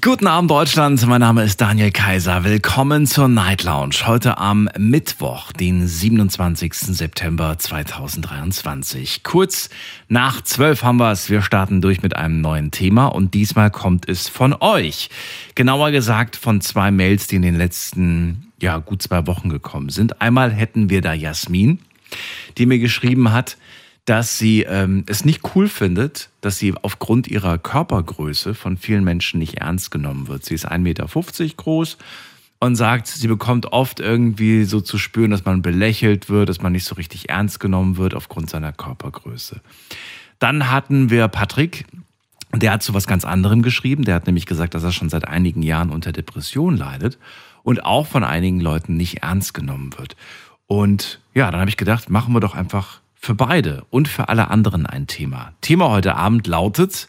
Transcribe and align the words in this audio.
Guten 0.00 0.26
Abend 0.26 0.50
Deutschland, 0.50 1.06
mein 1.06 1.20
Name 1.20 1.44
ist 1.44 1.60
Daniel 1.60 1.92
Kaiser. 1.92 2.42
Willkommen 2.42 3.06
zur 3.06 3.28
Night 3.28 3.62
Lounge. 3.62 3.94
Heute 4.04 4.36
am 4.36 4.68
Mittwoch, 4.76 5.52
den 5.52 5.86
27. 5.86 6.72
September 6.74 7.56
2023. 7.56 9.22
Kurz 9.22 9.70
nach 10.08 10.42
zwölf 10.42 10.82
haben 10.82 10.96
wir 10.96 11.12
es. 11.12 11.30
Wir 11.30 11.40
starten 11.40 11.80
durch 11.80 12.02
mit 12.02 12.16
einem 12.16 12.40
neuen 12.40 12.72
Thema 12.72 13.06
und 13.06 13.34
diesmal 13.34 13.70
kommt 13.70 14.08
es 14.08 14.28
von 14.28 14.56
euch. 14.58 15.08
Genauer 15.54 15.92
gesagt 15.92 16.34
von 16.34 16.60
zwei 16.60 16.90
Mails, 16.90 17.28
die 17.28 17.36
in 17.36 17.42
den 17.42 17.56
letzten, 17.56 18.50
ja, 18.60 18.78
gut 18.78 19.02
zwei 19.02 19.28
Wochen 19.28 19.50
gekommen 19.50 19.90
sind. 19.90 20.20
Einmal 20.20 20.50
hätten 20.50 20.90
wir 20.90 21.00
da 21.00 21.12
Jasmin, 21.12 21.78
die 22.58 22.66
mir 22.66 22.80
geschrieben 22.80 23.32
hat, 23.32 23.56
dass 24.06 24.38
sie 24.38 24.62
ähm, 24.62 25.04
es 25.06 25.24
nicht 25.24 25.42
cool 25.54 25.68
findet, 25.68 26.30
dass 26.40 26.58
sie 26.58 26.72
aufgrund 26.80 27.26
ihrer 27.26 27.58
Körpergröße 27.58 28.54
von 28.54 28.76
vielen 28.76 29.04
Menschen 29.04 29.40
nicht 29.40 29.58
ernst 29.58 29.90
genommen 29.90 30.28
wird. 30.28 30.44
Sie 30.44 30.54
ist 30.54 30.70
1,50 30.70 30.78
Meter 30.78 31.06
groß 31.56 31.98
und 32.60 32.76
sagt, 32.76 33.08
sie 33.08 33.26
bekommt 33.26 33.66
oft 33.66 33.98
irgendwie 33.98 34.64
so 34.64 34.80
zu 34.80 34.96
spüren, 34.96 35.32
dass 35.32 35.44
man 35.44 35.60
belächelt 35.60 36.30
wird, 36.30 36.48
dass 36.48 36.62
man 36.62 36.72
nicht 36.72 36.84
so 36.84 36.94
richtig 36.94 37.28
ernst 37.30 37.58
genommen 37.58 37.96
wird 37.96 38.14
aufgrund 38.14 38.48
seiner 38.48 38.72
Körpergröße. 38.72 39.60
Dann 40.38 40.70
hatten 40.70 41.10
wir 41.10 41.26
Patrick, 41.26 41.84
der 42.54 42.72
hat 42.72 42.84
zu 42.84 42.94
was 42.94 43.08
ganz 43.08 43.24
anderem 43.24 43.62
geschrieben. 43.62 44.04
Der 44.04 44.14
hat 44.14 44.26
nämlich 44.26 44.46
gesagt, 44.46 44.74
dass 44.74 44.84
er 44.84 44.92
schon 44.92 45.08
seit 45.08 45.26
einigen 45.26 45.62
Jahren 45.62 45.90
unter 45.90 46.12
Depression 46.12 46.76
leidet 46.76 47.18
und 47.64 47.84
auch 47.84 48.06
von 48.06 48.22
einigen 48.22 48.60
Leuten 48.60 48.96
nicht 48.96 49.24
ernst 49.24 49.52
genommen 49.52 49.98
wird. 49.98 50.14
Und 50.68 51.20
ja, 51.34 51.50
dann 51.50 51.60
habe 51.60 51.70
ich 51.70 51.76
gedacht, 51.76 52.08
machen 52.08 52.32
wir 52.32 52.40
doch 52.40 52.54
einfach 52.54 53.00
für 53.26 53.34
beide 53.34 53.84
und 53.90 54.06
für 54.06 54.28
alle 54.28 54.50
anderen 54.50 54.86
ein 54.86 55.08
Thema. 55.08 55.52
Thema 55.60 55.90
heute 55.90 56.14
Abend 56.14 56.46
lautet, 56.46 57.08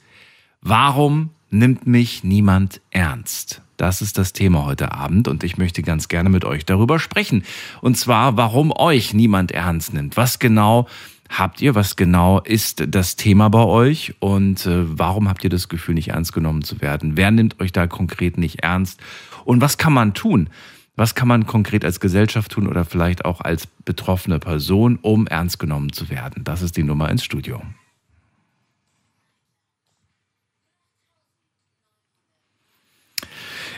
warum 0.62 1.30
nimmt 1.52 1.86
mich 1.86 2.24
niemand 2.24 2.82
ernst? 2.90 3.62
Das 3.78 4.02
ist 4.02 4.18
das 4.18 4.34
Thema 4.34 4.66
heute 4.66 4.94
Abend 4.94 5.28
und 5.28 5.44
ich 5.44 5.60
möchte 5.60 5.84
ganz 5.84 6.08
gerne 6.08 6.30
mit 6.30 6.44
euch 6.44 6.66
darüber 6.66 6.98
sprechen. 6.98 7.44
Und 7.82 8.00
zwar, 8.00 8.36
warum 8.36 8.72
euch 8.76 9.14
niemand 9.14 9.52
ernst 9.52 9.94
nimmt. 9.94 10.18
Was 10.18 10.40
genau 10.40 10.88
habt 11.30 11.62
ihr? 11.62 11.76
Was 11.76 11.96
genau 11.96 12.40
ist 12.40 12.84
das 12.88 13.16
Thema 13.16 13.52
bei 13.52 13.64
euch? 13.64 14.16
Und 14.18 14.66
äh, 14.66 14.98
warum 14.98 15.30
habt 15.30 15.44
ihr 15.44 15.52
das 15.52 15.70
Gefühl, 15.70 15.94
nicht 15.94 16.10
ernst 16.10 16.34
genommen 16.34 16.64
zu 16.64 16.82
werden? 16.82 17.16
Wer 17.16 17.30
nimmt 17.30 17.60
euch 17.60 17.72
da 17.72 17.86
konkret 17.86 18.40
nicht 18.40 18.64
ernst? 18.64 19.00
Und 19.46 19.62
was 19.62 19.78
kann 19.78 19.94
man 19.94 20.16
tun? 20.16 20.50
Was 20.98 21.14
kann 21.14 21.28
man 21.28 21.46
konkret 21.46 21.86
als 21.86 22.00
Gesellschaft 22.00 22.52
tun 22.52 22.68
oder 22.68 22.84
vielleicht 22.84 23.24
auch 23.24 23.40
als 23.40 23.68
betroffene 23.68 24.40
Person, 24.40 24.98
um 25.04 25.28
ernst 25.28 25.60
genommen 25.60 25.94
zu 25.94 26.10
werden? 26.10 26.44
Das 26.44 26.64
ist 26.64 26.76
die 26.76 26.82
Nummer 26.82 27.10
ins 27.12 27.24
Studio. 27.24 27.62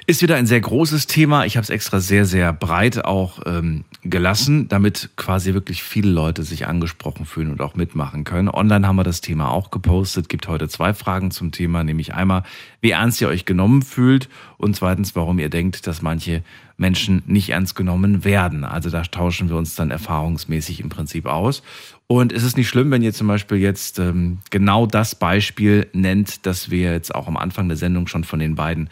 Ist 0.10 0.24
wieder 0.24 0.38
ein 0.38 0.48
sehr 0.48 0.60
großes 0.60 1.06
Thema. 1.06 1.46
Ich 1.46 1.56
habe 1.56 1.64
es 1.64 1.70
extra 1.70 2.00
sehr, 2.00 2.26
sehr 2.26 2.52
breit 2.52 3.06
auch 3.06 3.42
ähm, 3.46 3.84
gelassen, 4.02 4.68
damit 4.68 5.12
quasi 5.18 5.54
wirklich 5.54 5.84
viele 5.84 6.10
Leute 6.10 6.42
sich 6.42 6.66
angesprochen 6.66 7.28
fühlen 7.28 7.52
und 7.52 7.62
auch 7.62 7.76
mitmachen 7.76 8.24
können. 8.24 8.50
Online 8.50 8.88
haben 8.88 8.96
wir 8.96 9.04
das 9.04 9.22
Thema 9.22 9.52
auch 9.52 9.70
gepostet. 9.70 10.28
Gibt 10.28 10.48
heute 10.48 10.68
zwei 10.68 10.96
Fragen 10.96 11.30
zum 11.30 11.52
Thema, 11.52 11.84
nämlich 11.84 12.16
einmal, 12.16 12.42
wie 12.82 12.90
ernst 12.90 13.22
ihr 13.22 13.28
euch 13.28 13.46
genommen 13.46 13.84
fühlt 13.84 14.30
und 14.58 14.76
zweitens, 14.76 15.16
warum 15.16 15.38
ihr 15.38 15.50
denkt, 15.50 15.86
dass 15.86 16.02
manche 16.02 16.42
Menschen 16.76 17.22
nicht 17.28 17.52
ernst 17.52 17.76
genommen 17.76 18.24
werden. 18.24 18.64
Also 18.64 18.90
da 18.90 19.04
tauschen 19.04 19.48
wir 19.50 19.58
uns 19.58 19.76
dann 19.76 19.92
erfahrungsmäßig 19.92 20.80
im 20.80 20.90
Prinzip 20.90 21.28
aus. 21.28 21.62
Und 22.08 22.34
ist 22.34 22.42
es 22.42 22.58
nicht 22.58 22.68
schlimm, 22.70 22.90
wenn 22.90 23.04
ihr 23.04 23.14
zum 23.14 23.28
Beispiel 23.28 23.60
jetzt 23.60 24.00
ähm, 24.00 24.40
genau 24.50 24.88
das 24.88 25.14
Beispiel 25.14 25.86
nennt, 25.94 26.48
das 26.48 26.72
wir 26.72 26.94
jetzt 26.94 27.14
auch 27.14 27.28
am 27.28 27.38
Anfang 27.38 27.68
der 27.68 27.78
Sendung 27.78 28.08
schon 28.08 28.24
von 28.24 28.40
den 28.40 28.56
beiden 28.56 28.90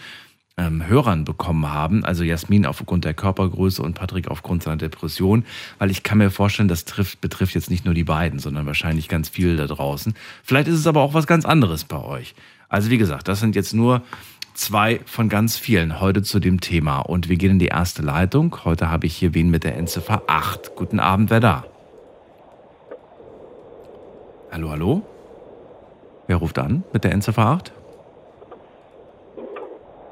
ähm, 0.58 0.86
Hörern 0.88 1.24
bekommen 1.24 1.72
haben, 1.72 2.04
also 2.04 2.24
Jasmin 2.24 2.66
aufgrund 2.66 3.06
der 3.06 3.14
Körpergröße 3.14 3.82
und 3.82 3.94
Patrick 3.94 4.28
aufgrund 4.28 4.64
seiner 4.64 4.78
Depression, 4.78 5.46
weil 5.78 5.92
ich 5.92 6.04
kann 6.04 6.18
mir 6.18 6.32
vorstellen, 6.32 6.68
das 6.68 6.86
trifft, 6.86 7.22
betrifft 7.22 7.54
jetzt 7.54 7.70
nicht 7.70 7.86
nur 7.86 7.94
die 7.94 8.04
beiden, 8.04 8.40
sondern 8.40 8.66
wahrscheinlich 8.66 9.08
ganz 9.08 9.30
viel 9.30 9.56
da 9.56 9.68
draußen. 9.68 10.16
Vielleicht 10.44 10.68
ist 10.68 10.80
es 10.80 10.88
aber 10.88 11.02
auch 11.02 11.14
was 11.14 11.28
ganz 11.28 11.46
anderes 11.46 11.84
bei 11.84 12.04
euch. 12.04 12.34
Also 12.70 12.90
wie 12.90 12.98
gesagt, 12.98 13.28
das 13.28 13.40
sind 13.40 13.56
jetzt 13.56 13.74
nur 13.74 14.02
zwei 14.56 15.00
von 15.06 15.30
ganz 15.30 15.58
vielen 15.58 16.02
heute 16.02 16.24
zu 16.24 16.40
dem 16.40 16.60
Thema 16.60 17.00
und 17.00 17.30
wir 17.30 17.38
gehen 17.38 17.52
in 17.52 17.60
die 17.60 17.68
erste 17.68 18.02
Leitung. 18.02 18.58
Heute 18.66 18.90
habe 18.90 19.06
ich 19.06 19.16
hier 19.16 19.36
wen 19.36 19.52
mit 19.52 19.64
der 19.64 19.78
Endziffer 19.78 20.24
8. 20.26 20.76
Guten 20.76 21.00
Abend, 21.00 21.30
wer 21.30 21.40
da? 21.40 21.66
Hallo, 24.52 24.72
hallo? 24.72 25.02
Wer 26.26 26.38
ruft 26.38 26.58
an 26.58 26.84
mit 26.94 27.04
der 27.04 27.12
Endziffer 27.12 27.46
8? 27.46 27.77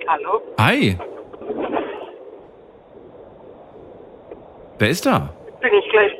Hallo? 0.07 0.41
Hi. 0.59 0.97
Wer 4.77 4.89
ist 4.89 5.05
da? 5.05 5.29
Bin 5.61 5.73
ich 5.73 5.89
gleich, 5.89 6.11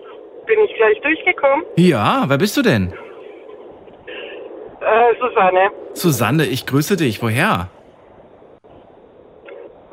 bin 0.46 0.60
ich 0.66 0.76
gleich 0.76 1.02
durchgekommen? 1.02 1.66
Ja, 1.76 2.24
wer 2.28 2.38
bist 2.38 2.56
du 2.58 2.62
denn? 2.62 2.94
Äh, 4.82 5.16
Susanne 5.20 5.72
Susanne, 5.94 6.46
ich 6.46 6.66
grüße 6.66 6.96
dich. 6.98 7.22
Woher? 7.22 7.70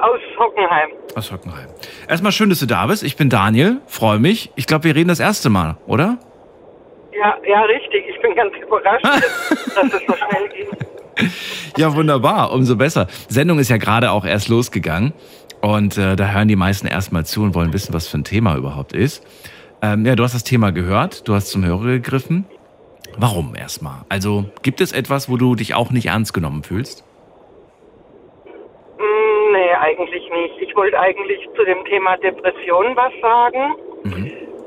aus 0.03 0.20
Hockenheim. 0.38 0.91
Aus 1.14 1.30
Hockenheim. 1.32 1.69
Erstmal 2.09 2.32
schön, 2.32 2.50
dass 2.50 2.59
du 2.60 2.66
da 2.66 2.86
bist. 2.86 3.03
Ich 3.03 3.16
bin 3.16 3.30
Daniel, 3.30 3.80
freue 3.86 4.19
mich. 4.19 4.50
Ich 4.56 4.66
glaube, 4.66 4.84
wir 4.84 4.97
reden 4.97 5.09
das 5.09 5.20
erste 5.20 5.48
Mal, 5.48 5.76
oder? 5.86 6.19
Ja, 7.12 7.36
ja, 7.47 7.62
richtig. 7.62 8.04
Ich 8.09 8.20
bin 8.20 8.34
ganz 8.34 8.53
überrascht, 8.56 9.04
dass 9.74 9.84
es 9.84 10.06
so 10.06 10.14
schnell 10.14 10.48
ging. 10.48 10.69
Ja, 11.77 11.95
wunderbar, 11.95 12.53
umso 12.53 12.77
besser. 12.77 13.06
Sendung 13.28 13.59
ist 13.59 13.69
ja 13.69 13.77
gerade 13.77 14.11
auch 14.11 14.25
erst 14.25 14.49
losgegangen 14.49 15.12
und 15.61 15.97
äh, 15.99 16.17
da 16.17 16.31
hören 16.33 16.49
die 16.49 16.56
meisten 16.56 16.87
erstmal 16.87 17.25
zu 17.25 17.43
und 17.43 17.55
wollen 17.55 17.73
wissen, 17.73 17.95
was 17.95 18.09
für 18.09 18.19
ein 18.19 18.25
Thema 18.25 18.56
überhaupt 18.56 18.93
ist. 18.93 19.25
Ähm, 19.83 20.06
ja, 20.06 20.15
du 20.17 20.22
hast 20.22 20.34
das 20.34 20.45
Thema 20.45 20.71
gehört, 20.72 21.27
du 21.28 21.34
hast 21.34 21.49
zum 21.49 21.65
Hörer 21.65 21.84
gegriffen. 21.84 22.47
Warum 23.19 23.55
erstmal? 23.55 24.03
Also 24.09 24.47
gibt 24.62 24.81
es 24.81 24.93
etwas, 24.93 25.28
wo 25.28 25.37
du 25.37 25.55
dich 25.55 25.75
auch 25.75 25.91
nicht 25.91 26.06
ernst 26.06 26.33
genommen 26.33 26.62
fühlst? 26.62 27.05
Mm, 28.99 29.53
Nee, 29.53 29.75
eigentlich 29.81 30.22
nicht. 30.31 30.55
Ich 30.69 30.75
wollte 30.77 30.99
eigentlich 30.99 31.41
zu 31.56 31.65
dem 31.65 31.84
Thema 31.84 32.17
Depression 32.17 32.97
was 32.97 33.12
sagen. 33.21 33.75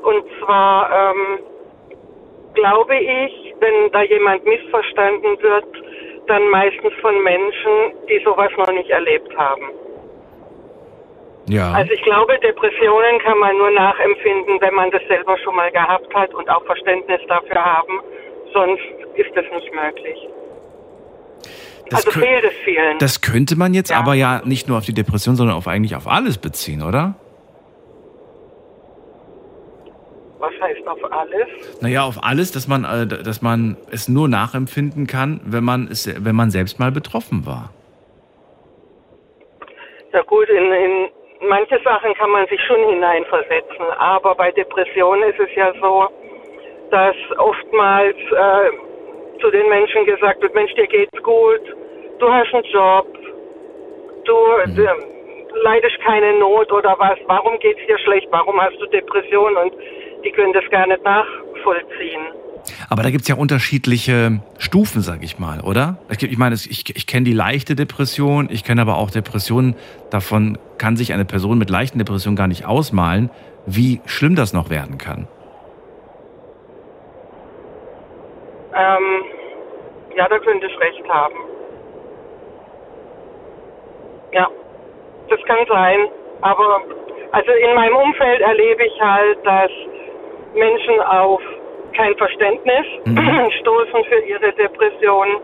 Und 0.02 0.24
zwar 0.40 0.88
ähm, 0.92 1.38
glaube 2.54 2.96
ich, 2.96 3.54
wenn 3.60 3.90
da 3.92 4.02
jemand 4.02 4.44
missverstanden 4.44 5.36
wird, 5.42 5.66
dann 6.28 6.48
meistens 6.50 6.92
von 7.00 7.22
Menschen, 7.22 7.94
die 8.08 8.20
sowas 8.24 8.50
noch 8.56 8.72
nicht 8.72 8.90
erlebt 8.90 9.36
haben. 9.36 9.70
Ja. 11.48 11.72
Also 11.72 11.92
ich 11.92 12.02
glaube, 12.02 12.38
Depressionen 12.40 13.20
kann 13.20 13.38
man 13.38 13.56
nur 13.56 13.70
nachempfinden, 13.70 14.60
wenn 14.60 14.74
man 14.74 14.90
das 14.90 15.02
selber 15.08 15.38
schon 15.38 15.54
mal 15.54 15.70
gehabt 15.70 16.12
hat 16.14 16.34
und 16.34 16.48
auch 16.50 16.64
Verständnis 16.64 17.20
dafür 17.28 17.64
haben. 17.64 18.00
Sonst 18.52 18.82
ist 19.14 19.30
das 19.34 19.44
nicht 19.54 19.72
möglich. 19.72 20.28
Das 21.90 22.04
also 22.04 22.18
fehlt 22.20 22.44
es 22.44 22.52
vielen. 22.64 22.98
Das 22.98 23.20
könnte 23.20 23.56
man 23.56 23.74
jetzt 23.74 23.90
Ja. 23.90 23.98
aber 23.98 24.14
ja 24.14 24.42
nicht 24.44 24.68
nur 24.68 24.78
auf 24.78 24.84
die 24.84 24.94
Depression, 24.94 25.36
sondern 25.36 25.56
auf 25.56 25.68
eigentlich 25.68 25.94
auf 25.94 26.08
alles 26.08 26.38
beziehen, 26.38 26.82
oder? 26.82 27.14
Was 30.38 30.52
heißt 30.60 30.86
auf 30.86 30.98
alles? 31.12 31.46
Naja, 31.80 32.04
auf 32.04 32.22
alles, 32.22 32.52
dass 32.52 32.68
man, 32.68 32.84
äh, 32.84 33.06
dass 33.06 33.40
man 33.40 33.76
es 33.90 34.08
nur 34.08 34.28
nachempfinden 34.28 35.06
kann, 35.06 35.40
wenn 35.44 35.64
man 35.64 35.88
es, 35.90 36.06
wenn 36.24 36.36
man 36.36 36.50
selbst 36.50 36.78
mal 36.78 36.92
betroffen 36.92 37.46
war. 37.46 37.70
Ja 40.12 40.22
gut, 40.22 40.48
in, 40.48 40.72
in 40.72 41.08
manche 41.48 41.78
Sachen 41.82 42.14
kann 42.14 42.30
man 42.30 42.46
sich 42.48 42.60
schon 42.66 42.88
hineinversetzen, 42.88 43.86
aber 43.98 44.34
bei 44.34 44.50
Depressionen 44.52 45.30
ist 45.30 45.40
es 45.40 45.54
ja 45.54 45.72
so, 45.80 46.08
dass 46.90 47.16
oftmals 47.38 48.16
äh, 48.16 49.40
zu 49.40 49.50
den 49.50 49.68
Menschen 49.68 50.04
gesagt 50.06 50.40
wird, 50.42 50.54
Mensch, 50.54 50.72
dir 50.74 50.86
geht's 50.86 51.22
gut, 51.22 51.60
du 52.18 52.32
hast 52.32 52.54
einen 52.54 52.64
Job, 52.64 53.06
du 54.24 54.34
äh, 54.34 54.88
leidest 55.62 55.98
keine 56.04 56.38
Not 56.38 56.70
oder 56.72 56.94
was, 56.98 57.18
warum 57.26 57.58
geht's 57.58 57.80
dir 57.86 57.98
schlecht, 57.98 58.28
warum 58.30 58.60
hast 58.60 58.80
du 58.80 58.86
Depressionen 58.86 59.56
und 59.56 59.74
die 60.26 60.32
können 60.32 60.52
das 60.52 60.64
gar 60.70 60.86
nicht 60.86 61.02
nachvollziehen. 61.04 62.22
Aber 62.90 63.02
da 63.04 63.10
gibt's 63.10 63.28
ja 63.28 63.36
unterschiedliche 63.36 64.40
Stufen, 64.58 65.00
sag 65.00 65.22
ich 65.22 65.38
mal, 65.38 65.60
oder? 65.60 65.98
Ich, 66.18 66.36
meine, 66.36 66.54
es- 66.54 66.66
ich, 66.66 66.84
ich 66.96 67.06
kenne 67.06 67.24
die 67.24 67.32
leichte 67.32 67.76
Depression, 67.76 68.48
ich 68.50 68.64
kenne 68.64 68.80
aber 68.82 68.96
auch 68.96 69.10
Depressionen. 69.10 69.76
Davon 70.10 70.58
kann 70.78 70.96
sich 70.96 71.12
eine 71.12 71.24
Person 71.24 71.58
mit 71.58 71.70
leichten 71.70 71.98
Depressionen 71.98 72.36
gar 72.36 72.48
nicht 72.48 72.66
ausmalen, 72.66 73.30
wie 73.66 74.00
schlimm 74.06 74.34
das 74.34 74.52
noch 74.52 74.68
werden 74.68 74.98
kann. 74.98 75.28
Ähm, 78.74 79.24
ja, 80.16 80.28
da 80.28 80.38
könnte 80.40 80.66
ich 80.66 80.78
recht 80.80 81.08
haben. 81.08 81.34
Ja, 84.32 84.48
kann 85.46 85.58
sein. 85.68 85.98
Aber 86.42 86.82
also 87.32 87.50
in 87.52 87.74
meinem 87.74 87.96
Umfeld 87.96 88.40
erlebe 88.40 88.84
ich 88.84 89.00
halt, 89.00 89.38
dass 89.46 89.70
Menschen 90.56 91.00
auf 91.00 91.40
kein 91.94 92.14
Verständnis 92.16 92.86
mhm. 93.04 93.50
stoßen 93.60 94.04
für 94.04 94.20
ihre 94.26 94.52
Depressionen. 94.52 95.36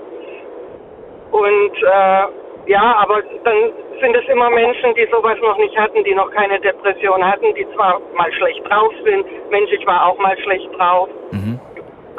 Und 1.31 1.77
äh, 1.83 2.71
ja, 2.71 2.97
aber 2.99 3.23
dann 3.45 3.73
sind 4.01 4.15
es 4.17 4.29
immer 4.29 4.51
Menschen, 4.51 4.95
die 4.95 5.09
sowas 5.11 5.39
noch 5.43 5.57
nicht 5.59 5.77
hatten, 5.77 6.05
die 6.05 6.15
noch 6.15 6.31
keine 6.31 6.61
Depression 6.61 7.25
hatten, 7.25 7.55
die 7.55 7.67
zwar 7.75 8.01
mal 8.17 8.33
schlecht 8.33 8.61
drauf 8.69 8.93
sind. 9.05 9.25
Mensch, 9.51 9.71
ich 9.73 9.87
war 9.87 10.07
auch 10.07 10.19
mal 10.19 10.37
schlecht 10.43 10.69
drauf. 10.77 11.09
Mhm. 11.31 11.59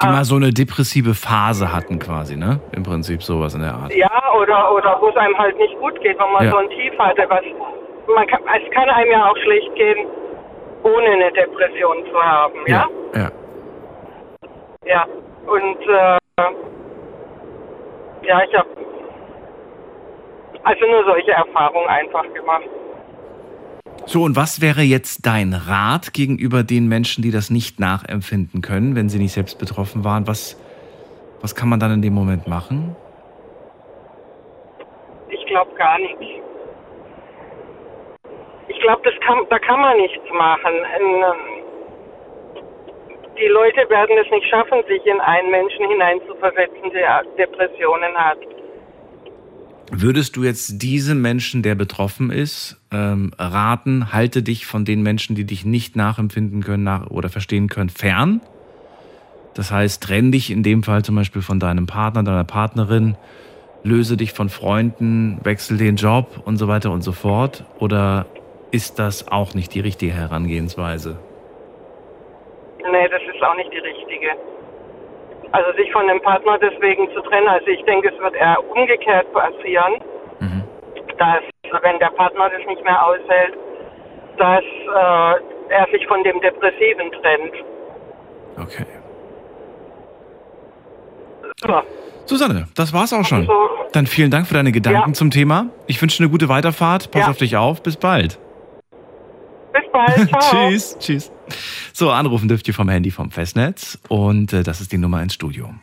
Die 0.01 0.07
ah. 0.07 0.11
mal 0.11 0.23
so 0.23 0.35
eine 0.35 0.51
depressive 0.51 1.13
Phase 1.13 1.71
hatten 1.71 1.99
quasi, 1.99 2.35
ne? 2.35 2.59
Im 2.75 2.83
Prinzip 2.83 3.21
sowas 3.21 3.53
in 3.53 3.61
der 3.61 3.73
Art. 3.73 3.93
Ja, 3.95 4.33
oder, 4.35 4.73
oder 4.73 4.97
wo 4.99 5.09
es 5.09 5.15
einem 5.15 5.37
halt 5.37 5.57
nicht 5.57 5.77
gut 5.79 5.99
geht, 6.01 6.17
wenn 6.19 6.31
man 6.31 6.45
ja. 6.45 6.51
so 6.51 6.57
ein 6.57 6.69
Tief 6.69 6.97
hatte. 6.97 7.25
Was, 7.29 7.43
man 8.13 8.27
kann, 8.27 8.41
es 8.41 8.71
kann 8.71 8.89
einem 8.89 9.11
ja 9.11 9.29
auch 9.29 9.37
schlecht 9.37 9.75
gehen, 9.75 10.07
ohne 10.83 11.07
eine 11.07 11.31
Depression 11.31 12.05
zu 12.11 12.21
haben, 12.21 12.59
ja? 12.67 12.87
Ja. 13.13 13.31
Ja, 14.85 14.85
ja. 14.85 15.07
und 15.45 15.81
äh, 15.81 16.17
ja, 18.25 18.43
ich 18.43 18.53
habe 18.55 18.69
also 20.63 20.85
nur 20.85 21.03
solche 21.05 21.31
Erfahrungen 21.31 21.87
einfach 21.87 22.23
gemacht. 22.33 22.69
So, 24.05 24.23
und 24.23 24.35
was 24.35 24.61
wäre 24.61 24.81
jetzt 24.81 25.25
dein 25.25 25.53
Rat 25.53 26.13
gegenüber 26.13 26.63
den 26.63 26.87
Menschen, 26.87 27.21
die 27.21 27.31
das 27.31 27.49
nicht 27.49 27.79
nachempfinden 27.79 28.61
können, 28.61 28.95
wenn 28.95 29.07
sie 29.07 29.17
nicht 29.17 29.31
selbst 29.31 29.59
betroffen 29.59 30.03
waren? 30.03 30.27
Was, 30.27 30.59
was 31.41 31.55
kann 31.55 31.69
man 31.69 31.79
dann 31.79 31.93
in 31.93 32.01
dem 32.01 32.13
Moment 32.13 32.47
machen? 32.47 32.95
Ich 35.29 35.45
glaube 35.45 35.73
gar 35.75 35.97
nichts. 35.99 36.42
Ich 38.83 38.87
glaube, 38.89 39.45
da 39.49 39.59
kann 39.59 39.79
man 39.79 39.95
nichts 39.95 40.25
machen. 40.33 40.73
Ähm, 40.99 41.23
die 43.39 43.47
Leute 43.47 43.89
werden 43.89 44.17
es 44.21 44.29
nicht 44.29 44.45
schaffen, 44.49 44.83
sich 44.89 45.05
in 45.05 45.21
einen 45.21 45.51
Menschen 45.51 45.87
hineinzuversetzen, 45.87 46.91
der 46.91 47.23
Depressionen 47.37 48.13
hat. 48.13 48.39
Würdest 49.89 50.35
du 50.35 50.43
jetzt 50.43 50.81
diesem 50.81 51.21
Menschen, 51.21 51.63
der 51.63 51.75
betroffen 51.75 52.29
ist, 52.29 52.77
ähm, 52.91 53.31
raten, 53.39 54.11
halte 54.11 54.43
dich 54.43 54.65
von 54.65 54.83
den 54.83 55.01
Menschen, 55.01 55.37
die 55.37 55.45
dich 55.45 55.63
nicht 55.63 55.95
nachempfinden 55.95 56.61
können 56.61 56.83
nach, 56.83 57.09
oder 57.09 57.29
verstehen 57.29 57.69
können, 57.69 57.89
fern? 57.89 58.41
Das 59.53 59.71
heißt, 59.71 60.03
trenn 60.03 60.33
dich 60.33 60.51
in 60.51 60.61
dem 60.61 60.83
Fall 60.83 61.05
zum 61.05 61.15
Beispiel 61.15 61.41
von 61.41 61.61
deinem 61.61 61.85
Partner, 61.85 62.21
deiner 62.21 62.43
Partnerin, 62.43 63.15
löse 63.83 64.17
dich 64.17 64.33
von 64.33 64.49
Freunden, 64.49 65.39
wechsel 65.41 65.77
den 65.77 65.95
Job 65.95 66.41
und 66.43 66.57
so 66.57 66.67
weiter 66.67 66.91
und 66.91 67.01
so 67.01 67.13
fort? 67.13 67.63
Oder 67.79 68.25
ist 68.73 68.97
das 68.97 69.31
auch 69.31 69.53
nicht 69.53 69.73
die 69.75 69.81
richtige 69.81 70.13
Herangehensweise? 70.13 71.19
Nee, 72.91 73.07
das 73.07 73.21
ist 73.33 73.41
auch 73.43 73.55
nicht 73.55 73.71
die 73.71 73.77
richtige. 73.77 74.31
Also 75.51 75.71
sich 75.77 75.91
von 75.91 76.07
dem 76.07 76.19
Partner 76.21 76.57
deswegen 76.57 77.07
zu 77.13 77.21
trennen. 77.21 77.47
Also 77.47 77.67
ich 77.67 77.83
denke, 77.83 78.09
es 78.09 78.19
wird 78.19 78.33
eher 78.33 78.57
umgekehrt 78.75 79.31
passieren, 79.31 80.01
mhm. 80.39 80.63
dass 81.19 81.43
wenn 81.83 81.99
der 81.99 82.09
Partner 82.17 82.49
das 82.49 82.65
nicht 82.67 82.83
mehr 82.83 83.05
aushält, 83.05 83.53
dass 84.37 84.63
äh, 84.63 85.73
er 85.73 85.87
sich 85.91 86.07
von 86.07 86.23
dem 86.23 86.41
Depressiven 86.41 87.11
trennt. 87.11 87.53
Okay. 88.59 88.85
So. 91.61 91.81
Susanne, 92.25 92.67
das 92.75 92.91
war's 92.91 93.13
auch 93.13 93.25
schon. 93.25 93.41
Also, 93.41 93.69
Dann 93.91 94.07
vielen 94.07 94.31
Dank 94.31 94.47
für 94.47 94.55
deine 94.55 94.71
Gedanken 94.71 95.09
ja. 95.09 95.13
zum 95.13 95.29
Thema. 95.29 95.67
Ich 95.85 96.01
wünsche 96.01 96.23
eine 96.23 96.31
gute 96.31 96.49
Weiterfahrt. 96.49 97.11
Pass 97.11 97.21
ja. 97.21 97.29
auf 97.29 97.37
dich 97.37 97.55
auf. 97.55 97.83
Bis 97.83 97.97
bald. 97.97 98.39
Bis 99.73 99.91
bald. 99.91 100.31
tschüss. 100.51 100.97
Tschüss. 100.99 101.31
So, 101.91 102.11
anrufen 102.11 102.47
dürft 102.47 102.67
ihr 102.67 102.73
vom 102.73 102.89
Handy 102.89 103.11
vom 103.11 103.31
Festnetz 103.31 103.97
und 104.07 104.53
äh, 104.53 104.63
das 104.63 104.81
ist 104.81 104.91
die 104.91 104.97
Nummer 104.97 105.21
ins 105.21 105.33
Studio. 105.33 105.73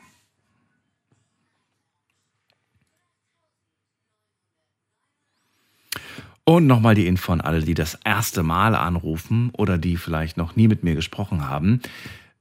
Und 6.45 6.67
nochmal 6.67 6.95
die 6.95 7.07
Info 7.07 7.33
an 7.33 7.41
alle, 7.41 7.61
die 7.61 7.75
das 7.75 7.99
erste 8.05 8.43
Mal 8.43 8.75
anrufen 8.75 9.51
oder 9.57 9.79
die 9.79 9.97
vielleicht 9.97 10.37
noch 10.37 10.57
nie 10.57 10.67
mit 10.67 10.83
mir 10.83 10.95
gesprochen 10.95 11.49
haben. 11.49 11.81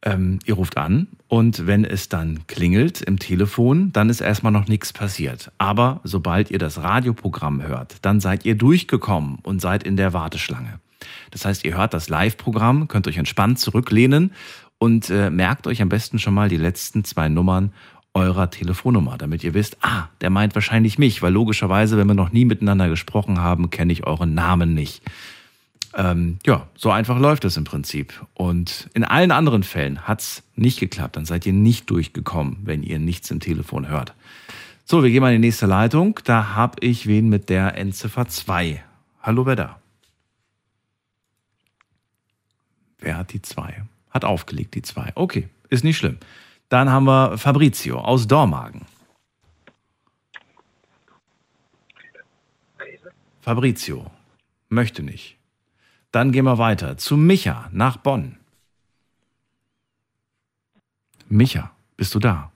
Ähm, 0.01 0.39
ihr 0.45 0.53
ruft 0.53 0.77
an 0.77 1.07
und 1.27 1.67
wenn 1.67 1.83
es 1.83 2.09
dann 2.09 2.47
klingelt 2.47 3.01
im 3.01 3.19
Telefon, 3.19 3.91
dann 3.91 4.09
ist 4.09 4.21
erstmal 4.21 4.53
noch 4.53 4.67
nichts 4.67 4.93
passiert. 4.93 5.51
Aber 5.57 5.99
sobald 6.03 6.51
ihr 6.51 6.57
das 6.57 6.81
Radioprogramm 6.81 7.61
hört, 7.61 7.97
dann 8.03 8.19
seid 8.19 8.45
ihr 8.45 8.55
durchgekommen 8.55 9.39
und 9.43 9.61
seid 9.61 9.83
in 9.83 9.97
der 9.97 10.13
Warteschlange. 10.13 10.79
Das 11.31 11.45
heißt, 11.45 11.65
ihr 11.65 11.77
hört 11.77 11.93
das 11.93 12.09
Live-Programm, 12.09 12.87
könnt 12.87 13.07
euch 13.07 13.17
entspannt 13.17 13.59
zurücklehnen 13.59 14.31
und 14.77 15.09
äh, 15.09 15.29
merkt 15.29 15.67
euch 15.67 15.81
am 15.81 15.89
besten 15.89 16.19
schon 16.19 16.33
mal 16.33 16.49
die 16.49 16.57
letzten 16.57 17.03
zwei 17.03 17.29
Nummern 17.29 17.71
eurer 18.13 18.49
Telefonnummer, 18.49 19.17
damit 19.17 19.43
ihr 19.43 19.53
wisst, 19.53 19.77
ah, 19.81 20.07
der 20.21 20.29
meint 20.29 20.55
wahrscheinlich 20.55 20.97
mich, 20.97 21.21
weil 21.21 21.31
logischerweise, 21.31 21.97
wenn 21.97 22.07
wir 22.07 22.15
noch 22.15 22.31
nie 22.31 22.45
miteinander 22.45 22.89
gesprochen 22.89 23.39
haben, 23.39 23.69
kenne 23.69 23.93
ich 23.93 24.05
euren 24.05 24.33
Namen 24.33 24.73
nicht. 24.73 25.03
Ähm, 25.95 26.37
ja, 26.45 26.67
so 26.75 26.91
einfach 26.91 27.19
läuft 27.19 27.45
es 27.45 27.57
im 27.57 27.63
Prinzip. 27.63 28.25
Und 28.33 28.89
in 28.93 29.03
allen 29.03 29.31
anderen 29.31 29.63
Fällen 29.63 30.01
hat 30.01 30.21
es 30.21 30.43
nicht 30.55 30.79
geklappt. 30.79 31.15
Dann 31.15 31.25
seid 31.25 31.45
ihr 31.45 31.53
nicht 31.53 31.89
durchgekommen, 31.89 32.57
wenn 32.63 32.83
ihr 32.83 32.99
nichts 32.99 33.31
im 33.31 33.39
Telefon 33.39 33.87
hört. 33.87 34.13
So, 34.85 35.03
wir 35.03 35.09
gehen 35.09 35.21
mal 35.21 35.33
in 35.33 35.41
die 35.41 35.47
nächste 35.47 35.65
Leitung. 35.65 36.19
Da 36.23 36.55
habe 36.55 36.77
ich 36.81 37.07
wen 37.07 37.29
mit 37.29 37.49
der 37.49 37.77
Endziffer 37.77 38.27
2. 38.27 38.83
Hallo, 39.21 39.45
wer 39.45 39.55
da? 39.55 39.78
Wer 42.99 43.17
hat 43.17 43.33
die 43.33 43.41
zwei? 43.41 43.83
Hat 44.09 44.25
aufgelegt, 44.25 44.75
die 44.75 44.81
zwei. 44.81 45.11
Okay, 45.15 45.49
ist 45.69 45.83
nicht 45.83 45.97
schlimm. 45.97 46.17
Dann 46.69 46.91
haben 46.91 47.05
wir 47.05 47.37
Fabrizio 47.37 47.99
aus 47.99 48.27
Dormagen. 48.27 48.85
Fabrizio 53.41 54.05
möchte 54.67 55.01
nicht. 55.01 55.37
Dann 56.11 56.31
gehen 56.31 56.45
wir 56.45 56.57
weiter 56.57 56.97
zu 56.97 57.17
Micha 57.17 57.69
nach 57.71 57.97
Bonn. 57.97 58.37
Micha, 61.27 61.71
bist 61.95 62.13
du 62.15 62.19
da? 62.19 62.51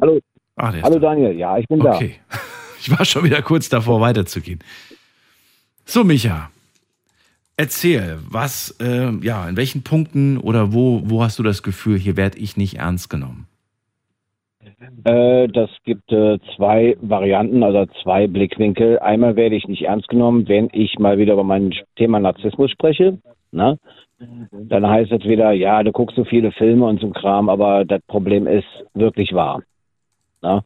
Hallo. 0.00 0.20
Ach, 0.56 0.74
Hallo 0.82 0.98
Daniel, 0.98 1.36
ja, 1.36 1.58
ich 1.58 1.68
bin 1.68 1.80
okay. 1.80 1.88
da. 1.88 1.94
Okay. 1.94 2.20
Ich 2.78 2.90
war 2.96 3.04
schon 3.04 3.24
wieder 3.24 3.42
kurz 3.42 3.68
davor, 3.68 4.00
weiterzugehen. 4.00 4.60
So, 5.86 6.04
Micha, 6.04 6.50
Erzähl, 7.58 8.18
was, 8.30 8.76
äh, 8.80 9.10
ja, 9.22 9.48
in 9.48 9.56
welchen 9.56 9.82
Punkten 9.82 10.36
oder 10.36 10.74
wo, 10.74 11.00
wo 11.04 11.22
hast 11.22 11.38
du 11.38 11.42
das 11.42 11.62
Gefühl, 11.62 11.98
hier 11.98 12.16
werde 12.16 12.38
ich 12.38 12.58
nicht 12.58 12.76
ernst 12.76 13.08
genommen? 13.08 13.46
Äh, 15.04 15.48
das 15.48 15.70
gibt 15.84 16.12
äh, 16.12 16.38
zwei 16.54 16.98
Varianten, 17.00 17.62
also 17.62 17.86
zwei 18.02 18.26
Blickwinkel. 18.26 18.98
Einmal 18.98 19.36
werde 19.36 19.56
ich 19.56 19.66
nicht 19.68 19.82
ernst 19.82 20.08
genommen, 20.08 20.46
wenn 20.48 20.68
ich 20.72 20.98
mal 20.98 21.16
wieder 21.16 21.32
über 21.32 21.44
mein 21.44 21.72
Thema 21.96 22.20
Narzissmus 22.20 22.70
spreche. 22.70 23.18
Ne? 23.52 23.78
Dann 24.50 24.86
heißt 24.86 25.12
es 25.12 25.24
wieder, 25.24 25.52
ja, 25.52 25.82
du 25.82 25.92
guckst 25.92 26.16
so 26.16 26.24
viele 26.24 26.52
Filme 26.52 26.84
und 26.84 27.00
so 27.00 27.08
Kram, 27.08 27.48
aber 27.48 27.86
das 27.86 28.02
Problem 28.02 28.46
ist 28.46 28.66
wirklich 28.92 29.32
wahr. 29.32 29.62
Ne? 30.42 30.62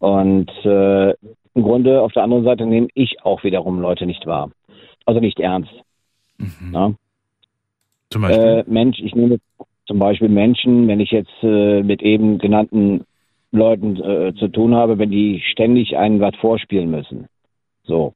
Und 0.00 0.50
äh, 0.64 1.10
im 1.10 1.62
Grunde 1.62 2.00
auf 2.00 2.12
der 2.12 2.24
anderen 2.24 2.44
Seite 2.44 2.66
nehme 2.66 2.88
ich 2.94 3.22
auch 3.22 3.44
wiederum 3.44 3.80
Leute 3.80 4.06
nicht 4.06 4.26
wahr 4.26 4.50
also 5.08 5.20
nicht 5.20 5.40
ernst. 5.40 5.72
Mhm. 6.36 6.74
Ja? 6.74 6.92
Zum 8.10 8.22
Beispiel? 8.22 8.44
Äh, 8.44 8.64
Mensch, 8.66 8.98
ich 9.00 9.14
nehme 9.14 9.38
zum 9.86 9.98
Beispiel 9.98 10.28
Menschen, 10.28 10.86
wenn 10.86 11.00
ich 11.00 11.10
jetzt 11.10 11.42
äh, 11.42 11.82
mit 11.82 12.02
eben 12.02 12.38
genannten 12.38 13.04
Leuten 13.50 13.96
äh, 13.96 14.34
zu 14.34 14.48
tun 14.48 14.74
habe, 14.74 14.98
wenn 14.98 15.10
die 15.10 15.40
ständig 15.50 15.96
einen 15.96 16.20
was 16.20 16.36
vorspielen 16.36 16.90
müssen. 16.90 17.28
So. 17.84 18.12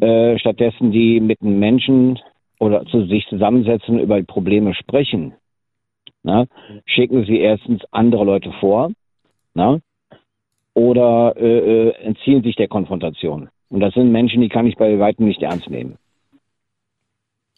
Äh, 0.00 0.38
stattdessen 0.38 0.90
die 0.90 1.20
mit 1.20 1.42
einem 1.42 1.58
Menschen 1.58 2.18
oder 2.58 2.86
zu 2.86 3.06
sich 3.06 3.26
zusammensetzen, 3.28 3.98
über 3.98 4.22
Probleme 4.22 4.74
sprechen, 4.74 5.34
na, 6.22 6.46
schicken 6.86 7.24
sie 7.24 7.38
erstens 7.38 7.82
andere 7.90 8.24
Leute 8.24 8.52
vor 8.60 8.92
na, 9.54 9.80
oder 10.74 11.34
äh, 11.36 11.88
äh, 11.88 11.90
entziehen 12.02 12.42
sich 12.42 12.56
der 12.56 12.68
Konfrontation. 12.68 13.50
Und 13.70 13.80
das 13.80 13.94
sind 13.94 14.12
Menschen, 14.12 14.42
die 14.42 14.48
kann 14.48 14.66
ich 14.66 14.76
bei 14.76 14.98
weitem 14.98 15.26
nicht 15.26 15.42
ernst 15.42 15.70
nehmen. 15.70 15.96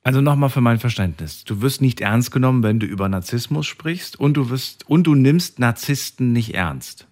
Also 0.05 0.21
nochmal 0.21 0.51
für 0.51 0.61
mein 0.61 0.79
Verständnis. 0.79 1.45
Du 1.45 1.63
wirst 1.63 1.81
nicht 1.81 2.01
ernst 2.01 2.33
genommen, 2.33 2.63
wenn 2.63 2.79
du 2.79 2.87
über 2.87 3.09
Narzissmus 3.09 3.67
sprichst 3.67 4.19
und 4.19 4.37
du 4.37 4.51
wirst 4.51 4.89
und 4.89 5.07
du 5.07 5.15
nimmst 5.15 5.59
Narzissten 5.59 6.33
nicht 6.33 6.55
ernst. 6.55 7.09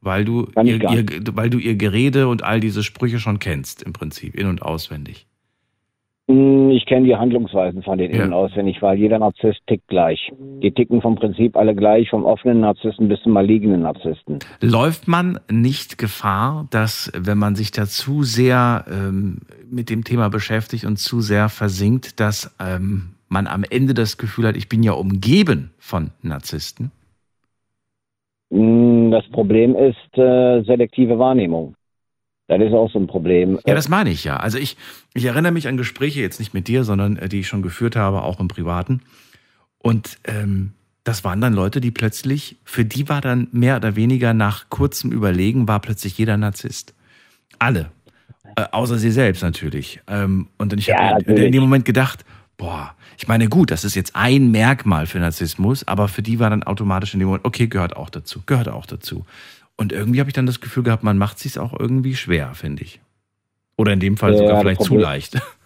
Weil 0.00 0.24
du, 0.24 0.48
ihr, 0.64 0.82
ihr, 0.90 1.06
weil 1.36 1.48
du 1.48 1.58
ihr 1.58 1.76
Gerede 1.76 2.26
und 2.26 2.42
all 2.42 2.58
diese 2.58 2.82
Sprüche 2.82 3.20
schon 3.20 3.38
kennst, 3.38 3.82
im 3.82 3.92
Prinzip, 3.92 4.34
in- 4.34 4.48
und 4.48 4.60
auswendig. 4.60 5.26
Hm, 6.28 6.70
Ich 6.70 6.86
kenne 6.86 7.06
die 7.06 7.16
Handlungsweisen 7.16 7.82
von 7.82 7.98
den 7.98 8.10
Ja. 8.12 8.22
innen 8.22 8.32
auswendig, 8.32 8.80
weil 8.80 8.98
jeder 8.98 9.18
Narzisst 9.18 9.60
tickt 9.66 9.86
gleich. 9.88 10.30
Die 10.62 10.70
ticken 10.72 11.02
vom 11.02 11.16
Prinzip 11.16 11.56
alle 11.56 11.74
gleich, 11.74 12.08
vom 12.10 12.24
offenen 12.24 12.60
Narzissten 12.60 13.08
bis 13.08 13.20
zum 13.22 13.32
malignen 13.32 13.82
Narzissten. 13.82 14.38
Läuft 14.60 15.08
man 15.08 15.38
nicht 15.50 15.98
Gefahr, 15.98 16.66
dass, 16.70 17.10
wenn 17.16 17.38
man 17.38 17.54
sich 17.56 17.70
da 17.72 17.84
zu 17.86 18.22
sehr 18.22 18.84
ähm, 18.90 19.38
mit 19.70 19.90
dem 19.90 20.04
Thema 20.04 20.28
beschäftigt 20.30 20.84
und 20.84 20.96
zu 20.98 21.20
sehr 21.20 21.48
versinkt, 21.48 22.20
dass 22.20 22.56
ähm, 22.60 23.14
man 23.28 23.46
am 23.46 23.64
Ende 23.68 23.92
das 23.94 24.16
Gefühl 24.16 24.46
hat, 24.46 24.56
ich 24.56 24.68
bin 24.68 24.82
ja 24.82 24.92
umgeben 24.92 25.72
von 25.78 26.10
Narzissten? 26.22 26.90
Hm, 28.52 29.10
Das 29.10 29.28
Problem 29.30 29.74
ist 29.76 30.18
äh, 30.18 30.62
selektive 30.62 31.18
Wahrnehmung. 31.18 31.74
Das 32.58 32.68
ist 32.68 32.74
auch 32.74 32.90
so 32.90 32.98
ein 32.98 33.06
Problem. 33.06 33.58
Ja, 33.66 33.74
das 33.74 33.88
meine 33.88 34.10
ich 34.10 34.24
ja. 34.24 34.36
Also 34.36 34.58
ich, 34.58 34.76
ich 35.14 35.24
erinnere 35.24 35.52
mich 35.52 35.68
an 35.68 35.76
Gespräche, 35.76 36.20
jetzt 36.20 36.38
nicht 36.38 36.54
mit 36.54 36.68
dir, 36.68 36.84
sondern 36.84 37.16
äh, 37.16 37.28
die 37.28 37.40
ich 37.40 37.48
schon 37.48 37.62
geführt 37.62 37.96
habe, 37.96 38.22
auch 38.22 38.40
im 38.40 38.48
Privaten. 38.48 39.00
Und 39.78 40.18
ähm, 40.24 40.72
das 41.04 41.24
waren 41.24 41.40
dann 41.40 41.54
Leute, 41.54 41.80
die 41.80 41.90
plötzlich, 41.90 42.56
für 42.64 42.84
die 42.84 43.08
war 43.08 43.20
dann 43.20 43.48
mehr 43.52 43.76
oder 43.76 43.96
weniger 43.96 44.34
nach 44.34 44.70
kurzem 44.70 45.10
Überlegen, 45.10 45.66
war 45.66 45.80
plötzlich 45.80 46.16
jeder 46.18 46.36
Narzisst. 46.36 46.94
Alle. 47.58 47.90
Äh, 48.56 48.64
außer 48.70 48.98
sie 48.98 49.10
selbst 49.10 49.42
natürlich. 49.42 50.00
Ähm, 50.06 50.48
und 50.58 50.72
ich 50.74 50.86
Ja, 50.86 51.14
habe 51.14 51.32
in 51.32 51.52
dem 51.52 51.62
Moment 51.62 51.84
gedacht, 51.84 52.24
boah, 52.56 52.94
ich 53.18 53.28
meine, 53.28 53.48
gut, 53.48 53.70
das 53.70 53.84
ist 53.84 53.94
jetzt 53.94 54.14
ein 54.14 54.50
Merkmal 54.50 55.06
für 55.06 55.18
Narzissmus, 55.18 55.86
aber 55.86 56.08
für 56.08 56.22
die 56.22 56.38
war 56.38 56.50
dann 56.50 56.62
automatisch 56.62 57.14
in 57.14 57.20
dem 57.20 57.26
Moment, 57.28 57.44
okay, 57.44 57.66
gehört 57.66 57.96
auch 57.96 58.10
dazu, 58.10 58.42
gehört 58.46 58.68
auch 58.68 58.86
dazu. 58.86 59.24
Und 59.76 59.92
irgendwie 59.92 60.20
habe 60.20 60.30
ich 60.30 60.34
dann 60.34 60.46
das 60.46 60.60
Gefühl 60.60 60.82
gehabt, 60.82 61.02
man 61.02 61.18
macht 61.18 61.38
sich 61.38 61.58
auch 61.58 61.78
irgendwie 61.78 62.14
schwer, 62.14 62.54
finde 62.54 62.82
ich. 62.82 63.00
Oder 63.76 63.92
in 63.92 64.00
dem 64.00 64.16
Fall 64.16 64.32
Ja, 64.32 64.38
sogar 64.38 64.52
das 64.52 64.60
vielleicht 64.60 64.82
zu 64.82 64.96
leicht. 64.96 65.40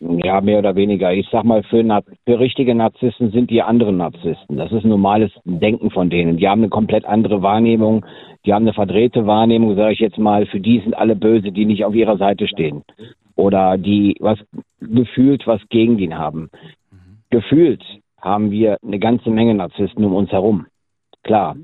Ja, 0.00 0.40
mehr 0.40 0.60
oder 0.60 0.76
weniger. 0.76 1.12
Ich 1.12 1.28
sag 1.30 1.44
mal, 1.44 1.62
für, 1.64 1.84
für 2.24 2.38
richtige 2.38 2.74
Narzissten 2.74 3.32
sind 3.32 3.50
die 3.50 3.60
anderen 3.60 3.98
Narzissten. 3.98 4.56
Das 4.56 4.72
ist 4.72 4.82
ein 4.82 4.88
normales 4.88 5.30
Denken 5.44 5.90
von 5.90 6.08
denen. 6.08 6.38
Die 6.38 6.48
haben 6.48 6.62
eine 6.62 6.70
komplett 6.70 7.04
andere 7.04 7.42
Wahrnehmung. 7.42 8.06
Die 8.46 8.54
haben 8.54 8.62
eine 8.62 8.72
verdrehte 8.72 9.26
Wahrnehmung, 9.26 9.76
sage 9.76 9.92
ich 9.92 9.98
jetzt 9.98 10.16
mal. 10.16 10.46
Für 10.46 10.58
die 10.58 10.80
sind 10.80 10.94
alle 10.94 11.16
böse, 11.16 11.52
die 11.52 11.66
nicht 11.66 11.84
auf 11.84 11.94
ihrer 11.94 12.16
Seite 12.16 12.48
stehen. 12.48 12.82
Oder 13.36 13.76
die 13.76 14.16
was 14.20 14.38
gefühlt 14.80 15.46
was 15.46 15.60
gegen 15.68 15.98
ihn 15.98 16.16
haben. 16.16 16.48
Gefühlt 17.28 17.84
haben 18.18 18.50
wir 18.50 18.78
eine 18.82 18.98
ganze 18.98 19.28
Menge 19.28 19.54
Narzissten 19.54 20.04
um 20.04 20.14
uns 20.14 20.32
herum. 20.32 20.66
Klar. 21.24 21.56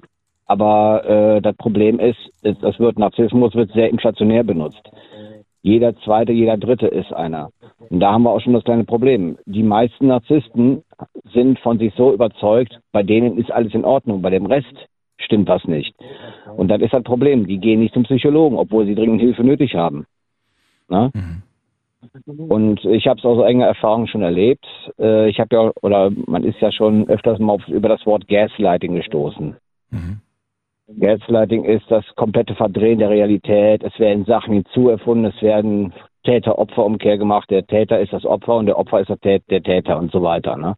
Aber 0.47 1.05
äh, 1.05 1.43
das 1.43 1.57
Problem 1.57 1.99
ist, 1.99 2.19
ist, 2.43 2.63
das 2.63 2.79
wird 2.79 2.99
Narzissmus 2.99 3.55
wird 3.55 3.73
sehr 3.73 3.91
inflationär 3.91 4.45
benutzt. 4.45 4.83
Jeder 5.63 5.97
zweite, 5.97 6.33
jeder 6.33 6.57
dritte 6.57 6.87
ist 6.87 7.13
einer. 7.13 7.51
Und 7.91 7.99
da 7.99 8.13
haben 8.13 8.23
wir 8.23 8.31
auch 8.31 8.41
schon 8.41 8.53
das 8.53 8.63
kleine 8.63 8.85
Problem. 8.85 9.37
Die 9.47 9.65
meisten 9.65 10.07
Narzissten 10.07 10.85
sind 11.33 11.59
von 11.59 11.79
sich 11.79 11.93
so 11.97 12.13
überzeugt, 12.13 12.79
bei 12.93 13.03
denen 13.03 13.37
ist 13.37 13.51
alles 13.51 13.75
in 13.75 13.85
Ordnung, 13.85 14.23
bei 14.23 14.31
dem 14.31 14.47
Rest 14.47 14.89
stimmt 15.19 15.49
was 15.49 15.65
nicht. 15.65 15.95
Und 16.57 16.69
das 16.69 16.81
ist 16.81 16.93
das 16.93 17.03
Problem. 17.03 17.49
Die 17.49 17.59
gehen 17.59 17.81
nicht 17.81 17.95
zum 17.95 18.05
Psychologen, 18.05 18.57
obwohl 18.57 18.87
sie 18.87 18.95
dringend 18.95 19.21
Hilfe 19.21 19.43
nötig 19.43 19.75
haben. 19.75 20.07
Na? 20.89 21.11
Und 22.49 22.85
ich 22.85 23.09
habe 23.09 23.19
es 23.19 23.25
aus 23.25 23.43
eigener 23.43 23.67
Erfahrung 23.67 24.07
schon 24.07 24.23
erlebt. 24.23 24.65
Äh, 24.99 25.29
Ich 25.29 25.41
habe 25.41 25.57
ja, 25.57 25.73
oder 25.83 26.13
man 26.27 26.45
ist 26.45 26.61
ja 26.61 26.71
schon 26.71 27.09
öfters 27.09 27.41
mal 27.41 27.59
über 27.67 27.89
das 27.89 28.07
Wort 28.07 28.29
Gaslighting 28.29 28.95
gestoßen. 28.95 29.57
Mhm. 29.91 30.21
Gaslighting 31.01 31.65
ist 31.65 31.85
das 31.89 32.05
komplette 32.15 32.55
Verdrehen 32.55 32.99
der 32.99 33.11
Realität. 33.11 33.83
Es 33.83 33.99
werden 33.99 34.25
Sachen 34.25 34.55
hinzuerfunden, 34.55 35.33
es 35.35 35.43
werden 35.43 35.93
Täter-Opfer-Umkehr 36.25 37.19
gemacht. 37.19 37.51
Der 37.51 37.67
Täter 37.67 38.01
ist 38.01 38.13
das 38.13 38.25
Opfer 38.25 38.57
und 38.57 38.67
der 38.67 38.79
Opfer 38.79 39.01
ist 39.01 39.09
der 39.09 39.19
Tä- 39.19 39.43
der 39.51 39.63
Täter 39.63 39.99
und 39.99 40.13
so 40.13 40.23
weiter. 40.23 40.57
Ne? 40.57 40.77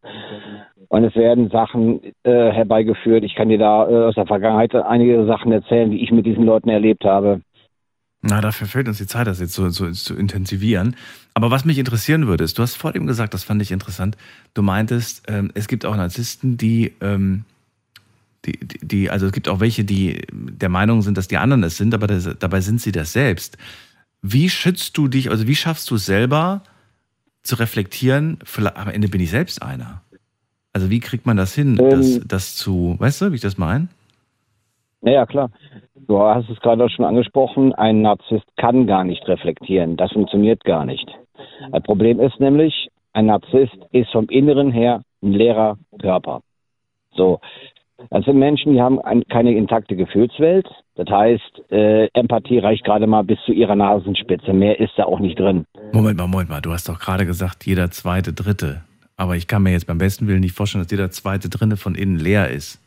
Und 0.88 1.04
es 1.04 1.14
werden 1.14 1.50
Sachen 1.50 2.00
äh, 2.22 2.50
herbeigeführt. 2.50 3.24
Ich 3.24 3.34
kann 3.34 3.50
dir 3.50 3.58
da 3.58 3.88
äh, 3.88 4.04
aus 4.06 4.14
der 4.14 4.26
Vergangenheit 4.26 4.74
einige 4.74 5.26
Sachen 5.26 5.52
erzählen, 5.52 5.90
die 5.90 6.02
ich 6.02 6.10
mit 6.10 6.24
diesen 6.24 6.44
Leuten 6.44 6.70
erlebt 6.70 7.04
habe. 7.04 7.42
Na, 8.22 8.40
dafür 8.40 8.66
fehlt 8.66 8.88
uns 8.88 8.98
die 8.98 9.06
Zeit, 9.06 9.26
das 9.26 9.40
jetzt 9.40 9.52
so, 9.52 9.68
so 9.68 9.90
zu 9.90 10.16
intensivieren. 10.16 10.96
Aber 11.34 11.50
was 11.50 11.64
mich 11.64 11.78
interessieren 11.78 12.26
würde, 12.26 12.44
ist, 12.44 12.58
du 12.58 12.62
hast 12.62 12.76
vor 12.76 12.92
dem 12.92 13.06
gesagt, 13.06 13.32
das 13.32 13.44
fand 13.44 13.62
ich 13.62 13.70
interessant, 13.70 14.16
du 14.54 14.62
meintest, 14.62 15.30
ähm, 15.30 15.52
es 15.54 15.68
gibt 15.68 15.86
auch 15.86 15.94
Narzissten, 15.96 16.56
die, 16.56 16.94
ähm, 17.00 17.44
die, 18.44 18.58
die, 18.62 19.10
also 19.10 19.26
es 19.26 19.32
gibt 19.32 19.48
auch 19.48 19.60
welche, 19.60 19.84
die 19.84 20.22
der 20.32 20.68
Meinung 20.68 21.02
sind, 21.02 21.18
dass 21.18 21.28
die 21.28 21.36
anderen 21.36 21.64
es 21.64 21.76
sind, 21.76 21.94
aber 21.94 22.06
das, 22.06 22.28
dabei 22.38 22.60
sind 22.60 22.80
sie 22.80 22.92
das 22.92 23.12
selbst. 23.12 23.58
Wie 24.22 24.48
schützt 24.48 24.96
du 24.96 25.08
dich, 25.08 25.30
also 25.30 25.46
wie 25.46 25.54
schaffst 25.54 25.90
du 25.90 25.96
es 25.96 26.06
selber 26.06 26.62
zu 27.42 27.56
reflektieren, 27.56 28.38
vielleicht, 28.44 28.76
am 28.76 28.88
Ende 28.88 29.08
bin 29.08 29.20
ich 29.20 29.30
selbst 29.30 29.62
einer? 29.62 30.02
Also 30.72 30.90
wie 30.90 31.00
kriegt 31.00 31.26
man 31.26 31.36
das 31.36 31.54
hin, 31.54 31.78
Ähm. 31.80 31.90
das, 31.90 32.20
das 32.26 32.56
zu, 32.56 32.96
weißt 32.98 33.22
du, 33.22 33.30
wie 33.32 33.36
ich 33.36 33.40
das 33.40 33.58
meine? 33.58 33.88
Naja, 35.00 35.26
klar. 35.26 35.50
Du 36.06 36.18
hast 36.20 36.48
es 36.48 36.58
gerade 36.60 36.84
auch 36.84 36.90
schon 36.90 37.04
angesprochen, 37.04 37.74
ein 37.74 38.02
Narzisst 38.02 38.46
kann 38.56 38.86
gar 38.86 39.04
nicht 39.04 39.26
reflektieren. 39.28 39.96
Das 39.96 40.12
funktioniert 40.12 40.64
gar 40.64 40.84
nicht. 40.84 41.06
Ein 41.72 41.82
Problem 41.82 42.18
ist 42.20 42.40
nämlich, 42.40 42.88
ein 43.12 43.26
Narzisst 43.26 43.76
ist 43.92 44.10
vom 44.10 44.28
Inneren 44.28 44.72
her 44.72 45.02
ein 45.22 45.32
leerer 45.32 45.78
Körper. 46.00 46.42
So. 47.14 47.40
Das 48.10 48.24
sind 48.24 48.38
Menschen, 48.38 48.72
die 48.74 48.80
haben 48.80 49.00
ein, 49.00 49.24
keine 49.28 49.54
intakte 49.54 49.96
Gefühlswelt. 49.96 50.66
Das 50.94 51.08
heißt, 51.08 51.70
äh, 51.70 52.06
Empathie 52.14 52.58
reicht 52.58 52.84
gerade 52.84 53.06
mal 53.06 53.22
bis 53.22 53.38
zu 53.44 53.52
ihrer 53.52 53.74
Nasenspitze. 53.76 54.52
Mehr 54.52 54.78
ist 54.80 54.92
da 54.96 55.04
auch 55.04 55.20
nicht 55.20 55.38
drin. 55.38 55.64
Moment 55.92 56.16
mal, 56.18 56.26
Moment 56.26 56.48
mal, 56.48 56.60
du 56.60 56.72
hast 56.72 56.88
doch 56.88 56.98
gerade 56.98 57.26
gesagt, 57.26 57.66
jeder 57.66 57.90
zweite, 57.90 58.32
dritte. 58.32 58.82
Aber 59.16 59.36
ich 59.36 59.48
kann 59.48 59.62
mir 59.64 59.72
jetzt 59.72 59.86
beim 59.86 59.98
besten 59.98 60.28
Willen 60.28 60.40
nicht 60.40 60.54
vorstellen, 60.54 60.84
dass 60.84 60.90
jeder 60.92 61.10
zweite, 61.10 61.48
dritte 61.48 61.76
von 61.76 61.94
innen 61.96 62.18
leer 62.18 62.50
ist. 62.50 62.80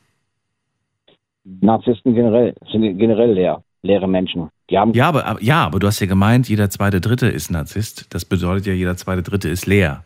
Narzissten 1.44 2.14
generell 2.14 2.54
sind 2.72 2.98
generell 2.98 3.34
leer. 3.34 3.64
Leere 3.84 4.08
Menschen. 4.08 4.50
Die 4.70 4.78
haben 4.78 4.94
Ja, 4.94 5.10
aber, 5.10 5.26
aber- 5.26 5.42
ja, 5.44 5.66
aber 5.66 5.80
du 5.80 5.88
hast 5.88 6.00
ja 6.00 6.06
gemeint, 6.08 6.48
jeder 6.48 6.70
zweite, 6.70 7.02
dritte 7.02 7.28
ist 7.28 7.50
Narzisst. 7.52 8.14
Das 8.14 8.26
bedeutet 8.26 8.68
ja, 8.68 8.74
jeder 8.74 8.96
zweite, 8.96 9.24
dritte 9.24 9.50
ist 9.50 9.66
leer. 9.66 10.04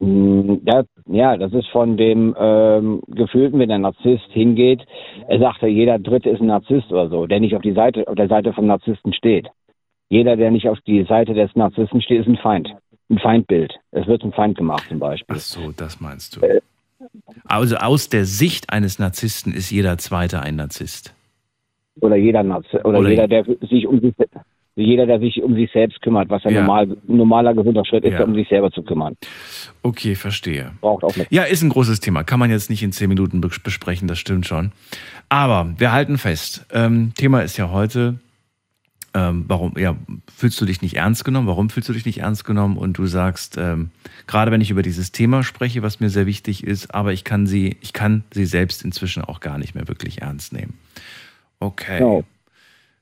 Mm, 0.00 0.54
Ja, 0.66 0.82
ja, 1.06 1.36
das 1.36 1.52
ist 1.52 1.68
von 1.68 1.96
dem 1.96 2.34
ähm, 2.38 3.02
Gefühlten, 3.08 3.58
wenn 3.58 3.68
der 3.68 3.78
Narzisst 3.78 4.30
hingeht, 4.30 4.82
er 5.28 5.38
sagt 5.38 5.62
ja, 5.62 5.68
jeder 5.68 5.98
Dritte 5.98 6.30
ist 6.30 6.40
ein 6.40 6.46
Narzisst 6.46 6.90
oder 6.90 7.08
so, 7.08 7.26
der 7.26 7.40
nicht 7.40 7.54
auf 7.54 7.62
die 7.62 7.72
Seite, 7.74 8.08
auf 8.08 8.14
der 8.14 8.28
Seite 8.28 8.52
vom 8.52 8.66
Narzissten 8.66 9.12
steht. 9.12 9.48
Jeder, 10.08 10.36
der 10.36 10.50
nicht 10.50 10.68
auf 10.68 10.80
die 10.86 11.04
Seite 11.04 11.34
des 11.34 11.54
Narzissten 11.54 12.00
steht, 12.02 12.20
ist 12.22 12.26
ein 12.28 12.36
Feind. 12.38 12.68
Ein 13.10 13.18
Feindbild. 13.18 13.74
Es 13.92 14.06
wird 14.06 14.22
zum 14.22 14.32
Feind 14.32 14.56
gemacht 14.56 14.84
zum 14.88 14.98
Beispiel. 14.98 15.36
Ach 15.36 15.40
so, 15.40 15.72
das 15.76 16.00
meinst 16.00 16.36
du. 16.36 16.60
Also 17.44 17.76
aus 17.76 18.08
der 18.08 18.24
Sicht 18.24 18.72
eines 18.72 18.98
Narzissten 18.98 19.52
ist 19.52 19.70
jeder 19.70 19.98
zweite 19.98 20.40
ein 20.40 20.56
Narzisst. 20.56 21.14
Oder 22.00 22.16
jeder 22.16 22.42
Narzisst, 22.42 22.84
oder, 22.84 23.00
Oder- 23.00 23.10
jeder, 23.10 23.28
der 23.28 23.44
sich 23.44 23.86
um 23.86 24.00
sich 24.00 24.14
jeder, 24.76 25.04
der 25.06 25.18
sich 25.20 25.42
um 25.42 25.54
sich 25.54 25.70
selbst 25.72 26.00
kümmert, 26.00 26.28
was 26.30 26.42
ja, 26.44 26.50
Ja. 26.50 26.60
normal, 26.62 26.86
ein 27.08 27.16
normaler 27.16 27.54
gesunder 27.54 27.84
Schritt 27.84 28.04
ist, 28.04 28.12
Ja. 28.14 28.24
um 28.24 28.34
sich 28.34 28.48
selber 28.48 28.70
zu 28.70 28.82
kümmern. 28.82 29.16
Okay, 29.82 30.14
verstehe. 30.14 30.72
Braucht 30.80 31.04
auch 31.04 31.14
eine 31.14 31.26
Ja, 31.30 31.42
ist 31.42 31.62
ein 31.62 31.68
großes 31.70 32.00
Thema. 32.00 32.22
Kann 32.24 32.38
man 32.38 32.50
jetzt 32.50 32.70
nicht 32.70 32.82
in 32.82 32.92
zehn 32.92 33.08
Minuten 33.08 33.40
bes- 33.42 33.62
besprechen, 33.62 34.08
das 34.08 34.18
stimmt 34.18 34.46
schon. 34.46 34.72
Aber 35.28 35.74
wir 35.78 35.92
halten 35.92 36.18
fest. 36.18 36.66
Ähm, 36.72 37.12
Thema 37.16 37.40
ist 37.42 37.56
ja 37.56 37.70
heute, 37.70 38.20
ähm, 39.12 39.44
warum, 39.48 39.76
ja, 39.76 39.96
fühlst 40.34 40.60
du 40.60 40.66
dich 40.66 40.82
nicht 40.82 40.94
ernst 40.96 41.24
genommen? 41.24 41.48
Warum 41.48 41.68
fühlst 41.68 41.88
du 41.88 41.92
dich 41.92 42.06
nicht 42.06 42.18
ernst 42.20 42.44
genommen? 42.44 42.76
Und 42.76 42.96
du 42.96 43.06
sagst, 43.06 43.56
ähm, 43.58 43.90
gerade 44.28 44.52
wenn 44.52 44.60
ich 44.60 44.70
über 44.70 44.82
dieses 44.82 45.10
Thema 45.10 45.42
spreche, 45.42 45.82
was 45.82 45.98
mir 45.98 46.10
sehr 46.10 46.26
wichtig 46.26 46.62
ist, 46.64 46.94
aber 46.94 47.12
ich 47.12 47.24
kann 47.24 47.46
sie, 47.46 47.76
ich 47.80 47.92
kann 47.92 48.22
sie 48.30 48.44
selbst 48.46 48.84
inzwischen 48.84 49.24
auch 49.24 49.40
gar 49.40 49.58
nicht 49.58 49.74
mehr 49.74 49.88
wirklich 49.88 50.22
ernst 50.22 50.52
nehmen. 50.52 50.78
Okay. 51.58 51.98
Genau. 51.98 52.24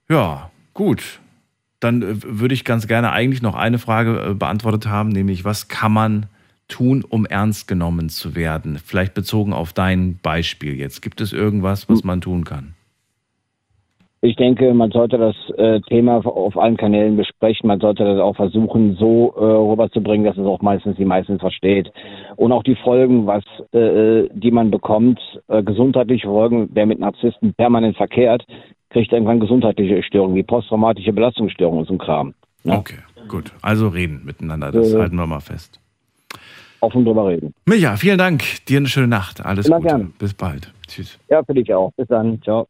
Ja, 0.09 0.51
gut. 0.73 1.21
Dann 1.81 2.03
äh, 2.03 2.23
würde 2.23 2.55
ich 2.55 2.65
ganz 2.65 2.87
gerne 2.87 3.13
eigentlich 3.13 3.43
noch 3.43 3.55
eine 3.55 3.79
Frage 3.79 4.31
äh, 4.31 4.35
beantwortet 4.35 4.87
haben, 4.87 5.11
nämlich 5.11 5.45
was 5.45 5.69
kann 5.69 5.93
man 5.93 6.27
tun, 6.69 7.05
um 7.09 7.25
ernst 7.25 7.67
genommen 7.67 8.09
zu 8.09 8.35
werden? 8.35 8.79
Vielleicht 8.79 9.15
bezogen 9.15 9.53
auf 9.53 9.73
dein 9.73 10.19
Beispiel 10.23 10.75
jetzt. 10.75 11.03
Gibt 11.03 11.21
es 11.21 11.33
irgendwas, 11.33 11.89
was 11.89 12.05
man 12.05 12.21
tun 12.21 12.45
kann? 12.45 12.75
Ich 14.21 14.35
denke, 14.35 14.75
man 14.75 14.91
sollte 14.91 15.17
das 15.17 15.37
äh, 15.57 15.81
Thema 15.83 16.17
auf 16.27 16.59
allen 16.59 16.77
Kanälen 16.77 17.17
besprechen. 17.17 17.69
Man 17.69 17.79
sollte 17.79 18.05
das 18.05 18.19
auch 18.19 18.35
versuchen, 18.35 18.97
so 18.97 19.33
äh, 19.37 19.45
rüberzubringen, 19.45 20.27
dass 20.27 20.37
es 20.37 20.45
auch 20.45 20.61
meistens 20.61 20.97
die 20.97 21.05
meisten 21.05 21.39
versteht. 21.39 21.93
Und 22.35 22.51
auch 22.51 22.65
die 22.65 22.75
Folgen, 22.75 23.29
was 23.29 23.45
äh, 23.73 24.29
die 24.33 24.51
man 24.51 24.73
bekommt, 24.73 25.21
äh, 25.47 25.63
gesundheitliche 25.63 26.27
Folgen, 26.27 26.69
wer 26.73 26.87
mit 26.87 26.99
Narzissten 26.99 27.55
permanent 27.55 27.97
verkehrt, 27.97 28.45
kriegt 28.91 29.13
irgendwann 29.13 29.41
gesundheitliche 29.41 30.03
Störungen, 30.03 30.37
wie 30.37 30.43
posttraumatische 30.43 31.13
Belastungsstörungen 31.13 31.81
und 31.81 31.87
so 31.89 31.95
ein 31.95 31.99
Kram. 31.99 32.35
Ja. 32.65 32.77
Okay, 32.79 32.99
gut. 33.29 33.53
Also 33.63 33.89
reden 33.89 34.23
miteinander, 34.25 34.73
das 34.73 34.93
Äh. 34.93 34.99
halten 34.99 35.17
wir 35.17 35.27
mal 35.27 35.41
fest. 35.41 35.81
Offen 36.81 37.05
drüber 37.05 37.27
reden. 37.29 37.55
Micha, 37.67 37.97
vielen 37.97 38.19
Dank. 38.19 38.45
Dir 38.67 38.79
eine 38.79 38.87
schöne 38.89 39.09
Nacht. 39.09 39.45
Alles 39.45 39.67
Immer 39.67 39.79
Gute. 39.79 39.89
gern. 39.89 40.13
Bis 40.19 40.33
bald. 40.33 40.73
Tschüss. 40.87 41.19
Ja, 41.29 41.43
für 41.43 41.55
dich 41.55 41.73
auch. 41.75 41.93
Bis 41.97 42.07
dann. 42.07 42.41
Ciao. 42.43 42.69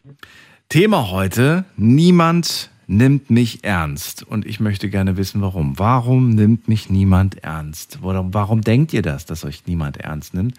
Thema 0.70 1.10
heute, 1.10 1.64
niemand 1.76 2.70
nimmt 2.86 3.28
mich 3.28 3.64
ernst. 3.64 4.22
Und 4.22 4.46
ich 4.46 4.60
möchte 4.60 4.88
gerne 4.88 5.18
wissen, 5.18 5.42
warum. 5.42 5.78
Warum 5.78 6.30
nimmt 6.30 6.68
mich 6.68 6.88
niemand 6.88 7.44
ernst? 7.44 7.98
Warum, 8.00 8.32
warum 8.32 8.62
denkt 8.62 8.94
ihr 8.94 9.02
das, 9.02 9.26
dass 9.26 9.44
euch 9.44 9.66
niemand 9.66 9.98
ernst 9.98 10.32
nimmt? 10.32 10.54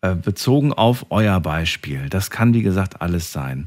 Äh, 0.00 0.14
bezogen 0.14 0.72
auf 0.72 1.06
euer 1.10 1.40
Beispiel. 1.40 2.08
Das 2.08 2.30
kann, 2.30 2.54
wie 2.54 2.62
gesagt, 2.62 3.02
alles 3.02 3.32
sein. 3.32 3.66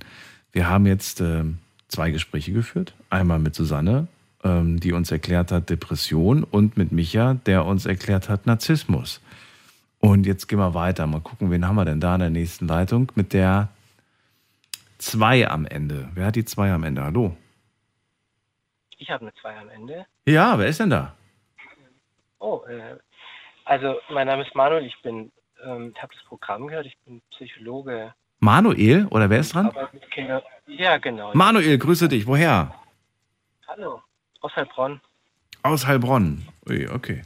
Wir 0.52 0.68
haben 0.68 0.86
jetzt 0.86 1.22
äh, 1.22 1.44
zwei 1.88 2.12
Gespräche 2.12 2.52
geführt. 2.52 2.94
Einmal 3.10 3.40
mit 3.40 3.56
Susanne, 3.56 4.08
ähm, 4.44 4.80
die 4.80 4.94
uns 4.94 5.12
erklärt 5.12 5.52
hat 5.52 5.70
Depression, 5.70 6.44
und 6.44 6.78
mit 6.78 6.92
Micha, 6.92 7.36
der 7.46 7.66
uns 7.66 7.86
erklärt 7.86 8.30
hat 8.30 8.46
Narzissmus. 8.46 9.22
Und 10.00 10.26
jetzt 10.26 10.48
gehen 10.48 10.60
wir 10.60 10.74
weiter. 10.74 11.06
Mal 11.08 11.22
gucken, 11.22 11.52
wen 11.52 11.68
haben 11.68 11.76
wir 11.76 11.86
denn 11.86 12.00
da 12.00 12.16
in 12.16 12.22
der 12.22 12.30
nächsten 12.30 12.68
Leitung? 12.68 13.12
Mit 13.16 13.34
der 13.34 13.70
2 15.00 15.50
am 15.50 15.66
Ende. 15.66 16.10
Wer 16.14 16.28
hat 16.28 16.36
die 16.36 16.46
2 16.46 16.72
am 16.72 16.84
Ende? 16.84 17.04
Hallo? 17.04 17.36
Ich 18.98 19.10
habe 19.10 19.22
eine 19.22 19.34
2 19.42 19.58
am 19.58 19.70
Ende. 19.70 20.06
Ja, 20.26 20.58
wer 20.58 20.68
ist 20.68 20.80
denn 20.80 20.90
da? 20.90 21.16
Oh, 22.40 22.64
äh, 22.68 22.98
also 23.66 24.00
mein 24.10 24.28
Name 24.28 24.44
ist 24.44 24.56
Manuel, 24.56 24.86
ich 24.86 25.00
bin, 25.02 25.32
ähm, 25.64 25.94
ich 25.96 26.02
habe 26.02 26.14
das 26.14 26.24
Programm 26.26 26.68
gehört, 26.68 26.86
ich 26.86 26.98
bin 27.06 27.22
Psychologe. 27.32 28.14
Manuel 28.40 29.06
oder 29.08 29.30
wer 29.30 29.40
ist 29.40 29.54
dran? 29.54 29.72
Ja, 30.68 30.98
genau. 30.98 31.32
Manuel, 31.34 31.78
grüße 31.78 32.08
dich. 32.08 32.26
Woher? 32.28 32.74
Hallo, 33.68 34.02
aus 34.42 34.56
Heilbronn. 34.56 35.02
Aus 35.64 35.86
Heilbronn. 35.86 36.48
Ui, 36.70 36.88
okay. 36.88 37.24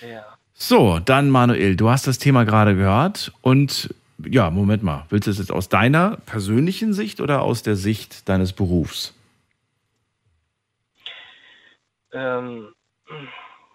Ja. 0.00 0.24
So, 0.54 1.00
dann 1.00 1.30
Manuel, 1.30 1.76
du 1.76 1.90
hast 1.90 2.06
das 2.06 2.18
Thema 2.18 2.44
gerade 2.44 2.76
gehört 2.76 3.32
und 3.42 3.92
ja, 4.24 4.48
Moment 4.50 4.82
mal, 4.84 5.06
willst 5.10 5.26
du 5.26 5.32
es 5.32 5.38
jetzt 5.38 5.50
aus 5.50 5.68
deiner 5.68 6.18
persönlichen 6.18 6.92
Sicht 6.94 7.20
oder 7.20 7.42
aus 7.42 7.62
der 7.64 7.74
Sicht 7.74 8.28
deines 8.28 8.52
Berufs? 8.52 9.12
Ähm, 12.12 12.72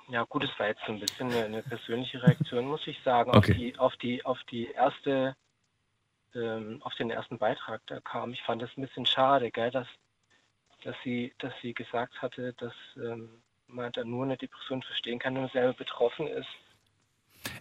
ja, 0.07 0.23
gut, 0.23 0.45
es 0.45 0.49
war 0.57 0.67
jetzt 0.67 0.79
so 0.87 0.93
ein 0.93 0.99
bisschen 1.01 1.29
eine, 1.29 1.43
eine 1.43 1.61
persönliche 1.63 2.23
Reaktion, 2.23 2.65
muss 2.67 2.87
ich 2.87 2.97
sagen, 3.03 3.31
Okay. 3.35 3.51
auf 3.51 3.57
die, 3.57 3.77
auf 3.77 3.95
die, 3.97 4.25
auf 4.25 4.37
die 4.49 4.67
erste, 4.71 5.35
ähm, 6.35 6.81
auf 6.83 6.93
den 6.95 7.09
ersten 7.09 7.37
Beitrag, 7.37 7.85
der 7.87 8.01
kam. 8.01 8.33
Ich 8.33 8.41
fand 8.43 8.61
das 8.61 8.69
ein 8.77 8.81
bisschen 8.81 9.05
schade, 9.05 9.51
gell, 9.51 9.71
dass, 9.71 9.87
dass 10.83 10.95
sie, 11.03 11.33
dass 11.39 11.53
sie 11.61 11.73
gesagt 11.73 12.21
hatte, 12.21 12.53
dass 12.53 12.73
ähm, 12.97 13.41
man 13.67 13.91
da 13.91 14.03
nur 14.03 14.25
eine 14.25 14.37
Depression 14.37 14.81
verstehen 14.83 15.19
kann, 15.19 15.35
wenn 15.35 15.43
man 15.43 15.51
selber 15.51 15.73
betroffen 15.73 16.27
ist. 16.27 16.49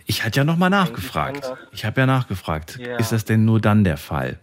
Ich 0.06 0.24
hatte 0.24 0.38
ja 0.38 0.44
nochmal 0.44 0.70
nachgefragt. 0.70 1.50
Ich 1.72 1.84
habe 1.84 2.00
ja 2.00 2.06
nachgefragt. 2.06 2.78
Ja. 2.78 2.96
Ist 2.96 3.12
das 3.12 3.24
denn 3.24 3.44
nur 3.44 3.60
dann 3.60 3.84
der 3.84 3.96
Fall? 3.96 4.40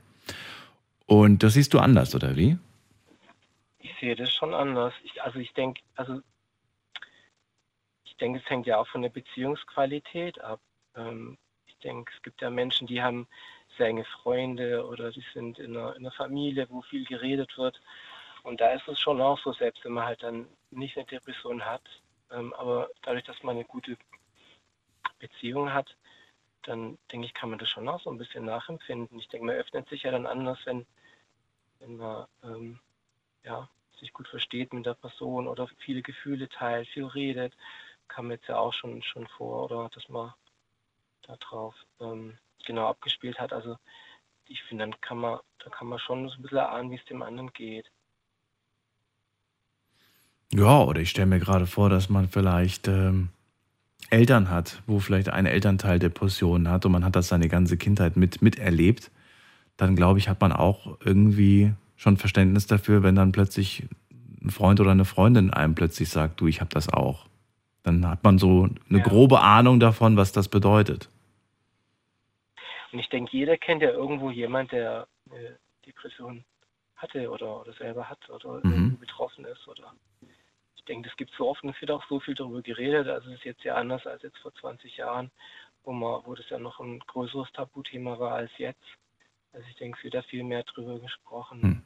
Und 1.07 1.43
das 1.43 1.53
siehst 1.53 1.73
du 1.73 1.79
anders, 1.79 2.15
oder 2.15 2.35
wie? 2.35 2.57
Ich 3.79 3.93
sehe 3.99 4.15
das 4.15 4.33
schon 4.33 4.53
anders. 4.53 4.93
Ich, 5.03 5.21
also 5.21 5.39
ich 5.39 5.53
denke, 5.53 5.81
also 5.95 6.21
ich 8.03 8.15
denke, 8.17 8.39
es 8.39 8.49
hängt 8.49 8.65
ja 8.65 8.77
auch 8.77 8.87
von 8.87 9.01
der 9.01 9.09
Beziehungsqualität 9.09 10.39
ab. 10.41 10.61
Ähm, 10.95 11.37
ich 11.65 11.77
denke, 11.79 12.11
es 12.15 12.23
gibt 12.23 12.41
ja 12.41 12.49
Menschen, 12.49 12.87
die 12.87 13.01
haben 13.01 13.27
sehr 13.77 13.87
enge 13.87 14.05
Freunde 14.05 14.85
oder 14.85 15.11
die 15.11 15.23
sind 15.33 15.59
in 15.59 15.75
einer, 15.75 15.95
in 15.95 16.05
einer 16.05 16.11
Familie, 16.11 16.67
wo 16.69 16.81
viel 16.81 17.05
geredet 17.05 17.57
wird. 17.57 17.79
Und 18.43 18.61
da 18.61 18.71
ist 18.73 18.87
es 18.87 18.99
schon 18.99 19.21
auch 19.21 19.39
so, 19.39 19.53
selbst 19.53 19.83
wenn 19.85 19.93
man 19.93 20.05
halt 20.05 20.23
dann 20.23 20.47
nicht 20.71 20.97
eine 20.97 21.05
Depression 21.05 21.65
hat, 21.65 21.83
ähm, 22.31 22.53
aber 22.53 22.89
dadurch, 23.01 23.23
dass 23.23 23.41
man 23.43 23.55
eine 23.55 23.65
gute 23.65 23.97
Beziehung 25.19 25.73
hat, 25.73 25.95
dann 26.63 26.97
denke 27.11 27.27
ich, 27.27 27.33
kann 27.33 27.49
man 27.49 27.59
das 27.59 27.69
schon 27.69 27.87
auch 27.87 28.01
so 28.01 28.09
ein 28.09 28.17
bisschen 28.17 28.45
nachempfinden. 28.45 29.19
Ich 29.19 29.27
denke, 29.27 29.45
man 29.45 29.55
öffnet 29.55 29.87
sich 29.89 30.03
ja 30.03 30.11
dann 30.11 30.25
anders, 30.25 30.59
wenn, 30.65 30.85
wenn 31.79 31.97
man 31.97 32.27
ähm, 32.43 32.79
ja, 33.43 33.69
sich 33.99 34.13
gut 34.13 34.27
versteht 34.27 34.73
mit 34.73 34.85
der 34.85 34.95
Person 34.95 35.47
oder 35.47 35.67
viele 35.79 36.01
Gefühle 36.01 36.49
teilt, 36.49 36.87
viel 36.89 37.05
redet, 37.05 37.53
kam 38.07 38.31
jetzt 38.31 38.47
ja 38.47 38.57
auch 38.57 38.73
schon, 38.73 39.01
schon 39.03 39.27
vor, 39.27 39.65
oder 39.65 39.89
dass 39.93 40.07
man 40.09 40.33
da 41.23 41.35
drauf 41.37 41.75
ähm, 41.99 42.37
genau 42.65 42.87
abgespielt 42.87 43.39
hat. 43.39 43.53
Also 43.53 43.77
ich 44.47 44.61
finde, 44.63 44.85
dann 44.85 45.01
kann 45.01 45.17
man, 45.19 45.39
da 45.63 45.69
kann 45.69 45.87
man 45.87 45.99
schon 45.99 46.27
so 46.29 46.35
ein 46.35 46.41
bisschen 46.43 46.57
erahnen, 46.59 46.91
wie 46.91 46.97
es 46.97 47.05
dem 47.05 47.21
anderen 47.21 47.51
geht. 47.53 47.89
Ja, 50.53 50.83
oder 50.83 51.01
ich 51.01 51.09
stelle 51.09 51.27
mir 51.27 51.39
gerade 51.39 51.67
vor, 51.67 51.89
dass 51.89 52.09
man 52.09 52.29
vielleicht 52.29 52.87
ähm, 52.87 53.29
Eltern 54.09 54.49
hat, 54.49 54.81
wo 54.87 54.99
vielleicht 54.99 55.29
ein 55.29 55.45
Elternteil 55.45 55.99
Depressionen 55.99 56.69
hat 56.69 56.85
und 56.85 56.91
man 56.91 57.03
hat 57.05 57.15
das 57.15 57.27
seine 57.29 57.49
ganze 57.49 57.77
Kindheit 57.77 58.15
mit 58.17 58.41
miterlebt. 58.41 59.11
Dann 59.77 59.95
glaube 59.95 60.19
ich, 60.19 60.29
hat 60.29 60.41
man 60.41 60.51
auch 60.53 60.97
irgendwie 61.03 61.73
schon 61.97 62.17
Verständnis 62.17 62.67
dafür, 62.67 63.03
wenn 63.03 63.15
dann 63.15 63.31
plötzlich 63.31 63.83
ein 64.43 64.51
Freund 64.51 64.79
oder 64.79 64.91
eine 64.91 65.05
Freundin 65.05 65.51
einem 65.51 65.75
plötzlich 65.75 66.09
sagt, 66.09 66.39
du, 66.41 66.47
ich 66.47 66.61
habe 66.61 66.69
das 66.71 66.89
auch. 66.89 67.27
Dann 67.83 68.07
hat 68.07 68.23
man 68.23 68.39
so 68.39 68.69
eine 68.89 68.99
Ja. 68.99 69.03
grobe 69.03 69.41
Ahnung 69.41 69.79
davon, 69.79 70.17
was 70.17 70.31
das 70.31 70.47
bedeutet. 70.49 71.09
Und 72.95 72.99
ich 72.99 73.09
denke, 73.09 73.35
jeder 73.35 73.57
kennt 73.57 73.81
ja 73.81 73.89
irgendwo 73.89 74.31
jemand, 74.31 74.71
der 74.71 75.05
eine 75.29 75.59
Depression 75.85 76.45
hatte 76.95 77.29
oder, 77.29 77.59
oder 77.59 77.73
selber 77.73 78.07
hat 78.07 78.29
oder 78.29 78.65
Mhm. 78.65 78.97
betroffen 78.97 79.43
ist. 79.43 79.67
Oder 79.67 79.93
ich 80.77 80.85
denke, 80.85 81.09
es 81.09 81.17
gibt 81.17 81.31
so 81.37 81.49
oft 81.49 81.61
und 81.61 81.71
es 81.71 81.81
wird 81.81 81.91
auch 81.91 82.05
so 82.07 82.21
viel 82.21 82.35
darüber 82.35 82.61
geredet. 82.61 83.09
Also 83.09 83.31
es 83.31 83.39
ist 83.39 83.43
jetzt 83.43 83.65
ja 83.65 83.75
anders 83.75 84.07
als 84.07 84.23
jetzt 84.23 84.37
vor 84.37 84.53
20 84.53 84.95
Jahren, 84.95 85.29
wo 85.83 85.91
man, 85.91 86.21
wo 86.23 86.35
das 86.35 86.49
ja 86.49 86.57
noch 86.57 86.79
ein 86.79 86.99
größeres 86.99 87.51
Tabuthema 87.51 88.17
war 88.17 88.31
als 88.31 88.51
jetzt. 88.59 88.85
Also 89.51 89.67
ich 89.69 89.75
denke, 89.75 89.97
es 89.97 90.03
wird 90.05 90.13
da 90.13 90.21
viel 90.21 90.45
mehr 90.45 90.63
drüber 90.63 90.97
gesprochen. 90.97 91.61
Hm. 91.61 91.81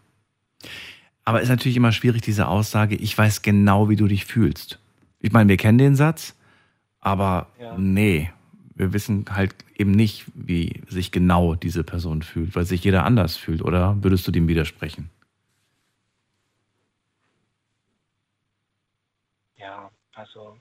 Aber 1.26 1.40
es 1.40 1.46
ist 1.46 1.50
natürlich 1.50 1.78
immer 1.78 1.92
schwierig, 1.92 2.22
diese 2.22 2.48
Aussage, 2.48 2.94
ich 2.94 3.18
weiß 3.18 3.42
genau, 3.42 3.90
wie 3.90 3.96
du 3.96 4.06
dich 4.06 4.26
fühlst. 4.26 4.78
Ich 5.22 5.32
meine, 5.32 5.50
wir 5.50 5.58
kennen 5.58 5.80
den 5.80 5.96
Satz, 5.96 6.40
aber 7.00 7.48
Ja. 7.60 7.76
nee, 7.80 8.32
wir 8.80 8.94
wissen 8.94 9.26
halt 9.30 9.54
eben 9.78 9.92
nicht, 9.92 10.26
wie 10.34 10.82
sich 10.88 11.12
genau 11.12 11.54
diese 11.54 11.84
Person 11.84 12.22
fühlt, 12.22 12.56
weil 12.56 12.64
sich 12.64 12.82
jeder 12.84 13.04
anders 13.04 13.36
fühlt. 13.36 13.62
Oder 13.62 14.02
würdest 14.02 14.26
du 14.26 14.32
dem 14.32 14.48
widersprechen? 14.48 15.10
Ja, 19.58 19.92
also 20.14 20.58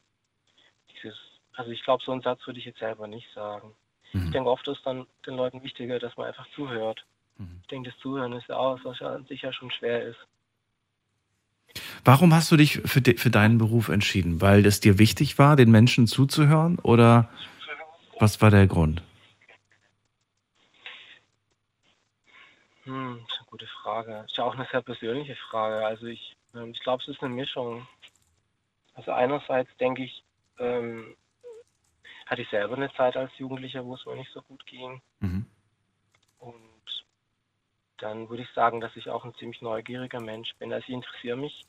dieses, 0.93 1.17
also 1.55 1.71
ich 1.71 1.83
glaube, 1.85 2.03
so 2.05 2.11
einen 2.11 2.23
Satz 2.23 2.45
würde 2.45 2.59
ich 2.59 2.67
jetzt 2.67 2.81
selber 2.81 3.07
nicht 3.07 3.29
sagen. 3.35 3.71
Ich 4.13 4.15
Mhm. 4.15 4.33
denke, 4.33 4.51
oft 4.51 4.67
ist 4.67 4.81
dann 4.85 5.07
den 5.25 5.37
Leuten 5.37 5.63
wichtiger, 5.63 6.01
dass 6.01 6.17
man 6.17 6.27
einfach 6.27 6.47
zuhört. 6.57 7.05
Mhm. 7.37 7.61
Ich 7.63 7.69
denke, 7.69 7.91
das 7.91 7.99
Zuhören 8.01 8.33
ist 8.33 8.49
ja 8.49 8.57
auch, 8.57 8.81
was 8.83 8.99
ja 8.99 9.15
an 9.15 9.27
sich 9.27 9.43
ja 9.43 9.53
schon 9.53 9.71
schwer 9.71 10.09
ist. 10.09 10.19
Warum 12.05 12.35
hast 12.35 12.51
du 12.51 12.57
dich 12.57 12.81
für, 12.85 13.01
de, 13.01 13.17
für 13.17 13.31
deinen 13.31 13.59
Beruf 13.59 13.91
entschieden? 13.91 14.41
Weil 14.41 14.67
es 14.67 14.81
dir 14.81 14.99
wichtig 14.99 15.39
war, 15.39 15.55
den 15.55 15.71
Menschen 15.71 16.09
zuzuhören? 16.09 16.79
Oder 16.81 17.29
was 18.21 18.41
war 18.41 18.51
der 18.51 18.67
Grund? 18.67 19.03
Hm, 22.85 23.21
das 23.23 23.33
ist 23.33 23.39
eine 23.41 23.47
gute 23.51 23.67
Frage. 23.67 24.25
Ist 24.27 24.37
ja 24.37 24.45
auch 24.45 24.55
eine 24.55 24.67
sehr 24.71 24.83
persönliche 24.83 25.37
Frage. 25.51 25.87
Also 25.87 26.07
ich, 26.07 26.37
ähm, 26.55 26.71
ich 26.71 26.81
glaube, 26.81 27.03
es 27.03 27.09
ist 27.09 27.23
eine 27.23 27.35
Mischung. 27.35 27.87
Also 28.95 29.13
einerseits 29.13 29.71
denke 29.77 30.05
ich, 30.05 30.25
ähm, 30.59 31.15
hatte 32.27 32.43
ich 32.43 32.49
selber 32.49 32.77
eine 32.77 32.93
Zeit 32.95 33.17
als 33.17 33.31
Jugendlicher, 33.39 33.85
wo 33.85 33.95
es 33.95 34.05
mir 34.07 34.17
nicht 34.17 34.33
so 34.33 34.43
gut 34.43 34.65
ging. 34.67 35.01
Mhm. 35.21 35.47
Und 36.39 37.05
dann 37.99 38.29
würde 38.29 38.43
ich 38.43 38.51
sagen, 38.51 38.81
dass 38.81 38.95
ich 38.97 39.09
auch 39.09 39.25
ein 39.25 39.35
ziemlich 39.35 39.61
neugieriger 39.63 40.21
Mensch 40.21 40.55
bin. 40.57 40.73
Also 40.73 40.85
ich 40.89 40.95
interessiere 40.95 41.37
mich 41.37 41.67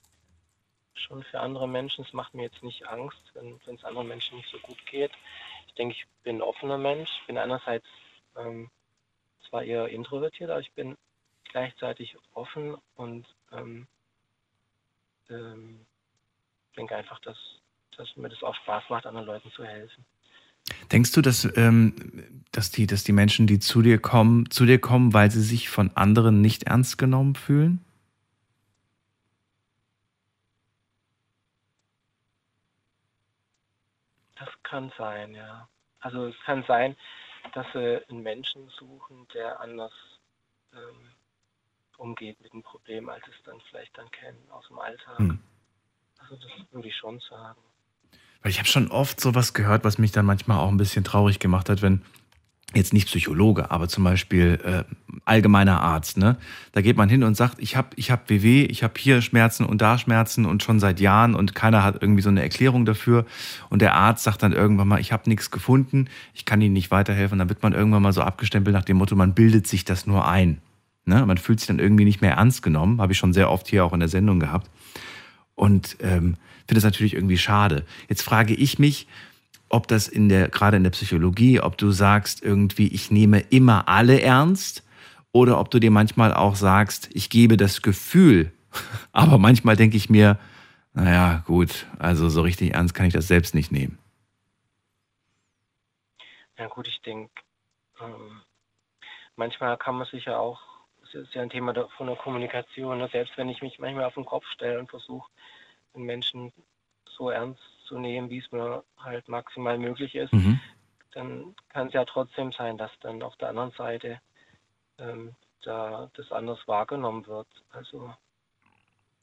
schon 0.99 1.23
für 1.23 1.39
andere 1.39 1.67
Menschen. 1.67 2.05
Es 2.05 2.13
macht 2.13 2.33
mir 2.33 2.43
jetzt 2.43 2.63
nicht 2.63 2.87
Angst, 2.87 3.21
wenn 3.33 3.59
es 3.75 3.83
anderen 3.83 4.07
Menschen 4.07 4.37
nicht 4.37 4.49
so 4.49 4.57
gut 4.59 4.83
geht. 4.85 5.11
Ich 5.67 5.73
denke, 5.73 5.95
ich 5.95 6.05
bin 6.23 6.37
ein 6.37 6.41
offener 6.41 6.77
Mensch. 6.77 7.09
Ich 7.21 7.27
bin 7.27 7.37
einerseits 7.37 7.85
ähm, 8.37 8.69
zwar 9.49 9.63
eher 9.63 9.87
introvertiert, 9.89 10.49
aber 10.49 10.61
ich 10.61 10.71
bin 10.73 10.97
gleichzeitig 11.51 12.15
offen 12.33 12.75
und 12.95 13.25
ähm, 13.51 13.87
ähm, 15.29 15.85
denke 16.77 16.95
einfach, 16.95 17.19
dass, 17.21 17.37
dass 17.97 18.15
mir 18.15 18.29
das 18.29 18.43
auch 18.43 18.55
Spaß 18.55 18.83
macht, 18.89 19.05
anderen 19.05 19.27
Leuten 19.27 19.51
zu 19.51 19.63
helfen. 19.63 20.05
Denkst 20.91 21.11
du, 21.13 21.21
dass, 21.21 21.47
ähm, 21.57 22.43
dass, 22.51 22.71
die, 22.71 22.87
dass 22.87 23.03
die 23.03 23.11
Menschen, 23.11 23.47
die 23.47 23.59
zu 23.59 23.81
dir 23.81 23.99
kommen, 23.99 24.49
zu 24.49 24.65
dir 24.65 24.79
kommen, 24.79 25.13
weil 25.13 25.31
sie 25.31 25.41
sich 25.41 25.69
von 25.69 25.95
anderen 25.95 26.41
nicht 26.41 26.63
ernst 26.63 26.97
genommen 26.97 27.35
fühlen? 27.35 27.83
Das 34.35 34.49
kann 34.69 34.91
sein, 34.97 35.33
ja. 35.33 35.67
Also 35.99 36.27
es 36.27 36.35
kann 36.45 36.63
sein, 36.67 36.95
dass 37.53 37.65
sie 37.73 38.01
einen 38.09 38.23
Menschen 38.23 38.69
suchen, 38.69 39.27
der 39.33 39.59
anders 39.59 39.93
ähm, 40.73 41.09
umgeht 41.97 42.39
mit 42.41 42.53
dem 42.53 42.63
Problem, 42.63 43.09
als 43.09 43.23
sie 43.25 43.31
es 43.31 43.43
dann 43.43 43.59
vielleicht 43.69 43.97
dann 43.97 44.09
kennen 44.11 44.49
aus 44.49 44.67
dem 44.67 44.79
Alltag. 44.79 45.17
Hm. 45.17 45.39
Also 46.19 46.35
das 46.35 46.51
würde 46.71 46.87
ich 46.87 46.95
schon 46.95 47.19
sagen. 47.19 47.59
Weil 48.41 48.51
ich 48.51 48.59
habe 48.59 48.69
schon 48.69 48.89
oft 48.89 49.19
sowas 49.19 49.53
gehört, 49.53 49.83
was 49.83 49.97
mich 49.97 50.11
dann 50.11 50.25
manchmal 50.25 50.59
auch 50.59 50.69
ein 50.69 50.77
bisschen 50.77 51.03
traurig 51.03 51.39
gemacht 51.39 51.69
hat, 51.69 51.81
wenn 51.81 52.05
jetzt 52.75 52.93
nicht 52.93 53.07
Psychologe, 53.07 53.71
aber 53.71 53.87
zum 53.87 54.03
Beispiel 54.03 54.59
äh, 54.63 54.83
allgemeiner 55.25 55.81
Arzt, 55.81 56.17
ne? 56.17 56.37
Da 56.71 56.81
geht 56.81 56.97
man 56.97 57.09
hin 57.09 57.23
und 57.23 57.35
sagt, 57.35 57.55
ich 57.59 57.75
habe 57.75 57.89
ich 57.95 58.11
hab 58.11 58.29
WW, 58.29 58.65
ich 58.65 58.83
habe 58.83 58.93
hier 58.97 59.21
Schmerzen 59.21 59.65
und 59.65 59.81
da 59.81 59.97
Schmerzen 59.97 60.45
und 60.45 60.61
schon 60.61 60.79
seit 60.79 60.99
Jahren 60.99 61.33
und 61.33 61.55
keiner 61.55 61.83
hat 61.83 62.01
irgendwie 62.01 62.21
so 62.21 62.29
eine 62.29 62.43
Erklärung 62.43 62.85
dafür. 62.85 63.25
Und 63.69 63.81
der 63.81 63.95
Arzt 63.95 64.23
sagt 64.23 64.43
dann 64.43 64.53
irgendwann 64.53 64.87
mal, 64.87 64.99
ich 64.99 65.11
habe 65.11 65.27
nichts 65.29 65.49
gefunden, 65.49 66.09
ich 66.33 66.45
kann 66.45 66.61
Ihnen 66.61 66.73
nicht 66.73 66.91
weiterhelfen. 66.91 67.39
Dann 67.39 67.49
wird 67.49 67.63
man 67.63 67.73
irgendwann 67.73 68.03
mal 68.03 68.13
so 68.13 68.21
abgestempelt 68.21 68.75
nach 68.75 68.85
dem 68.85 68.97
Motto, 68.97 69.15
man 69.15 69.33
bildet 69.33 69.65
sich 69.65 69.83
das 69.83 70.05
nur 70.05 70.27
ein. 70.27 70.61
Ne? 71.05 71.25
Man 71.25 71.37
fühlt 71.37 71.59
sich 71.59 71.67
dann 71.67 71.79
irgendwie 71.79 72.05
nicht 72.05 72.21
mehr 72.21 72.33
ernst 72.33 72.61
genommen, 72.61 73.01
habe 73.01 73.13
ich 73.13 73.17
schon 73.17 73.33
sehr 73.33 73.49
oft 73.49 73.67
hier 73.67 73.83
auch 73.83 73.93
in 73.93 73.99
der 73.99 74.09
Sendung 74.09 74.39
gehabt. 74.39 74.69
Und 75.55 75.97
ähm, 76.01 76.37
finde 76.69 76.81
das 76.81 76.83
natürlich 76.83 77.15
irgendwie 77.15 77.37
schade. 77.37 77.83
Jetzt 78.07 78.21
frage 78.21 78.53
ich 78.53 78.77
mich, 78.77 79.07
ob 79.69 79.87
das 79.87 80.07
in 80.07 80.29
der, 80.29 80.49
gerade 80.49 80.77
in 80.77 80.83
der 80.83 80.89
Psychologie, 80.91 81.59
ob 81.59 81.77
du 81.77 81.91
sagst 81.91 82.43
irgendwie, 82.43 82.87
ich 82.87 83.11
nehme 83.11 83.39
immer 83.39 83.87
alle 83.87 84.21
ernst 84.21 84.83
oder 85.31 85.59
ob 85.59 85.69
du 85.69 85.79
dir 85.79 85.91
manchmal 85.91 86.33
auch 86.33 86.55
sagst, 86.55 87.09
ich 87.13 87.29
gebe 87.29 87.55
das 87.55 87.81
Gefühl, 87.81 88.51
aber 89.11 89.37
manchmal 89.37 89.75
denke 89.75 89.97
ich 89.97 90.09
mir, 90.09 90.37
naja, 90.93 91.43
gut, 91.45 91.85
also 91.99 92.29
so 92.29 92.41
richtig 92.41 92.73
ernst 92.73 92.93
kann 92.93 93.05
ich 93.05 93.13
das 93.13 93.27
selbst 93.27 93.53
nicht 93.53 93.71
nehmen. 93.71 93.99
Ja 96.57 96.67
gut, 96.67 96.87
ich 96.87 97.01
denke, 97.01 97.31
ähm, 98.01 98.41
manchmal 99.35 99.77
kann 99.77 99.95
man 99.95 100.07
sich 100.07 100.25
ja 100.25 100.37
auch, 100.37 100.59
das 101.01 101.13
ist 101.13 101.33
ja 101.33 101.41
ein 101.41 101.49
Thema 101.49 101.73
von 101.95 102.07
der 102.07 102.17
Kommunikation, 102.17 102.97
ne? 102.97 103.07
selbst 103.11 103.37
wenn 103.37 103.49
ich 103.49 103.61
mich 103.61 103.79
manchmal 103.79 104.03
auf 104.05 104.15
den 104.15 104.25
Kopf 104.25 104.45
stelle 104.47 104.79
und 104.79 104.89
versuche, 104.89 105.29
den 105.95 106.03
Menschen 106.03 106.51
so 107.05 107.29
ernst 107.29 107.61
zu 107.89 107.99
nehmen, 107.99 108.29
wie 108.29 108.37
es 108.37 108.51
mir 108.51 108.83
halt 108.97 109.27
maximal 109.27 109.77
möglich 109.77 110.15
ist, 110.15 110.31
mhm. 110.31 110.59
dann 111.11 111.55
kann 111.69 111.87
es 111.87 111.93
ja 111.93 112.05
trotzdem 112.05 112.53
sein, 112.53 112.77
dass 112.77 112.91
dann 113.01 113.21
auf 113.21 113.35
der 113.37 113.49
anderen 113.49 113.71
Seite 113.71 114.21
ähm, 114.97 115.35
da 115.63 116.09
das 116.13 116.31
anders 116.31 116.59
wahrgenommen 116.67 117.27
wird. 117.27 117.47
Also 117.71 118.13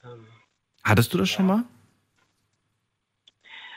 ähm, 0.03 0.27
hattest 0.83 1.13
du 1.13 1.17
das 1.17 1.31
ja. 1.31 1.37
schon 1.37 1.47
mal? 1.47 1.63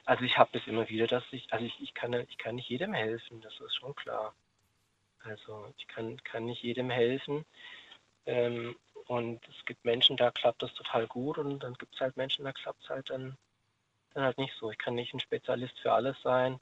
Also 0.05 0.24
ich 0.24 0.37
habe 0.37 0.50
das 0.53 0.66
immer 0.66 0.88
wieder, 0.88 1.07
dass 1.07 1.24
ich, 1.31 1.50
also 1.53 1.64
ich, 1.64 1.81
ich 1.81 1.94
kann 1.94 2.12
ich 2.12 2.37
kann 2.37 2.57
nicht 2.57 2.68
jedem 2.68 2.92
helfen, 2.92 3.40
das 3.40 3.59
ist 3.61 3.76
schon 3.76 3.94
klar. 3.94 4.35
Also 5.22 5.72
ich 5.79 5.87
kann, 5.87 6.22
kann 6.24 6.46
nicht 6.46 6.62
jedem 6.62 6.90
helfen. 6.90 7.44
Ähm, 8.26 8.74
und 9.07 9.40
es 9.48 9.64
gibt 9.66 9.85
Menschen, 9.85 10.16
da 10.16 10.31
klappt 10.31 10.62
das 10.62 10.72
total 10.74 11.07
gut 11.07 11.38
und 11.38 11.61
dann 11.61 11.74
gibt 11.74 11.94
es 11.94 12.00
halt 12.00 12.16
Menschen, 12.16 12.44
da 12.44 12.53
klappt 12.53 12.83
es 12.83 12.88
halt 12.88 13.11
dann 13.11 13.37
dann 14.14 14.24
halt 14.24 14.38
nicht 14.38 14.52
so. 14.58 14.70
Ich 14.70 14.78
kann 14.78 14.94
nicht 14.94 15.14
ein 15.14 15.20
Spezialist 15.20 15.78
für 15.80 15.92
alles 15.92 16.16
sein. 16.22 16.58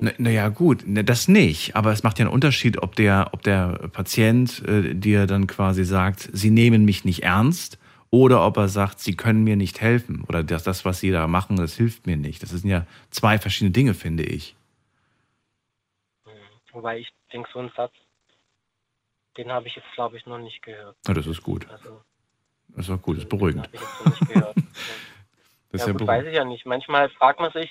Naja, 0.00 0.42
na 0.42 0.48
gut, 0.50 0.84
das 0.86 1.26
nicht. 1.28 1.74
Aber 1.74 1.90
es 1.92 2.02
macht 2.02 2.18
ja 2.18 2.26
einen 2.26 2.34
Unterschied, 2.34 2.82
ob 2.82 2.96
der, 2.96 3.30
ob 3.32 3.42
der 3.42 3.88
Patient 3.92 4.62
äh, 4.68 4.94
dir 4.94 5.26
dann 5.26 5.46
quasi 5.46 5.84
sagt, 5.84 6.28
sie 6.32 6.50
nehmen 6.50 6.84
mich 6.84 7.04
nicht 7.04 7.22
ernst, 7.22 7.78
oder 8.10 8.46
ob 8.46 8.56
er 8.58 8.68
sagt, 8.68 9.00
sie 9.00 9.16
können 9.16 9.42
mir 9.42 9.56
nicht 9.56 9.80
helfen. 9.80 10.24
Oder 10.28 10.44
das, 10.44 10.62
das 10.62 10.84
was 10.84 11.00
sie 11.00 11.10
da 11.10 11.26
machen, 11.26 11.56
das 11.56 11.74
hilft 11.74 12.06
mir 12.06 12.16
nicht. 12.16 12.44
Das 12.44 12.50
sind 12.50 12.70
ja 12.70 12.86
zwei 13.10 13.38
verschiedene 13.38 13.72
Dinge, 13.72 13.92
finde 13.92 14.22
ich. 14.22 14.54
Hm, 16.24 16.32
wobei 16.72 17.00
ich 17.00 17.12
denke, 17.32 17.48
so 17.52 17.58
einen 17.58 17.72
Satz, 17.76 17.92
den 19.36 19.50
habe 19.50 19.66
ich 19.66 19.74
jetzt, 19.74 19.88
glaube 19.96 20.16
ich, 20.16 20.26
noch 20.26 20.38
nicht 20.38 20.62
gehört. 20.62 20.96
Na, 21.08 21.14
das 21.14 21.26
ist 21.26 21.42
gut. 21.42 21.68
Also, 21.68 22.02
das 22.68 22.86
ist 22.86 22.90
auch 22.92 23.02
gut, 23.02 23.16
das 23.16 23.24
ist 23.24 23.30
beruhigend. 23.30 23.66
Den 23.66 23.74
ich 23.74 23.80
jetzt 23.80 24.04
noch 24.04 24.20
nicht 24.20 24.32
gehört. 24.32 24.56
Das 25.74 25.82
ja, 25.82 25.88
ja 25.88 25.92
gut, 25.98 26.06
weiß 26.06 26.24
ich 26.26 26.34
ja 26.34 26.44
nicht. 26.44 26.66
Manchmal 26.66 27.08
fragt 27.10 27.40
man 27.40 27.50
sich, 27.50 27.68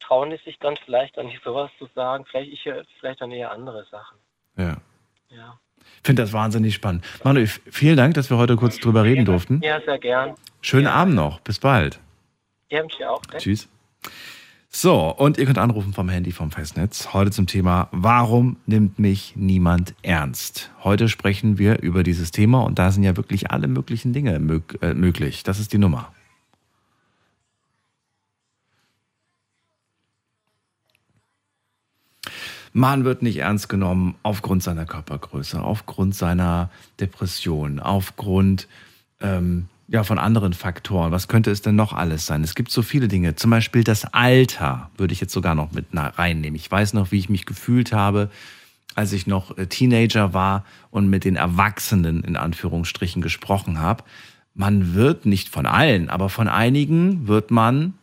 trauen 0.00 0.30
die 0.30 0.38
sich 0.38 0.58
dann 0.58 0.74
vielleicht 0.82 1.18
dann 1.18 1.26
nicht 1.26 1.42
sowas 1.44 1.70
zu 1.78 1.86
sagen? 1.94 2.24
Vielleicht, 2.30 2.50
ich, 2.50 2.68
vielleicht 2.98 3.20
dann 3.20 3.30
eher 3.30 3.52
andere 3.52 3.84
Sachen. 3.90 4.16
Ja. 4.56 4.78
Ja. 5.28 5.60
Ich 5.78 6.06
finde 6.06 6.22
das 6.22 6.32
wahnsinnig 6.32 6.74
spannend. 6.74 7.04
Manuel, 7.22 7.46
vielen 7.46 7.98
Dank, 7.98 8.14
dass 8.14 8.30
wir 8.30 8.38
heute 8.38 8.56
kurz 8.56 8.78
drüber 8.78 9.04
reden 9.04 9.26
durften. 9.26 9.60
Ja, 9.62 9.82
sehr 9.82 9.98
gern. 9.98 10.34
Schönen 10.62 10.86
ja. 10.86 10.94
Abend 10.94 11.14
noch. 11.14 11.40
Bis 11.40 11.58
bald. 11.58 12.00
Ja, 12.70 12.82
mich 12.82 13.04
auch. 13.04 13.22
Ne? 13.30 13.36
Tschüss. 13.36 13.68
So, 14.70 15.10
und 15.10 15.36
ihr 15.36 15.44
könnt 15.44 15.58
anrufen 15.58 15.92
vom 15.92 16.08
Handy 16.08 16.32
vom 16.32 16.50
Festnetz. 16.50 17.12
Heute 17.12 17.30
zum 17.32 17.46
Thema, 17.46 17.88
warum 17.92 18.56
nimmt 18.64 18.98
mich 18.98 19.34
niemand 19.36 19.94
ernst? 20.02 20.70
Heute 20.84 21.10
sprechen 21.10 21.58
wir 21.58 21.80
über 21.82 22.02
dieses 22.02 22.30
Thema 22.30 22.62
und 22.62 22.78
da 22.78 22.90
sind 22.90 23.02
ja 23.02 23.16
wirklich 23.16 23.50
alle 23.50 23.68
möglichen 23.68 24.14
Dinge 24.14 24.36
äh, 24.80 24.94
möglich. 24.94 25.42
Das 25.42 25.58
ist 25.58 25.74
die 25.74 25.78
Nummer. 25.78 26.12
Man 32.72 33.04
wird 33.04 33.22
nicht 33.22 33.38
ernst 33.38 33.68
genommen 33.68 34.14
aufgrund 34.22 34.62
seiner 34.62 34.86
Körpergröße, 34.86 35.60
aufgrund 35.60 36.14
seiner 36.14 36.70
Depression, 37.00 37.80
aufgrund 37.80 38.68
ähm, 39.20 39.66
ja, 39.88 40.04
von 40.04 40.20
anderen 40.20 40.52
Faktoren. 40.52 41.10
Was 41.10 41.26
könnte 41.26 41.50
es 41.50 41.62
denn 41.62 41.74
noch 41.74 41.92
alles 41.92 42.26
sein? 42.26 42.44
Es 42.44 42.54
gibt 42.54 42.70
so 42.70 42.82
viele 42.82 43.08
Dinge. 43.08 43.34
Zum 43.34 43.50
Beispiel 43.50 43.82
das 43.82 44.04
Alter 44.04 44.90
würde 44.96 45.12
ich 45.12 45.20
jetzt 45.20 45.32
sogar 45.32 45.56
noch 45.56 45.72
mit 45.72 45.86
reinnehmen. 45.92 46.54
Ich 46.54 46.70
weiß 46.70 46.92
noch, 46.92 47.10
wie 47.10 47.18
ich 47.18 47.28
mich 47.28 47.44
gefühlt 47.44 47.92
habe, 47.92 48.30
als 48.94 49.12
ich 49.12 49.26
noch 49.26 49.58
äh, 49.58 49.66
Teenager 49.66 50.32
war 50.32 50.64
und 50.92 51.10
mit 51.10 51.24
den 51.24 51.34
Erwachsenen 51.34 52.22
in 52.22 52.36
Anführungsstrichen 52.36 53.20
gesprochen 53.20 53.80
habe. 53.80 54.04
Man 54.54 54.94
wird 54.94 55.26
nicht 55.26 55.48
von 55.48 55.66
allen, 55.66 56.08
aber 56.08 56.28
von 56.28 56.46
einigen 56.46 57.26
wird 57.26 57.50
man 57.50 57.94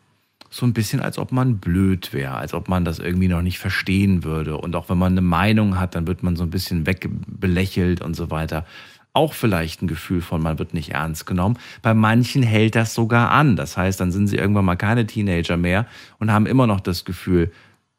so 0.57 0.65
ein 0.65 0.73
bisschen, 0.73 1.01
als 1.01 1.19
ob 1.19 1.31
man 1.31 1.59
blöd 1.59 2.13
wäre, 2.13 2.33
als 2.33 2.55
ob 2.55 2.67
man 2.67 2.83
das 2.83 2.97
irgendwie 2.97 3.27
noch 3.27 3.43
nicht 3.43 3.59
verstehen 3.59 4.23
würde. 4.23 4.57
Und 4.57 4.75
auch 4.75 4.89
wenn 4.89 4.97
man 4.97 5.11
eine 5.11 5.21
Meinung 5.21 5.79
hat, 5.79 5.93
dann 5.93 6.07
wird 6.07 6.23
man 6.23 6.35
so 6.35 6.43
ein 6.43 6.49
bisschen 6.49 6.87
wegbelächelt 6.87 8.01
und 8.01 8.15
so 8.15 8.31
weiter. 8.31 8.65
Auch 9.13 9.33
vielleicht 9.33 9.83
ein 9.83 9.87
Gefühl 9.87 10.19
von, 10.19 10.41
man 10.41 10.57
wird 10.57 10.73
nicht 10.73 10.93
ernst 10.93 11.27
genommen. 11.27 11.59
Bei 11.83 11.93
manchen 11.93 12.41
hält 12.41 12.73
das 12.73 12.95
sogar 12.95 13.29
an. 13.29 13.55
Das 13.55 13.77
heißt, 13.77 13.99
dann 13.99 14.11
sind 14.11 14.27
sie 14.27 14.37
irgendwann 14.37 14.65
mal 14.65 14.75
keine 14.75 15.05
Teenager 15.05 15.57
mehr 15.57 15.85
und 16.17 16.31
haben 16.31 16.47
immer 16.47 16.65
noch 16.65 16.79
das 16.79 17.05
Gefühl, 17.05 17.51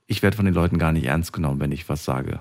ich 0.08 0.24
werde 0.24 0.36
von 0.36 0.44
den 0.44 0.54
Leuten 0.54 0.78
gar 0.78 0.90
nicht 0.90 1.06
ernst 1.06 1.32
genommen, 1.32 1.60
wenn 1.60 1.70
ich 1.70 1.88
was 1.88 2.04
sage. 2.04 2.40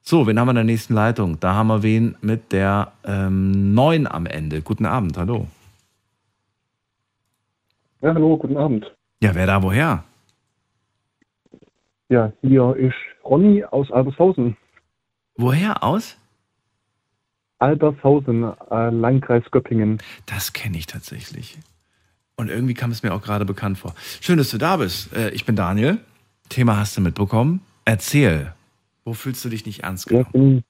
So, 0.00 0.28
wen 0.28 0.38
haben 0.38 0.46
wir 0.46 0.52
in 0.52 0.56
der 0.56 0.64
nächsten 0.64 0.94
Leitung? 0.94 1.40
Da 1.40 1.54
haben 1.54 1.66
wir 1.66 1.82
wen 1.82 2.14
mit 2.20 2.52
der 2.52 2.92
ähm, 3.04 3.74
9 3.74 4.06
am 4.06 4.26
Ende. 4.26 4.62
Guten 4.62 4.86
Abend, 4.86 5.18
hallo. 5.18 5.48
Ja, 8.00 8.14
hallo, 8.14 8.36
guten 8.36 8.56
Abend. 8.56 8.93
Ja, 9.24 9.34
wer 9.34 9.46
da 9.46 9.62
woher? 9.62 10.04
Ja, 12.10 12.30
hier 12.42 12.76
ist 12.76 12.94
Ronny 13.24 13.64
aus 13.64 13.90
Albershausen. 13.90 14.54
Woher 15.38 15.82
aus? 15.82 16.18
Albershausen, 17.58 18.52
äh, 18.70 18.90
Landkreis 18.90 19.42
Göppingen. 19.50 19.96
Das 20.26 20.52
kenne 20.52 20.76
ich 20.76 20.86
tatsächlich. 20.86 21.58
Und 22.36 22.50
irgendwie 22.50 22.74
kam 22.74 22.90
es 22.90 23.02
mir 23.02 23.14
auch 23.14 23.22
gerade 23.22 23.46
bekannt 23.46 23.78
vor. 23.78 23.94
Schön, 24.20 24.36
dass 24.36 24.50
du 24.50 24.58
da 24.58 24.76
bist. 24.76 25.16
Äh, 25.16 25.30
ich 25.30 25.46
bin 25.46 25.56
Daniel. 25.56 26.00
Thema 26.50 26.76
hast 26.76 26.94
du 26.98 27.00
mitbekommen. 27.00 27.62
Erzähl. 27.86 28.52
Wo 29.06 29.14
fühlst 29.14 29.42
du 29.42 29.48
dich 29.48 29.64
nicht 29.64 29.84
ernst 29.84 30.06
genommen? 30.06 30.26
Ja, 30.26 30.28
ich, 30.28 30.32
bin, 30.32 30.64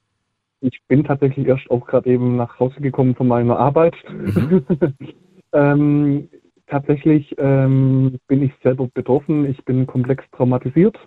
ich 0.60 0.80
bin 0.86 1.02
tatsächlich 1.02 1.48
erst 1.48 1.68
auch 1.72 1.84
gerade 1.88 2.08
eben 2.08 2.36
nach 2.36 2.60
Hause 2.60 2.80
gekommen 2.80 3.16
von 3.16 3.26
meiner 3.26 3.58
Arbeit. 3.58 3.96
Mhm. 4.08 4.64
ähm, 5.52 6.28
tatsächlich 6.66 7.34
ähm, 7.38 8.18
bin 8.26 8.42
ich 8.42 8.52
selber 8.62 8.88
betroffen. 8.92 9.46
Ich 9.46 9.64
bin 9.64 9.86
komplex 9.86 10.24
traumatisiert 10.32 10.98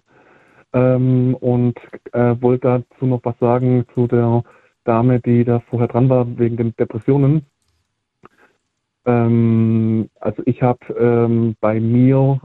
ähm, 0.74 1.36
und 1.36 1.78
äh, 2.14 2.36
wollte 2.40 2.84
dazu 2.90 3.06
noch 3.06 3.22
was 3.24 3.38
sagen 3.40 3.86
zu 3.94 4.08
der 4.08 4.44
Dame, 4.84 5.20
die 5.20 5.44
da 5.44 5.60
vorher 5.70 5.88
dran 5.88 6.10
war 6.10 6.26
wegen 6.38 6.58
den 6.58 6.76
Depressionen. 6.78 7.46
Ähm, 9.06 10.10
also 10.20 10.44
ich 10.46 10.62
habe 10.62 10.80
ähm, 11.00 11.56
bei 11.60 11.80
mir 11.80 12.40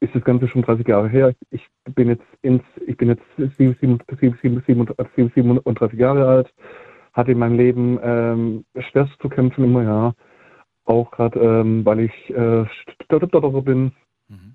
ist 0.00 0.14
das 0.14 0.24
Ganze 0.24 0.48
schon 0.48 0.62
30 0.62 0.86
Jahre 0.86 1.08
her. 1.08 1.34
Ich 1.50 1.66
bin 1.94 2.08
jetzt 2.08 2.24
ins, 2.42 2.62
ich 2.86 2.96
bin 2.96 3.08
jetzt 3.08 3.22
37 3.36 5.98
Jahre 5.98 6.28
alt, 6.28 6.52
hatte 7.12 7.32
in 7.32 7.38
meinem 7.38 7.56
Leben 7.56 7.98
ähm, 8.02 8.64
schwerst 8.78 9.12
zu 9.20 9.28
kämpfen 9.28 9.64
immer, 9.64 9.82
ja. 9.82 10.14
Auch 10.84 11.10
gerade, 11.10 11.38
ähm, 11.38 11.84
weil 11.84 12.00
ich 12.00 12.30
äh, 12.30 12.64
Stotterer 13.04 13.62
bin. 13.62 13.92
Mhm. 14.28 14.54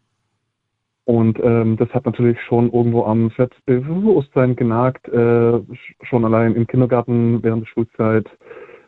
Und 1.06 1.40
ähm, 1.42 1.78
das 1.78 1.90
hat 1.94 2.06
natürlich 2.06 2.38
schon 2.42 2.72
irgendwo 2.72 3.06
am 3.06 3.32
Selbstbewusstsein 3.38 4.58
genagt, 4.58 5.08
äh, 5.08 5.62
schon 6.04 6.26
allein 6.26 6.54
im 6.56 6.68
Kindergarten, 6.68 7.42
während 7.44 7.63
der 7.63 7.68
Schulzeit, 7.70 8.28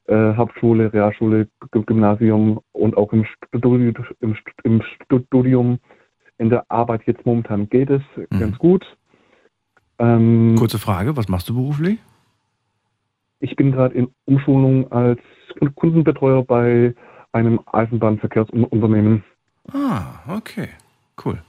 äh, 0.08 0.34
Hauptschule, 0.36 0.91
Realschule, 0.91 1.47
Gymnasium 1.71 2.60
und 2.73 2.97
auch 2.97 3.13
im 3.13 3.25
Studium, 3.25 3.93
im, 4.19 4.36
im 4.63 4.82
Studium. 5.06 5.80
In 6.39 6.49
der 6.49 6.69
Arbeit 6.69 7.04
jetzt 7.06 7.25
momentan 7.25 7.69
geht 7.69 7.89
es 7.89 8.02
mhm. 8.15 8.39
ganz 8.39 8.58
gut. 8.58 8.86
Ähm, 9.99 10.56
Kurze 10.58 10.80
Frage, 10.80 11.15
was 11.15 11.30
machst 11.30 11.47
du 11.49 11.54
beruflich? 11.54 11.99
Ich 13.39 13.56
bin 13.56 13.71
gerade 13.71 13.95
in 13.95 14.10
Umschulung 14.25 14.91
als 14.91 15.19
Kundenbetreuer 15.75 16.43
bei 16.43 16.93
einem 17.31 17.59
Eisenbahnverkehrsunternehmen. 17.71 19.23
Ah, 19.73 20.19
okay. 20.27 20.69
Cool. 21.23 21.39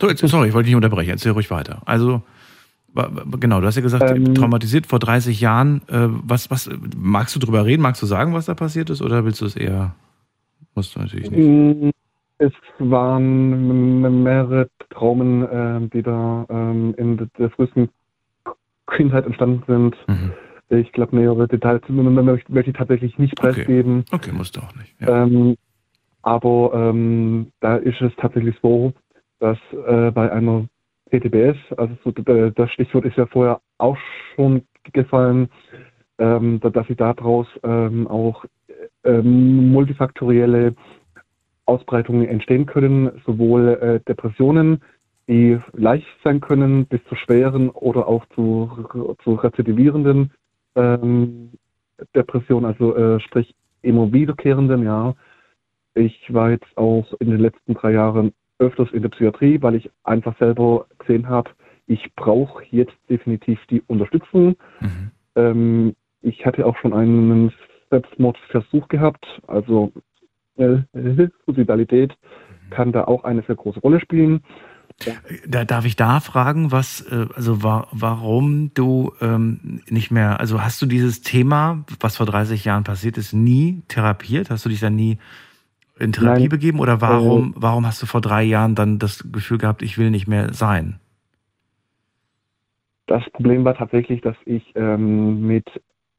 So, 0.00 0.08
jetzt, 0.08 0.26
sorry, 0.26 0.48
ich 0.48 0.54
wollte 0.54 0.66
dich 0.66 0.74
nicht 0.74 0.84
unterbrechen. 0.84 1.10
Erzähl 1.10 1.32
ruhig 1.32 1.50
weiter. 1.50 1.82
Also, 1.86 2.22
Genau, 3.40 3.60
du 3.60 3.66
hast 3.66 3.76
ja 3.76 3.82
gesagt, 3.82 4.10
Ähm, 4.10 4.34
traumatisiert 4.34 4.86
vor 4.86 4.98
30 4.98 5.40
Jahren. 5.40 5.82
Äh, 5.88 6.08
was, 6.08 6.50
was, 6.50 6.70
magst 6.96 7.36
du 7.36 7.40
drüber 7.40 7.66
reden? 7.66 7.82
Magst 7.82 8.00
du 8.02 8.06
sagen, 8.06 8.32
was 8.32 8.46
da 8.46 8.54
passiert 8.54 8.88
ist? 8.90 9.02
Oder 9.02 9.24
willst 9.24 9.42
du 9.42 9.44
es 9.44 9.56
eher? 9.56 9.94
Musst 10.74 10.96
du 10.96 11.00
natürlich 11.00 11.30
nicht. 11.30 11.46
Mm, 11.46 11.90
Es 12.38 12.52
waren 12.78 14.22
mehrere 14.22 14.68
Traumen, 14.90 15.46
ähm, 15.50 15.90
die 15.90 16.02
da 16.02 16.46
ähm, 16.48 16.94
in 16.96 17.30
der 17.38 17.50
frühesten 17.50 17.90
Kindheit 18.94 19.26
entstanden 19.26 19.62
sind. 19.66 19.96
Mhm. 20.06 20.32
Ich 20.68 20.92
glaube, 20.92 21.14
nähere 21.16 21.46
Details 21.46 21.82
möchte 21.88 22.70
ich 22.70 22.76
tatsächlich 22.76 23.18
nicht 23.18 23.38
Okay. 23.38 23.52
preisgeben. 23.52 24.04
Okay, 24.10 24.32
musst 24.32 24.56
du 24.56 24.60
auch 24.60 24.74
nicht. 24.74 24.94
Ja. 25.00 25.22
Ähm, 25.24 25.56
aber 26.22 26.72
ähm, 26.74 27.52
da 27.60 27.76
ist 27.76 28.00
es 28.00 28.12
tatsächlich 28.16 28.56
so, 28.62 28.92
dass 29.38 29.58
äh, 29.86 30.10
bei 30.10 30.30
einer 30.32 30.66
PTBS, 31.10 31.56
also 31.76 31.94
so, 32.02 32.10
das 32.10 32.70
Stichwort 32.72 33.04
ist 33.04 33.16
ja 33.16 33.26
vorher 33.26 33.60
auch 33.78 33.96
schon 34.34 34.62
gefallen, 34.92 35.48
ähm, 36.18 36.58
da- 36.60 36.70
dass 36.70 36.86
sie 36.88 36.96
daraus 36.96 37.46
ähm, 37.62 38.08
auch 38.08 38.44
ähm, 39.04 39.70
multifaktorielle 39.70 40.74
Ausbreitungen 41.66 42.26
entstehen 42.26 42.66
können, 42.66 43.22
sowohl 43.24 43.68
äh, 43.80 44.00
Depressionen, 44.08 44.80
die 45.28 45.58
leicht 45.74 46.06
sein 46.24 46.40
können, 46.40 46.86
bis 46.86 47.02
zu 47.08 47.14
schweren 47.14 47.70
oder 47.70 48.06
auch 48.08 48.24
zu, 48.34 48.70
zu 49.22 49.34
rezidivierenden 49.34 50.32
ähm, 50.76 51.50
Depressionen, 52.14 52.66
also 52.66 52.94
äh, 52.96 53.20
sprich 53.20 53.54
immer 53.82 54.12
wiederkehrenden, 54.12 54.84
ja. 54.84 55.14
Ich 55.94 56.32
war 56.32 56.50
jetzt 56.50 56.76
auch 56.76 57.12
in 57.20 57.30
den 57.30 57.40
letzten 57.40 57.74
drei 57.74 57.92
Jahren 57.92 58.32
öfters 58.58 58.90
in 58.92 59.02
der 59.02 59.08
Psychiatrie, 59.08 59.60
weil 59.62 59.74
ich 59.74 59.90
einfach 60.04 60.36
selber 60.38 60.86
gesehen 60.98 61.28
habe, 61.28 61.50
ich 61.86 62.14
brauche 62.16 62.64
jetzt 62.70 62.96
definitiv 63.08 63.58
die 63.70 63.82
Unterstützung. 63.86 64.56
Mhm. 64.80 65.10
Ähm, 65.36 65.96
ich 66.22 66.44
hatte 66.44 66.66
auch 66.66 66.76
schon 66.78 66.92
einen 66.92 67.52
Selbstmordversuch 67.90 68.88
gehabt, 68.88 69.24
also 69.46 69.92
äh, 70.56 70.78
Suizidalität 71.46 72.16
kann 72.70 72.92
da 72.92 73.04
auch 73.04 73.24
eine 73.24 73.42
sehr 73.42 73.54
große 73.54 73.80
Rolle 73.80 74.00
spielen. 74.00 74.42
Da, 75.46 75.64
darf 75.66 75.84
ich 75.84 75.94
da 75.94 76.20
fragen, 76.20 76.72
was, 76.72 77.02
äh, 77.02 77.26
also 77.34 77.62
wa 77.62 77.86
warum 77.92 78.72
du 78.72 79.12
ähm, 79.20 79.82
nicht 79.90 80.10
mehr, 80.10 80.40
also 80.40 80.62
hast 80.62 80.80
du 80.80 80.86
dieses 80.86 81.20
Thema, 81.20 81.84
was 82.00 82.16
vor 82.16 82.24
30 82.24 82.64
Jahren 82.64 82.84
passiert 82.84 83.18
ist, 83.18 83.34
nie 83.34 83.82
therapiert? 83.88 84.48
Hast 84.48 84.64
du 84.64 84.70
dich 84.70 84.80
da 84.80 84.88
nie 84.88 85.18
in 85.98 86.12
Therapie 86.12 86.40
Nein. 86.40 86.48
begeben? 86.48 86.80
Oder 86.80 87.02
warum, 87.02 87.54
warum 87.56 87.86
hast 87.86 88.00
du 88.00 88.06
vor 88.06 88.22
drei 88.22 88.42
Jahren 88.42 88.74
dann 88.74 88.98
das 88.98 89.30
Gefühl 89.30 89.58
gehabt, 89.58 89.82
ich 89.82 89.98
will 89.98 90.10
nicht 90.10 90.28
mehr 90.28 90.54
sein? 90.54 90.98
Das 93.06 93.22
Problem 93.32 93.64
war 93.64 93.76
tatsächlich, 93.76 94.22
dass 94.22 94.36
ich 94.46 94.72
ähm, 94.76 95.46
mit 95.46 95.66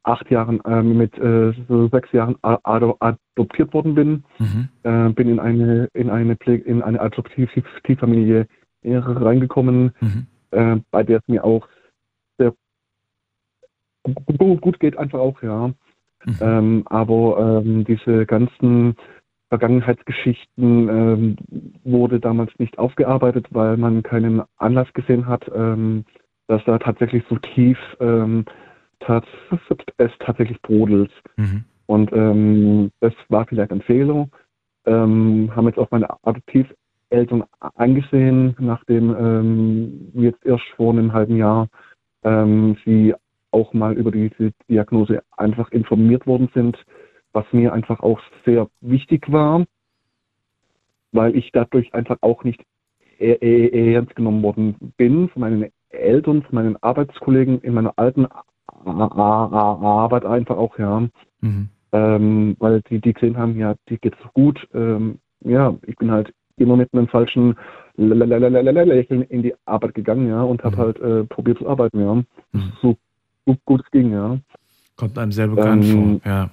acht 0.04 0.30
Jahren, 0.32 0.62
ähm, 0.66 0.98
mit 0.98 1.18
äh, 1.18 1.52
so 1.68 1.88
sechs 1.90 2.12
Jahren 2.12 2.36
adoptiert 2.42 3.74
worden 3.74 3.96
bin. 3.96 4.24
Mhm. 4.40 4.70
Äh, 4.84 5.10
bin 5.10 5.30
in 5.30 5.40
eine 5.40 5.90
in 5.94 6.10
eine 6.10 6.38
in 6.44 6.82
eine 6.82 7.02
Adoptivfamilie 7.02 8.48
reingekommen, 8.96 9.92
Mhm. 10.00 10.28
äh, 10.52 10.78
bei 10.92 11.04
der 11.04 11.18
es 11.18 11.28
mir 11.28 11.44
auch 11.44 11.68
sehr 12.38 12.54
gut, 14.62 14.80
geht, 14.80 14.98
einfach 14.98 15.20
auch, 15.20 15.42
ja. 15.42 15.68
Mhm. 16.26 16.38
Ähm, 16.42 16.84
aber 16.86 17.62
ähm, 17.66 17.84
diese 17.86 18.26
ganzen 18.26 18.96
Vergangenheitsgeschichten 19.50 20.90
ähm, 20.90 21.36
wurde 21.84 22.20
damals 22.20 22.52
nicht 22.58 22.78
aufgearbeitet, 22.80 23.48
weil 23.52 23.78
man 23.78 24.04
keinen 24.04 24.42
Anlass 24.58 24.92
gesehen 24.94 25.26
hat, 25.26 25.50
ähm, 25.54 26.06
dass 26.48 26.64
da 26.66 26.80
tatsächlich 26.80 27.24
so 27.30 27.38
tief 27.38 27.78
ähm, 28.00 28.46
tats 29.00 29.28
es 29.98 30.12
tatsächlich 30.20 30.62
brodelt. 30.62 31.12
Mhm. 31.38 31.64
Und 31.86 32.12
ähm, 32.12 32.92
das 33.00 33.14
war 33.30 33.46
vielleicht 33.46 33.72
ein 33.72 33.82
Fehler. 33.82 34.28
Haben 34.86 35.66
jetzt 35.66 35.78
auch 35.78 35.92
meine 35.92 36.08
Adoptiveltern 37.10 37.44
angesehen, 37.76 38.56
nachdem 38.60 39.16
ähm, 39.18 40.12
jetzt 40.14 40.46
erst 40.46 40.66
vor 40.76 40.92
einem 40.94 41.14
halben 41.14 41.38
Jahr 41.38 41.68
ähm, 42.24 42.78
sie 42.86 43.14
auch 43.52 43.74
mal 43.74 43.94
über 43.94 44.12
diese 44.12 44.52
Diagnose 44.70 45.24
einfach 45.36 45.72
informiert 45.72 46.28
worden 46.28 46.50
sind, 46.54 46.78
was 47.34 47.46
mir 47.52 47.74
einfach 47.74 48.02
auch 48.02 48.20
sehr 48.46 48.68
wichtig 48.82 49.32
war, 49.32 49.66
weil 51.12 51.36
ich 51.36 51.52
dadurch 51.54 51.94
einfach 51.94 52.18
auch 52.22 52.44
nicht 52.44 52.62
e- 53.20 53.32
e- 53.32 53.94
ernst 53.94 54.16
genommen 54.16 54.44
worden 54.44 54.76
bin 54.98 55.30
von 55.30 55.42
meinen 55.42 55.72
Eltern, 55.90 56.44
von 56.44 56.56
meinen 56.56 56.76
Arbeitskollegen 56.84 57.62
in 57.62 57.74
meiner 57.74 57.94
alten 57.98 58.28
Arbeit 58.86 60.26
einfach 60.26 60.58
auch, 60.58 60.78
ja 60.78 61.08
Mhm. 61.40 61.70
ähm, 61.94 62.56
weil 62.60 62.82
die, 62.90 63.00
die 63.00 63.14
gesehen 63.14 63.38
haben, 63.38 63.58
ja, 63.58 63.76
die 63.88 63.98
geht's 63.98 64.18
so 64.22 64.30
gut. 64.34 64.68
Ähm, 64.74 65.20
ja, 65.42 65.76
ich 65.86 65.96
bin 65.96 66.12
halt 66.12 66.34
immer 66.58 66.76
mit 66.76 66.94
einem 66.94 67.08
falschen 67.08 67.56
Lächeln 67.98 69.24
in 69.24 69.44
die 69.44 69.54
Arbeit 69.66 69.94
gegangen, 69.96 70.28
ja, 70.28 70.42
und 70.42 70.64
habe 70.64 70.76
Mhm. 70.76 70.80
halt 70.82 71.00
äh, 71.00 71.24
probiert 71.26 71.58
zu 71.60 71.68
arbeiten, 71.68 72.00
ja. 72.02 72.14
Mhm. 72.16 72.72
So, 72.82 72.98
so 73.46 73.56
gut 73.66 73.82
es 73.86 73.92
ging, 73.92 74.12
ja. 74.12 74.38
Kommt 74.96 75.18
einem 75.18 75.32
sehr 75.32 75.48
bekannt 75.48 75.86
Ähm, 75.86 76.20
vor, 76.22 76.32
ja. 76.32 76.50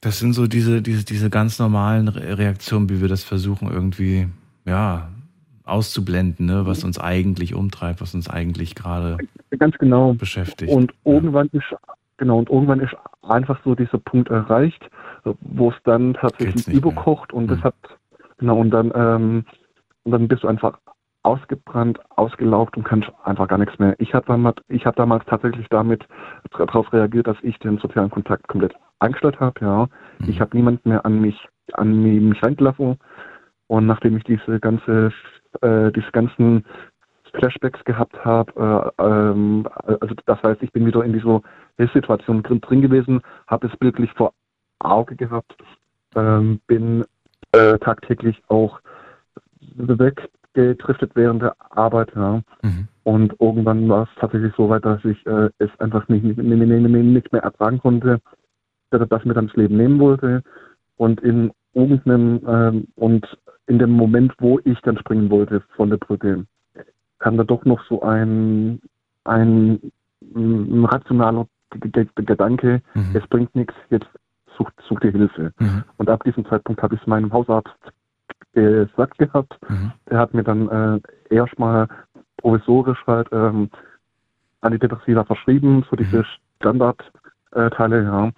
Das 0.00 0.18
sind 0.20 0.32
so 0.32 0.46
diese, 0.46 0.80
diese, 0.80 1.04
diese 1.04 1.28
ganz 1.30 1.58
normalen 1.58 2.08
Re 2.08 2.38
Reaktionen, 2.38 2.88
wie 2.88 3.00
wir 3.00 3.08
das 3.08 3.24
versuchen, 3.24 3.68
irgendwie, 3.70 4.28
ja, 4.64 5.08
auszublenden, 5.64 6.46
ne, 6.46 6.66
was 6.66 6.82
uns 6.84 6.98
eigentlich 6.98 7.54
umtreibt, 7.54 8.00
was 8.00 8.14
uns 8.14 8.30
eigentlich 8.30 8.74
gerade 8.74 9.18
Ganz 9.58 9.76
genau. 9.78 10.14
beschäftigt. 10.14 10.72
Und 10.72 10.92
ja. 11.04 11.12
irgendwann 11.12 11.48
ist 11.52 11.64
genau 12.16 12.38
und 12.38 12.48
irgendwann 12.48 12.80
ist 12.80 12.96
einfach 13.22 13.60
so 13.64 13.74
dieser 13.74 13.98
Punkt 13.98 14.30
erreicht, 14.30 14.88
wo 15.40 15.70
es 15.70 15.76
dann 15.84 16.14
tatsächlich 16.14 16.54
nicht 16.54 16.68
mehr. 16.68 16.76
überkocht 16.76 17.32
und 17.34 17.48
das 17.48 17.58
Mhm. 17.58 17.64
hat 17.64 17.74
genau 18.38 18.58
und 18.58 18.70
dann 18.70 18.92
ähm, 18.94 19.44
und 20.04 20.12
dann 20.12 20.28
bist 20.28 20.42
du 20.42 20.48
einfach 20.48 20.78
ausgebrannt, 21.22 21.98
ausgelaugt 22.16 22.76
und 22.76 22.84
kannst 22.84 23.10
einfach 23.24 23.48
gar 23.48 23.58
nichts 23.58 23.78
mehr. 23.78 23.94
Ich 23.98 24.14
habe 24.14 24.26
damals, 24.26 24.56
ich 24.68 24.86
habe 24.86 24.96
damals 24.96 25.24
tatsächlich 25.26 25.66
damit 25.68 26.06
darauf 26.56 26.90
reagiert, 26.92 27.26
dass 27.26 27.36
ich 27.42 27.58
den 27.58 27.78
sozialen 27.78 28.10
Kontakt 28.10 28.48
komplett 28.48 28.74
eingestellt 29.00 29.38
habe. 29.40 29.60
Ja, 29.60 29.88
Mhm. 30.18 30.28
ich 30.30 30.40
habe 30.40 30.56
niemanden 30.56 30.88
mehr 30.88 31.04
an 31.04 31.20
mich 31.20 31.48
an 31.74 32.02
mich 32.02 32.42
reingelassen 32.42 32.98
und 33.66 33.86
nachdem 33.86 34.16
ich 34.16 34.24
diese 34.24 34.58
ganze 34.58 35.12
äh, 35.60 35.92
diese 35.92 36.10
ganzen 36.12 36.64
Flashbacks 37.34 37.84
gehabt 37.84 38.24
habe. 38.24 38.92
Äh, 38.98 39.02
ähm, 39.04 39.68
also 40.00 40.14
das 40.26 40.42
heißt, 40.42 40.62
ich 40.62 40.72
bin 40.72 40.86
wieder 40.86 41.04
in 41.04 41.12
dieser 41.12 41.42
Situation 41.92 42.42
drin, 42.42 42.60
drin 42.60 42.82
gewesen, 42.82 43.20
habe 43.46 43.66
es 43.66 43.76
bildlich 43.76 44.10
vor 44.12 44.32
Auge 44.80 45.16
gehabt, 45.16 45.56
ähm, 46.16 46.60
bin 46.66 47.04
äh, 47.52 47.78
tagtäglich 47.78 48.42
auch 48.48 48.80
weggedriftet 49.76 51.12
während 51.14 51.42
der 51.42 51.54
Arbeit. 51.70 52.12
Ja. 52.14 52.42
Mhm. 52.62 52.88
Und 53.04 53.34
irgendwann 53.40 53.88
war 53.88 54.02
es 54.04 54.20
tatsächlich 54.20 54.52
so 54.56 54.68
weit, 54.68 54.84
dass 54.84 55.04
ich 55.04 55.24
äh, 55.26 55.48
es 55.58 55.70
einfach 55.78 56.08
nicht, 56.08 56.24
nicht, 56.24 56.38
nicht, 56.38 57.32
mehr 57.32 57.42
ertragen 57.42 57.78
konnte, 57.78 58.20
dass 58.90 59.24
mir 59.24 59.34
dann 59.34 59.46
das 59.46 59.56
Leben 59.56 59.76
nehmen 59.76 59.98
wollte. 59.98 60.42
Und 60.96 61.20
in 61.20 61.52
irgendeinem 61.74 62.40
ähm, 62.46 62.88
und 62.96 63.26
in 63.66 63.78
dem 63.78 63.90
Moment, 63.90 64.34
wo 64.38 64.58
ich 64.64 64.80
dann 64.80 64.98
springen 64.98 65.30
wollte 65.30 65.62
von 65.76 65.90
der 65.90 65.98
Brücke, 65.98 66.44
kam 67.18 67.36
da 67.36 67.44
doch 67.44 67.64
noch 67.64 67.84
so 67.88 68.02
ein, 68.02 68.80
ein, 69.24 69.92
ein 70.34 70.84
rationaler 70.84 71.46
Gedanke, 71.70 72.80
Mhm. 72.94 73.14
es 73.14 73.26
bringt 73.28 73.54
nichts, 73.54 73.74
jetzt 73.90 74.08
such, 74.58 74.70
such 74.86 75.00
dir 75.00 75.12
Hilfe. 75.12 75.52
Mhm. 75.58 75.84
Und 75.96 76.10
ab 76.10 76.22
diesem 76.24 76.44
Zeitpunkt 76.46 76.82
habe 76.82 76.96
ich 76.96 77.00
es 77.00 77.06
meinem 77.06 77.32
Hausarzt 77.32 77.70
gesagt 78.52 79.16
gehabt. 79.18 79.56
Mhm. 79.68 79.92
Der 80.10 80.18
hat 80.18 80.34
mir 80.34 80.42
dann 80.44 80.68
äh, 80.68 81.34
erstmal 81.34 81.88
provisorisch 82.38 82.98
halt 83.06 83.28
ähm, 83.32 83.70
Antidepressiva 84.60 85.24
verschrieben, 85.24 85.84
so 85.88 85.96
diese 85.96 86.24
Standardteile, 86.56 88.02
ja. 88.02 88.30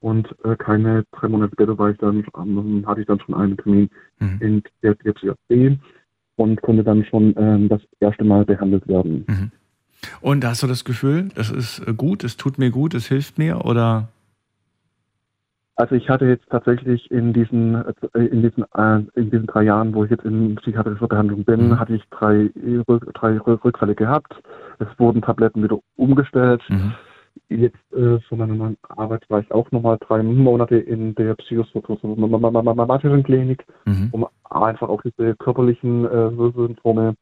Und 0.00 0.34
äh, 0.44 0.54
keine 0.56 1.04
drei 1.12 1.28
Monate 1.28 1.52
später 1.54 1.76
war 1.76 1.90
ich 1.90 1.98
dann, 1.98 2.24
ähm, 2.36 2.84
hatte 2.86 3.00
ich 3.00 3.06
dann 3.06 3.20
schon 3.20 3.34
einen 3.34 3.56
Termin 3.56 3.90
Mhm. 4.20 4.38
in 4.40 4.62
der, 4.82 4.94
Psychiatrie 4.94 5.78
und 6.36 6.60
konnte 6.62 6.82
dann 6.84 7.04
schon 7.04 7.34
ähm, 7.36 7.68
das 7.68 7.80
erste 8.00 8.24
Mal 8.24 8.44
behandelt 8.44 8.86
werden. 8.88 9.24
Mhm. 9.28 9.50
Und 10.20 10.44
hast 10.44 10.62
du 10.62 10.66
das 10.66 10.84
Gefühl, 10.84 11.28
das 11.34 11.50
ist 11.50 11.80
äh, 11.86 11.92
gut, 11.92 12.24
es 12.24 12.36
tut 12.36 12.58
mir 12.58 12.70
gut, 12.70 12.94
es 12.94 13.06
hilft 13.06 13.38
mir 13.38 13.64
oder? 13.64 14.08
Also 15.78 15.94
ich 15.94 16.10
hatte 16.10 16.26
jetzt 16.26 16.48
tatsächlich 16.50 17.08
in 17.12 17.32
diesen 17.32 17.76
äh, 17.76 18.24
in 18.24 18.42
diesen 18.42 18.64
äh, 18.74 18.98
in 19.14 19.30
diesen 19.30 19.46
drei 19.46 19.62
Jahren, 19.62 19.94
wo 19.94 20.02
ich 20.04 20.10
jetzt 20.10 20.24
in 20.24 20.56
psychiatrischer 20.56 21.06
Behandlung 21.06 21.44
bin, 21.44 21.68
Mhm. 21.68 21.78
hatte 21.78 21.94
ich 21.94 22.02
drei, 22.10 22.50
drei 23.14 23.36
Rück- 23.36 23.64
Rückfälle 23.64 23.94
gehabt. 23.94 24.34
Es 24.80 24.88
wurden 24.98 25.22
Tabletten 25.22 25.62
wieder 25.62 25.78
umgestellt. 25.96 26.62
Mhm. 26.68 26.94
Jetzt 27.48 27.92
äh, 27.92 28.18
von 28.28 28.38
meiner 28.38 28.54
neuen 28.56 28.76
Arbeit 28.88 29.24
war 29.30 29.38
ich 29.38 29.52
auch 29.52 29.70
nochmal 29.70 29.98
drei 30.00 30.20
Monate 30.24 30.76
in 30.76 31.14
der 31.14 31.34
psychosomatischen 31.36 33.22
Klinik, 33.22 33.64
Mhm. 33.86 34.08
um 34.10 34.26
einfach 34.50 34.88
auch 34.88 35.02
diese 35.02 35.36
körperlichen 35.36 36.06
äh, 36.06 36.30
Symptome 36.56 37.14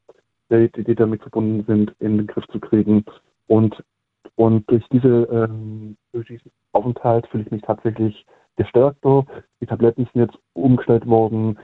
die, 0.50 0.70
die 0.70 0.94
damit 0.94 1.20
verbunden 1.22 1.64
sind, 1.66 1.92
in 1.98 2.18
den 2.18 2.26
Griff 2.26 2.46
zu 2.52 2.60
kriegen. 2.60 3.04
Und, 3.48 3.82
und 4.36 4.64
durch, 4.70 4.84
diese, 4.92 5.24
ähm, 5.30 5.96
durch 6.12 6.28
diesen 6.28 6.52
Aufenthalt 6.72 7.26
fühle 7.26 7.42
ich 7.44 7.50
mich 7.50 7.62
tatsächlich 7.62 8.24
gestärkter. 8.56 9.24
Die 9.60 9.66
Tabletten 9.66 10.08
sind 10.12 10.22
jetzt 10.22 10.38
umgestellt 10.52 11.06
worden 11.06 11.58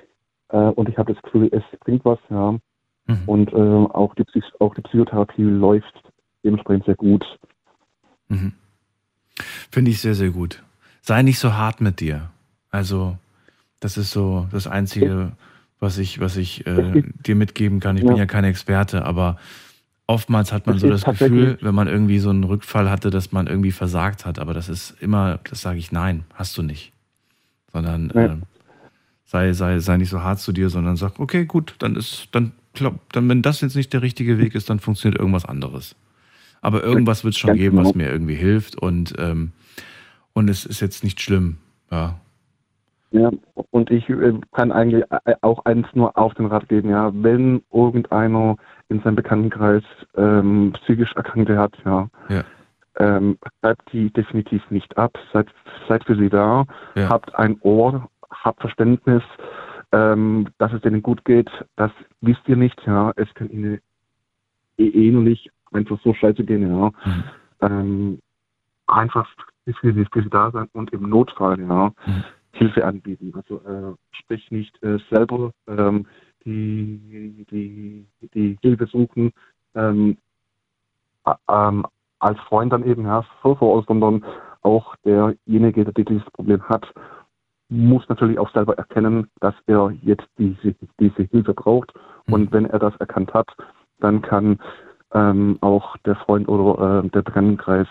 äh, 0.48 0.56
und 0.56 0.88
ich 0.88 0.98
habe 0.98 1.12
das 1.12 1.22
Gefühl, 1.22 1.48
es 1.52 1.62
bringt 1.80 2.04
was, 2.04 2.18
ja. 2.30 2.58
Mhm. 3.06 3.22
Und 3.26 3.52
äh, 3.52 3.56
auch, 3.56 4.14
die 4.14 4.24
Psych 4.24 4.44
auch 4.60 4.74
die 4.74 4.82
Psychotherapie 4.82 5.42
läuft 5.42 6.02
dementsprechend 6.44 6.84
sehr 6.84 6.94
gut. 6.94 7.24
Mhm. 8.28 8.52
Finde 9.70 9.90
ich 9.90 10.00
sehr, 10.00 10.14
sehr 10.14 10.30
gut. 10.30 10.62
Sei 11.00 11.22
nicht 11.22 11.38
so 11.38 11.54
hart 11.54 11.80
mit 11.80 12.00
dir. 12.00 12.30
Also, 12.70 13.16
das 13.80 13.96
ist 13.96 14.12
so 14.12 14.46
das 14.52 14.66
Einzige, 14.66 15.32
was 15.80 15.98
ich, 15.98 16.20
was 16.20 16.36
ich 16.36 16.66
äh, 16.66 17.02
dir 17.26 17.34
mitgeben 17.34 17.80
kann. 17.80 17.96
Ich 17.96 18.04
ja. 18.04 18.08
bin 18.08 18.16
ja 18.16 18.26
kein 18.26 18.44
Experte, 18.44 19.04
aber 19.04 19.36
oftmals 20.12 20.52
hat 20.52 20.66
man 20.66 20.76
das 20.76 20.82
so 20.82 20.88
das 20.90 21.04
Gefühl, 21.04 21.58
wenn 21.62 21.74
man 21.74 21.88
irgendwie 21.88 22.18
so 22.18 22.28
einen 22.28 22.44
Rückfall 22.44 22.90
hatte, 22.90 23.10
dass 23.10 23.32
man 23.32 23.46
irgendwie 23.46 23.72
versagt 23.72 24.26
hat. 24.26 24.38
Aber 24.38 24.52
das 24.52 24.68
ist 24.68 24.94
immer, 25.00 25.40
das 25.48 25.62
sage 25.62 25.78
ich, 25.78 25.90
nein, 25.90 26.24
hast 26.34 26.56
du 26.58 26.62
nicht. 26.62 26.92
Sondern 27.72 28.10
äh, 28.10 28.36
sei, 29.24 29.54
sei, 29.54 29.78
sei 29.78 29.96
nicht 29.96 30.10
so 30.10 30.22
hart 30.22 30.38
zu 30.38 30.52
dir, 30.52 30.68
sondern 30.68 30.96
sag, 30.96 31.18
okay, 31.18 31.46
gut, 31.46 31.74
dann 31.78 31.96
ist, 31.96 32.28
dann, 32.32 32.52
dann, 33.12 33.28
wenn 33.28 33.40
das 33.40 33.62
jetzt 33.62 33.74
nicht 33.74 33.92
der 33.94 34.02
richtige 34.02 34.38
Weg 34.38 34.54
ist, 34.54 34.68
dann 34.68 34.78
funktioniert 34.78 35.18
irgendwas 35.18 35.46
anderes. 35.46 35.96
Aber 36.60 36.84
irgendwas 36.84 37.24
wird 37.24 37.34
es 37.34 37.40
schon 37.40 37.56
geben, 37.56 37.78
was 37.78 37.92
genau. 37.92 38.04
mir 38.04 38.10
irgendwie 38.10 38.34
hilft 38.34 38.76
und, 38.76 39.14
ähm, 39.18 39.52
und 40.34 40.50
es 40.50 40.66
ist 40.66 40.80
jetzt 40.80 41.02
nicht 41.02 41.20
schlimm. 41.20 41.56
Ja. 41.90 42.20
Ja, 43.12 43.30
und 43.70 43.90
ich 43.90 44.08
äh, 44.08 44.32
kann 44.52 44.72
eigentlich 44.72 45.04
äh, 45.26 45.34
auch 45.42 45.66
eins 45.66 45.86
nur 45.92 46.16
auf 46.16 46.32
den 46.34 46.46
Rat 46.46 46.68
geben, 46.68 46.88
ja, 46.88 47.10
wenn 47.14 47.62
irgendeiner 47.70 48.56
in 48.88 49.02
seinem 49.02 49.16
Bekanntenkreis 49.16 49.84
ähm, 50.16 50.72
psychisch 50.72 51.12
Erkrankte 51.14 51.58
hat, 51.58 51.74
ja, 51.84 52.08
ja. 52.28 52.42
Ähm, 52.98 53.38
schreibt 53.60 53.90
die 53.92 54.10
definitiv 54.10 54.62
nicht 54.70 54.98
ab, 54.98 55.18
seid, 55.32 55.46
seid 55.88 56.04
für 56.04 56.16
sie 56.16 56.28
da, 56.28 56.64
ja. 56.94 57.08
habt 57.08 57.34
ein 57.34 57.58
Ohr, 57.62 58.08
habt 58.30 58.60
Verständnis, 58.60 59.22
ähm, 59.92 60.48
dass 60.58 60.72
es 60.72 60.80
denen 60.82 61.02
gut 61.02 61.24
geht, 61.24 61.50
das 61.76 61.90
wisst 62.20 62.46
ihr 62.48 62.56
nicht, 62.56 62.80
ja, 62.86 63.12
es 63.16 63.32
kann 63.34 63.50
ihnen 63.50 63.80
eh, 64.78 64.84
eh 64.86 65.08
ähnlich 65.08 65.50
einfach 65.72 65.98
so 66.02 66.14
scheiße 66.14 66.44
gehen, 66.44 66.62
ja. 66.62 66.90
Mhm. 67.04 67.24
Ähm, 67.60 68.18
einfach 68.86 69.28
für 69.64 69.92
sie, 69.92 70.06
für 70.10 70.22
sie 70.22 70.30
da 70.30 70.50
sein 70.50 70.68
und 70.72 70.92
im 70.94 71.10
Notfall, 71.10 71.60
ja. 71.60 71.92
Mhm 72.06 72.24
Hilfe 72.52 72.84
anbieten. 72.84 73.32
Also 73.34 73.60
äh, 73.64 73.94
sprich 74.12 74.50
nicht 74.50 74.82
äh, 74.82 74.98
selber 75.10 75.52
ähm, 75.66 76.06
die, 76.44 77.46
die, 77.50 78.06
die 78.34 78.58
Hilfe 78.60 78.86
suchen 78.86 79.32
ähm, 79.74 80.16
ähm, 81.48 81.86
als 82.18 82.38
Freund 82.40 82.72
dann 82.72 82.84
eben 82.84 83.04
ja, 83.04 83.24
so, 83.42 83.84
sondern 83.86 84.24
auch 84.62 84.94
derjenige, 85.04 85.84
der 85.84 86.04
dieses 86.04 86.28
Problem 86.30 86.62
hat, 86.68 86.86
muss 87.68 88.08
natürlich 88.08 88.38
auch 88.38 88.52
selber 88.52 88.76
erkennen, 88.76 89.28
dass 89.40 89.54
er 89.66 89.92
jetzt 90.02 90.26
diese, 90.38 90.74
diese 91.00 91.22
Hilfe 91.24 91.54
braucht. 91.54 91.92
Mhm. 92.26 92.34
Und 92.34 92.52
wenn 92.52 92.66
er 92.66 92.78
das 92.78 92.94
erkannt 92.96 93.32
hat, 93.34 93.48
dann 93.98 94.22
kann 94.22 94.58
ähm, 95.14 95.58
auch 95.60 95.96
der 95.98 96.16
Freund 96.16 96.48
oder 96.48 97.02
äh, 97.04 97.08
der 97.08 97.22
Bekanntenkreis 97.22 97.88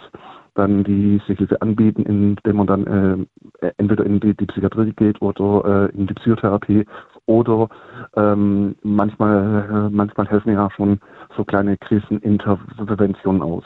dann 0.56 0.84
diese 0.84 1.34
Hilfe 1.34 1.62
anbieten, 1.62 2.04
indem 2.04 2.58
man 2.58 2.68
dann 2.68 3.28
äh, 3.62 3.72
entweder 3.78 4.06
in 4.06 4.20
die, 4.20 4.36
die, 4.36 4.46
Psychiatrie 4.46 4.94
geht 4.94 5.22
oder 5.22 5.90
äh, 5.90 5.98
in 5.98 6.08
die 6.08 6.14
Psychotherapie 6.14 6.86
oder 7.26 7.70
ähm, 8.16 8.76
manchmal, 8.84 9.88
äh, 9.90 9.96
manchmal 9.96 10.28
helfen 10.28 10.54
ja 10.54 10.70
schon 10.76 11.00
so 11.38 11.46
kleine 11.46 11.78
Kriseninterventionen 11.78 13.42
aus. 13.42 13.64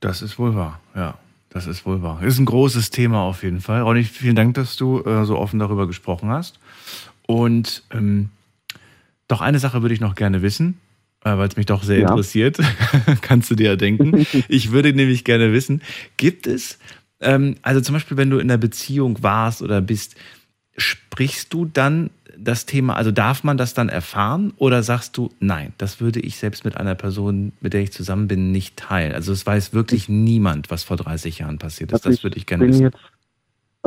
Das 0.00 0.22
ist 0.22 0.38
wohl 0.38 0.54
wahr, 0.54 0.80
ja. 0.94 1.14
Das 1.50 1.66
ist 1.66 1.86
wohl 1.86 2.02
wahr. 2.02 2.22
Ist 2.22 2.38
ein 2.38 2.44
großes 2.44 2.90
Thema 2.90 3.22
auf 3.22 3.42
jeden 3.42 3.60
Fall. 3.60 3.80
Ronny, 3.80 4.04
vielen 4.04 4.36
Dank, 4.36 4.54
dass 4.54 4.76
du 4.76 5.00
äh, 5.00 5.24
so 5.24 5.38
offen 5.38 5.58
darüber 5.58 5.86
gesprochen 5.86 6.28
hast. 6.28 6.60
Und 7.26 7.84
ähm, 7.90 8.28
doch 9.28 9.40
eine 9.40 9.58
Sache 9.58 9.80
würde 9.82 9.94
ich 9.94 10.00
noch 10.00 10.14
gerne 10.14 10.42
wissen. 10.42 10.78
Äh, 11.24 11.36
weil 11.36 11.48
es 11.48 11.56
mich 11.56 11.66
doch 11.66 11.82
sehr 11.82 11.98
ja. 11.98 12.08
interessiert. 12.08 12.58
Kannst 13.20 13.50
du 13.50 13.54
dir 13.54 13.70
ja 13.70 13.76
denken. 13.76 14.26
Ich 14.48 14.70
würde 14.70 14.92
nämlich 14.92 15.24
gerne 15.24 15.52
wissen, 15.52 15.82
gibt 16.16 16.46
es, 16.46 16.78
ähm, 17.20 17.56
also 17.62 17.80
zum 17.80 17.94
Beispiel, 17.94 18.16
wenn 18.16 18.30
du 18.30 18.38
in 18.38 18.50
einer 18.50 18.58
Beziehung 18.58 19.22
warst 19.22 19.62
oder 19.62 19.80
bist, 19.80 20.14
sprichst 20.76 21.52
du 21.52 21.64
dann 21.64 22.10
das 22.36 22.66
Thema, 22.66 22.94
also 22.94 23.10
darf 23.10 23.42
man 23.42 23.56
das 23.56 23.74
dann 23.74 23.88
erfahren 23.88 24.52
oder 24.56 24.84
sagst 24.84 25.16
du, 25.16 25.30
nein, 25.40 25.72
das 25.76 26.00
würde 26.00 26.20
ich 26.20 26.36
selbst 26.36 26.64
mit 26.64 26.76
einer 26.76 26.94
Person, 26.94 27.52
mit 27.60 27.72
der 27.72 27.82
ich 27.82 27.92
zusammen 27.92 28.28
bin, 28.28 28.52
nicht 28.52 28.76
teilen? 28.76 29.12
Also 29.12 29.32
es 29.32 29.44
weiß 29.44 29.72
wirklich 29.72 30.08
niemand, 30.08 30.70
was 30.70 30.84
vor 30.84 30.96
30 30.96 31.40
Jahren 31.40 31.58
passiert 31.58 31.90
ist. 31.90 32.06
Also 32.06 32.10
das 32.10 32.22
würde 32.22 32.36
ich 32.36 32.46
gerne 32.46 32.68
wissen. 32.68 32.84
Jetzt 32.84 32.96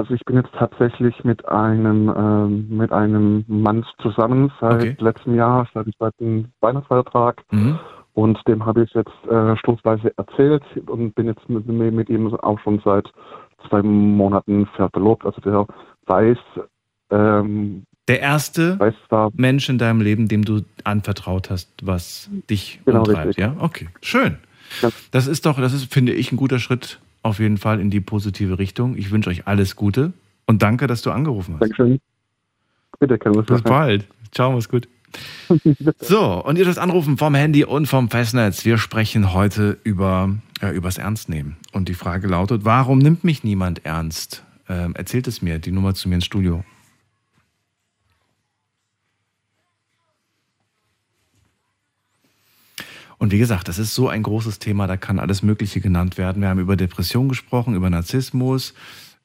also 0.01 0.15
ich 0.15 0.25
bin 0.25 0.35
jetzt 0.35 0.51
tatsächlich 0.57 1.23
mit 1.23 1.47
einem 1.47 2.09
ähm, 2.09 2.75
mit 2.75 2.91
einem 2.91 3.45
Mann 3.47 3.85
zusammen 4.01 4.51
seit 4.59 4.73
okay. 4.81 4.95
letztem 4.97 5.35
Jahr, 5.35 5.67
seit 5.75 5.85
dem 5.85 5.93
zweiten 5.95 6.51
Weihnachtsfeiertag. 6.59 7.43
Mhm. 7.51 7.77
Und 8.13 8.39
dem 8.47 8.65
habe 8.65 8.83
ich 8.83 8.91
jetzt 8.95 9.11
äh, 9.29 9.55
stoßweise 9.57 10.11
erzählt 10.17 10.63
und 10.87 11.13
bin 11.13 11.27
jetzt 11.27 11.47
mit, 11.47 11.67
mit, 11.67 12.09
ihm 12.09 12.33
auch 12.33 12.59
schon 12.61 12.81
seit 12.83 13.07
zwei 13.69 13.83
Monaten 13.83 14.67
verlobt. 14.91 15.23
Also 15.23 15.39
der 15.41 15.67
weiß. 16.07 16.37
Ähm, 17.11 17.83
der 18.07 18.21
erste 18.21 18.79
weiß 18.79 18.95
da, 19.09 19.29
Mensch 19.35 19.69
in 19.69 19.77
deinem 19.77 20.01
Leben, 20.01 20.27
dem 20.27 20.43
du 20.43 20.61
anvertraut 20.83 21.51
hast, 21.51 21.69
was 21.83 22.27
dich 22.49 22.81
genau 22.85 22.99
umtreibt, 22.99 23.27
richtig. 23.27 23.43
ja? 23.43 23.55
Okay, 23.59 23.87
schön. 24.01 24.39
Ja. 24.81 24.89
Das 25.11 25.27
ist 25.27 25.45
doch, 25.45 25.59
das 25.59 25.73
ist, 25.73 25.93
finde 25.93 26.13
ich, 26.13 26.31
ein 26.31 26.37
guter 26.37 26.57
Schritt 26.57 26.99
auf 27.23 27.39
jeden 27.39 27.57
Fall 27.57 27.79
in 27.79 27.89
die 27.89 28.01
positive 28.01 28.59
Richtung. 28.59 28.97
Ich 28.97 29.11
wünsche 29.11 29.29
euch 29.29 29.47
alles 29.47 29.75
Gute 29.75 30.13
und 30.45 30.61
danke, 30.61 30.87
dass 30.87 31.01
du 31.01 31.11
angerufen 31.11 31.55
hast. 31.55 31.61
Dankeschön. 31.61 31.99
Bitte, 32.99 33.17
kann 33.17 33.33
Bis 33.45 33.61
bald. 33.61 34.07
Ciao, 34.31 34.51
mach's 34.51 34.69
gut. 34.69 34.87
so, 35.99 36.43
und 36.43 36.57
ihr 36.57 36.63
dürft 36.63 36.79
anrufen 36.79 37.17
vom 37.17 37.35
Handy 37.35 37.65
und 37.65 37.87
vom 37.87 38.09
Festnetz. 38.09 38.63
Wir 38.63 38.77
sprechen 38.77 39.33
heute 39.33 39.77
über 39.83 40.35
äh, 40.61 40.69
übers 40.69 40.97
Ernstnehmen. 40.97 41.57
Und 41.73 41.89
die 41.89 41.93
Frage 41.93 42.27
lautet: 42.27 42.63
Warum 42.63 42.99
nimmt 42.99 43.23
mich 43.23 43.43
niemand 43.43 43.85
ernst? 43.85 44.43
Ähm, 44.69 44.95
erzählt 44.95 45.27
es 45.27 45.41
mir, 45.41 45.59
die 45.59 45.71
Nummer 45.71 45.93
zu 45.93 46.07
mir 46.07 46.15
ins 46.15 46.25
Studio. 46.25 46.63
Und 53.21 53.31
wie 53.31 53.37
gesagt, 53.37 53.67
das 53.67 53.77
ist 53.77 53.93
so 53.93 54.09
ein 54.09 54.23
großes 54.23 54.57
Thema, 54.57 54.87
da 54.87 54.97
kann 54.97 55.19
alles 55.19 55.43
Mögliche 55.43 55.79
genannt 55.79 56.17
werden. 56.17 56.41
Wir 56.41 56.49
haben 56.49 56.59
über 56.59 56.75
Depression 56.75 57.29
gesprochen, 57.29 57.75
über 57.75 57.87
Narzissmus, 57.87 58.73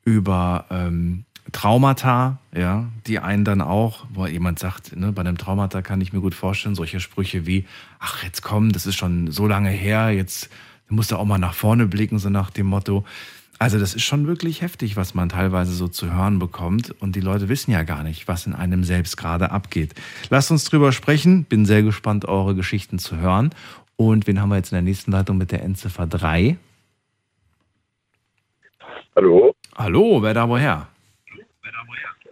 über 0.04 0.66
ähm, 0.68 1.24
Traumata, 1.50 2.36
ja, 2.54 2.88
die 3.06 3.20
einen 3.20 3.46
dann 3.46 3.62
auch, 3.62 4.04
wo 4.12 4.26
jemand 4.26 4.58
sagt, 4.58 4.94
ne, 4.94 5.12
bei 5.12 5.20
einem 5.20 5.38
Traumata 5.38 5.80
kann 5.80 6.02
ich 6.02 6.12
mir 6.12 6.20
gut 6.20 6.34
vorstellen, 6.34 6.74
solche 6.74 7.00
Sprüche 7.00 7.46
wie, 7.46 7.64
ach, 7.98 8.22
jetzt 8.22 8.42
komm, 8.42 8.70
das 8.70 8.84
ist 8.84 8.96
schon 8.96 9.30
so 9.30 9.46
lange 9.46 9.70
her, 9.70 10.10
jetzt 10.10 10.50
musst 10.90 11.10
du 11.10 11.16
auch 11.16 11.24
mal 11.24 11.38
nach 11.38 11.54
vorne 11.54 11.86
blicken, 11.86 12.18
so 12.18 12.28
nach 12.28 12.50
dem 12.50 12.66
Motto. 12.66 13.02
Also 13.58 13.78
das 13.78 13.94
ist 13.94 14.02
schon 14.02 14.26
wirklich 14.26 14.60
heftig, 14.60 14.96
was 14.96 15.14
man 15.14 15.30
teilweise 15.30 15.72
so 15.72 15.88
zu 15.88 16.12
hören 16.12 16.38
bekommt. 16.38 16.90
Und 16.90 17.16
die 17.16 17.20
Leute 17.20 17.48
wissen 17.48 17.70
ja 17.70 17.84
gar 17.84 18.02
nicht, 18.02 18.28
was 18.28 18.46
in 18.46 18.52
einem 18.52 18.84
selbst 18.84 19.16
gerade 19.16 19.50
abgeht. 19.50 19.94
Lasst 20.28 20.50
uns 20.50 20.64
drüber 20.64 20.92
sprechen. 20.92 21.44
Bin 21.44 21.64
sehr 21.64 21.82
gespannt, 21.82 22.26
eure 22.26 22.54
Geschichten 22.54 22.98
zu 22.98 23.16
hören. 23.16 23.50
Und 23.96 24.26
wen 24.26 24.40
haben 24.40 24.50
wir 24.50 24.56
jetzt 24.56 24.72
in 24.72 24.76
der 24.76 24.82
nächsten 24.82 25.10
Leitung 25.10 25.38
mit 25.38 25.52
der 25.52 25.62
Endziffer 25.62 26.06
3? 26.06 26.56
Hallo? 29.14 29.54
Hallo, 29.76 30.22
wer 30.22 30.34
da 30.34 30.48
woher? 30.48 30.88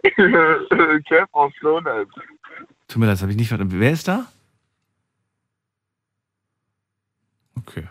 Chef 1.07 1.27
aus 1.31 1.51
Slowness. 1.59 2.07
Tut 2.87 2.99
mir 2.99 3.07
leid, 3.07 3.13
das 3.13 3.21
habe 3.23 3.31
ich 3.31 3.37
nicht 3.37 3.47
verstanden. 3.47 3.79
Wer 3.79 3.91
ist 3.91 4.07
da? 4.07 4.27
Okay. 7.57 7.87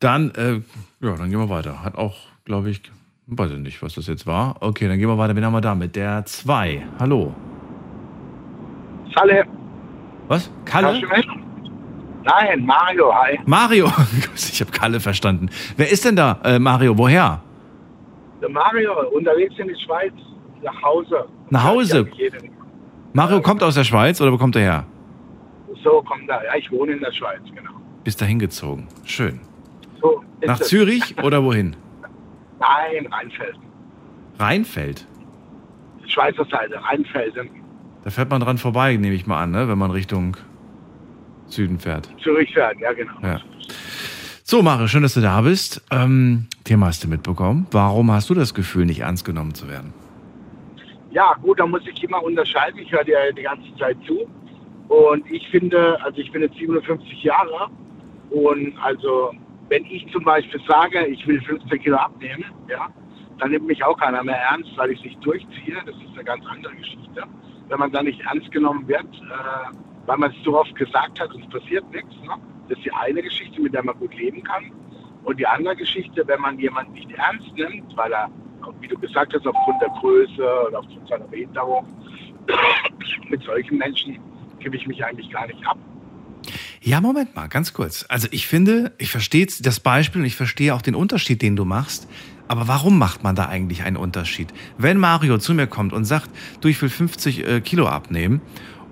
Dann, 0.00 0.30
äh, 0.34 0.60
ja, 1.00 1.14
dann 1.16 1.30
gehen 1.30 1.38
wir 1.38 1.48
weiter. 1.48 1.84
Hat 1.84 1.94
auch, 1.94 2.16
glaube 2.44 2.70
ich, 2.70 2.82
weiß 3.26 3.52
ich 3.52 3.58
nicht, 3.58 3.80
was 3.82 3.94
das 3.94 4.08
jetzt 4.08 4.26
war. 4.26 4.56
Okay, 4.60 4.88
dann 4.88 4.98
gehen 4.98 5.08
wir 5.08 5.18
weiter. 5.18 5.36
Wen 5.36 5.44
haben 5.44 5.52
wir 5.52 5.60
da 5.60 5.76
mit 5.76 5.94
der 5.94 6.24
2? 6.24 6.84
Hallo. 6.98 7.32
Kalle. 9.14 9.46
Was? 10.26 10.50
Kalle? 10.64 11.00
Nein, 12.24 12.66
Mario, 12.66 13.12
hi. 13.14 13.38
Mario, 13.46 13.86
ich 14.34 14.60
habe 14.60 14.70
Kalle 14.70 15.00
verstanden. 15.00 15.48
Wer 15.76 15.90
ist 15.90 16.04
denn 16.04 16.16
da, 16.16 16.38
äh, 16.44 16.58
Mario? 16.58 16.96
Woher? 16.96 17.40
Der 18.40 18.48
Mario, 18.48 18.92
unterwegs 19.10 19.54
in 19.58 19.68
die 19.68 19.76
Schweiz, 19.84 20.12
nach 20.62 20.82
Hause. 20.82 21.26
Nach 21.50 21.64
Hause? 21.64 22.06
Mario 23.12 23.40
kommt 23.40 23.62
aus 23.62 23.74
der 23.74 23.84
Schweiz 23.84 24.20
oder 24.20 24.32
wo 24.32 24.38
kommt 24.38 24.56
er 24.56 24.62
her? 24.62 24.84
So 25.82 26.02
kommt 26.02 26.28
er. 26.28 26.44
Ja, 26.44 26.54
ich 26.56 26.70
wohne 26.70 26.92
in 26.92 27.00
der 27.00 27.12
Schweiz, 27.12 27.40
genau. 27.54 27.70
Bist 28.04 28.20
da 28.20 28.26
hingezogen. 28.26 28.86
Schön. 29.04 29.40
So, 30.00 30.22
nach 30.44 30.60
Zürich 30.60 31.22
oder 31.22 31.42
wohin? 31.42 31.76
Nein, 32.58 33.06
Rheinfeld. 33.10 33.56
Rheinfeld? 34.38 35.06
Schweizer 36.06 36.44
Seite, 36.44 36.82
Rheinfelden. 36.82 37.48
Da 38.04 38.10
fährt 38.10 38.30
man 38.30 38.40
dran 38.40 38.58
vorbei, 38.58 38.96
nehme 38.96 39.14
ich 39.14 39.26
mal 39.26 39.42
an, 39.42 39.50
ne? 39.50 39.68
wenn 39.68 39.78
man 39.78 39.90
Richtung 39.90 40.36
Süden 41.52 41.78
fährt. 41.78 42.08
Zürich 42.22 42.52
fährt, 42.52 42.78
ja 42.80 42.92
genau. 42.92 43.12
Ja. 43.22 43.40
So, 44.44 44.62
Mario, 44.62 44.88
schön, 44.88 45.02
dass 45.02 45.14
du 45.14 45.20
da 45.20 45.40
bist. 45.42 45.82
Ähm, 45.90 46.46
Thema 46.64 46.86
hast 46.86 47.04
du 47.04 47.08
mitbekommen. 47.08 47.66
Warum 47.70 48.10
hast 48.10 48.30
du 48.30 48.34
das 48.34 48.52
Gefühl, 48.52 48.86
nicht 48.86 49.00
ernst 49.00 49.24
genommen 49.24 49.54
zu 49.54 49.68
werden? 49.68 49.94
Ja, 51.12 51.34
gut, 51.42 51.60
da 51.60 51.66
muss 51.66 51.82
ich 51.86 52.02
immer 52.02 52.22
unterscheiden. 52.22 52.80
Ich 52.80 52.90
höre 52.90 53.04
dir 53.04 53.32
die 53.36 53.42
ganze 53.42 53.74
Zeit 53.78 53.96
zu. 54.06 54.28
Und 54.88 55.30
ich 55.30 55.48
finde, 55.50 56.00
also 56.02 56.18
ich 56.18 56.32
bin 56.32 56.42
jetzt 56.42 56.56
57 56.56 57.22
Jahre 57.22 57.70
und 58.30 58.74
also 58.82 59.32
wenn 59.68 59.84
ich 59.84 60.04
zum 60.12 60.24
Beispiel 60.24 60.60
sage, 60.66 61.06
ich 61.06 61.24
will 61.28 61.40
15 61.42 61.80
Kilo 61.80 61.96
abnehmen, 61.96 62.44
ja, 62.68 62.88
dann 63.38 63.52
nimmt 63.52 63.66
mich 63.66 63.84
auch 63.84 63.96
keiner 63.96 64.22
mehr 64.24 64.36
ernst, 64.50 64.70
weil 64.76 64.90
ich 64.90 64.98
es 64.98 65.04
nicht 65.04 65.24
durchziehe. 65.24 65.76
Das 65.86 65.94
ist 65.94 66.12
eine 66.14 66.24
ganz 66.24 66.44
andere 66.46 66.74
Geschichte. 66.74 67.22
Wenn 67.68 67.78
man 67.78 67.92
dann 67.92 68.04
nicht 68.04 68.20
ernst 68.22 68.50
genommen 68.50 68.86
wird, 68.88 69.04
äh, 69.04 69.76
weil 70.10 70.18
man 70.18 70.32
es 70.32 70.44
so 70.44 70.58
oft 70.58 70.74
gesagt 70.74 71.20
hat 71.20 71.32
und 71.32 71.44
es 71.44 71.50
passiert 71.50 71.88
nichts, 71.92 72.12
ne? 72.24 72.34
das 72.68 72.78
ist 72.78 72.84
die 72.84 72.92
eine 72.92 73.22
Geschichte, 73.22 73.60
mit 73.60 73.72
der 73.72 73.84
man 73.84 73.96
gut 73.96 74.12
leben 74.16 74.42
kann. 74.42 74.72
Und 75.22 75.38
die 75.38 75.46
andere 75.46 75.76
Geschichte, 75.76 76.26
wenn 76.26 76.40
man 76.40 76.58
jemanden 76.58 76.94
nicht 76.94 77.12
ernst 77.12 77.46
nimmt, 77.54 77.96
weil 77.96 78.12
er, 78.12 78.28
wie 78.80 78.88
du 78.88 78.98
gesagt 78.98 79.32
hast, 79.32 79.46
aufgrund 79.46 79.80
der 79.80 79.88
Größe 80.00 80.42
oder 80.66 80.80
aufgrund 80.80 81.08
seiner 81.08 81.28
Behinderung, 81.28 81.86
mit 83.30 83.40
solchen 83.44 83.78
Menschen 83.78 84.18
gebe 84.58 84.76
ich 84.76 84.84
mich 84.88 85.04
eigentlich 85.04 85.30
gar 85.30 85.46
nicht 85.46 85.64
ab. 85.64 85.78
Ja, 86.80 87.00
Moment 87.00 87.36
mal, 87.36 87.46
ganz 87.46 87.72
kurz. 87.72 88.04
Also 88.08 88.26
ich 88.32 88.48
finde, 88.48 88.92
ich 88.98 89.12
verstehe 89.12 89.46
das 89.60 89.78
Beispiel 89.78 90.22
und 90.22 90.26
ich 90.26 90.34
verstehe 90.34 90.74
auch 90.74 90.82
den 90.82 90.96
Unterschied, 90.96 91.40
den 91.40 91.54
du 91.54 91.64
machst. 91.64 92.08
Aber 92.48 92.66
warum 92.66 92.98
macht 92.98 93.22
man 93.22 93.36
da 93.36 93.46
eigentlich 93.46 93.84
einen 93.84 93.96
Unterschied? 93.96 94.52
Wenn 94.76 94.98
Mario 94.98 95.38
zu 95.38 95.54
mir 95.54 95.68
kommt 95.68 95.92
und 95.92 96.04
sagt, 96.04 96.30
du, 96.60 96.66
ich 96.66 96.82
will 96.82 96.88
50 96.88 97.46
äh, 97.46 97.60
Kilo 97.60 97.86
abnehmen 97.86 98.40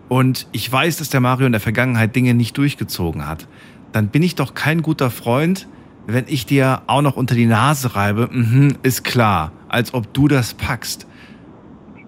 und 0.09 0.46
ich 0.52 0.70
weiß, 0.70 0.96
dass 0.98 1.11
der 1.11 1.20
Mario 1.20 1.46
in 1.46 1.52
der 1.52 1.61
Vergangenheit 1.61 2.16
Dinge 2.16 2.34
nicht 2.34 2.56
durchgezogen 2.56 3.26
hat, 3.26 3.46
dann 3.92 4.09
bin 4.09 4.22
ich 4.22 4.34
doch 4.34 4.54
kein 4.54 4.82
guter 4.82 5.11
Freund, 5.11 5.68
wenn 6.06 6.24
ich 6.26 6.46
dir 6.46 6.82
auch 6.86 7.02
noch 7.02 7.16
unter 7.16 7.34
die 7.34 7.46
Nase 7.46 7.94
reibe, 7.94 8.28
mhm, 8.32 8.76
ist 8.82 9.04
klar, 9.04 9.52
als 9.68 9.92
ob 9.92 10.12
du 10.14 10.28
das 10.28 10.54
packst. 10.54 11.06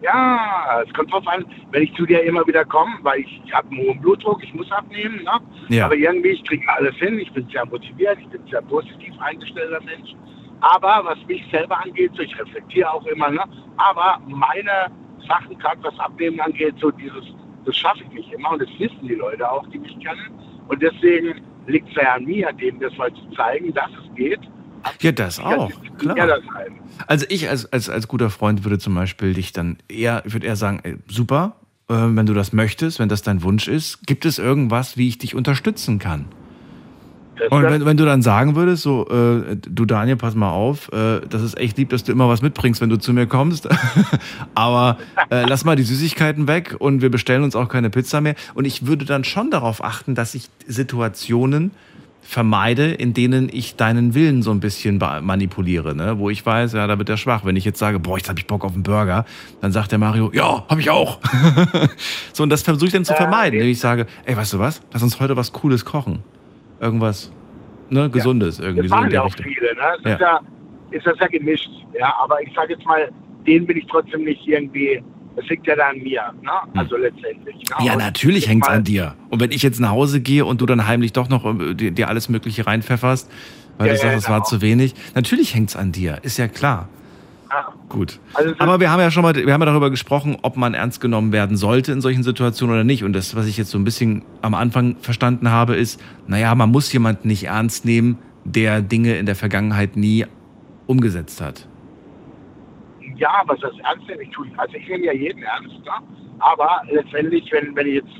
Ja, 0.02 0.82
es 0.86 0.92
kommt 0.94 1.12
drauf 1.12 1.26
an, 1.26 1.44
wenn 1.72 1.82
ich 1.82 1.94
zu 1.94 2.06
dir 2.06 2.22
immer 2.22 2.46
wieder 2.46 2.64
komme, 2.64 2.92
weil 3.02 3.20
ich, 3.20 3.42
ich 3.44 3.52
habe 3.52 3.68
einen 3.68 3.80
hohen 3.80 4.00
Blutdruck, 4.00 4.42
ich 4.42 4.54
muss 4.54 4.70
abnehmen, 4.72 5.22
ne? 5.22 5.40
Ja. 5.68 5.84
aber 5.84 5.94
irgendwie, 5.94 6.30
ich 6.30 6.44
kriege 6.44 6.66
alles 6.74 6.94
hin, 6.96 7.18
ich 7.18 7.30
bin 7.32 7.46
sehr 7.52 7.66
motiviert, 7.66 8.16
ich 8.18 8.28
bin 8.28 8.40
sehr 8.50 8.62
positiv 8.62 9.12
eingestellter 9.20 9.80
Mensch. 9.84 10.14
Aber 10.62 11.02
was 11.04 11.18
mich 11.26 11.42
selber 11.50 11.82
angeht, 11.84 12.12
so 12.14 12.22
ich 12.22 12.38
reflektiere 12.38 12.90
auch 12.90 13.04
immer, 13.06 13.30
ne? 13.30 13.44
aber 13.76 14.20
meine 14.26 14.90
Sachen, 15.28 15.58
gerade 15.58 15.82
was 15.82 15.98
Abnehmen 15.98 16.40
angeht, 16.40 16.74
so 16.80 16.90
dieses, 16.90 17.24
das 17.70 17.78
schaffe 17.78 18.00
ich 18.08 18.12
nicht 18.12 18.32
immer 18.32 18.52
und 18.52 18.62
das 18.62 18.68
wissen 18.78 19.06
die 19.06 19.14
Leute 19.14 19.50
auch, 19.50 19.66
die 19.68 19.78
mich 19.78 19.96
kennen. 20.00 20.30
Und 20.68 20.82
deswegen 20.82 21.40
liegt 21.66 21.88
es 21.90 21.94
ja 21.94 22.14
an 22.14 22.24
mir, 22.24 22.52
denen 22.52 22.80
das 22.80 22.96
mal 22.96 23.12
zu 23.12 23.30
zeigen, 23.36 23.72
dass 23.74 23.90
es 23.90 24.14
geht. 24.16 24.40
Ja, 25.00 25.12
das 25.12 25.38
auch, 25.38 25.70
klar. 25.98 26.16
Also 27.06 27.26
ich 27.28 27.48
als, 27.48 27.70
als, 27.72 27.90
als 27.90 28.08
guter 28.08 28.30
Freund 28.30 28.64
würde 28.64 28.78
zum 28.78 28.94
Beispiel 28.94 29.34
dich 29.34 29.52
dann 29.52 29.78
eher, 29.88 30.22
ich 30.24 30.32
würde 30.32 30.46
eher 30.46 30.56
sagen, 30.56 30.80
ey, 30.82 30.96
super, 31.06 31.56
äh, 31.88 31.94
wenn 31.94 32.26
du 32.26 32.34
das 32.34 32.52
möchtest, 32.52 32.98
wenn 32.98 33.08
das 33.08 33.22
dein 33.22 33.42
Wunsch 33.42 33.68
ist, 33.68 34.06
gibt 34.06 34.24
es 34.24 34.38
irgendwas, 34.38 34.96
wie 34.96 35.08
ich 35.08 35.18
dich 35.18 35.34
unterstützen 35.34 35.98
kann? 35.98 36.26
Das 37.40 37.50
Und 37.50 37.62
wenn, 37.62 37.84
wenn 37.86 37.96
du 37.96 38.04
dann 38.04 38.22
sagen 38.22 38.54
würdest, 38.54 38.82
so, 38.82 39.08
äh, 39.08 39.56
du 39.56 39.86
Daniel, 39.86 40.16
pass 40.16 40.34
mal 40.34 40.50
auf, 40.50 40.92
äh, 40.92 41.20
das 41.28 41.42
ist 41.42 41.58
echt 41.58 41.78
lieb, 41.78 41.88
dass 41.88 42.04
du 42.04 42.12
immer 42.12 42.28
was 42.28 42.42
mitbringst, 42.42 42.80
wenn 42.80 42.90
du 42.90 42.98
zu 42.98 43.12
mir 43.12 43.26
kommst. 43.26 43.68
Aber 44.54 44.98
äh, 45.30 45.46
lass 45.48 45.64
mal 45.64 45.76
die 45.76 45.82
Süßigkeiten 45.82 46.46
weg 46.46 46.76
und 46.78 47.02
wir 47.02 47.10
bestellen 47.10 47.42
uns 47.42 47.56
auch 47.56 47.68
keine 47.68 47.90
Pizza 47.90 48.20
mehr. 48.20 48.34
Und 48.54 48.66
ich 48.66 48.86
würde 48.86 49.04
dann 49.04 49.24
schon 49.24 49.50
darauf 49.50 49.82
achten, 49.82 50.14
dass 50.14 50.34
ich 50.34 50.48
Situationen 50.66 51.70
vermeide, 52.20 52.92
in 52.92 53.12
denen 53.14 53.48
ich 53.52 53.76
deinen 53.76 54.14
Willen 54.14 54.42
so 54.42 54.50
ein 54.50 54.60
bisschen 54.60 54.98
manipuliere, 54.98 55.96
ne? 55.96 56.18
wo 56.18 56.30
ich 56.30 56.44
weiß, 56.44 56.74
ja, 56.74 56.86
da 56.86 56.98
wird 56.98 57.08
er 57.08 57.16
schwach. 57.16 57.44
Wenn 57.44 57.56
ich 57.56 57.64
jetzt 57.64 57.78
sage, 57.78 57.98
boah, 57.98 58.18
jetzt 58.18 58.28
habe 58.28 58.38
ich 58.38 58.46
Bock 58.46 58.64
auf 58.64 58.74
einen 58.74 58.82
Burger, 58.82 59.24
dann 59.60 59.72
sagt 59.72 59.90
der 59.90 59.98
Mario, 59.98 60.30
ja, 60.32 60.64
habe 60.68 60.80
ich 60.80 60.90
auch. 60.90 61.18
so, 62.32 62.42
und 62.42 62.50
das 62.50 62.62
versuche 62.62 62.86
ich 62.86 62.92
dann 62.92 63.04
zu 63.04 63.14
Äh, 63.14 63.16
vermeiden, 63.16 63.54
indem 63.54 63.72
ich 63.72 63.80
sage, 63.80 64.06
ey, 64.24 64.36
weißt 64.36 64.52
du 64.52 64.58
was, 64.58 64.80
lass 64.92 65.02
uns 65.02 65.18
heute 65.18 65.36
was 65.36 65.52
Cooles 65.52 65.84
kochen. 65.84 66.22
Irgendwas, 66.80 67.30
ne, 67.90 68.08
Gesundes 68.10 68.58
irgendwie 68.58 68.88
Das 68.88 68.98
so 68.98 69.04
in 69.04 69.10
der 69.10 69.12
ja 69.12 69.20
auch 69.22 69.26
Richtung. 69.26 69.44
viele, 69.46 69.74
ne? 69.74 69.80
Es 70.04 70.12
ist, 70.14 70.20
ja, 70.20 70.40
ist 70.90 71.06
das 71.06 71.18
ja 71.20 71.26
gemischt, 71.26 71.68
ja. 71.98 72.14
Aber 72.22 72.40
ich 72.42 72.52
sage 72.54 72.72
jetzt 72.74 72.84
mal, 72.86 73.08
den 73.46 73.66
bin 73.66 73.76
ich 73.76 73.86
trotzdem 73.86 74.24
nicht 74.24 74.46
irgendwie, 74.46 75.02
das 75.36 75.46
liegt 75.48 75.66
ja 75.66 75.76
da 75.76 75.88
an 75.88 75.98
mir, 75.98 76.22
ne? 76.42 76.50
Also 76.74 76.96
letztendlich. 76.96 77.54
Ne? 77.56 77.86
Ja, 77.86 77.92
Und 77.92 77.98
natürlich 77.98 78.44
ich 78.44 78.48
hängt's 78.48 78.68
mal- 78.68 78.76
an 78.76 78.84
dir. 78.84 79.14
Und 79.28 79.40
wenn 79.40 79.52
ich 79.52 79.62
jetzt 79.62 79.78
nach 79.80 79.90
Hause 79.90 80.20
gehe 80.20 80.44
und 80.44 80.60
du 80.60 80.66
dann 80.66 80.86
heimlich 80.86 81.12
doch 81.12 81.28
noch 81.28 81.44
äh, 81.44 81.74
dir, 81.74 81.90
dir 81.90 82.08
alles 82.08 82.28
Mögliche 82.28 82.66
reinpfefferst, 82.66 83.30
weil 83.78 83.86
Ja, 83.88 83.92
du 83.94 83.98
ja, 83.98 84.02
sagst, 84.04 84.24
es 84.24 84.28
war 84.30 84.38
genau. 84.38 84.48
zu 84.48 84.60
wenig, 84.62 84.94
natürlich 85.14 85.54
hängt's 85.54 85.76
an 85.76 85.92
dir, 85.92 86.18
ist 86.22 86.38
ja 86.38 86.48
klar. 86.48 86.88
Ja. 87.50 87.72
Gut. 87.88 88.20
Also 88.34 88.54
Aber 88.58 88.78
wir 88.78 88.90
haben 88.92 89.00
ja 89.00 89.10
schon 89.10 89.22
mal, 89.24 89.34
wir 89.34 89.52
haben 89.52 89.60
ja 89.60 89.66
darüber 89.66 89.90
gesprochen, 89.90 90.36
ob 90.42 90.56
man 90.56 90.74
ernst 90.74 91.00
genommen 91.00 91.32
werden 91.32 91.56
sollte 91.56 91.90
in 91.92 92.00
solchen 92.00 92.22
Situationen 92.22 92.74
oder 92.76 92.84
nicht. 92.84 93.02
Und 93.02 93.12
das, 93.12 93.34
was 93.34 93.46
ich 93.46 93.56
jetzt 93.56 93.70
so 93.70 93.78
ein 93.78 93.84
bisschen 93.84 94.22
am 94.40 94.54
Anfang 94.54 94.96
verstanden 95.00 95.50
habe, 95.50 95.74
ist, 95.74 96.00
naja, 96.28 96.54
man 96.54 96.70
muss 96.70 96.92
jemanden 96.92 97.26
nicht 97.28 97.44
ernst 97.44 97.84
nehmen, 97.84 98.18
der 98.44 98.82
Dinge 98.82 99.16
in 99.16 99.26
der 99.26 99.34
Vergangenheit 99.36 99.96
nie 99.96 100.26
umgesetzt 100.86 101.40
hat. 101.40 101.66
Ja, 103.16 103.42
was 103.46 103.58
das 103.60 103.72
ernst 103.84 104.06
nehme, 104.08 104.22
ich 104.22 104.30
tue. 104.30 104.46
Also 104.56 104.74
ich 104.76 104.88
nehme 104.88 105.04
ja 105.06 105.12
jeden 105.12 105.42
ernst, 105.42 105.74
ne? 105.84 105.92
aber 106.38 106.82
letztendlich, 106.90 107.50
wenn, 107.52 107.74
wenn 107.76 107.86
ich 107.86 107.94
jetzt, 107.94 108.14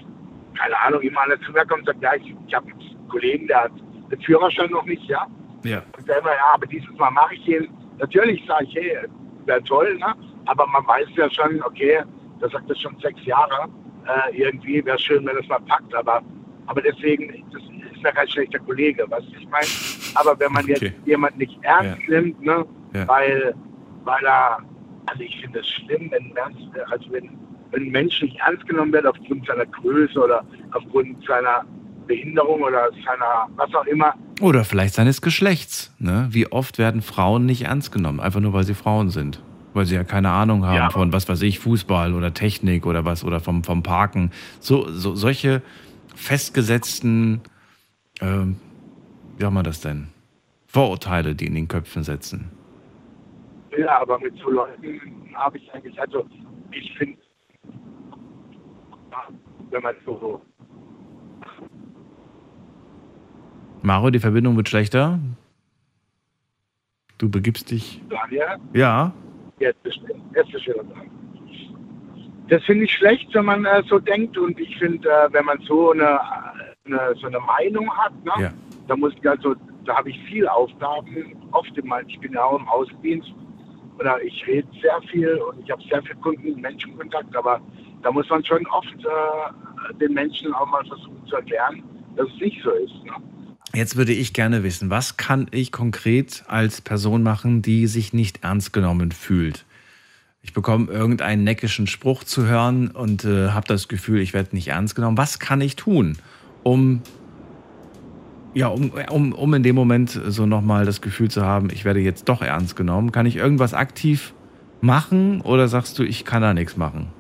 keine 0.59 0.79
Ahnung, 0.81 1.03
jemand 1.03 1.29
zu 1.47 1.53
mir 1.53 1.65
kommt 1.67 1.81
und 1.81 1.87
sagt, 1.87 2.03
ja, 2.03 2.15
ich, 2.17 2.35
ich 2.47 2.55
habe 2.55 2.67
einen 2.67 3.09
Kollegen, 3.09 3.47
der 3.47 3.63
hat 3.65 3.73
den 4.11 4.21
Führerschein 4.23 4.71
noch 4.71 4.85
nicht, 4.85 5.03
ja, 5.09 5.27
Ja. 5.65 5.83
und 5.97 6.05
immer, 6.05 6.31
ja, 6.35 6.55
aber 6.55 6.67
dieses 6.67 6.91
Mal 6.99 7.11
mache 7.11 7.35
ich 7.35 7.45
den. 7.45 7.69
Natürlich 7.99 8.43
sage 8.47 8.65
ich, 8.65 8.75
hey, 8.75 8.97
wäre 9.51 9.63
toll, 9.65 9.99
ne? 9.99 10.15
aber 10.47 10.67
man 10.69 10.87
weiß 10.87 11.09
ja 11.17 11.29
schon, 11.31 11.63
okay, 11.65 11.99
der 12.41 12.49
sagt 12.49 12.71
das 12.71 12.79
schon 12.81 12.97
sechs 13.01 13.23
Jahre, 13.27 13.69
äh, 14.07 14.37
irgendwie 14.45 14.85
wäre 14.85 14.99
schön, 14.99 15.27
wenn 15.27 15.37
es 15.37 15.49
mal 15.49 15.61
packt, 15.67 15.95
aber, 15.95 16.23
aber 16.67 16.81
deswegen, 16.81 17.45
das 17.53 17.63
ist 17.95 18.03
ja 18.03 18.13
kein 18.13 18.29
schlechter 18.29 18.59
Kollege, 18.61 19.05
was 19.09 19.25
ich 19.39 19.47
meine. 19.49 19.67
Aber 20.15 20.39
wenn 20.41 20.53
man 20.53 20.65
Okay. 20.65 20.79
jetzt 20.81 21.07
jemanden 21.07 21.39
nicht 21.39 21.59
ernst 21.63 22.09
nimmt, 22.09 22.41
ne, 22.43 22.65
Ja. 22.95 23.07
weil, 23.09 23.55
weil 24.05 24.25
er, 24.25 24.59
also 25.07 25.23
ich 25.23 25.41
finde 25.41 25.59
es 25.61 25.69
schlimm, 25.69 26.11
wenn, 26.11 26.33
also 26.91 27.13
wenn, 27.13 27.29
wenn 27.73 27.83
ein 27.87 27.91
Mensch 27.91 28.23
nicht 28.23 28.39
ernst 28.47 28.67
genommen 28.67 28.93
wird 28.93 29.07
aufgrund 29.07 29.47
seiner 29.47 29.67
Größe 29.67 30.19
oder 30.19 30.45
aufgrund 30.73 31.25
seiner 31.27 31.65
Behinderung 32.15 32.61
oder 32.63 32.91
seiner, 33.07 33.49
was 33.57 33.73
auch 33.75 33.87
immer, 33.87 34.15
Oder 34.41 34.65
vielleicht 34.65 34.95
seines 34.95 35.23
Geschlechts. 35.23 35.95
Ne? 36.01 36.27
Wie 36.31 36.51
oft 36.51 36.79
werden 36.79 37.03
Frauen 37.03 37.47
nicht 37.47 37.63
ernst 37.67 37.93
genommen, 37.93 38.19
einfach 38.19 38.41
nur 38.41 38.53
weil 38.53 38.65
sie 38.65 38.75
Frauen 38.75 39.11
sind. 39.11 39.41
Weil 39.75 39.87
sie 39.87 39.95
ja 39.95 40.03
keine 40.03 40.31
Ahnung 40.31 40.65
haben 40.67 40.75
Ja. 40.75 40.91
von, 40.91 41.13
was 41.13 41.29
weiß 41.29 41.43
ich, 41.43 41.61
Fußball 41.61 42.13
oder 42.15 42.35
Technik 42.35 42.85
oder 42.87 43.05
was 43.05 43.23
oder 43.23 43.39
vom, 43.39 43.63
vom 43.63 43.85
Parken. 43.85 44.33
So, 44.59 44.89
so 44.89 45.15
solche 45.15 45.63
festgesetzten, 46.17 47.41
ähm, 48.21 48.57
wie 49.37 49.43
sagt 49.43 49.55
man 49.55 49.65
das 49.65 49.81
denn? 49.81 50.09
Vorurteile, 50.67 51.35
die 51.37 51.47
in 51.47 51.55
den 51.55 51.69
Köpfen 51.69 52.03
sitzen. 52.03 52.51
Ja, 53.79 54.01
aber 54.01 54.19
mit 54.19 54.35
so 54.43 54.51
Leuten 54.51 55.01
habe 55.35 55.59
ich 55.59 55.73
eigentlich, 55.73 56.01
also 56.01 56.27
ich 56.73 56.93
finde, 56.99 57.19
wenn 59.71 59.83
man 59.83 59.95
so, 60.05 60.43
Mario, 63.83 64.11
die 64.11 64.19
Verbindung 64.19 64.57
wird 64.57 64.69
schlechter. 64.69 65.19
Du 67.19 67.31
begibst 67.31 67.71
dich. 67.71 68.01
Daniel, 68.09 68.57
Ja. 68.73 69.13
jetzt 69.59 69.85
ist, 69.85 70.01
jetzt 70.35 70.55
ist 70.55 70.67
wieder 70.67 70.83
dran. 70.85 71.11
Das 72.49 72.65
finde 72.65 72.85
ich 72.85 72.93
schlecht, 72.93 73.33
wenn 73.35 73.45
man 73.45 73.65
äh, 73.65 73.83
so 73.89 73.99
denkt 74.01 74.37
und 74.37 74.59
ich 74.59 74.77
finde, 74.79 75.09
äh, 75.09 75.33
wenn 75.33 75.45
man 75.45 75.61
so 75.61 75.93
eine, 75.93 76.19
eine, 76.85 77.15
so 77.21 77.27
eine 77.29 77.39
Meinung 77.41 77.89
hat, 77.97 78.13
ne, 78.25 78.33
Ja. 78.39 78.53
da 78.89 78.97
muss 78.97 79.13
ich 79.15 79.29
also, 79.29 79.55
da 79.85 79.97
habe 79.97 80.11
ich 80.11 80.19
viel 80.25 80.49
Aufgaben, 80.49 81.37
oft 81.53 81.77
in 81.79 81.87
mein, 81.87 82.09
ich 82.09 82.19
bin 82.19 82.33
ja 82.33 82.43
auch 82.43 82.59
im 82.59 82.69
Außendienst 82.69 83.33
oder 83.99 84.21
ich 84.23 84.45
rede 84.47 84.67
sehr 84.83 85.01
viel 85.11 85.35
und 85.37 85.61
ich 85.63 85.71
habe 85.71 85.83
sehr 85.89 86.03
viel 86.03 86.17
Kunden, 86.17 86.61
Menschenkontakt, 86.61 87.35
aber 87.37 87.61
da 88.03 88.11
muss 88.11 88.29
man 88.29 88.45
schon 88.45 88.67
oft 88.69 88.97
äh, 88.99 89.95
den 90.01 90.15
Menschen 90.15 90.53
auch 90.55 90.67
mal 90.67 90.85
versuchen 90.87 91.25
zu 91.27 91.37
erklären, 91.37 91.83
dass 92.17 92.27
es 92.29 92.41
nicht 92.41 92.61
so 92.65 92.71
ist. 92.73 93.05
Ne? 93.05 93.13
Jetzt 93.73 93.97
würde 93.97 94.13
ich 94.13 94.33
gerne 94.33 94.65
wissen, 94.65 94.91
was 94.91 95.17
kann 95.17 95.47
ich 95.53 95.71
konkret 95.71 96.43
als 96.49 96.81
Person 96.81 97.23
machen, 97.23 97.63
die 97.63 97.87
sich 97.87 98.13
nicht 98.13 98.43
ernst 98.43 98.73
genommen 98.73 99.13
fühlt? 99.13 99.65
Ich 100.43 100.53
bekomme 100.53 100.91
irgendeinen 100.91 101.45
neckischen 101.45 101.87
Spruch 101.87 102.25
zu 102.25 102.47
hören 102.47 102.91
und 102.91 103.25
äh, 103.25 103.51
habe 103.51 103.69
das 103.69 103.87
Gefühl, 103.87 104.21
ich 104.21 104.33
werde 104.33 104.57
nicht 104.57 104.69
ernst 104.69 104.97
genommen. 104.97 105.19
Was 105.19 105.39
kann 105.39 105.61
ich 105.61 105.77
tun, 105.77 106.17
um 106.65 107.03
ja, 108.53 108.67
um, 108.67 108.91
um, 109.11 109.33
um 109.33 109.55
in 109.55 109.63
dem 109.63 109.77
Moment 109.77 110.11
so 110.11 110.47
nochmal 110.47 110.85
das 110.85 111.01
Gefühl 111.01 111.31
zu 111.31 111.45
haben, 111.45 111.71
ich 111.71 111.85
werde 111.85 112.01
jetzt 112.01 112.29
doch 112.29 112.43
ernst 112.43 112.75
genommen? 112.75 113.13
Kann 113.13 113.27
ich 113.27 113.37
irgendwas 113.37 113.75
aktiv 113.75 114.35
machen 114.81 115.41
oder 115.43 115.69
sagst 115.69 115.97
du, 116.01 116.03
ich 116.03 116.25
kann 116.25 116.43
da 116.43 116.53
nichts 116.53 116.77
machen? 116.77 117.13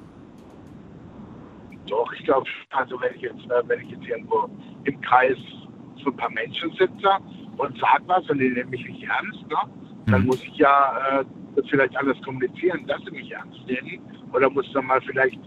Doch. 1.86 2.12
Ich 2.12 2.24
glaube, 2.24 2.48
also 2.70 3.00
wenn 3.00 3.14
ich 3.14 3.22
jetzt, 3.22 3.44
äh, 3.44 3.68
wenn 3.68 3.80
ich 3.80 3.90
jetzt 3.90 4.06
irgendwo 4.08 4.48
im 4.84 5.00
Kreis 5.02 5.36
so 6.04 6.10
ein 6.10 6.16
paar 6.16 6.30
Menschen 6.30 6.70
sitze 6.72 7.10
und 7.56 7.78
sage 7.78 8.02
was 8.06 8.28
und 8.30 8.38
die 8.38 8.50
nehmen 8.50 8.70
mich 8.70 8.84
nicht 8.86 9.02
ernst, 9.04 9.42
ne? 9.48 9.56
dann 10.06 10.22
Mhm. 10.22 10.26
muss 10.28 10.42
ich 10.42 10.56
ja 10.56 11.20
äh, 11.20 11.24
das 11.56 11.66
vielleicht 11.68 11.96
alles 11.96 12.20
kommunizieren, 12.22 12.86
dass 12.86 13.00
sie 13.04 13.10
mich 13.12 13.30
ernst 13.32 13.58
nehmen. 13.66 14.00
Oder 14.32 14.48
muss 14.50 14.70
dann 14.72 14.86
mal 14.86 15.00
vielleicht 15.02 15.38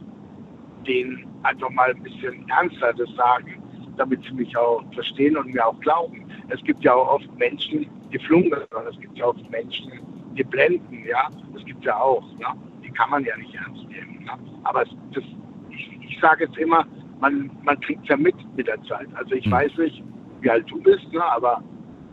denen 0.87 1.25
einfach 1.43 1.69
mal 1.69 1.91
ein 1.91 2.03
bisschen 2.03 2.47
ernster 2.49 2.93
das 2.93 3.09
sagen, 3.15 3.61
damit 3.97 4.21
sie 4.23 4.33
mich 4.33 4.55
auch 4.57 4.83
verstehen 4.93 5.37
und 5.37 5.53
mir 5.53 5.65
auch 5.65 5.79
glauben. 5.79 6.25
Es 6.49 6.61
gibt 6.63 6.83
ja 6.83 6.93
auch 6.93 7.15
oft 7.15 7.37
Menschen, 7.37 7.85
die 8.11 8.19
flunkern, 8.19 8.61
es 8.89 8.99
gibt 8.99 9.17
ja 9.17 9.25
auch 9.25 9.35
Menschen, 9.49 9.91
die 10.35 10.43
blenden, 10.43 11.03
ja. 11.05 11.29
Das 11.53 11.63
gibt 11.65 11.83
ja 11.85 11.97
auch, 11.97 12.23
ne? 12.37 12.47
Die 12.83 12.89
kann 12.91 13.09
man 13.09 13.23
ja 13.23 13.35
nicht 13.37 13.53
ernst 13.55 13.83
nehmen. 13.89 14.23
Ne? 14.25 14.31
Aber 14.63 14.83
es, 14.83 14.89
das, 15.13 15.23
ich, 15.69 15.89
ich 16.09 16.19
sage 16.19 16.45
jetzt 16.45 16.57
immer, 16.57 16.85
man, 17.19 17.49
man 17.63 17.79
kriegt 17.79 18.05
ja 18.07 18.17
mit 18.17 18.35
mit 18.55 18.67
der 18.67 18.81
Zeit. 18.83 19.07
Also 19.15 19.35
ich 19.35 19.45
Hm. 19.45 19.51
weiß 19.53 19.77
nicht, 19.77 20.03
wie 20.43 20.49
alt 20.49 20.69
du 20.69 20.81
bist, 20.81 21.11
ne? 21.11 21.23
aber 21.23 21.63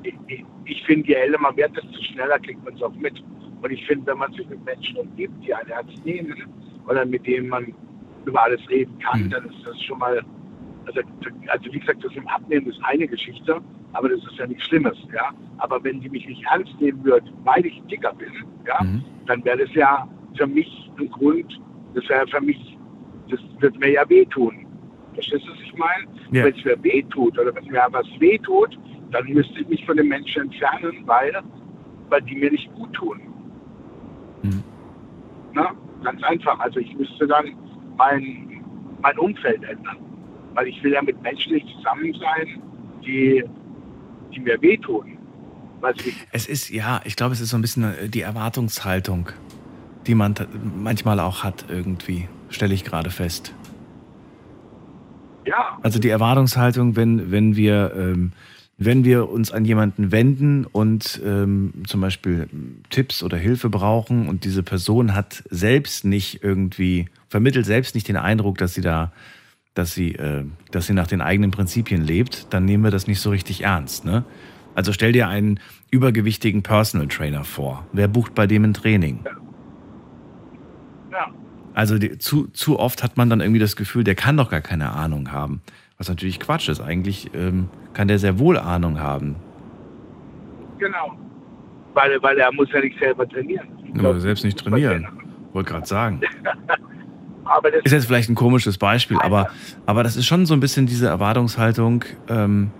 ich, 0.03 0.15
ich, 0.29 0.45
ich 0.65 0.83
finde, 0.85 1.09
je 1.09 1.15
älter 1.15 1.41
man 1.41 1.57
wird, 1.57 1.77
desto 1.77 2.03
schneller 2.03 2.39
kriegt 2.39 2.65
man 2.65 2.75
es 2.75 2.83
auch 2.83 2.95
mit. 2.95 3.23
Und 3.63 3.71
ich 3.71 3.85
finde, 3.87 4.07
wenn 4.07 4.19
man 4.19 4.33
sich 4.33 4.49
mit 4.49 4.65
Menschen 4.65 4.97
umgibt, 4.97 5.35
die 5.45 5.53
einen 5.53 5.69
ernst 5.71 6.05
nehmen 6.05 6.35
oder 6.89 7.05
mit 7.05 7.27
denen 7.27 7.49
man 7.49 7.75
über 8.25 8.43
alles 8.45 8.61
reden 8.71 8.97
kann, 9.01 9.25
Mhm. 9.25 9.31
dann 9.31 9.45
ist 9.47 9.67
das 9.67 9.81
schon 9.83 9.99
mal, 9.99 10.23
also, 10.87 11.01
also 11.49 11.73
wie 11.73 11.79
gesagt, 11.81 12.03
das 12.05 12.15
im 12.15 12.27
Abnehmen 12.29 12.67
ist 12.67 12.81
eine 12.85 13.07
Geschichte, 13.07 13.61
aber 13.93 14.09
das 14.09 14.21
ist 14.21 14.37
ja 14.39 14.47
nichts 14.47 14.65
Schlimmes, 14.67 14.97
ja. 15.15 15.31
Aber 15.59 15.83
wenn 15.85 16.01
die 16.01 16.09
mich 16.09 16.27
nicht 16.27 16.43
ernst 16.51 16.73
nehmen 16.81 17.05
würden, 17.05 17.31
weil 17.45 17.67
ich 17.67 17.83
dicker 17.91 18.15
bin, 18.15 18.33
ja, 18.67 18.83
Mhm. 18.83 19.05
dann 19.27 19.45
wäre 19.45 19.59
das 19.59 19.75
ja 19.75 20.09
für 20.37 20.47
mich 20.47 20.91
ein 20.99 21.11
Grund, 21.11 21.61
das 21.95 22.09
wäre 22.09 22.27
für 22.29 22.41
mich, 22.41 22.79
das 23.29 23.41
wird 23.59 23.79
mir 23.81 23.91
ja 23.93 24.09
wehtun. 24.09 24.67
Verstehst 25.15 25.47
du, 25.47 25.53
was 25.53 25.61
ich 25.61 25.75
meine? 25.75 26.07
Ja. 26.31 26.45
Wenn 26.45 26.55
es 26.55 26.65
mir 26.65 26.83
wehtut 26.83 27.39
oder 27.39 27.55
wenn 27.55 27.65
mir 27.67 27.87
was 27.91 28.07
wehtut, 28.19 28.79
dann 29.11 29.27
müsste 29.27 29.61
ich 29.61 29.69
mich 29.69 29.85
von 29.85 29.97
den 29.97 30.09
Menschen 30.09 30.43
entfernen, 30.43 31.03
weil, 31.07 31.43
weil 32.09 32.23
die 32.23 32.37
mir 32.37 32.51
nicht 32.51 32.73
gut 32.75 32.93
tun. 32.93 33.21
Mhm. 34.43 34.63
Na, 35.53 35.73
ganz 36.03 36.23
einfach. 36.23 36.59
Also 36.61 36.81
ich 36.81 36.95
müsste 36.97 37.27
dann 37.27 37.47
mein, 37.97 38.63
mein 39.03 39.19
Umfeld 39.19 39.63
ändern. 39.65 39.99
Weil 40.55 40.69
ich 40.69 40.83
will 40.83 40.93
ja 40.93 41.03
mit 41.03 41.21
Menschen 41.23 41.55
nicht 41.55 41.67
zusammen 41.77 42.13
sein, 42.15 42.63
die, 43.05 43.45
die 44.33 44.41
mir 44.41 44.61
wehtun. 44.63 45.19
Es 46.33 46.47
ist, 46.47 46.71
ja, 46.71 47.01
ich 47.05 47.17
glaube, 47.17 47.33
es 47.33 47.41
ist 47.41 47.51
so 47.51 47.57
ein 47.57 47.63
bisschen 47.63 47.85
äh, 47.85 48.09
die 48.09 48.21
Erwartungshaltung, 48.21 49.31
die 50.07 50.15
man 50.15 50.35
manchmal 50.77 51.21
auch 51.21 51.43
hat 51.43 51.65
irgendwie, 51.69 52.29
stelle 52.51 52.75
ich 52.75 52.85
gerade 52.85 53.11
fest. 53.11 53.55
Ja, 55.47 55.79
Also 55.83 55.99
die 55.99 56.09
Erwartungshaltung, 56.09 56.97
wenn, 56.97 57.31
wenn 57.31 57.57
wir, 57.57 57.93
ähm, 57.97 58.33
wenn 58.79 59.05
wir 59.05 59.29
uns 59.29 59.53
an 59.53 59.65
jemanden 59.65 60.13
wenden 60.13 60.65
und 60.65 61.21
ähm, 61.25 61.73
zum 61.87 62.01
Beispiel 62.01 62.49
Tipps 62.89 63.23
oder 63.23 63.37
Hilfe 63.37 63.69
brauchen 63.69 64.29
und 64.29 64.45
diese 64.45 64.63
Person 64.63 65.15
hat 65.15 65.43
selbst 65.51 66.05
nicht 66.05 66.43
irgendwie, 66.43 67.07
vermittelt 67.29 67.67
selbst 67.67 67.95
nicht 67.95 68.09
den 68.09 68.17
Eindruck, 68.17 68.59
dass 68.59 68.75
sie 68.75 68.81
da, 68.81 69.13
dass 69.75 69.95
sie, 69.95 70.15
äh, 70.15 70.45
dass 70.71 70.87
sie 70.87 70.95
nach 70.95 71.07
den 71.07 71.21
eigenen 71.21 71.51
Prinzipien 71.51 72.03
lebt, 72.03 72.53
dann 72.53 72.65
nehmen 72.65 72.85
wir 72.85 72.91
das 72.91 73.07
nicht 73.07 73.21
so 73.21 73.31
richtig 73.31 73.63
ernst. 73.63 74.05
Ne? 74.05 74.25
Also 74.75 74.93
stell 74.93 75.13
dir 75.13 75.29
einen 75.29 75.61
übergewichtigen 75.91 76.63
Personal 76.63 77.09
Trainer 77.09 77.45
vor. 77.45 77.87
Wer 77.93 78.09
bucht 78.09 78.35
bei 78.35 78.47
dem 78.47 78.65
ein 78.65 78.75
Training? 78.75 79.21
ja, 81.11 81.27
Also 81.81 81.97
die, 81.97 82.19
zu, 82.19 82.49
zu 82.49 82.79
oft 82.79 83.03
hat 83.03 83.17
man 83.17 83.31
dann 83.31 83.41
irgendwie 83.41 83.59
das 83.59 83.75
Gefühl, 83.75 84.05
der 84.05 84.15
kann 84.15 84.37
doch 84.37 84.51
gar 84.51 84.61
keine 84.61 84.93
Ahnung 84.93 85.33
haben. 85.33 85.63
Was 85.97 86.11
natürlich 86.11 86.39
Quatsch 86.39 86.69
ist. 86.69 86.79
Eigentlich 86.79 87.31
ähm, 87.33 87.71
kann 87.95 88.07
der 88.07 88.19
sehr 88.19 88.39
wohl 88.39 88.59
Ahnung 88.59 89.01
haben. 89.01 89.37
genau. 90.79 91.17
Weil, 91.95 92.23
weil 92.23 92.37
er 92.37 92.53
muss 92.53 92.69
ja 92.71 92.81
nicht 92.81 92.99
selber 92.99 93.27
trainieren. 93.27 93.67
Aber 93.93 93.99
glaub, 93.99 94.19
selbst 94.19 94.45
nicht 94.45 94.59
trainieren. 94.59 95.09
Wollte 95.55 95.71
gerade 95.71 95.87
sagen. 95.87 96.21
Ist 97.83 97.93
jetzt 97.93 98.05
vielleicht 98.05 98.29
ein 98.29 98.35
komisches 98.35 98.77
Beispiel, 98.77 99.17
aber, 99.19 99.49
aber 99.87 100.05
das 100.05 100.17
ist 100.17 100.27
schon 100.27 100.45
so 100.47 100.55
ein 100.55 100.61
bisschen 100.61 100.87
diese 100.87 101.09
Erwartungshaltung. 101.09 102.05
Ähm, 102.29 102.71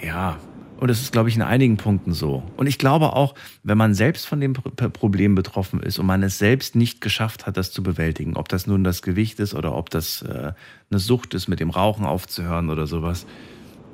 ja, 0.00 0.38
und 0.80 0.88
das 0.88 1.00
ist, 1.00 1.12
glaube 1.12 1.28
ich, 1.28 1.36
in 1.36 1.42
einigen 1.42 1.76
Punkten 1.76 2.12
so. 2.12 2.42
Und 2.56 2.66
ich 2.66 2.78
glaube 2.78 3.12
auch, 3.12 3.34
wenn 3.62 3.76
man 3.78 3.94
selbst 3.94 4.26
von 4.26 4.40
dem 4.40 4.54
Pro- 4.54 4.70
Problem 4.90 5.34
betroffen 5.34 5.80
ist 5.82 5.98
und 5.98 6.06
man 6.06 6.22
es 6.22 6.38
selbst 6.38 6.74
nicht 6.74 7.00
geschafft 7.00 7.46
hat, 7.46 7.56
das 7.56 7.70
zu 7.70 7.82
bewältigen, 7.82 8.36
ob 8.36 8.48
das 8.48 8.66
nun 8.66 8.82
das 8.82 9.02
Gewicht 9.02 9.38
ist 9.40 9.54
oder 9.54 9.74
ob 9.74 9.90
das 9.90 10.22
äh, 10.22 10.52
eine 10.90 10.98
Sucht 10.98 11.34
ist, 11.34 11.48
mit 11.48 11.60
dem 11.60 11.70
Rauchen 11.70 12.04
aufzuhören 12.06 12.70
oder 12.70 12.86
sowas, 12.86 13.26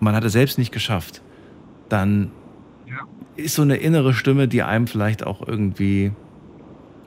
man 0.01 0.15
hat 0.15 0.25
es 0.25 0.33
selbst 0.33 0.59
nicht 0.59 0.73
geschafft, 0.73 1.23
dann 1.89 2.31
Ja. 2.87 2.95
ist 3.37 3.55
so 3.57 3.63
eine 3.63 3.77
innere 3.77 4.15
Stimme, 4.15 4.47
die 4.49 4.63
einem 4.63 4.87
vielleicht 4.87 5.27
auch 5.27 5.47
irgendwie 5.47 6.13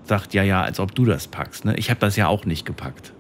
sagt, 0.04 0.34
ja, 0.34 0.44
ja, 0.44 0.62
als 0.64 0.80
ob 0.80 0.94
du 0.96 1.06
das 1.06 1.28
packst. 1.28 1.66
Ne? 1.66 1.76
Ich 1.78 1.90
habe 1.90 2.00
das 2.00 2.16
ja 2.16 2.28
auch 2.28 2.46
nicht 2.46 2.66
gepackt. 2.66 3.14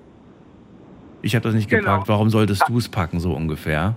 Ich 1.21 1.35
habe 1.35 1.43
das 1.43 1.53
nicht 1.53 1.69
Genau. 1.69 1.83
gepackt. 1.83 2.07
Warum 2.07 2.29
solltest 2.29 2.63
du 2.67 2.77
es 2.77 2.89
packen, 2.89 3.19
so 3.19 3.33
ungefähr? 3.33 3.95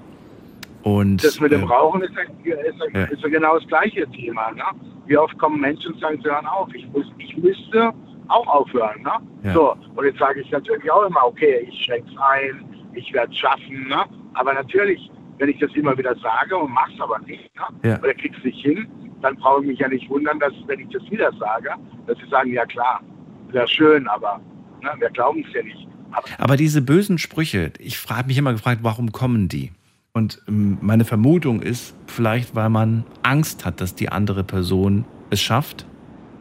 Und 0.83 1.23
Das 1.23 1.39
mit 1.41 1.53
dem 1.53 1.63
äh, 1.63 1.67
Rauchen 1.67 2.03
ist 2.03 2.13
ja, 2.45 2.55
ist, 2.57 2.77
ja, 2.93 3.05
ist 3.05 3.23
genau 3.23 3.59
das 3.59 3.67
gleiche 3.69 4.07
Thema. 4.11 4.51
Ne? 4.53 4.65
Wie 5.07 5.17
oft 5.17 5.37
kommen 5.39 5.61
Menschen 5.61 5.93
und 5.93 6.01
sagen, 6.01 6.21
sie 6.23 6.29
hören 6.29 6.47
auf. 6.47 6.69
Ich, 6.75 6.87
muss, 6.93 7.07
ich 7.19 7.37
müsste 7.37 7.93
auch 8.29 8.47
aufhören. 8.47 9.03
Ne? 9.03 9.13
Ja. 9.45 9.53
So, 9.53 9.77
und 9.95 10.05
jetzt 10.05 10.19
sage 10.19 10.41
ich 10.41 10.51
natürlich 10.51 10.91
auch 10.91 11.07
immer, 11.07 11.25
okay, 11.25 11.67
ich 11.69 11.85
schränke 11.85 12.11
es 12.11 12.17
ein, 12.19 12.65
ich 12.95 13.13
werde 13.13 13.33
es 13.33 13.39
schaffen. 13.39 13.89
Ne? 13.89 14.05
Aber 14.35 14.55
natürlich, 14.55 15.11
wenn 15.39 15.49
ich 15.49 15.59
das 15.59 15.71
immer 15.75 15.97
wieder 15.97 16.15
sage 16.17 16.57
und 16.57 16.71
mache 16.73 16.93
es 16.95 17.01
aber 17.01 17.19
nicht, 17.21 17.51
ne? 17.57 17.91
Ja. 17.91 17.99
oder 17.99 18.15
krieg's 18.15 18.43
nicht 18.43 18.61
hin, 18.63 18.89
dann 19.21 19.37
brauche 19.37 19.63
ich 19.63 19.69
mich 19.69 19.79
ja 19.79 19.89
nicht 19.89 20.09
wundern, 20.11 20.39
dass, 20.41 20.53
wenn 20.67 20.81
ich 20.81 20.89
das 20.89 21.03
wieder 21.11 21.31
sage, 21.39 21.71
dass 22.07 22.19
sie 22.19 22.29
sagen, 22.29 22.53
ja 22.53 22.67
klar, 22.67 23.01
wäre 23.49 23.69
schön, 23.69 24.09
aber 24.09 24.41
ne, 24.83 24.91
wir 24.99 25.11
glauben 25.11 25.45
es 25.47 25.55
ja 25.55 25.63
nicht. 25.63 25.87
Aber 26.11 26.27
Aber 26.39 26.57
diese 26.57 26.83
bösen 26.83 27.19
Sprüche, 27.19 27.73
ich 27.79 27.99
frage 27.99 28.27
mich 28.27 28.39
immer 28.39 28.53
gefragt, 28.53 28.81
warum 28.83 29.13
kommen 29.13 29.49
die? 29.49 29.73
Und 30.15 30.43
ähm, 30.47 30.77
meine 30.83 31.05
Vermutung 31.05 31.63
ist, 31.63 31.95
vielleicht 32.07 32.55
weil 32.55 32.69
man 32.69 33.05
Angst 33.23 33.65
hat, 33.65 33.81
dass 33.81 33.95
die 33.95 34.11
andere 34.11 34.45
Person 34.45 35.07
es 35.31 35.41
schafft 35.41 35.87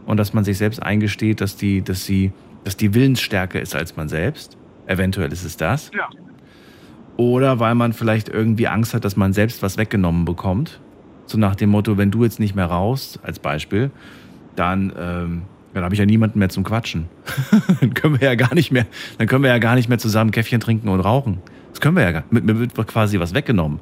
und 0.06 0.18
dass 0.18 0.34
man 0.34 0.44
sich 0.44 0.58
selbst 0.58 0.84
eingesteht, 0.84 1.40
dass 1.40 1.56
die, 1.56 1.82
dass 1.82 2.06
sie, 2.06 2.34
dass 2.66 2.76
die 2.76 2.94
willensstärker 2.94 3.62
ist 3.62 3.76
als 3.76 3.96
man 3.96 4.10
selbst. 4.10 4.58
Eventuell 4.88 5.32
ist 5.32 5.46
es 5.46 5.56
das. 5.56 5.90
ja, 5.96 6.10
Oder 7.16 7.60
weil 7.60 7.76
man 7.76 7.94
vielleicht 7.94 8.28
irgendwie 8.28 8.68
Angst 8.68 8.94
hat, 8.94 9.06
dass 9.06 9.16
man 9.16 9.32
selbst 9.32 9.64
was 9.64 9.78
weggenommen 9.78 10.26
bekommt. 10.26 10.82
So 11.26 11.38
nach 11.38 11.56
dem 11.56 11.70
Motto, 11.70 11.98
wenn 11.98 12.12
du 12.12 12.26
jetzt 12.26 12.42
nicht 12.42 12.56
mehr 12.56 12.66
raus, 12.66 13.20
als 13.24 13.40
Beispiel, 13.40 13.90
dann, 14.58 14.92
ähm, 15.00 15.44
dann 15.74 15.84
habe 15.86 15.96
ich 15.96 16.00
ja 16.00 16.06
niemanden 16.06 16.40
mehr 16.40 16.50
zum 16.50 16.66
Quatschen. 16.66 17.06
dann 17.80 17.94
können 17.94 18.20
wir 18.20 18.28
ja 18.28 18.36
gar 18.36 18.54
nicht 18.54 18.74
mehr, 18.74 18.86
dann 19.18 19.28
können 19.28 19.44
wir 19.44 19.50
ja 19.50 19.60
gar 19.60 19.76
nicht 19.76 19.88
mehr 19.88 19.98
zusammen 19.98 20.32
Käffchen 20.32 20.60
trinken 20.60 20.90
und 20.90 21.00
rauchen. 21.00 21.38
Das 21.72 21.80
können 21.82 21.96
wir 21.96 22.04
ja 22.04 22.12
gar 22.12 22.24
Mit 22.30 22.44
mir 22.46 22.60
wird 22.60 22.76
quasi 22.88 23.20
was 23.20 23.34
weggenommen. 23.34 23.80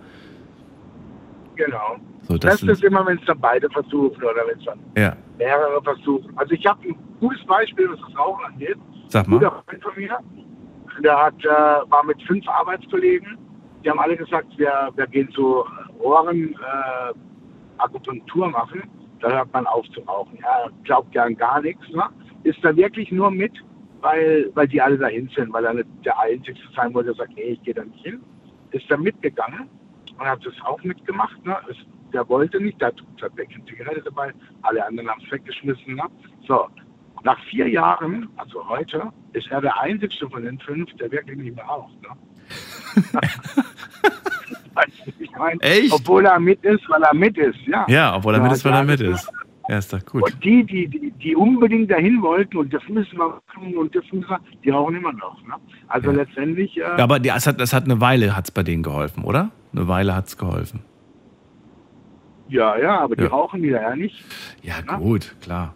genau. 1.55 1.97
So, 2.23 2.37
das 2.37 2.61
Das, 2.61 2.63
ist 2.69 2.83
immer, 2.83 3.05
wenn 3.07 3.17
es 3.17 3.25
dann 3.25 3.39
beide 3.39 3.69
versuchen 3.71 4.17
oder 4.23 4.45
wenn 4.47 4.59
es 4.59 4.65
dann 4.65 4.79
ja, 4.95 5.15
mehrere 5.37 5.81
versuchen. 5.81 6.31
Also 6.37 6.53
ich 6.53 6.65
habe 6.65 6.79
ein 6.87 6.95
gutes 7.19 7.43
Beispiel, 7.45 7.89
was 7.89 7.99
das 7.99 8.17
Rauchen 8.19 8.45
angeht. 8.45 8.77
sag 9.07 9.25
Ein 9.25 9.31
mal. 9.31 9.39
guter 9.39 9.63
Freund 9.67 9.83
von 9.83 9.93
mir, 9.95 10.17
der 11.03 11.17
hat, 11.17 11.43
äh, 11.43 11.89
war 11.91 12.03
mit 12.05 12.21
fünf 12.23 12.47
Arbeitskollegen. 12.47 13.37
Die 13.83 13.89
haben 13.89 13.99
alle 13.99 14.15
gesagt, 14.15 14.47
wir, 14.57 14.89
wir 14.95 15.07
gehen 15.07 15.29
zu 15.31 15.63
Ohren 15.99 16.53
äh, 16.53 17.13
Akupunktur 17.79 18.47
machen. 18.49 18.83
Da 19.21 19.29
hört 19.31 19.51
man 19.53 19.65
auf 19.65 19.85
zu 19.89 20.01
rauchen. 20.01 20.37
Er 20.43 20.69
glaubt 20.83 21.13
ja 21.15 21.23
an 21.23 21.35
gar 21.35 21.61
nichts. 21.61 21.81
Ne? 21.89 22.03
Ist 22.43 22.59
da 22.63 22.75
wirklich 22.75 23.11
nur 23.11 23.31
mit, 23.31 23.53
weil, 24.01 24.49
weil 24.53 24.67
die 24.67 24.81
alle 24.81 24.97
dahin 24.97 25.29
sind, 25.35 25.51
weil 25.53 25.65
er 25.65 25.73
nicht 25.73 25.87
der 26.03 26.19
Einzige 26.19 26.59
sein 26.75 26.93
wollte, 26.93 27.07
der 27.07 27.15
sagt, 27.15 27.35
nee, 27.35 27.53
ich 27.53 27.63
gehe 27.63 27.73
da 27.73 27.83
nicht 27.83 28.03
hin. 28.03 28.21
Ist 28.71 28.89
da 28.89 28.97
mitgegangen 28.97 29.69
und 30.17 30.25
hat 30.25 30.45
das 30.45 30.53
auch 30.63 30.81
mitgemacht. 30.83 31.43
Ne? 31.45 31.57
Ist, 31.69 31.85
der 32.13 32.27
wollte 32.29 32.59
nicht, 32.59 32.79
der 32.81 32.89
hat 32.89 33.03
tatsächlich 33.19 33.57
eine 33.57 33.65
Zigarette 33.65 34.01
dabei, 34.01 34.33
alle 34.63 34.85
anderen 34.85 35.09
haben 35.09 35.21
es 35.25 35.31
weggeschmissen. 35.31 35.95
Ne? 35.95 36.03
So, 36.47 36.67
nach 37.23 37.39
vier 37.45 37.67
Jahren, 37.67 38.29
also 38.37 38.67
heute, 38.67 39.11
ist 39.33 39.47
er 39.51 39.61
der 39.61 39.79
einzigste 39.79 40.29
von 40.29 40.43
den 40.43 40.59
fünf, 40.59 40.91
der 40.97 41.11
wirklich 41.11 41.37
nicht 41.37 41.55
mehr 41.55 41.65
raucht. 41.65 41.93
Ne? 42.01 42.09
weißt 44.73 44.91
du, 45.05 45.11
wie 45.17 45.23
ich 45.23 45.31
meine? 45.31 45.61
Echt? 45.61 45.93
Obwohl 45.93 46.25
er 46.25 46.39
mit 46.39 46.63
ist, 46.63 46.87
weil 46.89 47.03
er 47.03 47.13
mit 47.13 47.37
ist, 47.37 47.59
ja. 47.67 47.85
Ja, 47.87 48.15
obwohl 48.15 48.35
er 48.35 48.41
mit 48.41 48.51
ist, 48.51 48.65
weil 48.65 48.73
er 48.73 48.83
mit 48.83 49.01
ist. 49.01 49.23
Ist 49.23 49.48
doch 49.69 50.03
gut. 50.05 50.23
Und 50.23 50.43
die, 50.43 50.63
die, 50.65 50.87
die, 50.87 51.11
die 51.11 51.35
unbedingt 51.35 51.91
dahin 51.91 52.21
wollten 52.21 52.57
und 52.57 52.73
das 52.73 52.81
müssen 52.89 53.17
wir 53.17 53.27
machen 53.55 53.75
und 53.77 53.95
das 53.95 54.03
müssen 54.11 54.27
wir, 54.29 54.39
die 54.63 54.69
rauchen 54.71 54.95
immer 54.95 55.13
noch. 55.13 55.41
Ne? 55.47 55.53
Also 55.87 56.09
Ja. 56.11 56.17
letztendlich, 56.17 56.75
äh, 56.77 56.81
Ja, 56.81 56.97
aber 56.97 57.19
die, 57.19 57.29
es, 57.29 57.45
hat, 57.47 57.61
es 57.61 57.71
hat 57.73 57.85
eine 57.85 58.01
Weile 58.01 58.35
hat's 58.35 58.51
bei 58.51 58.63
denen 58.63 58.83
geholfen, 58.83 59.23
oder? 59.23 59.51
Eine 59.73 59.87
Weile 59.87 60.15
hat's 60.15 60.37
geholfen. 60.37 60.81
ja, 62.47 62.77
ja, 62.77 62.99
aber 62.99 63.15
die 63.15 63.23
Ja. 63.23 63.29
rauchen 63.29 63.61
wieder 63.61 63.81
ja 63.81 63.95
nicht. 63.95 64.23
Ja, 64.63 64.75
Na? 64.85 64.97
gut, 64.97 65.35
klar. 65.41 65.75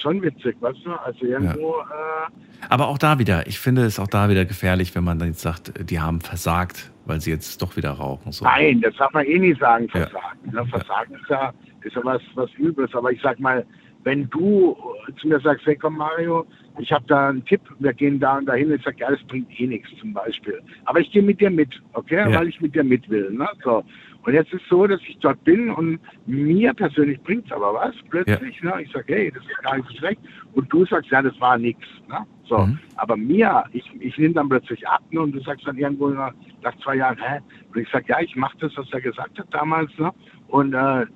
schon 0.00 0.20
witzig, 0.22 0.54
weißt 0.60 0.80
du? 0.84 0.92
Also 0.92 1.24
irgendwo. 1.24 1.76
Ja. 1.78 2.26
Äh, 2.26 2.66
Aber 2.68 2.88
auch 2.88 2.98
da 2.98 3.18
wieder, 3.18 3.46
ich 3.46 3.58
finde 3.58 3.84
es 3.86 3.98
auch 3.98 4.06
da 4.06 4.28
wieder 4.28 4.44
gefährlich, 4.44 4.94
wenn 4.94 5.02
man 5.04 5.18
dann 5.18 5.28
jetzt 5.28 5.40
sagt, 5.40 5.72
die 5.90 5.98
haben 5.98 6.20
versagt, 6.20 6.90
weil 7.06 7.20
sie 7.22 7.30
jetzt 7.30 7.62
doch 7.62 7.74
wieder 7.76 7.90
rauchen. 7.92 8.30
So. 8.30 8.44
Nein, 8.44 8.80
das 8.82 8.94
darf 8.96 9.12
man 9.14 9.24
eh 9.24 9.38
nicht 9.38 9.58
sagen, 9.60 9.88
versagen. 9.88 10.38
Ja. 10.52 10.62
Ne? 10.62 10.66
Versagen 10.68 11.14
ist 11.14 11.28
ja, 11.30 11.52
ist 11.84 11.96
ja 11.96 12.04
was, 12.04 12.22
was 12.34 12.50
Übles. 12.58 12.94
Aber 12.94 13.12
ich 13.12 13.20
sag 13.22 13.38
mal, 13.40 13.64
wenn 14.04 14.28
du 14.30 14.76
zu 15.20 15.28
mir 15.28 15.40
sagst, 15.40 15.66
hey 15.66 15.76
komm 15.76 15.96
Mario, 15.96 16.46
ich 16.78 16.92
habe 16.92 17.04
da 17.06 17.28
einen 17.28 17.44
Tipp, 17.44 17.60
wir 17.78 17.92
gehen 17.92 18.20
da 18.20 18.38
und 18.38 18.46
dahin, 18.46 18.72
ich 18.72 18.82
sage, 18.82 18.98
ja, 19.00 19.10
das 19.10 19.22
bringt 19.24 19.48
eh 19.58 19.66
nichts 19.66 19.88
zum 20.00 20.12
Beispiel. 20.12 20.60
Aber 20.84 21.00
ich 21.00 21.10
gehe 21.10 21.22
mit 21.22 21.40
dir 21.40 21.50
mit, 21.50 21.70
okay, 21.92 22.30
ja. 22.30 22.38
weil 22.38 22.48
ich 22.48 22.60
mit 22.60 22.74
dir 22.74 22.84
mit 22.84 23.08
will. 23.08 23.30
Ne? 23.30 23.48
So. 23.62 23.84
Und 24.24 24.32
jetzt 24.32 24.52
ist 24.52 24.62
es 24.62 24.68
so, 24.68 24.86
dass 24.86 25.00
ich 25.06 25.18
dort 25.18 25.42
bin 25.44 25.70
und 25.70 26.00
mir 26.26 26.72
persönlich 26.72 27.20
bringt 27.22 27.46
es 27.46 27.52
aber 27.52 27.74
was 27.74 27.94
plötzlich. 28.08 28.58
Ja. 28.62 28.76
Ne? 28.76 28.82
Ich 28.82 28.92
sage, 28.92 29.14
hey, 29.14 29.32
das 29.34 29.44
ist 29.44 29.62
gar 29.62 29.76
nicht 29.76 29.88
so 29.88 29.96
schlecht. 29.96 30.20
Und 30.54 30.72
du 30.72 30.84
sagst, 30.86 31.10
ja, 31.10 31.20
das 31.20 31.38
war 31.40 31.58
nichts. 31.58 31.86
Ne? 32.08 32.26
So. 32.48 32.58
Mhm. 32.58 32.78
Aber 32.96 33.16
mir, 33.16 33.64
ich, 33.72 33.84
ich 34.00 34.16
nehme 34.16 34.34
dann 34.34 34.48
plötzlich 34.48 34.86
ab 34.88 35.02
ne? 35.10 35.20
und 35.20 35.32
du 35.32 35.40
sagst 35.40 35.66
dann 35.66 35.76
irgendwo 35.76 36.08
nach, 36.08 36.32
nach 36.62 36.76
zwei 36.78 36.96
Jahren, 36.96 37.18
hä? 37.18 37.40
Und 37.72 37.80
ich 37.80 37.88
sage, 37.90 38.06
ja, 38.08 38.20
ich 38.20 38.34
mache 38.34 38.56
das, 38.60 38.72
was 38.76 38.90
er 38.92 39.02
gesagt 39.02 39.38
hat 39.38 39.46
damals. 39.50 39.90
Ne? 39.98 40.10
Und 40.48 40.72
äh, 40.72 41.06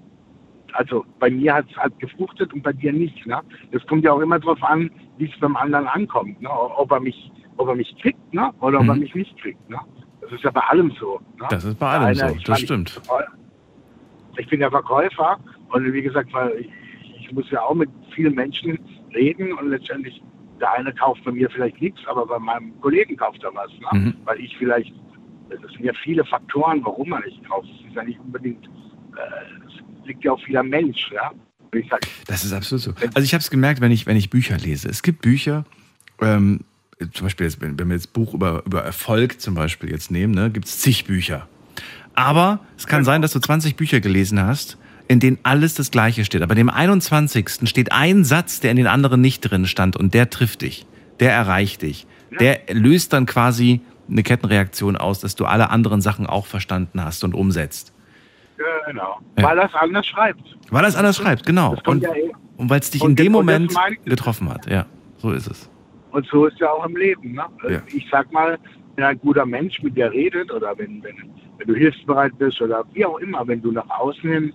also 0.74 1.04
bei 1.18 1.30
mir 1.30 1.54
hat 1.54 1.66
es 1.70 1.76
halt 1.76 1.98
gefruchtet 1.98 2.52
und 2.52 2.62
bei 2.62 2.72
dir 2.72 2.92
nicht. 2.92 3.26
Ne? 3.26 3.40
Das 3.72 3.86
kommt 3.86 4.04
ja 4.04 4.12
auch 4.12 4.20
immer 4.20 4.38
darauf 4.38 4.62
an, 4.62 4.90
wie 5.16 5.26
es 5.26 5.40
beim 5.40 5.56
anderen 5.56 5.86
ankommt. 5.86 6.40
Ne? 6.40 6.50
Ob 6.50 6.90
er 6.92 7.00
mich, 7.00 7.30
ob 7.56 7.68
er 7.68 7.74
mich 7.74 7.94
kriegt, 8.00 8.32
ne? 8.32 8.52
Oder 8.60 8.82
mhm. 8.82 8.88
ob 8.88 8.96
er 8.96 9.00
mich 9.00 9.14
nicht 9.14 9.36
kriegt. 9.40 9.68
Ne? 9.68 9.78
Das 10.20 10.32
ist 10.32 10.44
ja 10.44 10.50
bei 10.50 10.60
allem 10.60 10.90
so. 10.98 11.20
Ne? 11.38 11.46
Das 11.50 11.64
ist 11.64 11.78
bei 11.78 11.88
allem 11.88 12.04
Einer, 12.04 12.28
so, 12.30 12.36
das 12.44 12.60
stimmt. 12.60 13.00
Ich, 14.32 14.38
ich 14.40 14.48
bin 14.48 14.60
ja 14.60 14.70
Verkäufer 14.70 15.38
und 15.70 15.92
wie 15.92 16.02
gesagt, 16.02 16.32
weil 16.32 16.52
ich, 16.60 16.70
ich 17.20 17.32
muss 17.32 17.50
ja 17.50 17.62
auch 17.62 17.74
mit 17.74 17.90
vielen 18.14 18.34
Menschen 18.34 18.78
reden 19.14 19.52
und 19.52 19.70
letztendlich 19.70 20.22
der 20.60 20.72
eine 20.72 20.92
kauft 20.92 21.24
bei 21.24 21.32
mir 21.32 21.48
vielleicht 21.50 21.80
nichts, 21.80 22.00
aber 22.06 22.26
bei 22.26 22.38
meinem 22.38 22.78
Kollegen 22.80 23.16
kauft 23.16 23.42
er 23.44 23.54
was. 23.54 23.70
Ne? 23.78 24.00
Mhm. 24.00 24.14
Weil 24.24 24.40
ich 24.40 24.56
vielleicht, 24.58 24.92
es 25.50 25.72
sind 25.72 25.84
ja 25.84 25.92
viele 26.02 26.24
Faktoren, 26.24 26.84
warum 26.84 27.08
man 27.10 27.22
nicht 27.22 27.44
kauft. 27.48 27.68
Es 27.78 27.86
ist 27.86 27.94
ja 27.94 28.02
nicht 28.02 28.20
unbedingt, 28.20 28.66
äh, 28.66 29.97
liegt 30.08 30.24
ja 30.24 30.32
auf 30.32 30.40
vieler 30.42 30.62
Mensch. 30.62 31.10
Ja? 31.12 31.30
Das 32.26 32.44
ist 32.44 32.52
absolut 32.52 32.82
so. 32.82 32.94
Also 33.14 33.24
ich 33.24 33.34
habe 33.34 33.42
es 33.42 33.50
gemerkt, 33.50 33.80
wenn 33.80 33.92
ich, 33.92 34.06
wenn 34.06 34.16
ich 34.16 34.30
Bücher 34.30 34.56
lese. 34.56 34.88
Es 34.88 35.02
gibt 35.02 35.22
Bücher, 35.22 35.64
ähm, 36.20 36.60
zum 37.12 37.26
Beispiel, 37.26 37.46
jetzt, 37.46 37.60
wenn 37.60 37.78
wir 37.78 37.94
jetzt 37.94 38.12
Buch 38.12 38.34
über, 38.34 38.64
über 38.66 38.82
Erfolg 38.82 39.40
zum 39.40 39.54
Beispiel 39.54 39.90
jetzt 39.90 40.10
nehmen, 40.10 40.34
ne, 40.34 40.50
gibt 40.50 40.66
es 40.66 40.80
zig 40.80 41.04
Bücher. 41.04 41.46
Aber 42.14 42.60
es 42.76 42.88
kann 42.88 43.04
sein, 43.04 43.22
dass 43.22 43.32
du 43.32 43.38
20 43.38 43.76
Bücher 43.76 44.00
gelesen 44.00 44.40
hast, 44.42 44.78
in 45.06 45.20
denen 45.20 45.38
alles 45.44 45.74
das 45.74 45.92
Gleiche 45.92 46.24
steht. 46.24 46.42
Aber 46.42 46.52
in 46.52 46.58
dem 46.58 46.70
21. 46.70 47.68
steht 47.68 47.92
ein 47.92 48.24
Satz, 48.24 48.58
der 48.58 48.72
in 48.72 48.76
den 48.76 48.88
anderen 48.88 49.20
nicht 49.20 49.40
drin 49.40 49.66
stand 49.66 49.96
und 49.96 50.14
der 50.14 50.28
trifft 50.28 50.62
dich. 50.62 50.86
Der 51.20 51.32
erreicht 51.32 51.82
dich. 51.82 52.06
Der 52.40 52.60
löst 52.70 53.12
dann 53.12 53.26
quasi 53.26 53.80
eine 54.10 54.22
Kettenreaktion 54.22 54.96
aus, 54.96 55.20
dass 55.20 55.34
du 55.36 55.44
alle 55.44 55.70
anderen 55.70 56.00
Sachen 56.00 56.26
auch 56.26 56.46
verstanden 56.46 57.02
hast 57.02 57.24
und 57.24 57.34
umsetzt. 57.34 57.92
Genau. 58.86 59.20
Ja. 59.36 59.44
Weil 59.44 59.56
das 59.56 59.74
anders 59.74 60.06
schreibt. 60.06 60.42
Weil 60.70 60.82
das 60.82 60.96
anders 60.96 61.16
schreibt, 61.16 61.46
genau. 61.46 61.76
Und, 61.86 62.02
ja 62.02 62.14
eh. 62.14 62.32
und 62.56 62.70
weil 62.70 62.80
es 62.80 62.90
dich 62.90 63.02
und 63.02 63.10
in 63.10 63.16
dem 63.16 63.32
Moment 63.32 63.74
getroffen 64.04 64.48
hat. 64.50 64.68
Ja, 64.68 64.86
so 65.16 65.30
ist 65.30 65.46
es. 65.46 65.70
Und 66.10 66.26
so 66.26 66.46
ist 66.46 66.58
ja 66.58 66.70
auch 66.70 66.84
im 66.84 66.96
Leben. 66.96 67.32
Ne? 67.32 67.44
Ja. 67.68 67.82
Ich 67.94 68.06
sag 68.10 68.32
mal, 68.32 68.58
wenn 68.96 69.04
ein 69.04 69.18
guter 69.20 69.46
Mensch 69.46 69.80
mit 69.82 69.96
dir 69.96 70.10
redet 70.10 70.50
oder 70.52 70.76
wenn, 70.76 71.02
wenn, 71.02 71.16
wenn 71.58 71.66
du 71.66 71.74
hilfsbereit 71.74 72.36
bist 72.38 72.60
oder 72.60 72.84
wie 72.92 73.04
auch 73.04 73.18
immer, 73.18 73.46
wenn 73.46 73.62
du 73.62 73.70
nach 73.70 73.88
außen 73.88 74.28
hin 74.28 74.52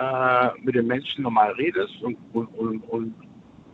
äh, 0.00 0.48
mit 0.62 0.74
den 0.74 0.86
Menschen 0.86 1.22
normal 1.22 1.52
redest 1.52 1.94
und, 2.02 2.16
und, 2.32 2.46
und, 2.58 2.80
und 2.88 3.14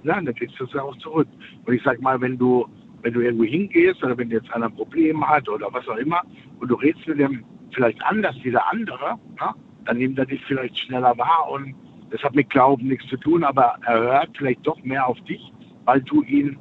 ja, 0.03 0.21
dann 0.21 0.35
kriegst 0.35 0.59
du 0.59 0.65
es 0.65 0.73
ja 0.73 0.83
auch 0.83 0.97
zurück. 0.99 1.29
Und 1.65 1.73
ich 1.73 1.83
sag 1.83 2.01
mal, 2.01 2.21
wenn 2.21 2.37
du, 2.37 2.67
wenn 3.03 3.15
du 3.15 3.21
irgendwo 3.21 3.45
hingehst 3.45 4.03
oder 4.03 4.17
wenn 4.19 4.31
jetzt 4.31 4.53
einer 4.53 4.67
ein 4.67 4.75
Problem 4.75 5.27
hat 5.27 5.49
oder 5.49 5.73
was 5.73 5.87
auch 5.89 5.97
immer 5.97 6.21
und 6.59 6.69
du 6.69 6.75
redest 6.75 7.07
mit 7.07 7.19
dem 7.19 7.45
vielleicht 7.73 8.03
anders 8.03 8.37
wie 8.43 8.51
der 8.51 8.69
andere, 8.71 9.19
ne? 9.39 9.55
Dann 9.85 9.99
nimmt 9.99 10.19
er 10.19 10.27
dich 10.27 10.45
vielleicht 10.45 10.79
schneller 10.79 11.17
wahr 11.19 11.49
und 11.51 11.75
das 12.11 12.23
hat 12.23 12.35
mit 12.35 12.51
Glauben 12.51 12.89
nichts 12.89 13.07
zu 13.09 13.17
tun, 13.17 13.45
aber 13.45 13.77
er 13.87 14.01
hört 14.01 14.37
vielleicht 14.37 14.67
doch 14.67 14.83
mehr 14.83 15.07
auf 15.07 15.21
dich, 15.23 15.53
weil 15.85 16.01
du 16.03 16.23
ihn 16.23 16.59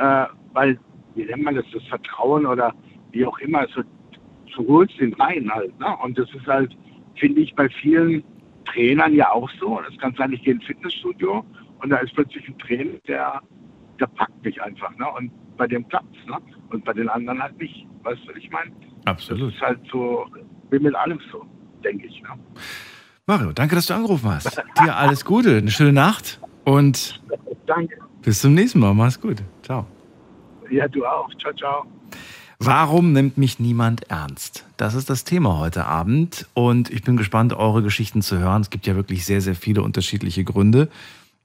äh, 0.00 0.26
weil, 0.52 0.78
wie 1.14 1.24
nennt 1.24 1.42
man 1.42 1.54
das, 1.54 1.64
das 1.72 1.84
Vertrauen 1.84 2.46
oder 2.46 2.74
wie 3.12 3.24
auch 3.26 3.38
immer, 3.38 3.66
so, 3.68 3.82
so 4.54 4.66
holst 4.66 4.98
den 4.98 5.14
rein 5.14 5.50
halt. 5.52 5.78
Ne? 5.78 5.96
Und 6.02 6.18
das 6.18 6.32
ist 6.34 6.46
halt, 6.46 6.76
finde 7.16 7.40
ich, 7.42 7.54
bei 7.54 7.68
vielen 7.68 8.24
Trainern 8.64 9.14
ja 9.14 9.30
auch 9.30 9.50
so. 9.60 9.80
Das 9.86 9.96
kann 9.98 10.14
sein, 10.16 10.32
ich 10.32 10.42
gehe 10.42 10.54
ins 10.54 10.64
Fitnessstudio 10.64 11.44
und 11.82 11.90
da 11.90 11.98
ist 11.98 12.14
plötzlich 12.14 12.46
ein 12.48 12.58
Trainer, 12.58 12.98
der, 13.06 13.42
der 13.98 14.06
packt 14.06 14.44
mich 14.44 14.60
einfach. 14.62 14.96
Ne? 14.96 15.06
Und 15.18 15.30
bei 15.56 15.66
dem 15.66 15.86
klappt 15.88 16.16
es. 16.16 16.26
Ne? 16.26 16.38
Und 16.70 16.84
bei 16.84 16.92
den 16.92 17.08
anderen 17.08 17.42
halt 17.42 17.58
nicht. 17.58 17.86
Weißt 18.02 18.22
du, 18.24 18.30
was 18.30 18.36
ich 18.36 18.50
meine? 18.50 18.70
Absolut. 19.04 19.48
Das 19.48 19.54
ist 19.54 19.60
halt 19.60 19.80
so, 19.92 20.26
wie 20.70 20.78
mit 20.78 20.94
allem 20.94 21.20
so, 21.30 21.44
denke 21.84 22.06
ich. 22.06 22.22
Ne? 22.22 22.28
Mario, 23.26 23.52
danke, 23.52 23.74
dass 23.74 23.86
du 23.86 23.94
angerufen 23.94 24.30
hast. 24.30 24.62
Dir 24.82 24.96
alles 24.96 25.24
Gute, 25.24 25.58
eine 25.58 25.70
schöne 25.70 25.92
Nacht 25.92 26.40
und 26.64 27.20
danke. 27.66 27.96
Bis 28.22 28.40
zum 28.40 28.54
nächsten 28.54 28.80
Mal. 28.80 28.94
Mach's 28.94 29.20
gut. 29.20 29.42
Ciao. 29.62 29.86
Ja, 30.70 30.86
du 30.88 31.04
auch. 31.04 31.28
Ciao, 31.38 31.52
ciao. 31.54 31.86
Warum 32.58 33.12
nimmt 33.12 33.38
mich 33.38 33.58
niemand 33.58 34.10
ernst? 34.10 34.66
Das 34.76 34.94
ist 34.94 35.08
das 35.08 35.24
Thema 35.24 35.58
heute 35.58 35.86
Abend 35.86 36.46
und 36.52 36.90
ich 36.90 37.02
bin 37.02 37.16
gespannt, 37.16 37.54
eure 37.54 37.82
Geschichten 37.82 38.20
zu 38.20 38.38
hören. 38.38 38.60
Es 38.60 38.68
gibt 38.68 38.86
ja 38.86 38.94
wirklich 38.96 39.24
sehr, 39.24 39.40
sehr 39.40 39.54
viele 39.54 39.82
unterschiedliche 39.82 40.44
Gründe 40.44 40.90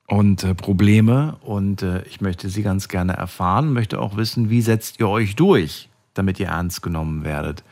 und 0.07 0.43
äh, 0.43 0.53
Probleme 0.53 1.37
und 1.41 1.83
äh, 1.83 2.01
ich 2.03 2.19
möchte 2.19 2.49
sie 2.49 2.63
ganz 2.63 2.89
gerne 2.89 3.13
erfahren, 3.13 3.71
möchte 3.71 4.01
auch 4.01 4.17
wissen, 4.17 4.49
wie 4.49 4.61
setzt 4.61 4.99
ihr 4.99 5.07
euch 5.07 5.37
durch, 5.37 5.87
damit 6.13 6.37
ihr 6.39 6.47
ernst 6.47 6.81
genommen 6.81 7.23
werdet. 7.23 7.63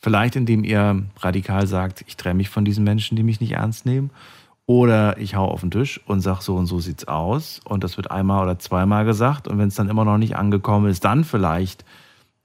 Vielleicht 0.00 0.34
indem 0.34 0.64
ihr 0.64 1.02
radikal 1.18 1.66
sagt, 1.66 2.04
ich 2.06 2.16
trenne 2.16 2.36
mich 2.36 2.48
von 2.48 2.64
diesen 2.64 2.84
Menschen, 2.84 3.16
die 3.16 3.22
mich 3.22 3.40
nicht 3.40 3.52
ernst 3.52 3.84
nehmen 3.84 4.10
oder 4.64 5.18
ich 5.18 5.34
hau 5.34 5.46
auf 5.46 5.60
den 5.60 5.70
Tisch 5.70 6.00
und 6.06 6.22
sag 6.22 6.40
so 6.40 6.56
und 6.56 6.66
so 6.66 6.80
sieht's 6.80 7.06
aus. 7.06 7.60
Und 7.64 7.84
das 7.84 7.98
wird 7.98 8.10
einmal 8.10 8.42
oder 8.42 8.58
zweimal 8.58 9.04
gesagt. 9.04 9.46
Und 9.46 9.58
wenn 9.58 9.68
es 9.68 9.74
dann 9.74 9.90
immer 9.90 10.06
noch 10.06 10.16
nicht 10.16 10.36
angekommen 10.36 10.88
ist, 10.88 11.04
dann 11.04 11.24
vielleicht 11.24 11.84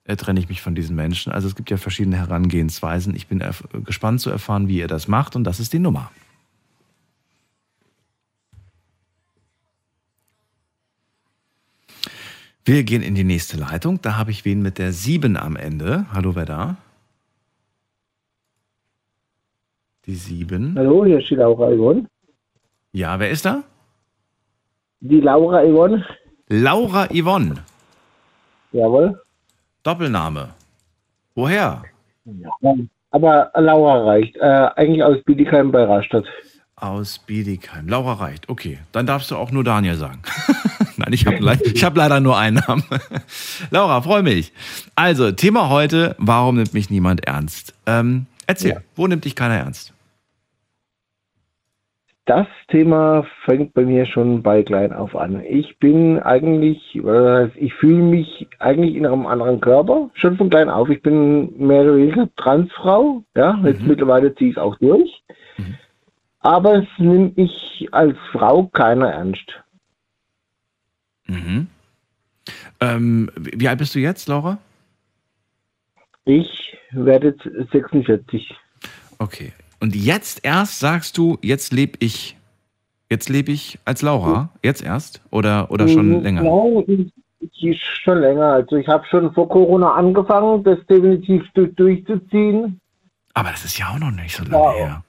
äh, 0.04 0.18
trenne 0.18 0.40
ich 0.40 0.50
mich 0.50 0.62
von 0.62 0.76
diesen 0.76 0.98
Menschen. 0.98 1.32
Also 1.32 1.48
es 1.48 1.56
gibt 1.56 1.70
ja 1.70 1.78
verschiedene 1.78 2.18
Herangehensweisen. 2.18 3.16
Ich 3.16 3.28
bin 3.28 3.42
gespannt 3.86 4.20
zu 4.20 4.30
erfahren, 4.30 4.68
wie 4.68 4.80
ihr 4.80 4.88
das 4.88 5.08
macht. 5.08 5.38
Und 5.38 5.46
das 5.46 5.62
ist 5.62 5.72
die 5.72 5.80
Nummer. 5.80 6.12
Wir 12.66 12.84
gehen 12.84 13.04
in 13.04 13.16
die 13.16 13.24
nächste 13.24 13.56
Leitung. 13.56 14.02
Da 14.02 14.18
habe 14.18 14.32
ich 14.32 14.44
wen 14.44 14.62
mit 14.62 14.78
der 14.78 14.92
7 14.92 15.38
am 15.38 15.56
Ende. 15.56 16.08
Hallo, 16.12 16.36
wer 16.36 16.46
da? 16.46 16.78
Die 20.06 20.14
7. 20.14 20.76
Hallo, 20.78 21.04
hier 21.04 21.18
ist 21.18 21.32
die 21.32 21.36
Laura 21.36 21.72
Yvonne. 21.72 22.06
Ja, 22.92 23.20
wer 23.20 23.32
ist 23.32 23.44
da? 23.44 23.64
Die 25.00 25.20
Laura 25.20 25.64
Yvonne. 25.64 26.06
Laura 26.48 27.08
Yvonne. 27.12 27.56
Jawohl. 28.72 29.20
Doppelname. 29.82 30.50
Woher? 31.34 31.84
Ja, 32.26 32.76
aber 33.10 33.52
Laura 33.56 34.06
reicht. 34.06 34.36
Äh, 34.36 34.70
eigentlich 34.76 35.04
aus 35.04 35.24
Bietigheim 35.24 35.72
bei 35.72 35.84
Rastatt. 35.84 36.26
Aus 36.76 37.18
Bietigheim. 37.18 37.88
Laura 37.88 38.14
reicht. 38.14 38.48
Okay, 38.48 38.78
dann 38.92 39.08
darfst 39.08 39.32
du 39.32 39.36
auch 39.36 39.50
nur 39.50 39.64
Daniel 39.64 39.96
sagen. 39.96 40.22
Nein, 40.98 41.14
ich 41.14 41.26
habe 41.26 41.38
le 41.38 41.56
hab 41.56 41.98
leider 41.98 42.20
nur 42.20 42.38
einen 42.38 42.58
Namen. 42.68 42.84
Laura, 43.72 44.02
freue 44.02 44.22
mich. 44.22 44.54
Also, 44.96 45.32
Thema 45.32 45.70
heute, 45.70 46.16
warum 46.20 46.58
nimmt 46.58 46.76
mich 46.76 46.92
niemand 46.92 47.26
ernst? 47.26 47.74
Ähm, 47.88 48.28
erzähl, 48.46 48.72
ja. 48.72 48.82
wo 48.96 49.08
nimmt 49.08 49.26
dich 49.26 49.36
keiner 49.36 49.56
ernst? 49.56 49.95
Das 52.26 52.48
Thema 52.70 53.26
fängt 53.46 53.74
bei 53.74 53.84
mir 53.84 54.06
schon 54.06 54.42
bei 54.42 54.64
klein 54.64 54.94
auf 54.94 55.16
an. 55.16 55.44
Ich 55.48 55.78
bin 55.78 56.20
eigentlich, 56.20 56.96
ich 56.96 57.74
fühle 57.76 58.02
mich 58.04 58.48
eigentlich 58.58 58.96
in 58.96 59.06
einem 59.06 59.28
anderen 59.28 59.62
Körper, 59.62 60.10
schon 60.16 60.36
von 60.36 60.50
klein 60.50 60.70
auf. 60.70 60.90
Ich 60.90 61.04
bin 61.04 61.56
mehr 61.58 61.84
oder 61.84 61.98
weniger 61.98 62.28
Transfrau, 62.36 63.24
ja, 63.36 63.60
jetzt 63.64 63.82
mhm. 63.82 63.90
mittlerweile 63.90 64.34
ziehe 64.34 64.50
ich 64.50 64.58
es 64.58 64.62
auch 64.62 64.76
durch. 64.78 65.24
Mhm. 65.58 65.76
Aber 66.40 66.80
es 66.80 66.88
nimmt 66.98 67.38
mich 67.38 67.88
als 67.92 68.18
Frau 68.32 68.68
keiner 68.74 69.12
ernst. 69.12 69.64
Mhm. 71.28 71.68
Ähm, 72.80 73.30
wie 73.36 73.68
alt 73.68 73.80
bist 73.80 73.94
du 73.94 74.00
jetzt, 74.00 74.28
Laura? 74.28 74.58
Ich 76.26 76.76
werde 76.92 77.36
46. 77.72 78.56
Okay. 79.20 79.54
Und 79.86 79.96
jetzt 79.96 80.44
erst 80.44 80.80
sagst 80.80 81.16
du, 81.16 81.38
jetzt 81.44 81.72
lebe 81.72 82.00
ich, 82.00 82.36
jetzt 83.08 83.30
lebe 83.30 83.52
ich 83.52 83.78
als 83.86 84.02
Laura, 84.02 84.50
jetzt 84.64 84.84
erst 84.84 85.22
oder, 85.30 85.70
oder 85.70 85.88
schon 85.88 86.08
mhm, 86.10 86.24
länger? 86.24 86.84
Ich, 87.38 87.84
schon 88.02 88.18
länger. 88.18 88.48
Also 88.48 88.78
ich 88.78 88.88
habe 88.88 89.06
schon 89.06 89.32
vor 89.36 89.48
Corona 89.48 89.94
angefangen, 89.94 90.64
das 90.64 90.80
definitiv 90.90 91.44
durchzuziehen. 91.54 92.82
Aber 93.36 93.52
das 93.52 93.64
ist 93.64 93.78
ja 93.78 93.90
auch 93.94 94.00
noch 94.00 94.10
nicht 94.10 94.36
so 94.36 94.44
lange 94.46 94.56
ja. 94.56 94.74
her. 94.74 95.04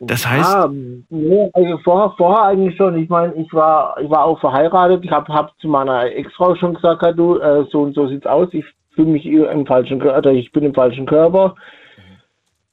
Das 0.00 0.28
heißt. 0.28 0.54
Ah, 0.54 0.68
nee, 0.68 1.50
also 1.54 1.78
vorher, 1.78 2.12
vorher 2.18 2.44
eigentlich 2.48 2.76
schon. 2.76 2.98
Ich 2.98 3.08
meine, 3.08 3.32
ich 3.32 3.50
war, 3.54 3.98
ich 3.98 4.10
war 4.10 4.26
auch 4.26 4.38
verheiratet. 4.40 5.02
Ich 5.06 5.10
habe 5.10 5.32
hab 5.32 5.58
zu 5.58 5.68
meiner 5.68 6.04
Ex-Frau 6.04 6.54
schon 6.56 6.74
gesagt, 6.74 7.02
ja, 7.02 7.12
du, 7.12 7.38
äh, 7.38 7.64
so 7.72 7.80
und 7.80 7.94
so 7.94 8.08
sieht's 8.08 8.26
aus. 8.26 8.48
Ich 8.52 8.66
fühle 8.94 9.08
mich 9.08 9.24
im 9.24 9.64
falschen 9.64 10.00
Körper, 10.00 10.32
ich 10.32 10.52
bin 10.52 10.64
im 10.64 10.74
falschen 10.74 11.06
Körper. 11.06 11.54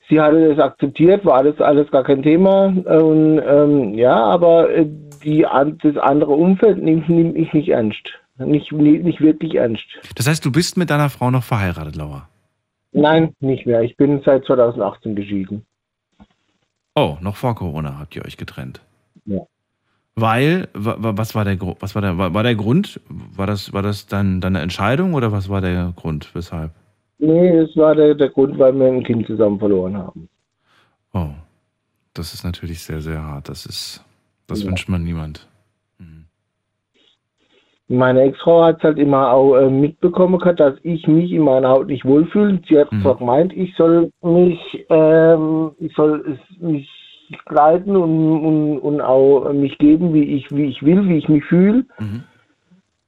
Sie 0.10 0.22
hatte 0.22 0.50
das 0.50 0.60
akzeptiert, 0.60 1.26
war 1.26 1.38
alles, 1.38 1.60
alles 1.60 1.90
gar 1.90 2.04
kein 2.04 2.22
Thema. 2.22 2.68
Und 2.68 3.42
ähm, 3.46 3.94
ja, 3.96 4.16
aber 4.16 4.70
äh, 4.70 4.86
die, 5.24 5.46
das 5.82 5.98
andere 5.98 6.32
Umfeld 6.32 6.82
nimmt, 6.82 7.10
nimmt 7.10 7.36
ich 7.36 7.52
nicht 7.54 7.70
ernst. 7.70 8.14
Nicht, 8.38 8.72
nicht 8.72 9.22
wirklich 9.22 9.56
ernst. 9.56 9.86
Das 10.16 10.28
heißt, 10.28 10.46
du 10.46 10.52
bist 10.52 10.78
mit 10.78 10.90
deiner 10.90 11.10
Frau 11.10 11.32
noch 11.32 11.44
verheiratet, 11.44 11.96
Laura? 11.96 12.28
Nein, 12.92 13.34
nicht 13.40 13.66
mehr. 13.66 13.82
Ich 13.82 13.98
bin 13.98 14.22
seit 14.24 14.46
2018 14.46 15.16
geschieden. 15.16 15.66
Oh, 16.96 17.18
noch 17.22 17.36
vor 17.36 17.56
Corona 17.56 17.98
habt 18.00 18.16
ihr 18.16 18.26
euch 18.26 18.38
getrennt. 18.38 18.82
Ja. 19.26 19.42
Weil, 20.16 20.70
was 20.74 21.36
war 21.36 21.44
der, 21.44 21.60
was 21.60 21.94
war 21.94 22.02
der, 22.02 22.18
war 22.18 22.44
der 22.44 22.56
Grund? 22.56 23.02
War 23.10 23.48
das, 23.48 23.74
war 23.74 23.82
das 23.82 24.08
dann 24.08 24.40
deine 24.40 24.62
Entscheidung 24.62 25.14
oder 25.14 25.34
was 25.34 25.50
war 25.50 25.60
der 25.60 25.92
Grund? 25.96 26.34
Weshalb? 26.34 26.72
Nee, 27.18 27.50
es 27.50 27.76
war 27.78 27.96
der, 27.96 28.14
der 28.16 28.30
Grund, 28.30 28.58
weil 28.60 28.74
wir 28.74 28.88
ein 28.88 29.04
Kind 29.04 29.26
zusammen 29.26 29.60
verloren 29.60 29.98
haben. 29.98 30.30
Oh, 31.14 31.30
das 32.14 32.34
ist 32.34 32.44
natürlich 32.44 32.84
sehr, 32.84 33.02
sehr 33.02 33.24
hart. 33.24 33.50
Das 33.50 33.66
ist, 33.66 34.04
das 34.48 34.64
ja. 34.64 34.70
wünscht 34.70 34.90
man 34.90 35.04
niemand. 35.04 35.48
Mhm. 35.98 36.26
Meine 37.88 38.22
Ex-Frau 38.24 38.64
hat 38.66 38.78
es 38.80 38.84
halt 38.84 38.98
immer 38.98 39.32
auch 39.32 39.56
äh, 39.56 39.70
mitbekommen, 39.70 40.40
dass 40.58 40.76
ich 40.84 41.08
mich 41.08 41.32
in 41.32 41.44
meiner 41.44 41.70
Haut 41.70 41.88
nicht 41.88 42.04
wohlfühle. 42.04 42.60
Sie 42.68 42.78
hat 42.78 42.92
mhm. 42.92 43.02
zwar 43.02 43.18
gemeint, 43.18 43.54
ich 43.54 43.74
soll 43.76 44.12
mich, 44.22 44.60
ähm, 44.90 45.72
ich 45.80 45.94
soll 45.96 46.38
mich 46.60 46.90
kleiden 47.46 47.96
und, 47.96 48.46
und, 48.46 48.80
und 48.80 49.02
auch 49.02 49.52
mich 49.54 49.78
geben, 49.78 50.14
wie 50.14 50.24
ich, 50.24 50.52
wie 50.52 50.66
ich 50.66 50.84
will, 50.84 51.08
wie 51.08 51.18
ich 51.18 51.30
mich 51.30 51.44
fühle. 51.46 51.86
Mhm. 52.00 52.24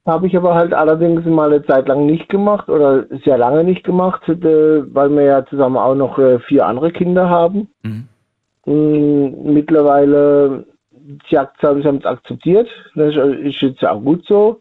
Habe 0.08 0.26
ich 0.26 0.34
aber 0.34 0.54
halt 0.54 0.72
allerdings 0.72 1.26
mal 1.26 1.52
eine 1.52 1.62
Zeit 1.66 1.86
lang 1.86 2.06
nicht 2.06 2.30
gemacht 2.30 2.70
oder 2.70 3.04
sehr 3.26 3.36
lange 3.36 3.62
nicht 3.62 3.84
gemacht, 3.84 4.26
äh, 4.26 4.94
weil 4.94 5.10
wir 5.10 5.22
ja 5.22 5.44
zusammen 5.44 5.76
auch 5.76 5.94
noch 5.94 6.18
äh, 6.18 6.38
vier 6.38 6.64
andere 6.64 6.90
Kinder 6.90 7.28
haben. 7.28 7.68
Mhm. 7.82 8.08
Mm, 8.64 9.52
mittlerweile, 9.52 10.64
sie 11.28 11.38
haben 11.38 11.98
es 11.98 12.06
akzeptiert, 12.06 12.70
das 12.94 13.16
ist 13.16 13.60
jetzt 13.60 13.84
auch 13.84 14.00
gut 14.00 14.24
so. 14.26 14.60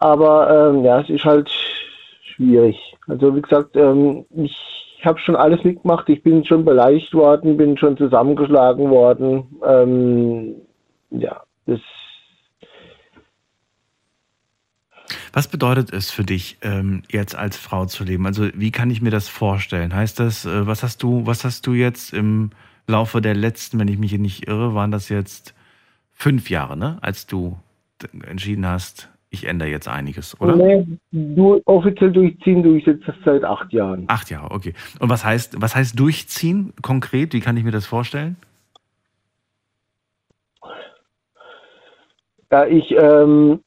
Aber 0.00 0.70
ähm, 0.74 0.84
ja, 0.84 1.00
es 1.00 1.08
ist 1.08 1.24
halt 1.24 1.50
schwierig. 2.34 2.76
Also 3.08 3.34
wie 3.34 3.40
gesagt, 3.40 3.74
ähm, 3.74 4.26
ich 4.34 5.00
habe 5.02 5.18
schon 5.18 5.36
alles 5.36 5.64
mitgemacht, 5.64 6.10
ich 6.10 6.22
bin 6.22 6.44
schon 6.44 6.62
beleidigt 6.62 7.14
worden, 7.14 7.56
bin 7.56 7.78
schon 7.78 7.96
zusammengeschlagen 7.96 8.90
worden. 8.90 9.46
Ähm, 9.66 10.56
ja, 11.10 11.40
das 11.64 11.80
Was 15.36 15.48
bedeutet 15.48 15.92
es 15.92 16.10
für 16.10 16.24
dich, 16.24 16.56
ähm, 16.62 17.02
jetzt 17.10 17.36
als 17.36 17.58
Frau 17.58 17.84
zu 17.84 18.04
leben? 18.04 18.24
Also 18.24 18.48
wie 18.54 18.70
kann 18.70 18.88
ich 18.88 19.02
mir 19.02 19.10
das 19.10 19.28
vorstellen? 19.28 19.94
Heißt 19.94 20.18
das, 20.18 20.46
äh, 20.46 20.66
was 20.66 20.82
hast 20.82 21.02
du, 21.02 21.26
was 21.26 21.44
hast 21.44 21.66
du 21.66 21.74
jetzt 21.74 22.14
im 22.14 22.52
Laufe 22.86 23.20
der 23.20 23.34
letzten, 23.34 23.78
wenn 23.78 23.88
ich 23.88 23.98
mich 23.98 24.08
hier 24.08 24.18
nicht 24.18 24.48
irre, 24.48 24.74
waren 24.74 24.90
das 24.90 25.10
jetzt 25.10 25.54
fünf 26.10 26.48
Jahre, 26.48 26.78
ne? 26.78 26.96
Als 27.02 27.26
du 27.26 27.58
entschieden 28.26 28.66
hast, 28.66 29.10
ich 29.28 29.46
ändere 29.46 29.68
jetzt 29.68 29.88
einiges, 29.88 30.40
oder? 30.40 30.56
Nee, 30.56 30.86
du 31.12 31.60
offiziell 31.66 32.12
durchziehen 32.12 32.62
tue 32.62 32.78
ich 32.78 32.86
jetzt 32.86 33.04
seit 33.22 33.44
acht 33.44 33.70
Jahren. 33.74 34.04
Acht 34.06 34.30
Jahre, 34.30 34.50
okay. 34.52 34.72
Und 35.00 35.10
was 35.10 35.22
heißt, 35.22 35.60
was 35.60 35.76
heißt 35.76 36.00
durchziehen 36.00 36.72
konkret? 36.80 37.34
Wie 37.34 37.40
kann 37.40 37.58
ich 37.58 37.64
mir 37.64 37.72
das 37.72 37.84
vorstellen? 37.84 38.36
Ja, 42.50 42.64
ich 42.64 42.90
ähm, 42.92 43.60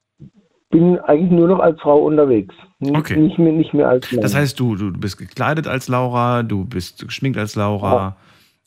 bin 0.70 1.00
eigentlich 1.00 1.32
nur 1.32 1.48
noch 1.48 1.60
als 1.60 1.80
Frau 1.82 1.98
unterwegs. 1.98 2.54
Okay. 2.80 3.18
Nicht 3.18 3.40
mehr, 3.40 3.52
nicht 3.52 3.74
mehr 3.74 3.90
als 3.90 4.12
Mann. 4.12 4.22
Das 4.22 4.36
heißt, 4.36 4.60
du, 4.60 4.76
du 4.76 4.92
bist 4.92 5.18
gekleidet 5.18 5.68
als 5.68 5.88
Laura, 5.88 6.44
du 6.44 6.66
bist 6.66 7.08
geschminkt 7.08 7.38
als 7.38 7.56
Laura. 7.56 7.94
Ja. 7.94 8.16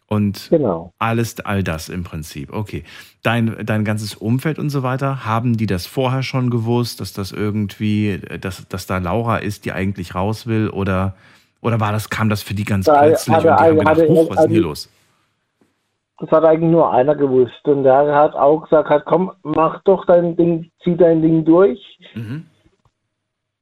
Und 0.09 0.49
genau. 0.51 0.93
alles, 0.99 1.41
all 1.41 1.63
das 1.63 1.89
im 1.89 2.05
Prinzip. 2.05 2.53
Okay. 2.53 2.85
Dein, 3.23 3.57
dein 3.65 3.85
ganzes 3.85 4.15
Umfeld 4.15 4.59
und 4.59 4.69
so 4.69 4.83
weiter, 4.83 5.25
haben 5.25 5.57
die 5.57 5.65
das 5.65 5.87
vorher 5.87 6.23
schon 6.23 6.51
gewusst, 6.51 7.01
dass 7.01 7.15
das 7.15 7.33
irgendwie, 7.33 8.21
dass, 8.41 8.69
dass 8.69 8.87
da 8.87 8.99
Laura 8.99 9.39
ist, 9.39 9.65
die 9.65 9.73
eigentlich 9.73 10.15
raus 10.15 10.47
will? 10.47 10.69
Oder, 10.69 11.15
oder 11.63 11.81
war 11.81 11.93
das, 11.93 12.11
kam 12.11 12.29
das 12.29 12.43
für 12.43 12.53
die 12.53 12.65
ganz 12.65 12.85
da 12.87 13.01
plötzlich 13.01 13.35
und 13.35 13.45
die 13.45 13.49
haben 13.49 13.79
gedacht, 13.79 14.01
Huch, 14.07 14.29
was 14.29 14.37
ist 14.37 14.43
denn 14.45 14.51
hier 14.51 14.61
los? 14.61 14.91
Das 16.23 16.31
hat 16.31 16.45
eigentlich 16.45 16.71
nur 16.71 16.93
einer 16.93 17.17
gewusst. 17.17 17.67
Und 17.67 17.83
der 17.83 18.15
hat 18.15 18.37
auch 18.37 18.63
gesagt, 18.63 18.89
hat, 18.89 19.05
komm, 19.07 19.33
mach 19.43 19.83
doch 19.83 20.05
dein 20.05 20.37
Ding, 20.37 20.71
zieh 20.85 20.97
dein 20.97 21.21
Ding 21.21 21.45
durch. 21.45 21.99
Mhm. 22.15 22.47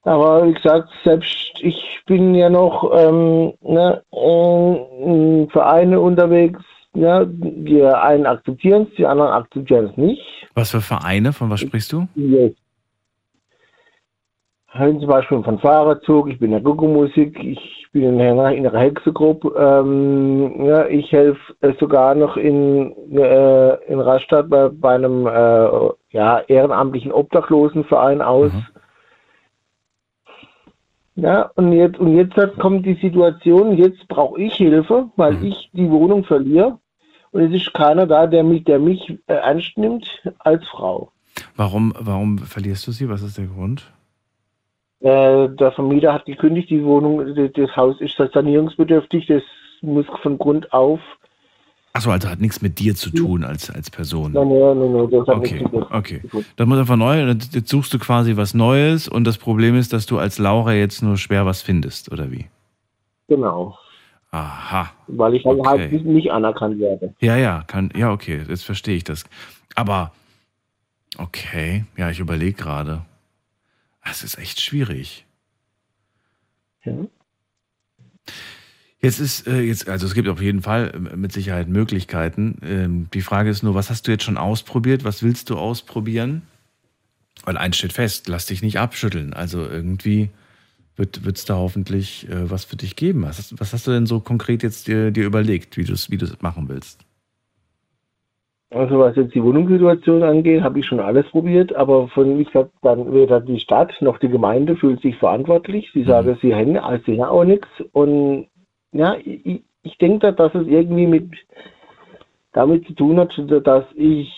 Aber 0.03 0.47
wie 0.47 0.53
gesagt, 0.53 0.91
selbst 1.03 1.59
ich 1.61 2.03
bin 2.05 2.35
ja 2.35 2.51
noch 2.51 2.93
ähm, 2.95 3.55
ne, 3.63 4.03
in 4.13 5.49
Vereine 5.51 6.01
unterwegs. 6.01 6.61
Ja, 6.93 7.25
die 7.25 7.83
einen 7.83 8.27
akzeptieren 8.27 8.89
es, 8.91 8.97
die 8.97 9.07
anderen 9.07 9.31
akzeptieren 9.31 9.87
es 9.87 9.97
nicht. 9.97 10.23
Was 10.55 10.73
für 10.73 10.83
Vereine? 10.83 11.33
Von 11.33 11.49
was 11.49 11.61
sprichst 11.61 11.93
du? 11.93 12.09
Yes. 12.15 12.53
Zum 14.73 15.07
Beispiel 15.07 15.43
von 15.43 15.59
Fahrerzug, 15.59 16.29
ich 16.29 16.39
bin 16.39 16.53
in 16.53 16.53
der 16.53 16.61
Gucko-Musik, 16.61 17.43
ich 17.43 17.89
bin 17.93 18.21
in 18.21 18.21
einer 18.21 18.79
Hexegruppe. 18.79 19.53
Ähm, 19.59 20.65
ja, 20.65 20.87
ich 20.87 21.11
helfe 21.11 21.41
äh, 21.61 21.73
sogar 21.81 22.15
noch 22.15 22.37
in, 22.37 22.93
äh, 23.11 23.75
in 23.87 23.99
Rastatt 23.99 24.49
bei, 24.49 24.69
bei 24.69 24.95
einem 24.95 25.27
äh, 25.27 25.91
ja, 26.11 26.39
ehrenamtlichen 26.47 27.11
Obdachlosenverein 27.11 28.23
aus. 28.23 28.53
Mhm. 28.53 28.67
Ja, 31.17 31.51
und 31.57 31.73
jetzt, 31.73 31.99
und 31.99 32.15
jetzt 32.15 32.37
kommt 32.61 32.87
die 32.87 32.95
Situation, 32.95 33.77
jetzt 33.77 34.07
brauche 34.07 34.41
ich 34.41 34.55
Hilfe, 34.55 35.11
weil 35.17 35.33
mhm. 35.33 35.47
ich 35.47 35.71
die 35.73 35.91
Wohnung 35.91 36.23
verliere. 36.23 36.79
Und 37.33 37.43
es 37.43 37.53
ist 37.53 37.75
keiner 37.75 38.07
da, 38.07 38.29
der 38.29 38.45
mich, 38.45 38.63
der 38.65 38.79
mich 38.79 39.19
äh, 39.27 39.35
ernst 39.35 39.77
nimmt 39.77 40.07
als 40.39 40.67
Frau. 40.69 41.11
Warum, 41.57 41.93
warum 41.99 42.39
verlierst 42.39 42.87
du 42.87 42.93
sie? 42.93 43.09
Was 43.09 43.23
ist 43.23 43.37
der 43.37 43.47
Grund? 43.47 43.93
Äh, 45.01 45.49
der 45.49 45.73
Vermieter 45.73 46.13
hat 46.13 46.27
gekündigt, 46.27 46.69
die 46.69 46.85
Wohnung, 46.85 47.35
das 47.35 47.77
Haus 47.77 48.01
ist 48.01 48.17
sanierungsbedürftig, 48.17 49.27
das 49.27 49.43
muss 49.81 50.05
von 50.23 50.39
Grund 50.39 50.73
auf. 50.73 51.01
Achso, 51.93 52.11
also 52.11 52.29
hat 52.29 52.41
nichts 52.41 52.63
mit 52.63 52.79
dir 52.79 52.95
zu 52.95 53.11
tun 53.11 53.43
als, 53.43 53.71
als 53.71 53.91
Person. 53.91 54.33
Nein, 54.33 54.49
nein, 54.49 54.79
nein, 54.79 54.93
nein 54.93 55.11
das 55.11 55.27
hat 55.27 55.39
okay, 55.39 55.55
nichts 55.55 55.73
mit 55.73 55.91
Okay, 55.91 56.23
dann 56.57 56.69
muss 56.69 56.79
einfach 56.79 56.97
neu, 56.97 57.19
jetzt 57.19 57.69
suchst 57.69 57.93
du 57.95 57.99
quasi 57.99 58.37
was 58.37 58.55
Neues 58.55 59.09
und 59.09 59.25
das 59.25 59.39
Problem 59.39 59.75
ist, 59.75 59.93
dass 59.93 60.07
du 60.07 60.19
als 60.19 60.39
Laura 60.39 60.75
jetzt 60.75 61.03
nur 61.03 61.17
schwer 61.17 61.47
was 61.47 61.63
findest, 61.63 62.13
oder 62.13 62.31
wie? 62.31 62.47
Genau. 63.27 63.77
Aha. 64.33 64.91
Weil 65.09 65.35
ich 65.35 65.45
halt 65.45 65.59
okay. 65.59 65.69
halt 65.69 66.05
nicht 66.05 66.31
anerkannt 66.31 66.79
werde. 66.79 67.15
Ja, 67.21 67.37
ja, 67.37 67.65
kann, 67.67 67.91
ja, 67.97 68.13
okay, 68.13 68.43
jetzt 68.49 68.65
verstehe 68.65 68.97
ich 68.97 69.05
das. 69.05 69.25
Aber, 69.75 70.13
okay, 71.19 71.85
ja, 71.97 72.11
ich 72.11 72.21
überlege 72.21 72.53
gerade. 72.53 73.03
Das 74.05 74.23
ist 74.23 74.39
echt 74.39 74.61
schwierig. 74.61 75.27
Ja. 76.85 76.95
Jetzt 79.03 79.19
ist 79.19 79.47
äh, 79.47 79.61
jetzt, 79.61 79.89
also 79.89 80.07
es 80.07 80.15
gibt 80.15 80.29
auf 80.29 80.43
jeden 80.43 80.63
Fall 80.63 80.93
äh, 80.95 81.17
mit 81.17 81.33
Sicherheit 81.33 81.69
Möglichkeiten. 81.69 82.59
Ähm, 82.63 83.09
die 83.15 83.23
Frage 83.23 83.51
ist 83.51 83.63
nur, 83.63 83.75
was 83.75 83.89
hast 83.89 84.07
du 84.07 84.11
jetzt 84.11 84.25
schon 84.25 84.37
ausprobiert? 84.37 85.05
Was 85.05 85.23
willst 85.23 85.49
du 85.51 85.57
ausprobieren? 85.57 86.43
Weil 87.45 87.57
eins 87.57 87.79
steht 87.79 87.95
fest, 87.95 88.29
lass 88.29 88.47
dich 88.47 88.61
nicht 88.61 88.79
abschütteln. 88.79 89.33
Also 89.33 89.65
irgendwie 89.65 90.29
wird 90.97 91.39
es 91.39 91.47
da 91.47 91.57
hoffentlich 91.57 92.29
äh, 92.29 92.51
was 92.51 92.67
für 92.67 92.77
dich 92.77 92.95
geben. 92.95 93.23
Was 93.23 93.39
hast, 93.39 93.59
was 93.59 93.73
hast, 93.73 93.87
du 93.87 93.91
denn 93.91 94.07
so 94.07 94.21
konkret 94.21 94.63
jetzt 94.63 94.87
dir, 94.87 95.11
dir 95.11 95.25
überlegt, 95.25 95.79
wie 95.79 95.85
du 95.85 95.95
es 95.95 96.11
wie 96.11 96.19
machen 96.41 96.69
willst? 96.69 97.07
Also 98.73 99.01
was 99.01 99.17
jetzt 99.17 99.35
die 99.35 99.43
Wohnungssituation 99.43 100.23
angeht, 100.23 100.63
habe 100.63 100.79
ich 100.79 100.87
schon 100.87 101.01
alles 101.01 101.27
probiert, 101.29 101.75
aber 101.75 102.07
von, 102.09 102.39
wie 102.39 102.45
gesagt, 102.45 102.71
dann 102.83 103.13
weder 103.13 103.41
die 103.41 103.59
Stadt 103.59 103.93
noch 104.01 104.19
die 104.19 104.29
Gemeinde 104.29 104.77
fühlt 104.77 105.03
sich 105.03 105.17
verantwortlich. 105.17 105.91
Sie 105.93 106.01
mhm. 106.01 106.07
sagen, 106.07 106.39
sie 106.41 106.55
hängen, 106.55 106.79
als 106.79 107.05
sie 107.05 107.21
auch 107.21 107.45
nichts. 107.45 107.69
Und 107.93 108.47
ja, 108.93 109.17
ich, 109.25 109.65
ich 109.83 109.99
denke, 109.99 110.33
dass 110.33 110.55
es 110.55 110.69
irgendwie 110.69 111.07
mit 111.07 111.31
damit 112.53 112.87
zu 112.87 112.93
tun 112.95 113.19
hat, 113.19 113.33
dass 113.65 113.85
ich 113.95 114.33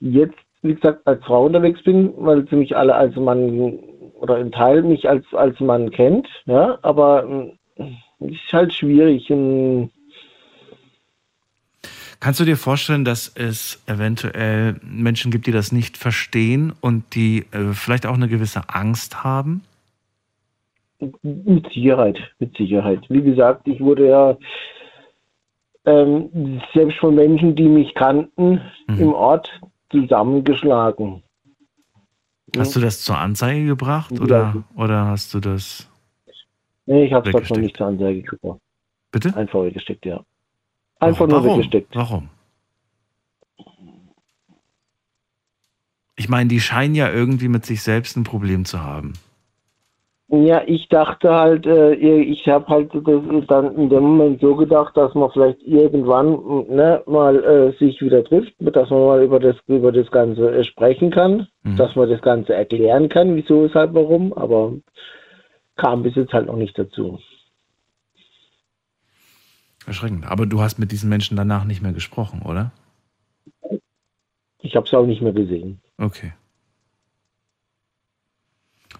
jetzt, 0.00 0.38
wie 0.62 0.74
gesagt, 0.74 1.06
als 1.06 1.22
Frau 1.24 1.44
unterwegs 1.44 1.82
bin, 1.82 2.12
weil 2.16 2.46
sie 2.48 2.56
mich 2.56 2.76
alle 2.76 2.94
als 2.94 3.16
Mann 3.16 3.78
oder 4.20 4.38
in 4.38 4.52
Teil 4.52 4.82
mich 4.82 5.08
als, 5.08 5.24
als 5.32 5.58
Mann 5.60 5.90
kennt, 5.90 6.28
ja, 6.46 6.78
aber 6.82 7.50
es 7.76 8.30
ist 8.30 8.52
halt 8.52 8.72
schwierig. 8.72 9.30
Und 9.30 9.90
Kannst 12.22 12.38
du 12.38 12.44
dir 12.44 12.56
vorstellen, 12.56 13.04
dass 13.04 13.32
es 13.34 13.82
eventuell 13.88 14.76
Menschen 14.84 15.32
gibt, 15.32 15.48
die 15.48 15.50
das 15.50 15.72
nicht 15.72 15.96
verstehen 15.96 16.72
und 16.80 17.16
die 17.16 17.46
äh, 17.50 17.72
vielleicht 17.72 18.06
auch 18.06 18.14
eine 18.14 18.28
gewisse 18.28 18.68
Angst 18.68 19.24
haben? 19.24 19.62
Mit 21.22 21.66
Sicherheit, 21.74 22.16
mit 22.38 22.56
Sicherheit. 22.56 23.00
Wie 23.08 23.22
gesagt, 23.22 23.66
ich 23.66 23.80
wurde 23.80 24.06
ja 24.08 24.36
ähm, 25.84 26.60
selbst 26.72 26.96
von 27.00 27.16
Menschen, 27.16 27.56
die 27.56 27.68
mich 27.68 27.92
kannten, 27.94 28.60
Mhm. 28.86 29.00
im 29.00 29.14
Ort 29.14 29.48
zusammengeschlagen. 29.90 31.24
Hast 32.56 32.76
du 32.76 32.80
das 32.80 33.02
zur 33.02 33.18
Anzeige 33.18 33.66
gebracht 33.66 34.12
oder, 34.20 34.62
oder 34.76 35.06
hast 35.06 35.34
du 35.34 35.40
das. 35.40 35.90
Nee, 36.86 37.06
ich 37.06 37.12
habe 37.12 37.28
es 37.28 37.32
davon 37.32 37.40
Weggesteckt. 37.56 37.62
nicht 37.62 37.76
zur 37.76 37.86
Anzeige 37.88 38.22
gebracht. 38.22 38.60
Bitte? 39.10 39.36
Einfach 39.36 39.64
weggesteckt, 39.64 40.06
ja. 40.06 40.22
Einfach 41.02 41.26
nur 41.26 41.44
Warum? 41.44 41.58
weggesteckt. 41.58 41.94
Warum? 41.94 42.28
Ich 46.16 46.28
meine, 46.28 46.48
die 46.48 46.60
scheinen 46.60 46.94
ja 46.94 47.10
irgendwie 47.10 47.48
mit 47.48 47.64
sich 47.66 47.82
selbst 47.82 48.16
ein 48.16 48.24
Problem 48.24 48.64
zu 48.64 48.82
haben. 48.82 49.14
Ja, 50.28 50.62
ich 50.66 50.88
dachte 50.88 51.30
halt, 51.30 51.66
äh, 51.66 51.92
ich 51.92 52.46
habe 52.48 52.66
halt 52.68 52.90
das 52.94 53.46
dann 53.48 53.74
in 53.76 53.90
dem 53.90 54.02
Moment 54.02 54.40
so 54.40 54.56
gedacht, 54.56 54.96
dass 54.96 55.14
man 55.14 55.30
vielleicht 55.30 55.60
irgendwann 55.62 56.30
ne, 56.68 57.02
mal 57.06 57.44
äh, 57.44 57.78
sich 57.78 58.00
wieder 58.00 58.24
trifft, 58.24 58.54
dass 58.58 58.88
man 58.88 59.04
mal 59.04 59.22
über 59.22 59.38
das 59.40 59.56
über 59.66 59.92
das 59.92 60.10
Ganze 60.10 60.50
äh, 60.50 60.64
sprechen 60.64 61.10
kann, 61.10 61.48
Mhm. 61.64 61.76
dass 61.76 61.94
man 61.96 62.08
das 62.08 62.22
Ganze 62.22 62.54
erklären 62.54 63.10
kann, 63.10 63.36
wieso, 63.36 63.64
weshalb, 63.64 63.92
warum, 63.94 64.32
aber 64.32 64.72
kam 65.76 66.02
bis 66.02 66.14
jetzt 66.14 66.32
halt 66.32 66.46
noch 66.46 66.56
nicht 66.56 66.78
dazu. 66.78 67.18
Erschreckend. 69.86 70.26
Aber 70.26 70.46
du 70.46 70.60
hast 70.60 70.78
mit 70.78 70.92
diesen 70.92 71.08
Menschen 71.08 71.36
danach 71.36 71.64
nicht 71.64 71.82
mehr 71.82 71.92
gesprochen, 71.92 72.42
oder? 72.42 72.70
Ich 74.60 74.76
habe 74.76 74.86
es 74.86 74.94
auch 74.94 75.06
nicht 75.06 75.20
mehr 75.22 75.32
gesehen. 75.32 75.80
Okay. 75.98 76.32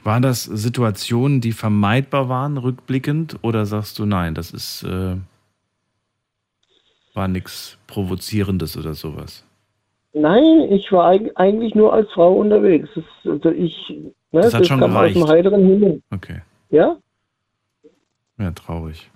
Waren 0.03 0.22
das 0.22 0.43
Situationen, 0.45 1.41
die 1.41 1.53
vermeidbar 1.53 2.28
waren, 2.28 2.59
rückblickend? 2.59 3.39
Oder 3.43 3.66
sagst 3.66 3.99
du, 3.99 4.07
nein, 4.07 4.35
das 4.35 4.51
ist, 4.51 4.83
äh, 4.83 5.16
war 7.14 7.28
nichts 7.28 7.78
Provozierendes 7.87 8.76
oder 8.76 8.95
sowas? 8.95 9.45
Nein, 10.14 10.72
ich 10.72 10.91
war 10.91 11.11
eig- 11.11 11.35
eigentlich 11.37 11.74
nur 11.74 11.93
als 11.93 12.11
Frau 12.12 12.35
unterwegs. 12.35 12.89
Das, 12.95 13.05
also 13.24 13.51
ich, 13.51 13.89
ne, 14.33 14.41
Das 14.41 14.53
hat 14.55 14.66
schon 14.66 14.80
kam 14.80 14.97
aus 14.97 15.05
dem 15.12 15.14
gereicht. 15.14 15.30
heiteren 15.30 15.66
Himmel. 15.66 16.03
Okay. 16.11 16.41
Ja? 16.70 16.97
Ja, 18.39 18.51
traurig. 18.51 19.11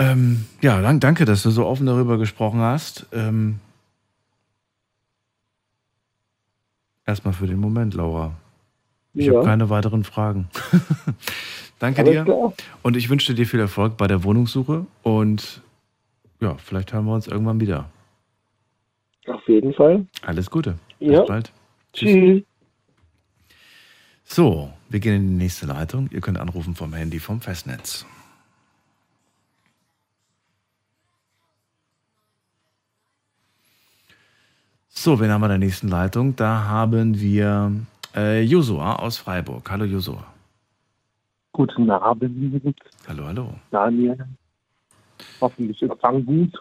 Ähm, 0.00 0.46
ja, 0.62 0.80
dank, 0.80 1.02
danke, 1.02 1.26
dass 1.26 1.42
du 1.42 1.50
so 1.50 1.66
offen 1.66 1.84
darüber 1.84 2.16
gesprochen 2.16 2.60
hast. 2.60 3.06
Ähm, 3.12 3.60
erstmal 7.04 7.34
für 7.34 7.46
den 7.46 7.58
Moment, 7.58 7.92
Laura. 7.94 8.32
Ich 9.12 9.26
Ja. 9.26 9.34
habe 9.34 9.44
keine 9.44 9.68
weiteren 9.68 10.04
Fragen. 10.04 10.48
danke 11.78 12.00
Alles 12.00 12.12
dir. 12.12 12.24
klar. 12.24 12.54
Und 12.82 12.96
ich 12.96 13.10
wünsche 13.10 13.34
dir 13.34 13.46
viel 13.46 13.60
Erfolg 13.60 13.98
bei 13.98 14.06
der 14.06 14.24
Wohnungssuche. 14.24 14.86
Und 15.02 15.60
ja, 16.40 16.54
vielleicht 16.56 16.94
hören 16.94 17.04
wir 17.04 17.14
uns 17.14 17.26
irgendwann 17.26 17.60
wieder. 17.60 17.90
Auf 19.26 19.46
jeden 19.48 19.74
Fall. 19.74 20.06
Alles 20.22 20.50
Gute. 20.50 20.78
Ja. 20.98 21.20
Bis 21.20 21.28
bald. 21.28 21.52
Tschüss. 21.92 22.42
So, 24.24 24.72
wir 24.88 25.00
gehen 25.00 25.16
in 25.16 25.28
die 25.28 25.44
nächste 25.44 25.66
Leitung. 25.66 26.08
Ihr 26.10 26.20
könnt 26.22 26.38
anrufen 26.38 26.74
vom 26.74 26.94
Handy 26.94 27.18
vom 27.18 27.40
Festnetz. 27.42 28.06
So, 34.92 35.18
wen 35.20 35.30
haben 35.30 35.40
wir 35.40 35.46
in 35.46 35.50
der 35.50 35.58
nächsten 35.58 35.88
Leitung? 35.88 36.34
Da 36.36 36.64
haben 36.64 37.18
wir 37.18 37.72
äh, 38.14 38.42
Josua 38.42 38.96
aus 38.96 39.18
Freiburg. 39.18 39.70
Hallo 39.70 39.84
Josua. 39.84 40.24
Guten 41.52 41.90
Abend, 41.90 42.74
Hallo, 43.08 43.24
hallo. 43.26 43.54
Daniel. 43.70 44.18
Hoffentlich 45.40 45.80
Empfang 45.82 46.24
gut. 46.24 46.52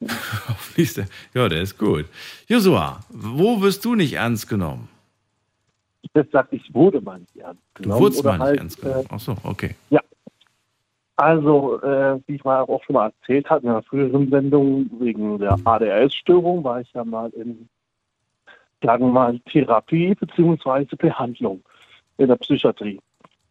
Hoffentlich 0.48 0.96
ist 0.96 1.08
Ja, 1.34 1.48
der 1.48 1.62
ist 1.62 1.78
gut. 1.78 2.06
Josua, 2.46 3.00
wo 3.10 3.60
wirst 3.62 3.84
du 3.84 3.94
nicht 3.94 4.14
ernst 4.14 4.48
genommen? 4.48 4.88
Das 6.14 6.26
sagt, 6.30 6.52
ich 6.52 6.74
wurde 6.74 7.00
mal 7.00 7.20
nicht 7.20 7.36
ernst 7.36 7.62
Du 7.74 7.82
genommen. 7.84 8.00
wurdest 8.02 8.20
oder 8.20 8.30
mal 8.30 8.38
nicht 8.38 8.46
halt, 8.48 8.58
ernst 8.60 8.80
genommen. 8.80 9.06
Ach 9.10 9.20
so, 9.20 9.36
okay. 9.44 9.74
Äh, 9.90 9.98
also, 11.16 11.80
äh, 11.82 12.20
wie 12.26 12.36
ich 12.36 12.44
mal 12.44 12.62
auch 12.62 12.82
schon 12.84 12.94
mal 12.94 13.06
erzählt 13.06 13.48
hatte 13.50 13.64
in 13.64 13.70
einer 13.70 13.82
früheren 13.82 14.30
Sendung, 14.30 14.90
wegen 14.98 15.38
der 15.38 15.56
ADHS-Störung 15.64 16.64
war 16.64 16.80
ich 16.80 16.92
ja 16.92 17.04
mal 17.04 17.30
in, 17.30 17.68
sagen 18.82 19.06
wir 19.06 19.12
mal, 19.12 19.38
Therapie 19.40 20.14
bzw. 20.14 20.96
Behandlung 20.96 21.62
in 22.16 22.28
der 22.28 22.36
Psychiatrie. 22.36 23.00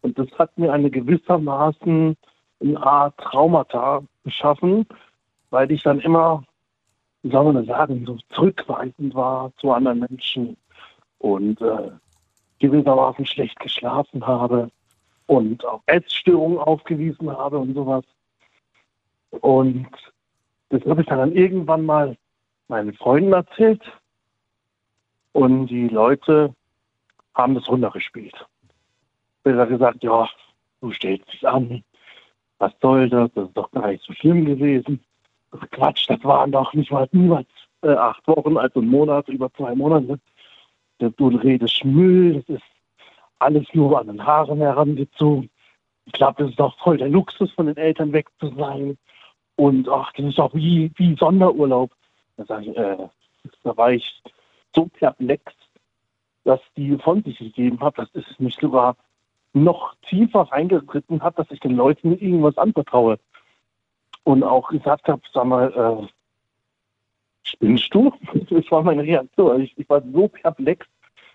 Und 0.02 0.18
das 0.18 0.28
hat 0.40 0.58
mir 0.58 0.74
eine 0.74 0.90
gewissermaßen 0.90 2.18
eine 2.62 2.84
Art 2.84 3.18
Traumata 3.18 4.04
geschaffen, 4.24 4.86
weil 5.50 5.72
ich 5.72 5.84
dann 5.84 6.00
immer, 6.00 6.44
wie 7.24 7.32
soll 7.32 7.46
man 7.46 7.56
das 7.56 7.66
sagen, 7.66 8.06
so 8.06 8.18
zurückweisend 8.30 9.14
war 9.14 9.52
zu 9.58 9.72
anderen 9.72 10.00
Menschen 10.00 10.58
und 11.20 11.62
äh, 11.62 11.92
gewissermaßen 12.60 13.26
schlecht 13.26 13.60
geschlafen 13.60 14.26
habe 14.26 14.70
und 15.32 15.64
auch 15.64 15.82
Essstörungen 15.86 16.58
aufgewiesen 16.58 17.32
habe 17.32 17.58
und 17.58 17.74
sowas. 17.74 18.04
Und 19.30 19.88
das 20.68 20.84
habe 20.84 21.02
ich 21.02 21.08
dann 21.08 21.34
irgendwann 21.34 21.86
mal 21.86 22.18
meinen 22.68 22.94
Freunden 22.94 23.32
erzählt 23.32 23.82
und 25.32 25.68
die 25.68 25.88
Leute 25.88 26.54
haben 27.34 27.56
das 27.56 27.66
runtergespielt. 27.70 28.46
Besser 29.44 29.68
gesagt, 29.68 30.04
ja, 30.04 30.28
du 30.82 30.92
stellst 30.92 31.32
dich 31.32 31.48
an, 31.48 31.82
was 32.58 32.74
soll 32.82 33.10
das, 33.10 33.32
das 33.34 33.48
ist 33.48 33.56
doch 33.56 33.72
gar 33.72 33.88
nicht 33.88 34.04
so 34.04 34.12
schlimm 34.12 34.44
gewesen. 34.44 35.02
Das 35.52 35.62
ist 35.62 35.72
Quatsch, 35.72 36.10
das 36.10 36.22
waren 36.26 36.52
doch 36.52 36.74
nicht 36.74 36.92
mal 36.92 37.08
niemals 37.14 37.48
äh, 37.84 37.94
acht 37.94 38.28
Wochen, 38.28 38.58
also 38.58 38.82
ein 38.82 38.88
Monat, 38.88 39.30
über 39.30 39.50
zwei 39.54 39.76
Monate. 39.76 40.20
Du 41.00 41.28
redest 41.30 41.86
Müll, 41.86 42.44
das 42.48 42.58
ist 42.58 42.71
alles 43.42 43.66
nur 43.74 44.00
an 44.00 44.08
den 44.08 44.26
Haaren 44.26 44.60
herangezogen. 44.60 45.50
Ich 46.06 46.14
glaube, 46.14 46.44
das 46.44 46.52
ist 46.52 46.60
doch 46.60 46.78
voll 46.80 46.98
der 46.98 47.10
Luxus, 47.10 47.52
von 47.52 47.68
den 47.68 47.78
Eltern 47.78 48.14
weg 48.14 48.28
zu 48.40 48.54
sein. 48.56 48.98
Und 49.56 49.88
ach, 49.90 50.12
das 50.14 50.26
ist 50.26 50.38
doch 50.40 50.54
wie, 50.54 50.92
wie 50.96 51.16
Sonderurlaub. 51.16 51.92
Da, 52.38 52.60
ich, 52.60 52.76
äh, 52.76 52.98
da 53.64 53.78
war 53.78 53.92
ich 53.92 54.22
so 54.76 54.86
perplex, 54.86 55.54
dass 56.44 56.60
die 56.76 56.98
von 56.98 57.24
sich 57.24 57.38
gegeben 57.38 57.80
hat, 57.80 57.98
dass 57.98 58.10
es 58.14 58.26
mich 58.40 58.56
sogar 58.56 58.96
noch 59.54 59.96
tiefer 60.10 60.42
reingeritten 60.42 61.22
hat, 61.22 61.38
dass 61.38 61.52
ich 61.52 61.60
den 61.60 61.76
Leuten 61.76 62.18
irgendwas 62.18 62.58
anvertraue. 62.58 63.20
Und 64.24 64.44
auch 64.44 64.70
gesagt 64.70 65.08
habe, 65.08 65.22
sag 65.34 65.46
mal, 65.46 65.72
äh, 65.74 66.08
spinnst 67.44 67.94
du? 67.94 68.14
Das 68.50 68.70
war 68.72 68.84
meine 68.84 69.04
Reaktion. 69.04 69.62
Ich, 69.62 69.78
ich 69.78 69.90
war 69.90 70.02
so 70.14 70.28
perplex, 70.28 70.88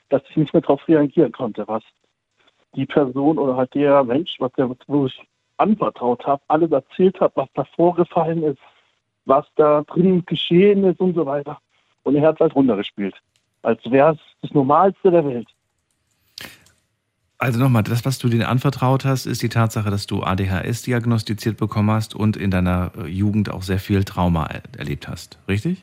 dass 0.08 0.22
ich 0.30 0.36
nicht 0.36 0.52
mehr 0.52 0.62
darauf 0.62 0.86
reagieren 0.88 1.32
konnte, 1.32 1.66
was 1.66 1.82
die 2.76 2.86
Person 2.86 3.38
oder 3.38 3.56
halt 3.56 3.74
der 3.74 4.04
Mensch, 4.04 4.36
was 4.38 4.52
der, 4.52 4.70
wo 4.86 5.06
ich 5.06 5.20
anvertraut 5.56 6.26
habe, 6.26 6.42
alles 6.48 6.70
erzählt 6.70 7.18
hat, 7.20 7.32
was 7.34 7.48
da 7.54 7.64
vorgefallen 7.74 8.42
ist, 8.42 8.58
was 9.24 9.46
da 9.56 9.82
drin 9.82 10.24
geschehen 10.26 10.84
ist 10.84 11.00
und 11.00 11.14
so 11.14 11.26
weiter. 11.26 11.58
Und 12.04 12.14
er 12.14 12.28
hat 12.28 12.36
es 12.36 12.40
halt 12.40 12.54
runtergespielt. 12.54 13.14
Als 13.62 13.80
wäre 13.90 14.12
es 14.12 14.18
das 14.42 14.52
Normalste 14.52 15.10
der 15.10 15.24
Welt. 15.24 15.48
Also 17.38 17.58
nochmal, 17.58 17.82
das, 17.82 18.04
was 18.06 18.18
du 18.18 18.28
denen 18.28 18.44
anvertraut 18.44 19.04
hast, 19.04 19.26
ist 19.26 19.42
die 19.42 19.50
Tatsache, 19.50 19.90
dass 19.90 20.06
du 20.06 20.22
ADHS 20.22 20.82
diagnostiziert 20.82 21.58
bekommen 21.58 21.90
hast 21.90 22.14
und 22.14 22.36
in 22.36 22.50
deiner 22.50 22.92
äh, 22.96 23.08
Jugend 23.08 23.50
auch 23.50 23.62
sehr 23.62 23.78
viel 23.78 24.04
Trauma 24.04 24.46
er 24.46 24.62
erlebt 24.78 25.06
hast, 25.06 25.38
richtig? 25.46 25.82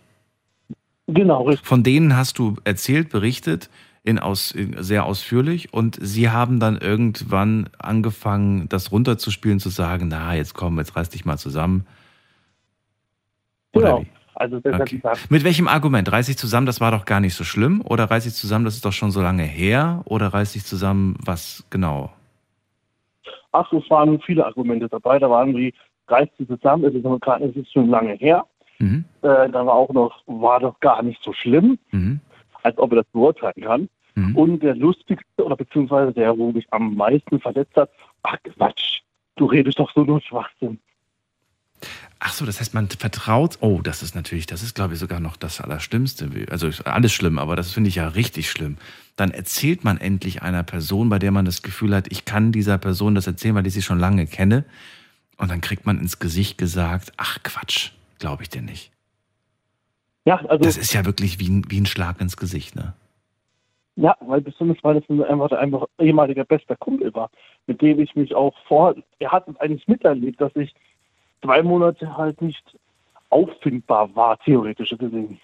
Genau, 1.07 1.43
richtig. 1.43 1.67
Von 1.67 1.83
denen 1.83 2.15
hast 2.15 2.39
du 2.39 2.55
erzählt, 2.63 3.09
berichtet, 3.09 3.69
in 4.03 4.19
aus, 4.19 4.51
in 4.51 4.81
sehr 4.83 5.05
ausführlich 5.05 5.73
und 5.73 5.97
sie 6.01 6.29
haben 6.29 6.59
dann 6.59 6.77
irgendwann 6.77 7.69
angefangen, 7.79 8.67
das 8.69 8.91
runterzuspielen, 8.91 9.59
zu 9.59 9.69
sagen, 9.69 10.09
na, 10.09 10.35
jetzt 10.35 10.53
komm, 10.53 10.77
jetzt 10.77 10.95
reiß 10.95 11.09
dich 11.09 11.25
mal 11.25 11.37
zusammen. 11.37 11.85
Oder 13.73 13.85
Genau. 13.87 14.01
wie? 14.01 14.07
Also 14.35 14.57
Okay. 14.57 15.01
Mit 15.29 15.43
welchem 15.43 15.67
Argument? 15.67 16.11
Reiß 16.11 16.25
dich 16.25 16.37
zusammen, 16.37 16.65
das 16.65 16.81
war 16.81 16.91
doch 16.91 17.05
gar 17.05 17.19
nicht 17.19 17.35
so 17.35 17.43
schlimm? 17.43 17.81
Oder 17.85 18.05
reiß 18.05 18.23
dich 18.23 18.33
zusammen, 18.33 18.65
das 18.65 18.75
ist 18.75 18.83
doch 18.83 18.91
schon 18.91 19.11
so 19.11 19.21
lange 19.21 19.43
her? 19.43 20.01
Oder 20.05 20.27
reiß 20.33 20.53
dich 20.53 20.65
zusammen, 20.65 21.15
was 21.23 21.63
genau? 21.69 22.11
ach, 23.53 23.71
es 23.71 23.87
waren 23.89 24.19
viele 24.21 24.45
Argumente 24.45 24.89
dabei. 24.89 25.19
Da 25.19 25.29
waren 25.29 25.55
wie, 25.55 25.73
reißt 26.07 26.31
sie 26.37 26.47
zusammen, 26.47 26.85
es 26.85 26.95
ist, 26.95 27.05
es 27.05 27.55
ist 27.55 27.71
schon 27.71 27.87
lange 27.89 28.13
her. 28.13 28.43
Mhm. 28.79 29.05
Äh, 29.21 29.49
da 29.49 29.65
war 29.65 29.73
auch 29.75 29.93
noch, 29.93 30.21
war 30.25 30.59
doch 30.59 30.79
gar 30.79 31.01
nicht 31.03 31.21
so 31.23 31.31
schlimm, 31.33 31.77
Mhm. 31.91 32.19
Als 32.63 32.77
ob 32.77 32.91
er 32.91 32.97
das 32.97 33.07
beurteilen 33.11 33.61
kann. 33.61 33.89
Mhm. 34.15 34.35
Und 34.35 34.59
der 34.63 34.75
lustigste 34.75 35.43
oder 35.43 35.55
beziehungsweise 35.55 36.13
der, 36.13 36.37
wo 36.37 36.51
mich 36.51 36.65
am 36.71 36.95
meisten 36.95 37.39
verletzt 37.39 37.75
hat, 37.75 37.89
ach 38.21 38.37
Quatsch, 38.43 39.01
du 39.35 39.45
redest 39.45 39.79
doch 39.79 39.91
so 39.93 40.03
nur 40.03 40.21
Schwachsinn. 40.21 40.79
Ach 42.19 42.31
so, 42.31 42.45
das 42.45 42.61
heißt, 42.61 42.73
man 42.73 42.87
vertraut. 42.87 43.57
Oh, 43.59 43.81
das 43.83 44.01
ist 44.01 44.15
natürlich, 44.15 44.45
das 44.45 44.63
ist, 44.63 44.75
glaube 44.75 44.93
ich, 44.93 44.99
sogar 44.99 45.19
noch 45.19 45.35
das 45.35 45.59
Allerschlimmste. 45.59 46.29
Also 46.49 46.69
alles 46.85 47.11
schlimm, 47.11 47.37
aber 47.37 47.57
das 47.57 47.73
finde 47.73 47.89
ich 47.89 47.95
ja 47.95 48.07
richtig 48.07 48.49
schlimm. 48.49 48.77
Dann 49.17 49.31
erzählt 49.31 49.83
man 49.83 49.97
endlich 49.97 50.41
einer 50.41 50.63
Person, 50.63 51.09
bei 51.09 51.19
der 51.19 51.31
man 51.31 51.43
das 51.43 51.63
Gefühl 51.63 51.93
hat, 51.93 52.09
ich 52.11 52.23
kann 52.23 52.53
dieser 52.53 52.77
Person 52.77 53.13
das 53.15 53.27
erzählen, 53.27 53.55
weil 53.55 53.67
ich 53.67 53.73
sie 53.73 53.81
schon 53.81 53.99
lange 53.99 54.25
kenne. 54.25 54.63
Und 55.37 55.51
dann 55.51 55.59
kriegt 55.59 55.85
man 55.85 55.99
ins 55.99 56.19
Gesicht 56.19 56.57
gesagt, 56.57 57.11
ach 57.17 57.39
Quatsch, 57.43 57.91
glaube 58.19 58.43
ich 58.43 58.49
dir 58.49 58.61
nicht. 58.61 58.92
Ja, 60.25 60.37
also. 60.47 60.63
Das 60.63 60.77
ist 60.77 60.93
ja 60.93 61.05
wirklich 61.05 61.39
wie 61.39 61.49
ein, 61.49 61.65
wie 61.69 61.79
ein 61.81 61.85
Schlag 61.85 62.21
ins 62.21 62.37
Gesicht, 62.37 62.75
ne? 62.75 62.93
Ja, 63.95 64.15
weil 64.21 64.41
besonders 64.41 64.77
weil 64.81 64.99
das 64.99 65.29
einfach, 65.29 65.51
einfach 65.51 65.85
ehemaliger 65.99 66.45
bester 66.45 66.75
Kumpel 66.75 67.13
war, 67.13 67.29
mit 67.67 67.81
dem 67.81 67.99
ich 67.99 68.15
mich 68.15 68.33
auch 68.33 68.55
vor, 68.67 68.95
er 69.19 69.31
hat 69.31 69.47
es 69.47 69.55
eigentlich 69.59 69.87
miterlebt, 69.87 70.41
dass 70.41 70.55
ich 70.55 70.73
zwei 71.43 71.61
Monate 71.61 72.17
halt 72.17 72.41
nicht 72.41 72.63
auffindbar 73.29 74.15
war, 74.15 74.39
theoretisch 74.39 74.89
gesehen. 74.97 75.39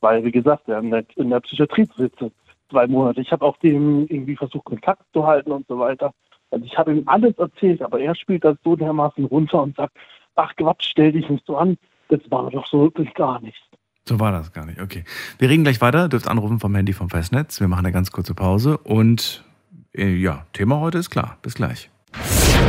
Weil, 0.00 0.24
wie 0.24 0.30
gesagt, 0.30 0.68
er 0.68 0.78
in 0.78 0.90
der, 0.90 1.04
in 1.16 1.30
der 1.30 1.40
Psychiatrie 1.40 1.88
sitzt 1.96 2.24
zwei 2.70 2.86
Monate. 2.86 3.20
Ich 3.20 3.32
habe 3.32 3.44
auch 3.44 3.56
dem 3.58 4.06
irgendwie 4.08 4.36
versucht, 4.36 4.64
Kontakt 4.64 5.04
zu 5.12 5.26
halten 5.26 5.52
und 5.52 5.66
so 5.66 5.78
weiter. 5.78 6.12
Also 6.50 6.64
ich 6.64 6.76
habe 6.76 6.92
ihm 6.92 7.02
alles 7.06 7.36
erzählt, 7.38 7.82
aber 7.82 8.00
er 8.00 8.14
spielt 8.14 8.44
das 8.44 8.56
so 8.62 8.76
dermaßen 8.76 9.24
runter 9.24 9.62
und 9.62 9.76
sagt, 9.76 9.96
ach 10.34 10.54
Quatsch, 10.56 10.88
stell 10.90 11.12
dich 11.12 11.28
nicht 11.28 11.46
so 11.46 11.56
an, 11.56 11.78
das 12.08 12.20
war 12.30 12.50
doch 12.50 12.66
so 12.66 12.82
wirklich 12.82 13.12
gar 13.14 13.40
nicht. 13.40 13.62
So 14.08 14.18
war 14.18 14.32
das 14.32 14.52
gar 14.52 14.66
nicht. 14.66 14.80
Okay. 14.80 15.04
Wir 15.38 15.48
reden 15.48 15.64
gleich 15.64 15.80
weiter. 15.80 16.08
Dürft 16.08 16.28
anrufen 16.28 16.58
vom 16.60 16.74
Handy 16.74 16.92
vom 16.92 17.08
Festnetz. 17.08 17.60
Wir 17.60 17.68
machen 17.68 17.86
eine 17.86 17.92
ganz 17.92 18.10
kurze 18.10 18.34
Pause. 18.34 18.78
Und 18.78 19.44
äh, 19.96 20.14
ja, 20.14 20.46
Thema 20.52 20.80
heute 20.80 20.98
ist 20.98 21.10
klar. 21.10 21.38
Bis 21.42 21.54
gleich. 21.54 21.90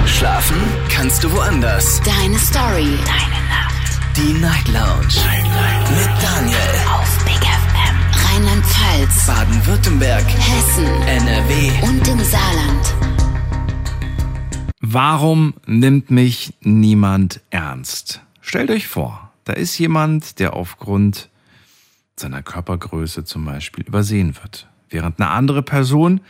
Schlafen 0.06 0.58
kannst 0.90 1.24
du 1.24 1.32
woanders. 1.32 2.02
Deine 2.04 2.38
Story. 2.38 2.98
Deine 3.06 3.48
Nacht. 3.50 4.00
Die 4.16 4.34
Night 4.40 4.68
Lounge. 4.68 5.08
Night, 5.26 5.44
Night. 5.44 5.92
Mit 5.92 6.24
Daniel. 6.24 6.58
Auf 6.92 7.26
Big 7.26 7.42
FM. 7.42 8.36
Rheinland-Pfalz. 8.36 9.26
Baden-Württemberg. 9.28 10.26
Hessen. 10.26 10.86
NRW. 11.08 11.72
Und 11.88 12.08
im 12.08 12.20
Saarland. 12.20 12.94
Warum 14.86 15.56
nimmt 15.66 16.12
mich 16.12 16.54
niemand 16.62 17.42
ernst? 17.50 18.22
Stellt 18.42 18.70
euch 18.70 18.88
vor, 18.88 19.33
da 19.46 19.54
ist 19.54 19.78
jemand, 19.78 20.40
der 20.40 20.54
aufgrund 20.54 21.30
seiner 22.16 22.42
Körpergröße 22.42 23.26
zum 23.26 23.46
Beispiel 23.46 23.86
übersehen 23.86 24.36
wird, 24.42 24.68
während 24.90 25.20
eine 25.20 25.30
andere 25.32 25.64
Person, 25.64 26.22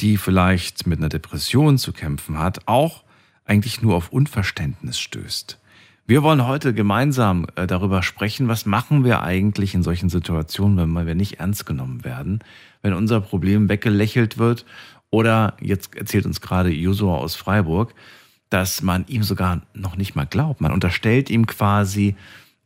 die 0.00 0.16
vielleicht 0.16 0.86
mit 0.86 0.98
einer 0.98 1.08
Depression 1.08 1.78
zu 1.78 1.92
kämpfen 1.92 2.38
hat, 2.38 2.66
auch 2.66 3.04
eigentlich 3.44 3.82
nur 3.82 3.96
auf 3.96 4.10
Unverständnis 4.10 4.98
stößt. 4.98 5.58
Wir 6.06 6.22
wollen 6.22 6.46
heute 6.46 6.72
gemeinsam 6.72 7.46
äh, 7.54 7.66
darüber 7.66 8.02
sprechen, 8.02 8.48
was 8.48 8.64
machen 8.64 9.04
wir 9.04 9.22
eigentlich 9.22 9.74
in 9.74 9.82
solchen 9.82 10.08
Situationen, 10.08 10.96
wenn 10.96 11.06
wir 11.06 11.14
nicht 11.14 11.38
ernst 11.38 11.66
genommen 11.66 12.02
werden, 12.04 12.38
wenn 12.80 12.94
unser 12.94 13.20
Problem 13.20 13.68
weggelächelt 13.68 14.38
wird 14.38 14.64
oder 15.10 15.56
jetzt 15.60 15.94
erzählt 15.96 16.24
uns 16.24 16.40
gerade 16.40 16.70
Josua 16.70 17.16
aus 17.16 17.34
Freiburg, 17.34 17.94
dass 18.48 18.80
man 18.80 19.06
ihm 19.06 19.22
sogar 19.22 19.62
noch 19.74 19.96
nicht 19.96 20.14
mal 20.14 20.26
glaubt. 20.26 20.60
Man 20.60 20.72
unterstellt 20.72 21.28
ihm 21.28 21.46
quasi, 21.46 22.16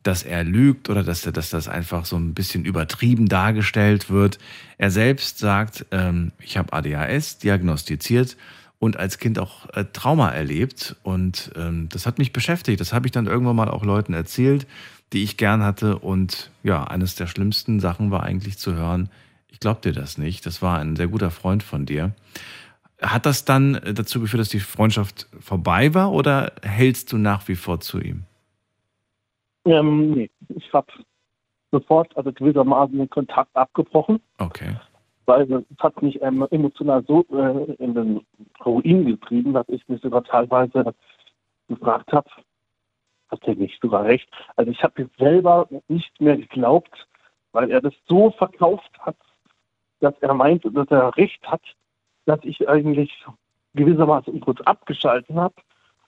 dass 0.02 0.22
er 0.24 0.44
lügt 0.44 0.90
oder 0.90 1.02
dass, 1.02 1.22
dass 1.22 1.50
das 1.50 1.68
einfach 1.68 2.04
so 2.04 2.16
ein 2.16 2.34
bisschen 2.34 2.64
übertrieben 2.64 3.28
dargestellt 3.28 4.10
wird. 4.10 4.38
Er 4.78 4.90
selbst 4.90 5.38
sagt, 5.38 5.86
ähm, 5.90 6.32
ich 6.38 6.56
habe 6.56 6.72
ADHS 6.72 7.38
diagnostiziert 7.38 8.36
und 8.78 8.96
als 8.96 9.18
Kind 9.18 9.38
auch 9.38 9.68
äh, 9.74 9.84
Trauma 9.92 10.30
erlebt. 10.30 10.96
Und 11.04 11.52
ähm, 11.54 11.88
das 11.90 12.04
hat 12.06 12.18
mich 12.18 12.32
beschäftigt. 12.32 12.80
Das 12.80 12.92
habe 12.92 13.06
ich 13.06 13.12
dann 13.12 13.26
irgendwann 13.26 13.54
mal 13.54 13.68
auch 13.68 13.84
Leuten 13.84 14.12
erzählt, 14.12 14.66
die 15.12 15.22
ich 15.22 15.36
gern 15.36 15.62
hatte. 15.62 15.98
Und 15.98 16.50
ja, 16.64 16.82
eines 16.84 17.14
der 17.14 17.28
schlimmsten 17.28 17.78
Sachen 17.78 18.10
war 18.10 18.24
eigentlich 18.24 18.58
zu 18.58 18.74
hören, 18.74 19.08
ich 19.48 19.60
glaube 19.60 19.82
dir 19.82 19.92
das 19.92 20.18
nicht. 20.18 20.46
Das 20.46 20.62
war 20.62 20.80
ein 20.80 20.96
sehr 20.96 21.06
guter 21.06 21.30
Freund 21.30 21.62
von 21.62 21.86
dir. 21.86 22.12
Hat 23.00 23.24
das 23.24 23.44
dann 23.44 23.80
dazu 23.94 24.20
geführt, 24.20 24.40
dass 24.40 24.48
die 24.48 24.60
Freundschaft 24.60 25.28
vorbei 25.38 25.94
war 25.94 26.10
oder 26.10 26.52
hältst 26.62 27.12
du 27.12 27.18
nach 27.18 27.46
wie 27.46 27.56
vor 27.56 27.80
zu 27.80 28.00
ihm? 28.00 28.24
Ähm, 29.64 30.12
nee, 30.12 30.30
ich 30.48 30.72
habe 30.72 30.86
sofort, 31.70 32.16
also 32.16 32.32
gewissermaßen 32.32 32.96
den 32.96 33.10
Kontakt 33.10 33.54
abgebrochen. 33.56 34.20
Okay. 34.38 34.76
Weil 35.26 35.50
es 35.52 35.78
hat 35.78 36.02
mich 36.02 36.20
ähm, 36.20 36.46
emotional 36.50 37.04
so 37.06 37.24
äh, 37.32 37.72
in 37.74 37.94
den 37.94 38.26
Ruin 38.64 39.06
getrieben, 39.06 39.52
dass 39.52 39.68
ich 39.68 39.86
mich 39.88 40.02
sogar 40.02 40.24
teilweise 40.24 40.94
gefragt 41.68 42.12
habe, 42.12 42.28
hat 43.30 43.42
er 43.44 43.54
nicht 43.54 43.80
sogar 43.80 44.04
recht? 44.04 44.28
Also 44.56 44.70
ich 44.70 44.82
habe 44.82 45.02
mir 45.02 45.10
selber 45.18 45.68
nicht 45.88 46.20
mehr 46.20 46.36
geglaubt, 46.36 47.06
weil 47.52 47.70
er 47.70 47.80
das 47.80 47.94
so 48.06 48.30
verkauft 48.32 48.90
hat, 48.98 49.16
dass 50.00 50.14
er 50.20 50.34
meint, 50.34 50.64
dass 50.64 50.88
er 50.90 51.16
recht 51.16 51.42
hat, 51.44 51.62
dass 52.26 52.40
ich 52.42 52.68
eigentlich 52.68 53.10
gewissermaßen 53.74 54.38
kurz 54.40 54.60
abgeschalten 54.62 55.40
habe 55.40 55.54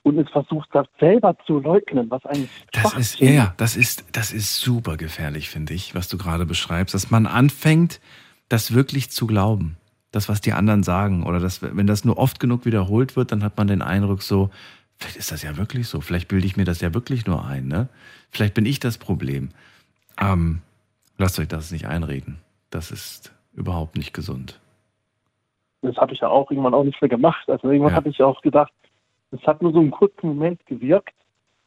und 0.05 0.19
es 0.19 0.31
versucht 0.31 0.71
hat, 0.75 0.89
selber 1.01 1.37
zu 1.47 1.59
leugnen, 1.59 2.11
was 2.11 2.25
eigentlich 2.27 2.51
das 2.73 2.95
ist 2.95 3.21
ja, 3.21 3.55
das 3.57 3.75
ist 3.75 4.05
das 4.13 4.33
ist 4.33 4.61
super 4.61 4.97
gefährlich, 4.97 5.49
finde 5.49 5.73
ich, 5.73 5.95
was 5.95 6.09
du 6.09 6.19
gerade 6.19 6.47
beschreibst, 6.47 6.95
dass 6.95 7.11
man 7.11 7.27
anfängt, 7.27 8.01
das 8.49 8.75
wirklich 8.75 9.11
zu 9.11 9.27
glauben, 9.27 9.77
das 10.13 10.29
was 10.29 10.43
die 10.43 10.53
anderen 10.53 10.83
sagen 10.83 11.25
oder 11.25 11.41
das, 11.41 11.63
wenn 11.63 11.87
das 11.87 12.05
nur 12.05 12.19
oft 12.19 12.39
genug 12.39 12.67
wiederholt 12.67 13.17
wird, 13.17 13.33
dann 13.33 13.43
hat 13.43 13.57
man 13.57 13.67
den 13.67 13.81
Eindruck 13.81 14.23
so, 14.23 14.51
vielleicht 14.99 15.17
ist 15.17 15.33
das 15.33 15.43
ja 15.43 15.57
wirklich 15.57 15.89
so, 15.89 16.03
vielleicht 16.03 16.29
bilde 16.29 16.47
ich 16.47 16.59
mir 16.59 16.67
das 16.67 16.83
ja 16.83 16.93
wirklich 16.93 17.27
nur 17.27 17.45
ein, 17.45 17.67
ne? 17.67 17.89
Vielleicht 18.31 18.55
bin 18.55 18.67
ich 18.67 18.81
das 18.81 18.99
Problem. 18.99 19.51
Ähm, 20.21 20.61
lasst 21.17 21.39
euch 21.39 21.49
das 21.49 21.71
nicht 21.71 21.87
einreden. 21.87 22.39
Das 22.69 22.91
ist 22.91 23.33
überhaupt 23.55 23.97
nicht 23.97 24.13
gesund. 24.13 24.61
Das 25.81 25.97
habe 25.97 26.13
ich 26.13 26.21
ja 26.21 26.29
auch 26.29 26.51
irgendwann 26.51 26.75
auch 26.75 26.85
nicht 26.85 27.01
mehr 27.01 27.09
gemacht. 27.09 27.49
Also 27.49 27.69
irgendwann 27.69 27.93
ja. 27.93 27.97
habe 27.97 28.09
ich 28.09 28.23
auch 28.23 28.43
gedacht, 28.43 28.73
es 29.35 29.47
hat 29.47 29.63
nur 29.63 29.73
so 29.73 29.81
einen 29.81 29.91
kurzen 29.91 30.29
Moment 30.29 30.65
gewirkt, 30.67 31.15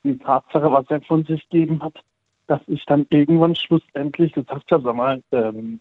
die 0.03 0.17
Tatsache, 0.17 0.71
was 0.71 0.85
er 0.89 1.01
von 1.01 1.25
sich 1.25 1.47
gegeben 1.49 1.81
hat, 1.81 1.95
dass 2.47 2.61
ich 2.67 2.85
dann 2.85 3.05
irgendwann 3.09 3.55
schlussendlich 3.55 4.33
gesagt 4.33 4.71
habe, 4.71 4.83
sag 4.83 4.95
mal, 4.95 5.21
ähm, 5.31 5.79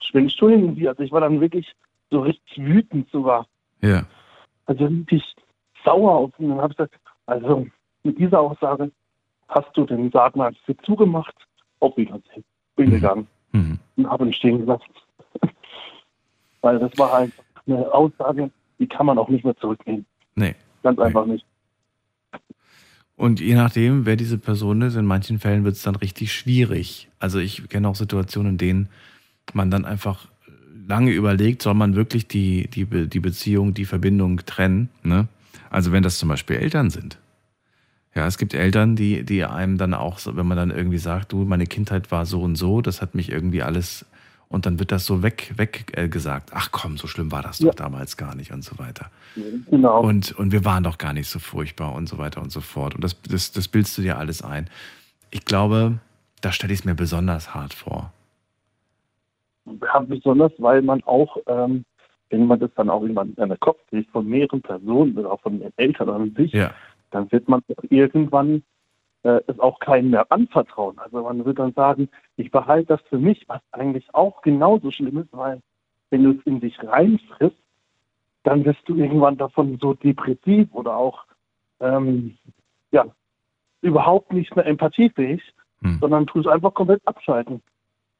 schwingst 0.00 0.40
du 0.40 0.48
irgendwie? 0.48 0.88
Also 0.88 1.02
ich 1.02 1.12
war 1.12 1.20
dann 1.20 1.40
wirklich 1.40 1.74
so 2.10 2.20
richtig 2.20 2.58
wütend 2.58 3.10
sogar. 3.10 3.46
Ja. 3.80 4.04
Also 4.66 4.86
richtig 4.86 5.24
sauer 5.84 6.12
auf 6.12 6.30
ihn. 6.38 6.50
Dann 6.50 6.58
habe 6.58 6.72
ich 6.72 6.76
gesagt, 6.76 6.94
also 7.26 7.66
mit 8.04 8.18
dieser 8.18 8.40
Aussage 8.40 8.92
hast 9.48 9.76
du 9.76 9.84
den 9.84 10.10
Sargnagel 10.10 10.58
für 10.64 10.76
zugemacht, 10.78 11.34
auf 11.80 11.96
Wiedersehen. 11.96 12.44
Bin 12.76 12.88
mhm. 12.88 12.92
gegangen 12.92 13.26
mhm. 13.52 13.78
und 13.96 14.08
habe 14.08 14.26
ihn 14.26 14.32
stehen 14.32 14.58
gelassen. 14.58 14.94
Weil 16.60 16.78
das 16.78 16.96
war 16.96 17.12
halt 17.12 17.32
eine 17.66 17.92
Aussage, 17.92 18.50
die 18.78 18.86
kann 18.86 19.06
man 19.06 19.18
auch 19.18 19.28
nicht 19.28 19.44
mehr 19.44 19.56
zurücknehmen. 19.56 20.06
Nee. 20.34 20.54
Ganz 20.82 20.98
nee. 20.98 21.04
einfach 21.04 21.26
nicht. 21.26 21.44
Und 23.16 23.40
je 23.40 23.54
nachdem, 23.54 24.06
wer 24.06 24.16
diese 24.16 24.38
Person 24.38 24.82
ist, 24.82 24.96
in 24.96 25.06
manchen 25.06 25.38
Fällen 25.38 25.64
wird 25.64 25.76
es 25.76 25.82
dann 25.82 25.94
richtig 25.94 26.32
schwierig. 26.32 27.08
Also 27.18 27.38
ich 27.38 27.68
kenne 27.68 27.88
auch 27.88 27.94
Situationen, 27.94 28.52
in 28.52 28.58
denen 28.58 28.88
man 29.52 29.70
dann 29.70 29.84
einfach 29.84 30.28
lange 30.88 31.12
überlegt, 31.12 31.62
soll 31.62 31.74
man 31.74 31.94
wirklich 31.94 32.26
die, 32.26 32.68
die, 32.68 32.84
die 32.84 33.20
Beziehung, 33.20 33.74
die 33.74 33.84
Verbindung 33.84 34.38
trennen. 34.38 34.88
Ne? 35.02 35.28
Also 35.70 35.92
wenn 35.92 36.02
das 36.02 36.18
zum 36.18 36.28
Beispiel 36.28 36.56
Eltern 36.56 36.90
sind. 36.90 37.18
Ja, 38.14 38.26
es 38.26 38.36
gibt 38.36 38.52
Eltern, 38.52 38.94
die, 38.94 39.24
die 39.24 39.44
einem 39.44 39.78
dann 39.78 39.94
auch, 39.94 40.18
wenn 40.26 40.46
man 40.46 40.56
dann 40.56 40.70
irgendwie 40.70 40.98
sagt, 40.98 41.32
du, 41.32 41.44
meine 41.44 41.66
Kindheit 41.66 42.10
war 42.10 42.26
so 42.26 42.42
und 42.42 42.56
so, 42.56 42.82
das 42.82 43.00
hat 43.00 43.14
mich 43.14 43.30
irgendwie 43.30 43.62
alles 43.62 44.04
und 44.52 44.66
dann 44.66 44.78
wird 44.78 44.92
das 44.92 45.06
so 45.06 45.22
weg, 45.22 45.52
weg 45.56 45.86
äh, 45.96 46.08
gesagt. 46.08 46.50
Ach 46.52 46.68
komm, 46.72 46.98
so 46.98 47.06
schlimm 47.06 47.32
war 47.32 47.42
das 47.42 47.58
ja. 47.58 47.68
doch 47.68 47.74
damals 47.74 48.18
gar 48.18 48.34
nicht 48.34 48.52
und 48.52 48.62
so 48.62 48.78
weiter. 48.78 49.06
Genau. 49.70 50.02
Und, 50.02 50.32
und 50.32 50.52
wir 50.52 50.64
waren 50.64 50.84
doch 50.84 50.98
gar 50.98 51.14
nicht 51.14 51.28
so 51.28 51.38
furchtbar 51.38 51.94
und 51.94 52.06
so 52.06 52.18
weiter 52.18 52.42
und 52.42 52.52
so 52.52 52.60
fort. 52.60 52.94
Und 52.94 53.02
das, 53.02 53.20
das, 53.22 53.52
das 53.52 53.66
bildest 53.68 53.96
du 53.96 54.02
dir 54.02 54.18
alles 54.18 54.42
ein. 54.42 54.68
Ich 55.30 55.46
glaube, 55.46 55.98
da 56.42 56.52
stelle 56.52 56.74
ich 56.74 56.80
es 56.80 56.84
mir 56.84 56.94
besonders 56.94 57.54
hart 57.54 57.72
vor. 57.72 58.12
Ja, 59.64 60.00
besonders, 60.00 60.52
weil 60.58 60.82
man 60.82 61.02
auch, 61.04 61.38
ähm, 61.46 61.86
wenn 62.28 62.46
man 62.46 62.60
das 62.60 62.70
dann 62.76 62.90
auch 62.90 63.04
in 63.04 63.14
den 63.14 63.60
Kopf 63.60 63.78
kriegt, 63.88 64.10
von 64.10 64.28
mehreren 64.28 64.60
Personen 64.60 65.16
oder 65.16 65.32
auch 65.32 65.40
von 65.40 65.60
den 65.60 65.72
Eltern 65.76 66.10
an 66.10 66.34
sich, 66.36 66.52
ja. 66.52 66.72
dann 67.10 67.32
wird 67.32 67.48
man 67.48 67.62
irgendwann 67.88 68.62
äh, 69.22 69.40
es 69.46 69.58
auch 69.58 69.78
keinem 69.78 70.10
mehr 70.10 70.30
anvertrauen. 70.30 70.98
Also 70.98 71.22
man 71.22 71.44
wird 71.44 71.58
dann 71.58 71.72
sagen, 71.72 72.08
ich 72.36 72.50
behalte 72.50 72.88
das 72.88 73.00
für 73.08 73.18
mich, 73.18 73.48
was 73.48 73.60
eigentlich 73.72 74.14
auch 74.14 74.42
genauso 74.42 74.90
schlimm 74.90 75.18
ist, 75.18 75.32
weil 75.32 75.60
wenn 76.10 76.24
du 76.24 76.30
es 76.32 76.46
in 76.46 76.60
dich 76.60 76.82
reinfrisst, 76.82 77.56
dann 78.42 78.64
wirst 78.64 78.80
du 78.86 78.96
irgendwann 78.96 79.36
davon 79.36 79.78
so 79.80 79.94
depressiv 79.94 80.68
oder 80.72 80.96
auch 80.96 81.24
ähm, 81.80 82.36
ja, 82.90 83.06
überhaupt 83.80 84.32
nicht 84.32 84.54
mehr 84.56 84.66
empathiefähig, 84.66 85.42
hm. 85.82 85.98
sondern 86.00 86.26
tust 86.26 86.48
einfach 86.48 86.74
komplett 86.74 87.06
abschalten. 87.06 87.62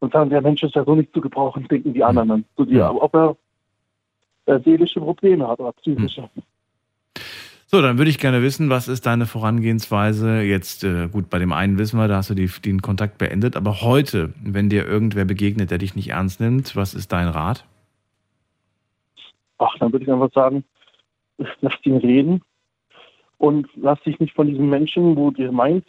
Und 0.01 0.13
sagen, 0.13 0.31
der 0.31 0.43
Mensch 0.43 0.63
ist 0.65 0.75
ja 0.75 0.85
so 0.85 0.97
nicht 0.97 1.13
zu 1.15 1.21
gebrauchen, 1.21 1.69
denken 1.69 1.95
die 1.95 2.03
anderen 2.03 2.29
dann 2.29 2.45
zu 2.57 2.65
dir, 2.65 2.89
hm. 2.89 2.97
ob 2.97 3.15
er 3.15 3.37
äh, 4.47 4.61
seelische 4.61 5.01
Probleme 5.01 5.47
hat 5.47 5.61
oder 5.61 5.73
psychische. 5.73 6.23
Hm. 6.23 6.43
So, 7.75 7.81
dann 7.81 7.97
würde 7.97 8.11
ich 8.11 8.19
gerne 8.19 8.43
wissen, 8.43 8.69
was 8.69 8.87
ist 8.87 9.07
deine 9.07 9.25
Vorangehensweise? 9.25 10.43
Jetzt, 10.43 10.85
äh, 10.85 11.09
gut, 11.09 11.31
bei 11.31 11.39
dem 11.39 11.55
einen 11.55 11.79
wissen 11.79 11.99
wir, 11.99 12.07
da 12.07 12.17
hast 12.17 12.29
du 12.29 12.35
die, 12.35 12.47
den 12.47 12.83
Kontakt 12.83 13.17
beendet, 13.17 13.57
aber 13.57 13.81
heute, 13.81 14.35
wenn 14.45 14.69
dir 14.69 14.87
irgendwer 14.87 15.25
begegnet, 15.25 15.71
der 15.71 15.79
dich 15.79 15.97
nicht 15.97 16.11
ernst 16.11 16.39
nimmt, 16.39 16.77
was 16.77 16.93
ist 16.93 17.13
dein 17.13 17.29
Rat? 17.29 17.65
Ach, 19.57 19.75
dann 19.79 19.91
würde 19.91 20.05
ich 20.05 20.13
einfach 20.13 20.31
sagen, 20.35 20.65
lass 21.63 21.73
ihn 21.85 21.97
reden 21.97 22.43
und 23.39 23.67
lass 23.75 24.03
dich 24.03 24.21
nicht 24.21 24.35
von 24.35 24.49
diesem 24.49 24.69
Menschen, 24.69 25.17
wo 25.17 25.31
dir 25.31 25.51
meint, 25.51 25.87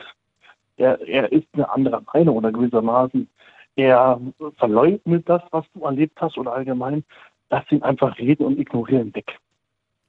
er, 0.77 1.05
er 1.05 1.34
ist 1.34 1.47
eine 1.51 1.69
andere 1.69 2.01
Meinung 2.13 2.38
oder 2.38 2.53
gewissermaßen, 2.53 3.27
er 3.75 4.21
verleugnet 4.55 5.27
das, 5.27 5.41
was 5.51 5.65
du 5.73 5.84
erlebt 5.84 6.21
hast 6.21 6.38
oder 6.38 6.53
allgemein, 6.53 7.03
lass 7.49 7.69
ihn 7.73 7.84
einfach 7.84 8.17
reden 8.19 8.45
und 8.45 8.57
ignorieren 8.57 9.13
weg. 9.13 9.38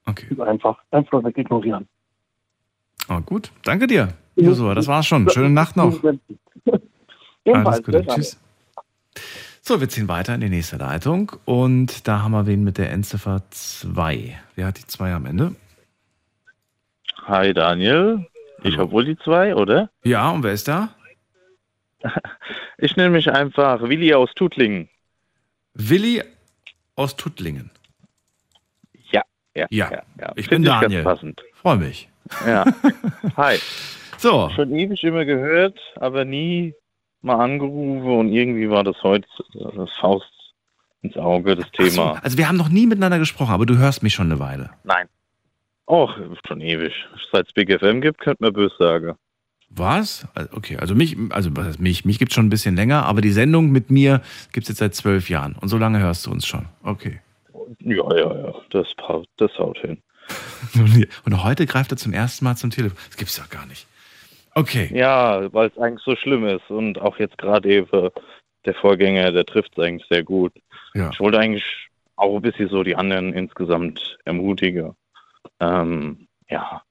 Okay. 0.05 0.27
Einfach, 0.41 0.77
einfach 0.91 1.23
weg 1.23 1.37
ignorieren. 1.37 1.87
Oh, 3.09 3.19
gut, 3.21 3.51
danke 3.63 3.87
dir, 3.87 4.09
Josua. 4.35 4.73
Das 4.75 4.87
war's 4.87 5.05
schon. 5.05 5.29
Schöne 5.29 5.49
Nacht 5.49 5.75
noch. 5.75 6.01
Alles 7.45 7.83
Gute, 7.83 8.05
tschüss. 8.05 8.39
So, 9.61 9.79
wir 9.79 9.89
ziehen 9.89 10.07
weiter 10.07 10.35
in 10.35 10.41
die 10.41 10.49
nächste 10.49 10.77
Leitung 10.77 11.31
und 11.45 12.07
da 12.07 12.21
haben 12.21 12.33
wir 12.33 12.45
wen 12.45 12.63
mit 12.63 12.77
der 12.77 12.91
Endziffer 12.91 13.41
2. 13.49 14.39
Wer 14.53 14.67
hat 14.67 14.77
die 14.77 14.85
2 14.85 15.13
am 15.13 15.25
Ende? 15.25 15.55
Hi 17.25 17.51
Daniel, 17.53 18.27
ich 18.61 18.77
habe 18.77 18.91
wohl 18.91 19.05
die 19.05 19.17
2, 19.17 19.55
oder? 19.55 19.89
Ja, 20.03 20.29
und 20.29 20.43
wer 20.43 20.53
ist 20.53 20.67
da? 20.67 20.89
Ich 22.77 22.97
nenne 22.97 23.11
mich 23.11 23.31
einfach 23.31 23.81
Willi 23.83 24.13
aus 24.13 24.33
Tuttlingen. 24.35 24.89
Willi 25.73 26.21
aus 26.97 27.15
Tuttlingen. 27.15 27.71
Ja, 29.55 29.67
ja, 29.69 29.89
Ja, 29.91 30.01
ja. 30.19 30.31
ich 30.35 30.47
Find 30.47 30.49
bin 30.49 30.63
Daniel. 30.65 31.03
Passend. 31.03 31.41
Freue 31.53 31.77
mich. 31.77 32.09
Ja. 32.45 32.65
Hi. 33.37 33.57
So. 34.17 34.49
Schon 34.55 34.73
ewig 34.75 35.03
immer 35.03 35.25
gehört, 35.25 35.77
aber 35.97 36.25
nie 36.25 36.73
mal 37.21 37.43
angerufen 37.43 38.07
und 38.19 38.31
irgendwie 38.31 38.69
war 38.69 38.83
das 38.83 38.95
heute 39.03 39.27
das 39.53 39.89
Faust 39.99 40.25
ins 41.01 41.17
Auge, 41.17 41.55
das 41.55 41.65
Ach 41.67 41.71
so, 41.77 41.83
Thema. 41.89 42.19
also 42.23 42.37
wir 42.37 42.47
haben 42.47 42.57
noch 42.57 42.69
nie 42.69 42.85
miteinander 42.87 43.19
gesprochen, 43.19 43.51
aber 43.51 43.65
du 43.65 43.77
hörst 43.77 44.03
mich 44.03 44.13
schon 44.13 44.31
eine 44.31 44.39
Weile. 44.39 44.71
Nein. 44.83 45.07
Och, 45.87 46.15
schon 46.47 46.61
ewig. 46.61 46.93
Seit 47.31 47.47
es 47.47 47.53
Big 47.53 47.71
FM 47.71 48.01
gibt, 48.01 48.19
könnte 48.19 48.43
man 48.43 48.53
böse 48.53 48.75
sagen. 48.79 49.13
Was? 49.69 50.27
Also, 50.33 50.49
Okay, 50.55 50.77
also 50.77 50.95
mich, 50.95 51.15
also 51.29 51.49
was 51.55 51.65
heißt 51.67 51.79
mich, 51.79 52.05
mich 52.05 52.17
gibt 52.19 52.31
es 52.31 52.35
schon 52.35 52.45
ein 52.47 52.49
bisschen 52.49 52.75
länger, 52.75 53.05
aber 53.05 53.21
die 53.21 53.31
Sendung 53.31 53.71
mit 53.71 53.91
mir 53.91 54.21
gibt 54.51 54.63
es 54.65 54.69
jetzt 54.69 54.79
seit 54.79 54.95
zwölf 54.95 55.29
Jahren. 55.29 55.55
Und 55.59 55.67
so 55.69 55.77
lange 55.77 55.99
hörst 55.99 56.25
du 56.25 56.31
uns 56.31 56.45
schon. 56.47 56.65
Okay. 56.83 57.19
Ja, 57.79 58.15
ja, 58.15 58.35
ja, 58.35 58.53
das, 58.69 58.87
das 59.37 59.57
haut 59.57 59.77
hin. 59.79 60.01
Und 61.25 61.43
heute 61.43 61.65
greift 61.65 61.91
er 61.91 61.97
zum 61.97 62.13
ersten 62.13 62.45
Mal 62.45 62.55
zum 62.55 62.71
Telefon. 62.71 62.97
Das 63.07 63.17
gibt's 63.17 63.37
doch 63.37 63.49
gar 63.49 63.65
nicht. 63.65 63.87
Okay. 64.55 64.89
Ja, 64.93 65.53
weil 65.53 65.67
es 65.67 65.77
eigentlich 65.77 66.03
so 66.03 66.15
schlimm 66.15 66.47
ist 66.47 66.69
und 66.69 66.99
auch 66.99 67.19
jetzt 67.19 67.37
gerade 67.37 67.69
eben 67.69 68.11
der 68.65 68.73
Vorgänger, 68.73 69.33
der 69.33 69.45
trifft 69.45 69.73
es 69.77 69.83
eigentlich 69.83 70.07
sehr 70.09 70.23
gut. 70.23 70.53
Ja. 70.93 71.09
Ich 71.11 71.19
wollte 71.19 71.39
eigentlich 71.39 71.89
auch 72.15 72.37
ein 72.37 72.41
bisschen 72.41 72.69
so 72.69 72.81
die 72.81 72.95
anderen 72.95 73.33
insgesamt 73.33 74.17
ermutigen. 74.23 74.95
Ähm, 75.59 76.27
ja, 76.49 76.81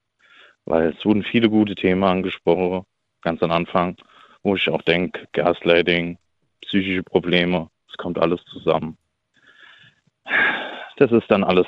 weil 0.66 0.94
es 0.96 1.04
wurden 1.04 1.22
viele 1.22 1.48
gute 1.48 1.74
Themen 1.74 2.04
angesprochen, 2.04 2.84
ganz 3.22 3.42
am 3.42 3.50
Anfang, 3.50 3.96
wo 4.42 4.56
ich 4.56 4.68
auch 4.68 4.82
denke, 4.82 5.26
Gaslighting, 5.32 6.18
psychische 6.60 7.02
Probleme, 7.02 7.70
es 7.88 7.96
kommt 7.96 8.18
alles 8.18 8.44
zusammen. 8.44 8.98
Das 10.96 11.10
ist 11.10 11.30
dann 11.30 11.44
alles 11.44 11.66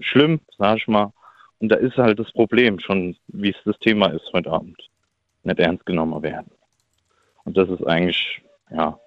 schlimm, 0.00 0.40
sag 0.58 0.78
ich 0.78 0.88
mal. 0.88 1.12
Und 1.58 1.70
da 1.70 1.76
ist 1.76 1.96
halt 1.96 2.18
das 2.18 2.30
Problem 2.32 2.78
schon, 2.78 3.16
wie 3.28 3.50
es 3.50 3.56
das 3.64 3.78
Thema 3.80 4.06
ist 4.08 4.32
heute 4.32 4.50
Abend. 4.50 4.78
Nicht 5.42 5.58
ernst 5.58 5.84
genommen 5.86 6.22
werden. 6.22 6.50
Und 7.44 7.56
das 7.56 7.68
ist 7.68 7.86
eigentlich, 7.86 8.42
ja, 8.70 8.98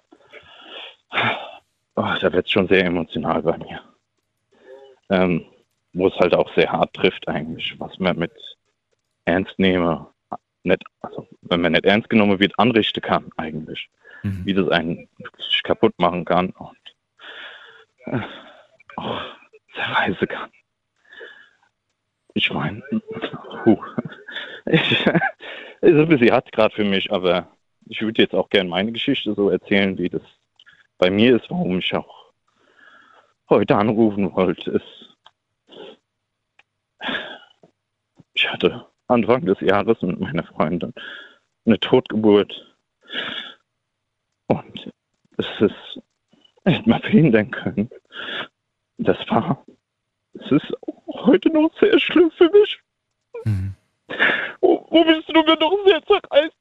oh, 1.95 2.13
da 2.21 2.33
wird 2.33 2.45
es 2.45 2.51
schon 2.51 2.67
sehr 2.67 2.85
emotional 2.85 3.41
bei 3.41 3.57
mir. 3.57 3.81
Ähm, 5.09 5.45
wo 5.93 6.07
es 6.07 6.15
halt 6.15 6.33
auch 6.33 6.53
sehr 6.55 6.71
hart 6.71 6.93
trifft 6.93 7.27
eigentlich, 7.27 7.79
was 7.79 7.97
man 7.99 8.17
mit 8.17 8.31
ernst 9.25 9.57
nehme, 9.59 10.07
nicht, 10.63 10.83
also 11.01 11.27
wenn 11.41 11.61
man 11.61 11.73
nicht 11.73 11.85
ernst 11.85 12.09
genommen 12.09 12.39
wird, 12.39 12.57
anrichten 12.57 13.01
kann 13.01 13.29
eigentlich. 13.37 13.89
Wie 14.45 14.53
das 14.53 14.69
einen 14.69 15.09
kaputt 15.63 15.93
machen 15.97 16.25
kann 16.25 16.51
und 16.51 16.77
äh, 18.05 18.19
auch 18.97 19.21
zerreißen 19.73 20.27
kann. 20.27 20.51
Ich 22.33 22.51
meine, 22.51 22.81
ich, 24.65 24.91
ist 25.81 25.95
ein 25.95 26.07
bisschen 26.07 26.31
hart 26.31 26.51
gerade 26.51 26.73
für 26.73 26.83
mich, 26.83 27.11
aber 27.11 27.47
ich 27.85 28.01
würde 28.01 28.21
jetzt 28.21 28.33
auch 28.33 28.49
gerne 28.49 28.69
meine 28.69 28.91
Geschichte 28.91 29.33
so 29.33 29.49
erzählen, 29.49 29.97
wie 29.97 30.09
das 30.09 30.21
bei 30.97 31.09
mir 31.09 31.35
ist, 31.35 31.49
warum 31.49 31.79
ich 31.79 31.93
auch 31.93 32.31
heute 33.49 33.75
anrufen 33.75 34.33
wollte. 34.33 34.71
Ist, 34.71 35.17
ich 38.33 38.49
hatte 38.49 38.87
Anfang 39.07 39.45
des 39.45 39.59
Jahres 39.59 40.01
mit 40.01 40.19
meiner 40.19 40.43
Freundin 40.43 40.93
eine 41.65 41.79
Totgeburt. 41.79 42.75
Und 44.47 44.91
es 45.37 45.45
ist, 45.59 46.01
hätte 46.65 46.89
man 46.89 47.01
verhindern 47.01 47.51
können. 47.51 47.89
Das 49.03 49.17
war, 49.29 49.65
es 50.33 50.49
ist 50.51 50.73
heute 51.09 51.49
noch 51.49 51.69
sehr 51.79 51.99
schlimm 51.99 52.31
für 52.31 52.49
mich. 52.51 52.79
Wo, 54.61 54.87
wo 54.89 55.03
bist 55.03 55.27
du 55.27 55.33
mir 55.43 55.57
doch 55.57 55.77
sehr 55.85 56.01
zerreißt? 56.03 56.55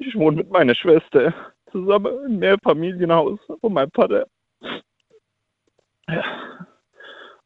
Ich 0.00 0.14
wohne 0.16 0.38
mit 0.38 0.50
meiner 0.50 0.74
Schwester 0.74 1.32
zusammen 1.72 2.12
im 2.26 2.38
Mehrfamilienhaus 2.38 3.38
von 3.60 3.72
meinem 3.72 3.90
Vater. 3.92 4.26
Ja. 6.08 6.24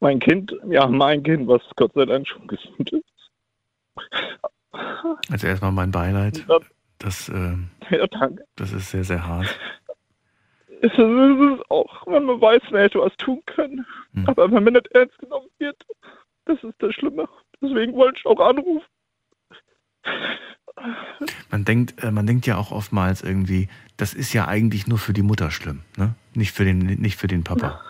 Mein 0.01 0.19
Kind, 0.19 0.53
ja, 0.69 0.87
mein 0.87 1.23
Kind, 1.23 1.47
was 1.47 1.61
Gott 1.75 1.93
sei 1.93 2.05
Dank 2.05 2.27
schon 2.27 2.47
gesund 2.47 2.91
ist. 2.91 3.03
Also 5.29 5.47
erstmal 5.47 5.71
mein 5.71 5.91
Beileid. 5.91 6.45
Das, 6.99 7.29
ähm, 7.29 7.69
Ja, 7.89 8.05
danke. 8.07 8.43
das 8.57 8.73
ist 8.73 8.91
sehr, 8.91 9.03
sehr 9.05 9.25
hart. 9.25 9.57
Es 10.81 10.91
ist, 10.93 10.97
es 10.99 11.59
ist 11.59 11.69
auch, 11.71 12.07
wenn 12.07 12.23
man 12.23 12.39
weiß, 12.39 12.61
man 12.71 12.81
hätte 12.81 12.99
was 12.99 13.15
tun 13.17 13.41
können. 13.45 13.85
Aber 14.25 14.51
wenn 14.51 14.63
man 14.63 14.73
nicht 14.73 14.87
ernst 14.93 15.17
genommen 15.19 15.47
wird, 15.57 15.75
das 16.45 16.63
ist 16.63 16.75
das 16.79 16.93
Schlimme. 16.95 17.27
Deswegen 17.61 17.93
wollte 17.93 18.17
ich 18.19 18.25
auch 18.25 18.39
anrufen. 18.39 18.85
Man 21.51 21.65
denkt, 21.65 22.01
äh, 22.03 22.11
man 22.11 22.25
denkt 22.25 22.45
ja 22.47 22.57
auch 22.57 22.71
oftmals 22.71 23.21
irgendwie, 23.21 23.67
das 23.97 24.13
ist 24.13 24.31
ja 24.33 24.47
eigentlich 24.47 24.87
nur 24.87 24.97
für 24.97 25.11
die 25.13 25.21
Mutter 25.23 25.51
schlimm, 25.51 25.81
ne? 25.97 26.15
Nicht 26.33 26.53
für 26.53 26.63
den, 26.63 26.77
nicht 26.79 27.17
für 27.17 27.27
den 27.27 27.43
Papa. 27.43 27.81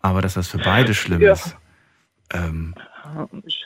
Aber 0.00 0.22
dass 0.22 0.34
das 0.34 0.46
für 0.48 0.58
beide 0.58 0.94
schlimm 0.94 1.20
Ja. 1.20 1.32
ist. 1.32 1.56
Ähm, 2.32 2.74
Ich, 3.44 3.64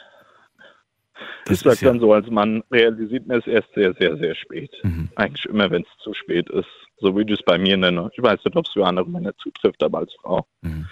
Das 1.44 1.58
ich 1.58 1.60
sag 1.60 1.72
ist 1.74 1.82
ja- 1.82 1.88
dann 1.90 2.00
so, 2.00 2.12
als 2.14 2.28
Mann 2.30 2.62
realisiert 2.72 3.26
man 3.26 3.38
es 3.38 3.46
erst 3.46 3.68
sehr, 3.74 3.92
sehr, 3.94 4.16
sehr 4.16 4.34
spät. 4.34 4.70
Mhm. 4.82 5.10
Eigentlich 5.16 5.44
immer, 5.44 5.70
wenn 5.70 5.82
es 5.82 6.02
zu 6.02 6.14
spät 6.14 6.48
ist. 6.48 6.66
So 6.99 7.16
wie 7.16 7.24
du 7.24 7.34
es 7.34 7.42
bei 7.42 7.59
mir 7.59 7.76
nenne. 7.76 8.11
Ich 8.14 8.22
weiß 8.22 8.45
nicht, 8.45 8.57
ob 8.57 8.66
es 8.66 8.72
für 8.72 8.86
andere 8.86 9.09
Männer 9.09 9.36
zutrifft, 9.36 9.82
aber 9.82 9.99
als 9.99 10.14
Frau. 10.14 10.47
Mhm. 10.62 10.86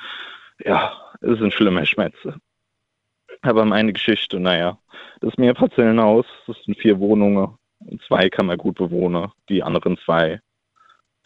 Ja, 0.65 0.93
es 1.21 1.31
ist 1.31 1.43
ein 1.43 1.51
schlimmer 1.51 1.87
Schmerz. 1.87 2.15
Aber 3.43 3.65
meine 3.65 3.93
Geschichte, 3.93 4.39
naja, 4.39 4.79
das 5.21 5.37
Mehrparzellenhaus, 5.37 6.27
das 6.47 6.57
sind 6.65 6.79
vier 6.79 6.99
Wohnungen. 6.99 7.57
Und 7.81 8.03
zwei 8.07 8.29
kann 8.29 8.47
man 8.47 8.59
gut 8.59 8.77
bewohnen. 8.77 9.31
Die 9.49 9.63
anderen 9.63 9.99
zwei 9.99 10.41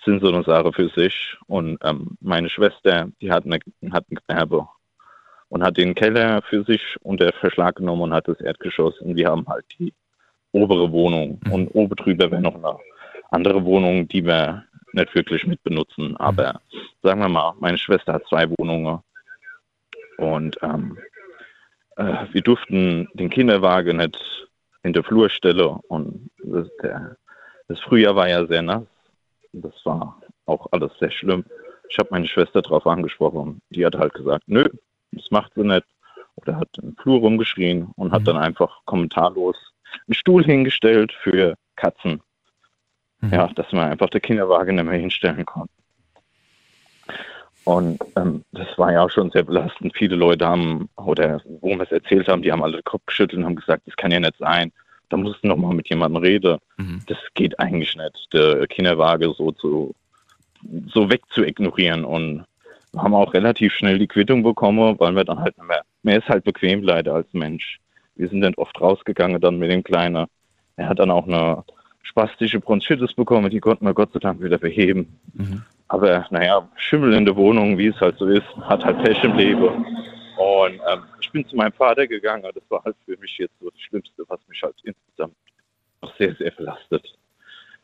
sind 0.04 0.22
so 0.22 0.32
eine 0.32 0.44
Sache 0.44 0.72
für 0.72 0.88
sich. 0.90 1.36
Und 1.46 1.78
ähm, 1.82 2.16
meine 2.20 2.48
Schwester, 2.48 3.08
die 3.20 3.30
hat, 3.30 3.44
eine, 3.44 3.58
hat 3.92 4.06
ein 4.10 4.18
Gewerbe 4.26 4.66
und 5.48 5.62
hat 5.62 5.76
den 5.76 5.94
Keller 5.94 6.42
für 6.42 6.64
sich 6.64 6.96
unter 7.02 7.32
Verschlag 7.32 7.76
genommen 7.76 8.02
und 8.02 8.12
hat 8.14 8.28
das 8.28 8.40
Erdgeschoss. 8.40 8.98
Und 9.00 9.16
wir 9.16 9.28
haben 9.28 9.46
halt 9.46 9.66
die 9.78 9.92
obere 10.52 10.90
Wohnung. 10.90 11.40
Und 11.50 11.68
oben 11.68 11.94
drüber 11.96 12.30
wäre 12.30 12.40
noch 12.40 12.54
eine 12.54 12.78
andere 13.30 13.64
Wohnung, 13.64 14.08
die 14.08 14.24
wir 14.24 14.64
nicht 14.96 15.14
wirklich 15.14 15.46
mit 15.46 15.62
benutzen. 15.62 16.16
Aber 16.16 16.60
sagen 17.02 17.20
wir 17.20 17.28
mal, 17.28 17.54
meine 17.60 17.78
Schwester 17.78 18.14
hat 18.14 18.26
zwei 18.28 18.48
Wohnungen. 18.58 19.00
Und 20.18 20.56
ähm, 20.62 20.98
äh, 21.96 22.24
wir 22.32 22.42
durften 22.42 23.08
den 23.14 23.30
Kinderwagen 23.30 23.98
nicht 23.98 24.48
in 24.82 24.92
der 24.92 25.04
Flur 25.04 25.28
stellen. 25.28 25.78
Und 25.88 26.30
das, 26.42 26.68
der, 26.82 27.16
das 27.68 27.78
Frühjahr 27.80 28.16
war 28.16 28.28
ja 28.28 28.46
sehr 28.46 28.62
nass. 28.62 28.84
Das 29.52 29.74
war 29.84 30.20
auch 30.46 30.66
alles 30.72 30.92
sehr 30.98 31.10
schlimm. 31.10 31.44
Ich 31.88 31.98
habe 31.98 32.08
meine 32.10 32.26
Schwester 32.26 32.62
darauf 32.62 32.86
angesprochen. 32.86 33.60
Die 33.70 33.84
hat 33.84 33.94
halt 33.96 34.14
gesagt, 34.14 34.44
nö, 34.46 34.64
das 35.12 35.30
macht 35.30 35.52
sie 35.54 35.64
nicht. 35.64 35.86
Oder 36.36 36.56
hat 36.56 36.68
im 36.82 36.96
Flur 36.96 37.20
rumgeschrien 37.20 37.92
und 37.96 38.12
hat 38.12 38.26
dann 38.26 38.36
einfach 38.36 38.84
kommentarlos 38.84 39.56
einen 40.06 40.14
Stuhl 40.14 40.44
hingestellt 40.44 41.12
für 41.22 41.54
Katzen. 41.76 42.20
Ja, 43.30 43.48
dass 43.48 43.72
man 43.72 43.90
einfach 43.90 44.10
den 44.10 44.22
Kinderwagen 44.22 44.76
nicht 44.76 44.84
mehr 44.84 44.98
hinstellen 44.98 45.44
konnte. 45.44 45.72
Und 47.64 47.98
ähm, 48.14 48.44
das 48.52 48.68
war 48.78 48.92
ja 48.92 49.02
auch 49.02 49.10
schon 49.10 49.30
sehr 49.32 49.42
belastend. 49.42 49.92
Viele 49.96 50.14
Leute 50.14 50.46
haben, 50.46 50.88
oder 50.96 51.40
wo 51.60 51.70
wir 51.70 51.80
es 51.80 51.90
erzählt 51.90 52.28
haben, 52.28 52.42
die 52.42 52.52
haben 52.52 52.62
alle 52.62 52.76
den 52.78 52.84
Kopf 52.84 53.04
geschüttelt 53.06 53.40
und 53.40 53.44
haben 53.44 53.56
gesagt, 53.56 53.82
das 53.86 53.96
kann 53.96 54.12
ja 54.12 54.20
nicht 54.20 54.36
sein. 54.38 54.72
Da 55.08 55.16
musst 55.16 55.42
du 55.42 55.48
noch 55.48 55.56
mal 55.56 55.74
mit 55.74 55.88
jemandem 55.88 56.22
reden. 56.22 56.58
Das 57.08 57.18
geht 57.34 57.58
eigentlich 57.58 57.96
nicht, 57.96 58.28
der 58.32 58.66
Kinderwagen 58.68 59.32
so 59.34 59.50
zu 59.52 59.94
so 60.88 61.10
weg 61.10 61.22
zu 61.30 61.44
ignorieren. 61.44 62.04
Und 62.04 62.44
wir 62.92 63.02
haben 63.02 63.14
auch 63.14 63.34
relativ 63.34 63.72
schnell 63.72 63.98
die 63.98 64.06
Quittung 64.06 64.42
bekommen, 64.42 64.98
weil 64.98 65.14
wir 65.14 65.24
dann 65.24 65.40
halt 65.40 65.56
mehr, 65.58 65.82
mehr 66.02 66.18
ist 66.18 66.28
halt 66.28 66.44
bequem 66.44 66.82
leider 66.82 67.14
als 67.14 67.32
Mensch. 67.32 67.78
wir 68.16 68.28
sind 68.28 68.40
dann 68.40 68.54
oft 68.54 68.80
rausgegangen 68.80 69.40
dann 69.40 69.58
mit 69.58 69.70
dem 69.70 69.84
Kleinen. 69.84 70.26
Er 70.76 70.88
hat 70.88 70.98
dann 70.98 71.10
auch 71.10 71.26
eine 71.26 71.64
spastische 72.16 72.60
Bronchitis 72.60 73.12
bekommen, 73.12 73.50
die 73.50 73.60
konnten 73.60 73.84
wir 73.84 73.92
Gott 73.92 74.10
sei 74.12 74.20
Dank 74.20 74.42
wieder 74.42 74.56
beheben. 74.56 75.18
Mhm. 75.34 75.62
Aber 75.88 76.26
naja, 76.30 76.66
Schimmel 76.76 77.12
in 77.12 77.26
der 77.26 77.36
Wohnung, 77.36 77.76
wie 77.76 77.88
es 77.88 78.00
halt 78.00 78.16
so 78.16 78.26
ist, 78.26 78.46
hat 78.62 78.84
halt 78.84 79.02
Pech 79.04 79.22
im 79.22 79.36
Leben. 79.36 79.68
Und 80.38 80.80
ähm, 80.90 81.02
ich 81.20 81.30
bin 81.30 81.46
zu 81.46 81.56
meinem 81.56 81.72
Vater 81.72 82.06
gegangen, 82.06 82.42
das 82.54 82.62
war 82.70 82.82
halt 82.84 82.96
für 83.04 83.16
mich 83.18 83.36
jetzt 83.36 83.54
so 83.60 83.68
das 83.68 83.80
Schlimmste, 83.80 84.24
was 84.28 84.40
mich 84.48 84.62
halt 84.62 84.74
insgesamt 84.84 85.36
noch 86.00 86.16
sehr, 86.16 86.34
sehr 86.34 86.50
belastet. 86.52 87.06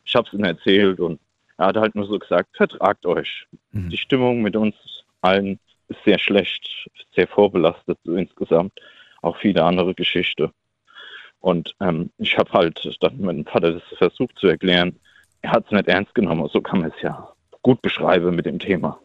Ich 0.03 0.15
habe 0.15 0.27
es 0.27 0.33
ihm 0.33 0.43
erzählt 0.43 0.99
und 0.99 1.19
er 1.57 1.67
hat 1.67 1.77
halt 1.77 1.93
nur 1.93 2.07
so 2.07 2.17
gesagt, 2.17 2.57
vertragt 2.57 3.05
euch. 3.05 3.45
Mhm. 3.71 3.89
Die 3.89 3.97
Stimmung 3.97 4.41
mit 4.41 4.55
uns 4.55 4.75
allen 5.21 5.59
ist 5.89 6.03
sehr 6.05 6.17
schlecht, 6.17 6.89
sehr 7.15 7.27
vorbelastet 7.27 7.99
so 8.03 8.15
insgesamt. 8.15 8.73
Auch 9.21 9.37
viele 9.37 9.63
andere 9.63 9.93
Geschichten. 9.93 10.49
Und 11.43 11.75
ähm, 11.81 12.09
ich 12.19 12.37
habe 12.37 12.49
halt 12.53 12.97
dann 13.01 13.19
meinem 13.19 13.45
Vater 13.45 13.73
das 13.73 13.83
versucht 13.97 14.39
zu 14.39 14.47
erklären. 14.47 14.97
Er 15.41 15.51
hat 15.51 15.65
es 15.65 15.71
nicht 15.71 15.89
ernst 15.89 16.15
genommen, 16.15 16.47
so 16.53 16.61
kann 16.61 16.79
man 16.79 16.91
es 16.95 17.01
ja 17.01 17.27
gut 17.63 17.81
beschreiben 17.81 18.33
mit 18.33 18.45
dem 18.45 18.59
Thema. 18.59 18.97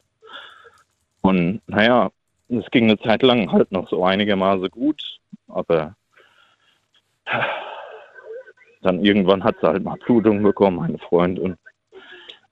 Und 1.20 1.60
naja, 1.66 2.10
es 2.48 2.70
ging 2.70 2.84
eine 2.84 2.98
Zeit 3.00 3.22
lang 3.24 3.50
halt 3.50 3.72
noch 3.72 3.88
so 3.88 4.04
einigermaßen 4.04 4.70
gut, 4.70 5.02
aber 5.48 5.96
dann 8.82 9.04
irgendwann 9.04 9.42
hat 9.42 9.56
sie 9.60 9.66
halt 9.66 9.82
mal 9.82 9.98
Blutung 10.06 10.40
bekommen, 10.44 10.76
meine 10.76 10.98
Freundin. 10.98 11.56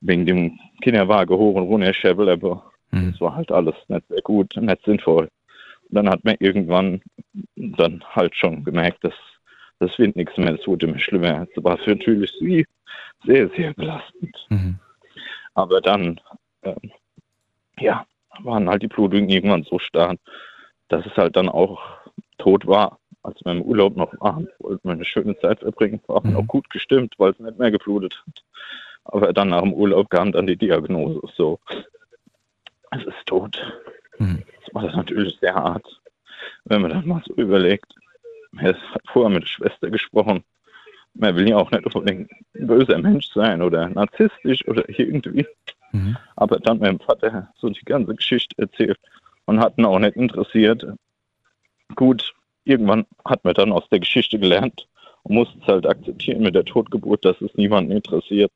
Wegen 0.00 0.26
dem 0.26 0.58
Kinderwagen 0.82 1.36
hoch 1.36 1.54
und 1.54 1.68
runter 1.68 1.94
schäbel, 1.94 2.28
aber 2.28 2.70
Mhm. 2.90 3.12
das 3.12 3.20
war 3.20 3.36
halt 3.36 3.52
alles 3.52 3.74
nicht 3.88 4.06
sehr 4.08 4.22
gut, 4.22 4.56
nicht 4.56 4.84
sinnvoll. 4.84 5.28
Und 5.88 5.94
dann 5.94 6.08
hat 6.08 6.24
man 6.24 6.36
irgendwann 6.40 7.02
dann 7.54 8.02
halt 8.14 8.34
schon 8.34 8.64
gemerkt, 8.64 9.04
dass 9.04 9.14
das 9.78 9.98
wird 9.98 10.16
nichts 10.16 10.36
mehr, 10.36 10.54
es 10.54 10.66
wurde 10.66 10.86
immer 10.86 10.98
schlimmer. 10.98 11.46
Es 11.54 11.64
war 11.64 11.78
für 11.78 11.90
natürlich 11.90 12.32
sie 12.38 12.66
sehr, 13.24 13.48
sehr 13.50 13.72
belastend. 13.74 14.46
Mhm. 14.48 14.78
Aber 15.54 15.80
dann, 15.80 16.20
ähm, 16.62 16.92
ja, 17.78 18.06
waren 18.42 18.68
halt 18.68 18.82
die 18.82 18.88
Blutungen 18.88 19.28
irgendwann 19.28 19.64
so 19.64 19.78
stark, 19.78 20.18
dass 20.88 21.04
es 21.06 21.16
halt 21.16 21.36
dann 21.36 21.48
auch 21.48 21.80
tot 22.38 22.66
war. 22.66 22.98
Als 23.22 23.44
wir 23.44 23.52
im 23.52 23.62
Urlaub 23.62 23.96
noch 23.96 24.12
waren, 24.20 24.48
wollten 24.60 24.88
wir 24.88 24.92
eine 24.92 25.04
schöne 25.04 25.36
Zeit 25.40 25.58
verbringen, 25.60 26.00
waren 26.06 26.30
Mhm. 26.30 26.36
auch 26.36 26.46
gut 26.46 26.70
gestimmt, 26.70 27.14
weil 27.18 27.32
es 27.32 27.38
nicht 27.40 27.58
mehr 27.58 27.70
geblutet 27.70 28.22
hat. 28.26 28.44
Aber 29.04 29.32
dann 29.32 29.48
nach 29.48 29.62
dem 29.62 29.72
Urlaub 29.72 30.10
kam 30.10 30.32
dann 30.32 30.46
die 30.46 30.56
Diagnose 30.56 31.20
so, 31.34 31.58
es 32.92 33.04
ist 33.04 33.26
tot. 33.26 33.60
Mhm. 34.18 34.42
Das 34.64 34.74
war 34.74 34.96
natürlich 34.96 35.36
sehr 35.40 35.54
hart, 35.54 36.00
wenn 36.64 36.82
man 36.82 36.90
dann 36.92 37.06
mal 37.06 37.22
so 37.26 37.34
überlegt. 37.34 37.94
Er 38.60 38.74
hat 38.74 39.02
vorher 39.12 39.30
mit 39.30 39.42
der 39.42 39.48
Schwester 39.48 39.90
gesprochen. 39.90 40.44
Man 41.14 41.34
will 41.34 41.48
ja 41.48 41.56
auch 41.56 41.70
nicht 41.70 41.86
unbedingt 41.86 42.30
ein 42.54 42.66
böser 42.66 42.98
Mensch 42.98 43.28
sein 43.32 43.62
oder 43.62 43.88
narzisstisch 43.88 44.66
oder 44.68 44.86
irgendwie. 44.88 45.46
Mhm. 45.92 46.16
Aber 46.36 46.58
dann 46.58 46.78
meinem 46.78 47.00
Vater 47.00 47.50
so 47.56 47.68
die 47.70 47.84
ganze 47.84 48.14
Geschichte 48.14 48.54
erzählt 48.58 48.98
und 49.46 49.60
hat 49.60 49.78
ihn 49.78 49.84
auch 49.84 49.98
nicht 49.98 50.16
interessiert. 50.16 50.86
Gut, 51.94 52.34
irgendwann 52.64 53.06
hat 53.24 53.44
man 53.44 53.54
dann 53.54 53.72
aus 53.72 53.88
der 53.90 54.00
Geschichte 54.00 54.38
gelernt 54.38 54.86
und 55.22 55.34
musste 55.34 55.58
es 55.60 55.66
halt 55.66 55.86
akzeptieren 55.86 56.42
mit 56.42 56.54
der 56.54 56.64
Totgeburt, 56.64 57.24
dass 57.24 57.40
es 57.40 57.54
niemanden 57.54 57.92
interessiert, 57.92 58.50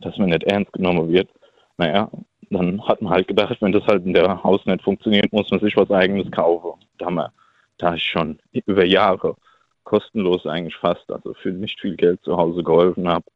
dass 0.00 0.16
man 0.18 0.30
nicht 0.30 0.44
ernst 0.44 0.72
genommen 0.72 1.10
wird. 1.10 1.28
Naja, 1.76 2.10
dann 2.50 2.86
hat 2.86 3.02
man 3.02 3.12
halt 3.12 3.28
gedacht, 3.28 3.56
wenn 3.60 3.72
das 3.72 3.86
halt 3.86 4.04
in 4.04 4.14
der 4.14 4.42
Haus 4.44 4.64
nicht 4.66 4.82
funktioniert, 4.82 5.32
muss 5.32 5.50
man 5.50 5.60
sich 5.60 5.76
was 5.76 5.90
eigenes 5.90 6.30
kaufen. 6.30 6.80
Da 6.98 7.06
haben 7.06 7.16
wir, 7.16 7.32
da 7.78 7.94
ich 7.94 8.04
schon 8.04 8.38
über 8.52 8.84
Jahre 8.84 9.36
kostenlos 9.84 10.46
eigentlich 10.46 10.76
fast, 10.76 11.10
also 11.10 11.34
für 11.34 11.50
nicht 11.50 11.80
viel 11.80 11.96
Geld 11.96 12.22
zu 12.22 12.36
Hause 12.36 12.62
geholfen 12.62 13.08
habe, 13.08 13.26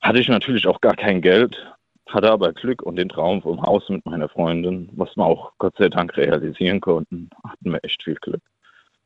hatte 0.00 0.18
ich 0.18 0.28
natürlich 0.28 0.66
auch 0.66 0.80
gar 0.80 0.96
kein 0.96 1.22
Geld, 1.22 1.56
hatte 2.08 2.30
aber 2.30 2.52
Glück 2.52 2.82
und 2.82 2.96
den 2.96 3.08
Traum 3.08 3.42
vom 3.42 3.62
Haus 3.62 3.88
mit 3.88 4.04
meiner 4.04 4.28
Freundin, 4.28 4.90
was 4.92 5.16
wir 5.16 5.24
auch 5.24 5.52
Gott 5.58 5.76
sei 5.78 5.88
Dank 5.88 6.16
realisieren 6.16 6.80
konnten, 6.80 7.30
hatten 7.44 7.72
wir 7.72 7.82
echt 7.84 8.02
viel 8.02 8.16
Glück. 8.16 8.42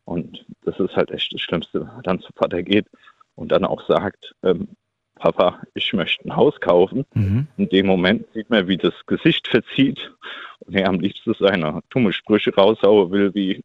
Und 0.05 0.45
das 0.65 0.79
ist 0.81 0.97
halt 0.97 1.11
echt 1.11 1.33
das 1.33 1.41
Schlimmste, 1.41 1.81
wenn 1.81 1.89
man 1.89 2.03
dann 2.03 2.21
zu 2.21 2.33
Vater 2.35 2.63
geht 2.63 2.87
und 3.35 3.53
dann 3.53 3.65
auch 3.65 3.87
sagt, 3.87 4.35
ähm, 4.43 4.69
Papa, 5.17 5.63
ich 5.75 5.93
möchte 5.93 6.29
ein 6.29 6.37
Haus 6.37 6.61
kaufen. 6.61 7.05
Mhm. 7.15 7.47
In 7.57 7.69
dem 7.69 7.87
Moment 7.87 8.27
sieht 8.35 8.51
man, 8.51 8.69
wie 8.69 8.77
das 8.77 8.95
Gesicht 9.07 9.49
verzieht 9.49 10.13
und 10.61 10.75
er 10.75 10.89
am 10.89 11.01
liebsten 11.01 11.35
seine 11.39 11.81
dumme 11.91 12.13
Sprüche 12.13 12.55
raushauen 12.55 13.11
will, 13.11 13.35
wie 13.35 13.63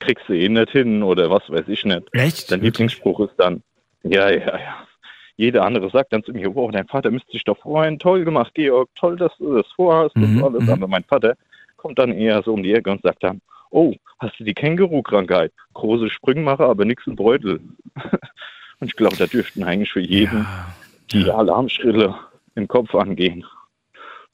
kriegst 0.00 0.28
du 0.28 0.32
eh 0.32 0.48
nicht 0.48 0.70
hin 0.70 1.02
oder 1.02 1.30
was 1.30 1.42
weiß 1.48 1.68
ich 1.68 1.84
nicht. 1.84 2.02
Echt? 2.12 2.48
Sein 2.48 2.60
Lieblingsspruch 2.62 3.20
ist 3.20 3.34
dann, 3.38 3.62
ja, 4.02 4.30
ja, 4.30 4.58
ja. 4.58 4.86
Jeder 5.36 5.64
andere 5.64 5.90
sagt 5.90 6.12
dann 6.12 6.22
zu 6.22 6.32
mir, 6.32 6.54
wow, 6.54 6.70
dein 6.70 6.86
Vater 6.86 7.10
müsste 7.10 7.32
sich 7.32 7.42
doch 7.44 7.58
freuen, 7.58 7.98
toll 7.98 8.24
gemacht, 8.24 8.54
Georg, 8.54 8.88
toll, 8.94 9.16
dass 9.16 9.36
du 9.38 9.56
das 9.56 9.66
vorhast 9.74 10.16
Mhm, 10.16 10.42
und 10.42 10.44
alles. 10.54 10.62
mhm. 10.66 10.72
Aber 10.72 10.86
mein 10.88 11.02
Vater 11.04 11.34
kommt 11.76 11.98
dann 11.98 12.12
eher 12.12 12.40
so 12.44 12.52
um 12.54 12.62
die 12.62 12.72
Ecke 12.72 12.90
und 12.90 13.02
sagt 13.02 13.24
dann, 13.24 13.40
oh, 13.70 13.92
hast 14.20 14.38
du 14.38 14.44
die 14.44 14.54
Känguru-Krankheit? 14.54 15.52
Große 15.72 16.08
Sprünge 16.08 16.42
mache, 16.42 16.64
aber 16.64 16.84
nix 16.84 17.04
im 17.08 17.16
Beutel. 17.16 17.60
und 18.80 18.86
ich 18.86 18.94
glaube, 18.94 19.16
da 19.16 19.26
dürften 19.26 19.64
eigentlich 19.64 19.90
für 19.92 20.00
jeden 20.00 20.42
Ja. 20.42 20.66
die 21.12 21.28
Alarmschrille 21.30 22.14
im 22.54 22.68
Kopf 22.68 22.94
angehen. 22.94 23.44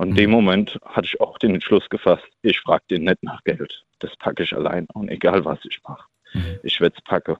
Und 0.00 0.08
in 0.08 0.14
dem 0.14 0.30
Moment 0.30 0.80
hatte 0.86 1.04
ich 1.04 1.20
auch 1.20 1.36
den 1.36 1.52
Entschluss 1.52 1.86
gefasst, 1.90 2.24
ich 2.40 2.58
frage 2.60 2.84
den 2.88 3.04
nicht 3.04 3.22
nach 3.22 3.44
Geld. 3.44 3.84
Das 3.98 4.16
packe 4.16 4.44
ich 4.44 4.54
allein 4.54 4.86
und 4.94 5.10
egal 5.10 5.44
was 5.44 5.62
ich 5.66 5.78
mache. 5.86 6.06
Mhm. 6.32 6.58
Ich 6.62 6.80
werde 6.80 6.96
es 6.96 7.04
packen. 7.04 7.36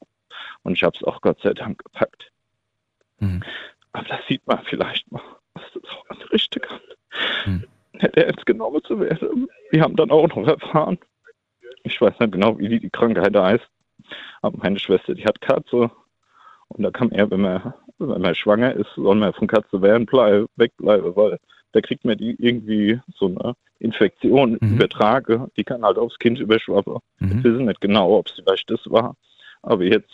Und 0.63 0.75
ich 0.75 0.83
habe 0.83 0.95
es 0.95 1.03
auch 1.05 1.23
Gott 1.23 1.41
sei 1.41 1.55
Dank 1.55 1.83
gepackt. 1.83 2.31
Mhm. 3.19 3.43
Aber 3.93 4.05
da 4.05 4.21
sieht 4.29 4.47
man 4.47 4.63
vielleicht 4.65 5.11
mal, 5.11 5.23
was 5.55 5.63
das 5.73 5.85
auch 5.85 6.05
anrichten 6.11 6.61
kann. 6.61 6.81
Mhm. 7.47 7.65
Hätte 7.99 8.27
ernst 8.27 8.45
genommen 8.45 8.85
zu 8.85 9.01
werden. 9.01 9.49
Wir 9.71 9.81
haben 9.81 9.97
dann 9.97 10.11
auch 10.11 10.29
noch 10.29 10.47
erfahren, 10.47 10.99
ich 11.85 11.99
weiß 11.99 12.19
nicht 12.19 12.33
genau, 12.33 12.59
wie 12.59 12.79
die, 12.79 12.91
Krankheit 12.91 13.35
heißt, 13.35 13.71
aber 14.43 14.59
meine 14.59 14.79
Schwester, 14.79 15.15
die 15.15 15.25
hat 15.25 15.41
Katze. 15.41 15.91
Und 16.69 16.83
da 16.83 16.91
kann 16.91 17.11
er, 17.11 17.31
wenn 17.31 17.41
man, 17.41 17.73
wenn 17.97 18.21
man 18.21 18.35
schwanger 18.35 18.75
ist, 18.75 18.91
soll 18.97 19.15
man 19.15 19.33
von 19.33 19.49
Katze 19.49 19.81
wegbleiben, 19.81 20.47
wegbleiben, 20.57 21.17
weil 21.17 21.39
da 21.73 21.81
kriegt 21.81 22.05
man 22.05 22.19
die 22.19 22.35
irgendwie 22.39 23.01
so 23.15 23.27
eine 23.27 23.55
Infektion 23.79 24.59
Mhm. 24.61 24.75
übertrage, 24.77 25.49
die 25.57 25.65
kann 25.65 25.83
halt 25.85 25.99
aufs 25.99 26.19
Kind 26.19 26.39
überschwappen. 26.39 26.99
Mhm. 27.19 27.45
Wir 27.45 27.53
wissen 27.53 27.65
nicht 27.67 27.81
genau, 27.81 28.19
ob 28.19 28.27
es 28.27 28.33
vielleicht 28.33 28.71
das 28.71 28.81
war. 28.91 29.17
Aber 29.63 29.85
jetzt, 29.85 30.11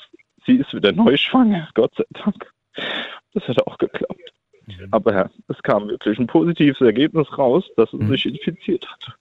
sie 0.47 0.57
ist 0.57 0.73
wieder 0.75 0.93
neu 0.93 1.17
schwanger, 1.17 1.69
Gott 1.75 1.93
sei 1.97 2.05
Dank. 2.13 2.51
Das 3.35 3.43
hat 3.49 3.67
auch 3.67 3.79
geklappt. 3.79 4.33
Mhm. 4.67 4.89
Aber 4.91 5.31
es 5.49 5.63
kam 5.63 5.89
wirklich 5.89 6.19
ein 6.19 6.27
positives 6.27 6.81
Ergebnis 6.81 7.27
raus, 7.39 7.65
dass 7.77 7.91
sie 7.91 7.97
Mhm. 7.99 8.09
sich 8.11 8.27
infiziert 8.27 8.87
hat. 8.91 9.17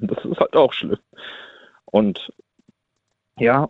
Und 0.00 0.10
das 0.10 0.24
ist 0.24 0.38
halt 0.38 0.54
auch 0.54 0.72
schlimm. 0.72 0.98
Und 1.86 2.32
ja, 3.38 3.68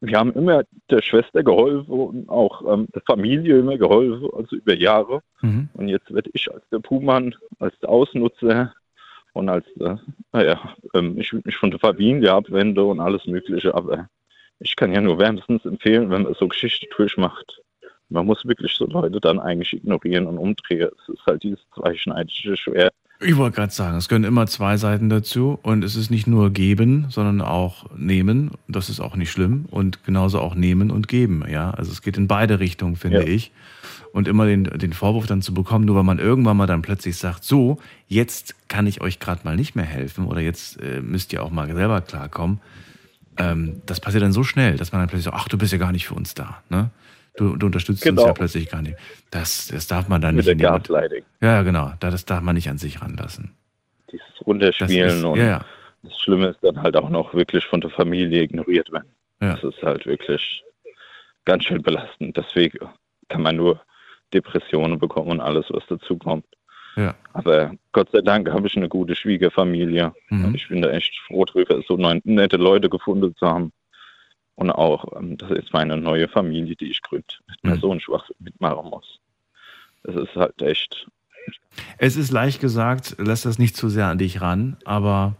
wir 0.00 0.18
haben 0.18 0.32
immer 0.34 0.62
der 0.90 1.02
Schwester 1.02 1.42
geholfen 1.42 1.90
und 1.90 2.28
auch 2.28 2.62
ähm, 2.72 2.86
der 2.94 3.02
Familie 3.02 3.58
immer 3.58 3.76
geholfen, 3.76 4.28
also 4.36 4.56
über 4.56 4.74
Jahre. 4.74 5.20
Mhm. 5.40 5.68
Und 5.74 5.88
jetzt 5.88 6.12
werde 6.12 6.30
ich 6.32 6.52
als 6.52 6.62
der 6.70 6.78
Puhmann, 6.78 7.34
als 7.58 7.78
der 7.80 7.88
Ausnutzer 7.88 8.72
und 9.32 9.48
als, 9.48 9.66
äh, 9.80 9.96
naja, 10.32 10.74
ähm, 10.94 11.18
ich 11.18 11.32
will 11.32 11.42
mich 11.44 11.56
von 11.56 11.70
der 11.70 11.80
Familie 11.80 12.32
abwenden 12.32 12.84
und 12.84 13.00
alles 13.00 13.26
Mögliche, 13.26 13.74
aber 13.74 14.08
ich 14.60 14.76
kann 14.76 14.92
ja 14.92 15.00
nur 15.00 15.18
wärmstens 15.18 15.64
empfehlen, 15.64 16.10
wenn 16.10 16.22
man 16.22 16.34
so 16.34 16.48
Geschichte 16.48 16.86
durchmacht. 16.96 17.60
Man 18.08 18.26
muss 18.26 18.46
wirklich 18.46 18.72
so 18.72 18.86
Leute 18.86 19.20
dann 19.20 19.40
eigentlich 19.40 19.72
ignorieren 19.72 20.26
und 20.26 20.38
umdrehen. 20.38 20.90
Es 21.02 21.14
ist 21.14 21.26
halt 21.26 21.42
dieses 21.42 21.60
zweischneidige 21.74 22.56
Schwert. 22.56 22.94
Ich 23.20 23.36
wollte 23.36 23.56
gerade 23.56 23.72
sagen, 23.72 23.96
es 23.96 24.08
gehören 24.08 24.24
immer 24.24 24.46
zwei 24.46 24.76
Seiten 24.76 25.08
dazu 25.08 25.58
und 25.62 25.82
es 25.84 25.96
ist 25.96 26.10
nicht 26.10 26.26
nur 26.26 26.50
geben, 26.50 27.06
sondern 27.08 27.40
auch 27.40 27.86
nehmen. 27.96 28.50
Das 28.68 28.90
ist 28.90 29.00
auch 29.00 29.16
nicht 29.16 29.30
schlimm 29.30 29.64
und 29.70 30.04
genauso 30.04 30.38
auch 30.40 30.54
nehmen 30.54 30.90
und 30.90 31.08
geben. 31.08 31.42
Ja, 31.48 31.70
also 31.70 31.92
es 31.92 32.02
geht 32.02 32.18
in 32.18 32.28
beide 32.28 32.60
Richtungen, 32.60 32.96
finde 32.96 33.22
Ja. 33.22 33.26
ich. 33.26 33.52
Und 34.12 34.28
immer 34.28 34.44
den, 34.46 34.64
den 34.64 34.92
Vorwurf 34.92 35.26
dann 35.26 35.40
zu 35.42 35.52
bekommen, 35.54 35.84
nur 35.86 35.96
weil 35.96 36.02
man 36.02 36.18
irgendwann 36.18 36.56
mal 36.58 36.66
dann 36.66 36.82
plötzlich 36.82 37.16
sagt, 37.16 37.44
so, 37.44 37.78
jetzt 38.08 38.54
kann 38.68 38.86
ich 38.86 39.00
euch 39.00 39.18
gerade 39.18 39.42
mal 39.44 39.56
nicht 39.56 39.76
mehr 39.76 39.84
helfen 39.84 40.26
oder 40.26 40.40
jetzt 40.40 40.80
äh, 40.80 41.00
müsst 41.00 41.32
ihr 41.32 41.42
auch 41.42 41.50
mal 41.50 41.70
selber 41.74 42.00
klarkommen. 42.02 42.60
Ähm, 43.38 43.82
das 43.86 44.00
passiert 44.00 44.22
dann 44.22 44.32
so 44.32 44.42
schnell, 44.44 44.76
dass 44.76 44.92
man 44.92 45.00
dann 45.02 45.08
plötzlich 45.08 45.24
sagt, 45.24 45.36
ach, 45.38 45.48
du 45.48 45.58
bist 45.58 45.72
ja 45.72 45.78
gar 45.78 45.92
nicht 45.92 46.06
für 46.06 46.14
uns 46.14 46.34
da. 46.34 46.62
Ne? 46.70 46.90
Du, 47.36 47.56
du 47.56 47.66
unterstützt 47.66 48.04
uns 48.06 48.16
Genau. 48.16 48.26
ja 48.26 48.32
plötzlich 48.32 48.68
gar 48.70 48.82
nicht. 48.82 48.96
Das, 49.30 49.68
das 49.68 49.86
darf 49.86 50.08
man 50.08 50.20
dann 50.20 50.34
Mit 50.36 50.46
nicht 50.46 50.46
der 50.46 50.52
in 50.54 50.58
jemand- 50.60 50.88
Gaslighting. 50.88 51.24
Ja, 51.40 51.62
genau. 51.62 51.92
Da- 52.00 52.10
Das 52.10 52.24
darf 52.24 52.40
man 52.42 52.54
nicht 52.54 52.68
an 52.68 52.78
sich 52.78 53.00
ranlassen. 53.02 53.54
Dieses 54.10 54.26
Das 54.38 54.46
Runterspielen 54.46 55.08
ist, 55.08 55.24
und 55.24 55.38
ja, 55.38 55.44
ja. 55.46 55.64
das 56.02 56.18
Schlimme 56.20 56.48
ist 56.48 56.58
dann 56.62 56.80
halt 56.82 56.96
auch 56.96 57.10
noch 57.10 57.34
wirklich 57.34 57.64
von 57.66 57.80
der 57.80 57.90
Familie 57.90 58.42
ignoriert 58.42 58.90
werden. 58.92 59.08
Ja. 59.40 59.54
Das 59.54 59.64
ist 59.64 59.82
halt 59.82 60.06
wirklich 60.06 60.62
ganz 61.44 61.64
schön 61.64 61.82
belastend. 61.82 62.36
Deswegen 62.36 62.78
kann 63.28 63.42
man 63.42 63.56
nur 63.56 63.80
Depressionen 64.32 64.98
bekommen 64.98 65.30
und 65.32 65.40
alles, 65.40 65.66
was 65.70 65.84
dazu 65.88 66.16
kommt. 66.16 66.44
Ja. 66.96 67.14
Aber 67.34 67.72
Gott 67.92 68.08
sei 68.12 68.22
Dank 68.22 68.50
habe 68.50 68.66
ich 68.66 68.76
eine 68.76 68.88
gute 68.88 69.14
Schwiegerfamilie. 69.14 70.14
Mhm. 70.30 70.54
Ich 70.54 70.68
bin 70.68 70.80
da 70.80 70.90
echt 70.90 71.14
froh 71.26 71.44
drüber, 71.44 71.82
so 71.86 71.96
nette 72.24 72.56
Leute 72.56 72.88
gefunden 72.88 73.34
zu 73.36 73.46
haben, 73.46 73.72
Und 74.56 74.70
auch, 74.70 75.16
ähm, 75.16 75.36
das 75.38 75.50
ist 75.52 75.72
meine 75.72 75.96
neue 75.96 76.28
Familie, 76.28 76.74
die 76.76 76.86
ich 76.90 77.02
gründe, 77.02 77.26
mit 77.46 77.62
Mhm. 77.62 77.70
mir 77.70 77.76
so 77.78 77.90
einen 77.90 78.00
Schwachsinn 78.00 78.36
mitmachen 78.40 78.90
muss. 78.90 79.20
Das 80.02 80.16
ist 80.16 80.34
halt 80.34 80.60
echt, 80.62 81.06
Es 81.98 82.16
ist 82.16 82.30
leicht 82.32 82.60
gesagt, 82.60 83.16
lass 83.18 83.42
das 83.42 83.58
nicht 83.58 83.76
zu 83.76 83.88
sehr 83.88 84.06
an 84.06 84.18
dich 84.18 84.40
ran, 84.40 84.76
aber 84.84 85.36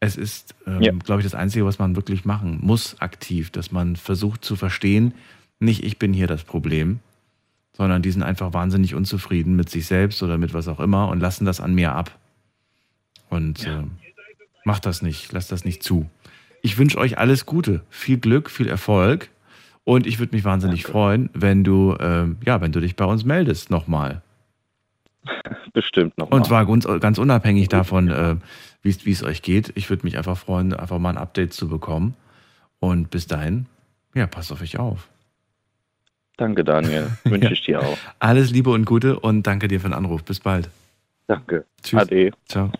es 0.00 0.16
ist, 0.16 0.54
ähm, 0.66 0.82
Ja. 0.82 0.92
glaube 0.92 1.20
ich, 1.20 1.26
das 1.26 1.34
Einzige, 1.34 1.64
was 1.64 1.78
man 1.78 1.96
wirklich 1.96 2.24
machen 2.24 2.58
muss, 2.60 3.00
aktiv, 3.00 3.50
dass 3.50 3.70
man 3.72 3.96
versucht 3.96 4.44
zu 4.44 4.56
verstehen, 4.56 5.14
nicht 5.60 5.84
ich 5.84 5.98
bin 5.98 6.12
hier 6.12 6.26
das 6.26 6.44
Problem, 6.44 7.00
sondern 7.72 8.02
die 8.02 8.10
sind 8.10 8.22
einfach 8.22 8.52
wahnsinnig 8.52 8.94
unzufrieden 8.94 9.56
mit 9.56 9.70
sich 9.70 9.86
selbst 9.86 10.22
oder 10.22 10.38
mit 10.38 10.52
was 10.54 10.68
auch 10.68 10.80
immer 10.80 11.08
und 11.08 11.20
lassen 11.20 11.44
das 11.44 11.60
an 11.60 11.74
mir 11.74 11.92
ab. 11.94 12.18
Und 13.30 13.66
äh, 13.66 13.84
macht 14.64 14.84
das 14.86 15.02
nicht, 15.02 15.32
lasst 15.32 15.52
das 15.52 15.64
nicht 15.64 15.82
zu. 15.82 16.10
Ich 16.62 16.78
wünsche 16.78 16.98
euch 16.98 17.18
alles 17.18 17.46
Gute, 17.46 17.82
viel 17.88 18.18
Glück, 18.18 18.50
viel 18.50 18.68
Erfolg 18.68 19.30
und 19.84 20.06
ich 20.06 20.18
würde 20.18 20.34
mich 20.36 20.44
wahnsinnig 20.44 20.84
freuen, 20.84 21.30
wenn 21.32 21.64
du, 21.64 21.96
ähm, 22.00 22.36
ja, 22.44 22.60
wenn 22.60 22.72
du 22.72 22.80
dich 22.80 22.96
bei 22.96 23.04
uns 23.04 23.24
meldest 23.24 23.70
nochmal. 23.70 24.22
bestimmt 25.72 26.16
noch. 26.18 26.30
Und 26.30 26.46
zwar 26.46 26.66
ganz, 26.66 26.86
ganz 27.00 27.18
unabhängig 27.18 27.68
davon, 27.68 28.08
äh, 28.08 28.36
wie 28.82 28.88
es- 28.88 29.04
wie 29.06 29.12
es 29.12 29.22
euch 29.22 29.42
geht. 29.42 29.70
Ich 29.76 29.88
würde 29.90 30.04
mich 30.04 30.16
einfach 30.18 30.36
freuen, 30.36 30.72
einfach 30.74 30.98
mal 30.98 31.10
ein 31.10 31.18
Update 31.18 31.52
zu 31.52 31.68
bekommen. 31.68 32.14
Und 32.80 33.10
bis 33.10 33.26
dahin, 33.26 33.66
ja, 34.14 34.26
passt 34.26 34.50
auf 34.50 34.62
euch 34.62 34.78
auf. 34.78 35.08
Danke, 36.38 36.64
Daniel. 36.64 37.10
Wünsche 37.24 37.46
Ja. 37.48 37.52
ich 37.52 37.62
dir 37.62 37.80
auch. 37.82 37.98
Alles 38.18 38.50
Liebe 38.50 38.70
und 38.70 38.84
Gute 38.86 39.20
und 39.20 39.46
danke 39.46 39.68
dir 39.68 39.78
für 39.80 39.88
den 39.88 39.94
Anruf. 39.94 40.24
Bis 40.24 40.40
bald. 40.40 40.70
Danke. 41.28 41.66
Tschüss. 41.82 42.00
Ade. 42.00 42.30
Ciao. 42.48 42.72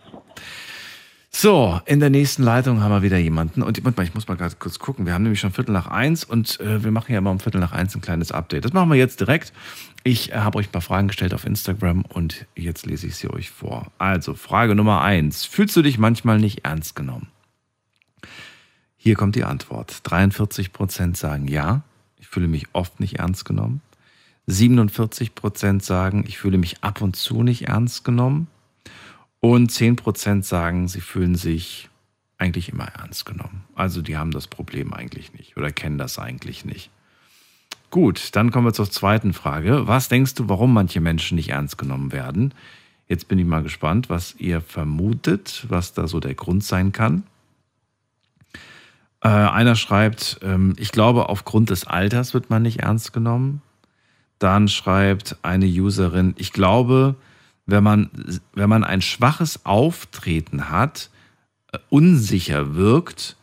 So, 1.43 1.81
in 1.85 1.99
der 1.99 2.11
nächsten 2.11 2.43
Leitung 2.43 2.81
haben 2.81 2.91
wir 2.91 3.01
wieder 3.01 3.17
jemanden. 3.17 3.63
Und 3.63 3.83
mal, 3.83 4.03
ich 4.03 4.13
muss 4.13 4.27
mal 4.27 4.37
gerade 4.37 4.55
kurz 4.59 4.77
gucken. 4.77 5.07
Wir 5.07 5.15
haben 5.15 5.23
nämlich 5.23 5.39
schon 5.39 5.51
Viertel 5.51 5.71
nach 5.71 5.87
eins 5.87 6.23
und 6.23 6.59
äh, 6.59 6.83
wir 6.83 6.91
machen 6.91 7.13
ja 7.13 7.17
immer 7.17 7.31
um 7.31 7.39
Viertel 7.39 7.59
nach 7.59 7.71
eins 7.71 7.95
ein 7.95 8.01
kleines 8.01 8.31
Update. 8.31 8.63
Das 8.63 8.73
machen 8.73 8.91
wir 8.91 8.95
jetzt 8.95 9.21
direkt. 9.21 9.51
Ich 10.03 10.31
äh, 10.31 10.35
habe 10.35 10.59
euch 10.59 10.67
ein 10.67 10.71
paar 10.71 10.83
Fragen 10.83 11.07
gestellt 11.07 11.33
auf 11.33 11.43
Instagram 11.43 12.05
und 12.05 12.45
jetzt 12.55 12.85
lese 12.85 13.07
ich 13.07 13.15
sie 13.15 13.27
euch 13.27 13.49
vor. 13.49 13.91
Also, 13.97 14.35
Frage 14.35 14.75
Nummer 14.75 15.01
eins. 15.01 15.43
Fühlst 15.43 15.75
du 15.75 15.81
dich 15.81 15.97
manchmal 15.97 16.37
nicht 16.37 16.63
ernst 16.63 16.95
genommen? 16.95 17.29
Hier 18.95 19.15
kommt 19.15 19.35
die 19.35 19.43
Antwort. 19.43 20.01
43 20.03 20.71
Prozent 20.71 21.17
sagen 21.17 21.47
ja. 21.47 21.81
Ich 22.19 22.27
fühle 22.27 22.47
mich 22.47 22.67
oft 22.73 22.99
nicht 22.99 23.17
ernst 23.17 23.45
genommen. 23.45 23.81
47 24.45 25.33
Prozent 25.33 25.83
sagen, 25.83 26.23
ich 26.27 26.37
fühle 26.37 26.59
mich 26.59 26.83
ab 26.83 27.01
und 27.01 27.15
zu 27.15 27.41
nicht 27.41 27.67
ernst 27.67 28.03
genommen. 28.03 28.45
Und 29.41 29.71
10% 29.71 30.43
sagen, 30.43 30.87
sie 30.87 31.01
fühlen 31.01 31.35
sich 31.35 31.89
eigentlich 32.37 32.69
immer 32.69 32.85
ernst 32.85 33.25
genommen. 33.25 33.65
Also 33.75 34.01
die 34.01 34.15
haben 34.15 34.31
das 34.31 34.47
Problem 34.47 34.93
eigentlich 34.93 35.33
nicht 35.33 35.57
oder 35.57 35.71
kennen 35.71 35.97
das 35.97 36.17
eigentlich 36.17 36.63
nicht. 36.63 36.89
Gut, 37.89 38.29
dann 38.35 38.51
kommen 38.51 38.67
wir 38.67 38.73
zur 38.73 38.89
zweiten 38.89 39.33
Frage. 39.33 39.87
Was 39.87 40.07
denkst 40.07 40.35
du, 40.35 40.47
warum 40.47 40.73
manche 40.73 41.01
Menschen 41.01 41.35
nicht 41.35 41.49
ernst 41.49 41.77
genommen 41.77 42.11
werden? 42.11 42.53
Jetzt 43.07 43.27
bin 43.27 43.37
ich 43.37 43.45
mal 43.45 43.63
gespannt, 43.63 44.09
was 44.09 44.35
ihr 44.37 44.61
vermutet, 44.61 45.65
was 45.67 45.93
da 45.93 46.07
so 46.07 46.19
der 46.19 46.33
Grund 46.33 46.63
sein 46.63 46.93
kann. 46.93 47.23
Äh, 49.21 49.27
einer 49.27 49.75
schreibt, 49.75 50.39
ähm, 50.41 50.73
ich 50.77 50.91
glaube, 50.91 51.29
aufgrund 51.29 51.69
des 51.69 51.85
Alters 51.85 52.33
wird 52.33 52.49
man 52.49 52.61
nicht 52.61 52.79
ernst 52.79 53.11
genommen. 53.11 53.61
Dann 54.39 54.67
schreibt 54.67 55.37
eine 55.41 55.65
Userin, 55.65 56.33
ich 56.37 56.53
glaube, 56.53 57.15
wenn 57.71 57.83
man, 57.83 58.09
wenn 58.53 58.69
man 58.69 58.83
ein 58.83 59.01
schwaches 59.01 59.65
Auftreten 59.65 60.69
hat, 60.69 61.09
äh, 61.71 61.79
unsicher 61.89 62.75
wirkt 62.75 63.37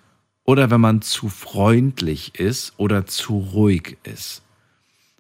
oder 0.45 0.71
wenn 0.71 0.81
man 0.81 1.03
zu 1.03 1.29
freundlich 1.29 2.39
ist 2.39 2.75
oder 2.77 3.07
zu 3.07 3.39
ruhig 3.39 3.99
ist. 4.05 4.43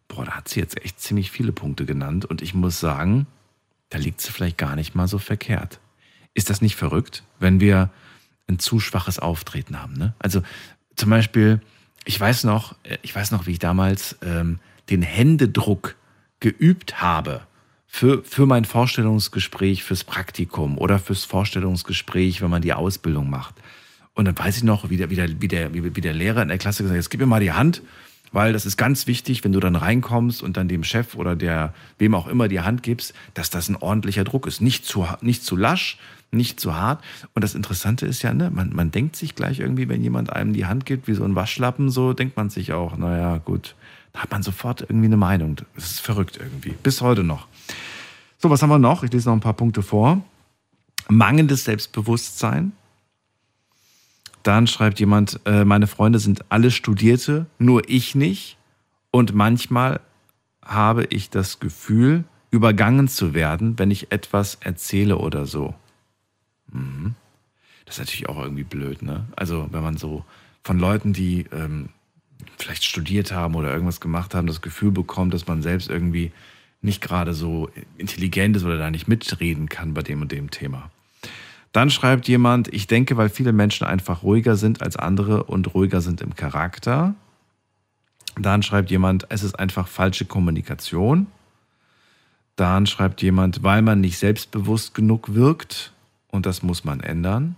Boah, 0.06 0.24
da 0.24 0.32
hat 0.32 0.48
sie 0.48 0.60
jetzt 0.60 0.82
echt 0.82 1.00
ziemlich 1.00 1.30
viele 1.30 1.52
Punkte 1.52 1.84
genannt 1.84 2.24
und 2.24 2.40
ich 2.40 2.54
muss 2.54 2.80
sagen, 2.80 3.26
da 3.90 3.98
liegt 3.98 4.20
sie 4.20 4.32
vielleicht 4.32 4.58
gar 4.58 4.76
nicht 4.76 4.94
mal 4.94 5.08
so 5.08 5.18
verkehrt. 5.18 5.80
Ist 6.34 6.50
das 6.50 6.60
nicht 6.60 6.76
verrückt, 6.76 7.24
wenn 7.40 7.60
wir 7.60 7.90
ein 8.46 8.58
zu 8.58 8.80
schwaches 8.80 9.18
Auftreten 9.18 9.82
haben? 9.82 9.94
Ne? 9.94 10.14
Also 10.18 10.42
zum 10.96 11.10
Beispiel, 11.10 11.60
ich 12.04 12.18
weiß 12.18 12.44
noch, 12.44 12.76
äh, 12.84 12.98
ich 13.02 13.14
weiß 13.14 13.30
noch, 13.30 13.46
wie 13.46 13.52
ich 13.52 13.58
damals 13.58 14.16
ähm, 14.22 14.60
den 14.88 15.02
Händedruck 15.02 15.96
geübt 16.40 17.02
habe 17.02 17.42
für, 17.88 18.22
für 18.22 18.46
mein 18.46 18.64
Vorstellungsgespräch, 18.64 19.82
fürs 19.82 20.04
Praktikum 20.04 20.78
oder 20.78 20.98
fürs 20.98 21.24
Vorstellungsgespräch, 21.24 22.42
wenn 22.42 22.50
man 22.50 22.62
die 22.62 22.74
Ausbildung 22.74 23.30
macht. 23.30 23.54
Und 24.14 24.26
dann 24.26 24.38
weiß 24.38 24.58
ich 24.58 24.62
noch, 24.62 24.90
wie 24.90 24.98
der, 24.98 25.10
wie 25.10 25.16
der, 25.16 25.40
wie 25.40 25.48
der, 25.48 25.72
wie 25.74 26.00
der 26.00 26.12
Lehrer 26.12 26.42
in 26.42 26.48
der 26.48 26.58
Klasse 26.58 26.82
gesagt 26.82 26.92
hat, 26.96 27.02
jetzt 27.02 27.10
gib 27.10 27.20
mir 27.20 27.26
mal 27.26 27.40
die 27.40 27.52
Hand, 27.52 27.82
weil 28.30 28.52
das 28.52 28.66
ist 28.66 28.76
ganz 28.76 29.06
wichtig, 29.06 29.42
wenn 29.42 29.52
du 29.52 29.60
dann 29.60 29.74
reinkommst 29.74 30.42
und 30.42 30.56
dann 30.56 30.68
dem 30.68 30.84
Chef 30.84 31.14
oder 31.14 31.34
der, 31.34 31.72
wem 31.98 32.14
auch 32.14 32.26
immer 32.26 32.48
die 32.48 32.60
Hand 32.60 32.82
gibst, 32.82 33.14
dass 33.34 33.48
das 33.50 33.68
ein 33.68 33.76
ordentlicher 33.76 34.24
Druck 34.24 34.46
ist. 34.46 34.60
Nicht 34.60 34.84
zu, 34.84 35.06
nicht 35.22 35.44
zu 35.44 35.56
lasch, 35.56 35.98
nicht 36.30 36.60
zu 36.60 36.74
hart. 36.74 37.02
Und 37.34 37.42
das 37.42 37.54
Interessante 37.54 38.06
ist 38.06 38.22
ja, 38.22 38.34
ne, 38.34 38.50
man, 38.50 38.74
man 38.74 38.90
denkt 38.90 39.16
sich 39.16 39.34
gleich 39.34 39.60
irgendwie, 39.60 39.88
wenn 39.88 40.02
jemand 40.02 40.30
einem 40.30 40.52
die 40.52 40.66
Hand 40.66 40.84
gibt, 40.84 41.08
wie 41.08 41.14
so 41.14 41.24
ein 41.24 41.34
Waschlappen, 41.34 41.90
so 41.90 42.12
denkt 42.12 42.36
man 42.36 42.50
sich 42.50 42.72
auch, 42.72 42.96
naja, 42.98 43.38
gut, 43.38 43.74
da 44.12 44.20
hat 44.20 44.30
man 44.30 44.42
sofort 44.42 44.82
irgendwie 44.82 45.06
eine 45.06 45.16
Meinung. 45.16 45.56
Das 45.74 45.90
ist 45.90 46.00
verrückt 46.00 46.38
irgendwie. 46.38 46.74
Bis 46.82 47.00
heute 47.00 47.24
noch. 47.24 47.47
So, 48.40 48.50
was 48.50 48.62
haben 48.62 48.70
wir 48.70 48.78
noch? 48.78 49.02
Ich 49.02 49.12
lese 49.12 49.28
noch 49.28 49.36
ein 49.36 49.40
paar 49.40 49.54
Punkte 49.54 49.82
vor. 49.82 50.22
Mangelndes 51.08 51.64
Selbstbewusstsein. 51.64 52.72
Dann 54.44 54.68
schreibt 54.68 55.00
jemand, 55.00 55.40
äh, 55.44 55.64
meine 55.64 55.88
Freunde 55.88 56.20
sind 56.20 56.44
alle 56.48 56.70
Studierte, 56.70 57.46
nur 57.58 57.88
ich 57.88 58.14
nicht. 58.14 58.56
Und 59.10 59.34
manchmal 59.34 60.00
habe 60.64 61.04
ich 61.06 61.30
das 61.30 61.58
Gefühl, 61.58 62.24
übergangen 62.50 63.08
zu 63.08 63.34
werden, 63.34 63.78
wenn 63.78 63.90
ich 63.90 64.12
etwas 64.12 64.56
erzähle 64.60 65.18
oder 65.18 65.44
so. 65.44 65.74
Mhm. 66.72 67.14
Das 67.84 67.96
ist 67.96 68.00
natürlich 68.00 68.28
auch 68.28 68.38
irgendwie 68.38 68.64
blöd, 68.64 69.02
ne? 69.02 69.26
Also, 69.34 69.68
wenn 69.72 69.82
man 69.82 69.96
so 69.96 70.24
von 70.62 70.78
Leuten, 70.78 71.12
die 71.12 71.46
ähm, 71.52 71.88
vielleicht 72.56 72.84
studiert 72.84 73.32
haben 73.32 73.54
oder 73.54 73.72
irgendwas 73.72 74.00
gemacht 74.00 74.34
haben, 74.34 74.46
das 74.46 74.60
Gefühl 74.60 74.92
bekommt, 74.92 75.34
dass 75.34 75.46
man 75.46 75.62
selbst 75.62 75.90
irgendwie 75.90 76.30
nicht 76.80 77.00
gerade 77.00 77.34
so 77.34 77.68
intelligent 77.96 78.56
ist 78.56 78.64
oder 78.64 78.78
da 78.78 78.90
nicht 78.90 79.08
mitreden 79.08 79.68
kann 79.68 79.94
bei 79.94 80.02
dem 80.02 80.22
und 80.22 80.32
dem 80.32 80.50
Thema. 80.50 80.90
Dann 81.72 81.90
schreibt 81.90 82.28
jemand, 82.28 82.72
ich 82.72 82.86
denke, 82.86 83.16
weil 83.16 83.28
viele 83.28 83.52
Menschen 83.52 83.86
einfach 83.86 84.22
ruhiger 84.22 84.56
sind 84.56 84.82
als 84.82 84.96
andere 84.96 85.44
und 85.44 85.74
ruhiger 85.74 86.00
sind 86.00 86.20
im 86.20 86.34
Charakter. 86.34 87.14
Dann 88.36 88.62
schreibt 88.62 88.90
jemand, 88.90 89.26
es 89.28 89.42
ist 89.42 89.58
einfach 89.58 89.88
falsche 89.88 90.24
Kommunikation. 90.24 91.26
Dann 92.56 92.86
schreibt 92.86 93.22
jemand, 93.22 93.62
weil 93.62 93.82
man 93.82 94.00
nicht 94.00 94.18
selbstbewusst 94.18 94.94
genug 94.94 95.34
wirkt 95.34 95.92
und 96.28 96.46
das 96.46 96.62
muss 96.62 96.84
man 96.84 97.00
ändern. 97.00 97.56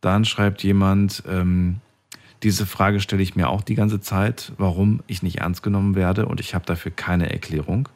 Dann 0.00 0.24
schreibt 0.24 0.62
jemand, 0.62 1.22
ähm, 1.28 1.80
diese 2.42 2.66
Frage 2.66 3.00
stelle 3.00 3.22
ich 3.22 3.36
mir 3.36 3.48
auch 3.48 3.62
die 3.62 3.76
ganze 3.76 4.00
Zeit, 4.00 4.52
warum 4.58 5.00
ich 5.06 5.22
nicht 5.22 5.38
ernst 5.38 5.62
genommen 5.62 5.94
werde 5.94 6.26
und 6.26 6.40
ich 6.40 6.54
habe 6.54 6.66
dafür 6.66 6.90
keine 6.90 7.30
Erklärung. 7.30 7.88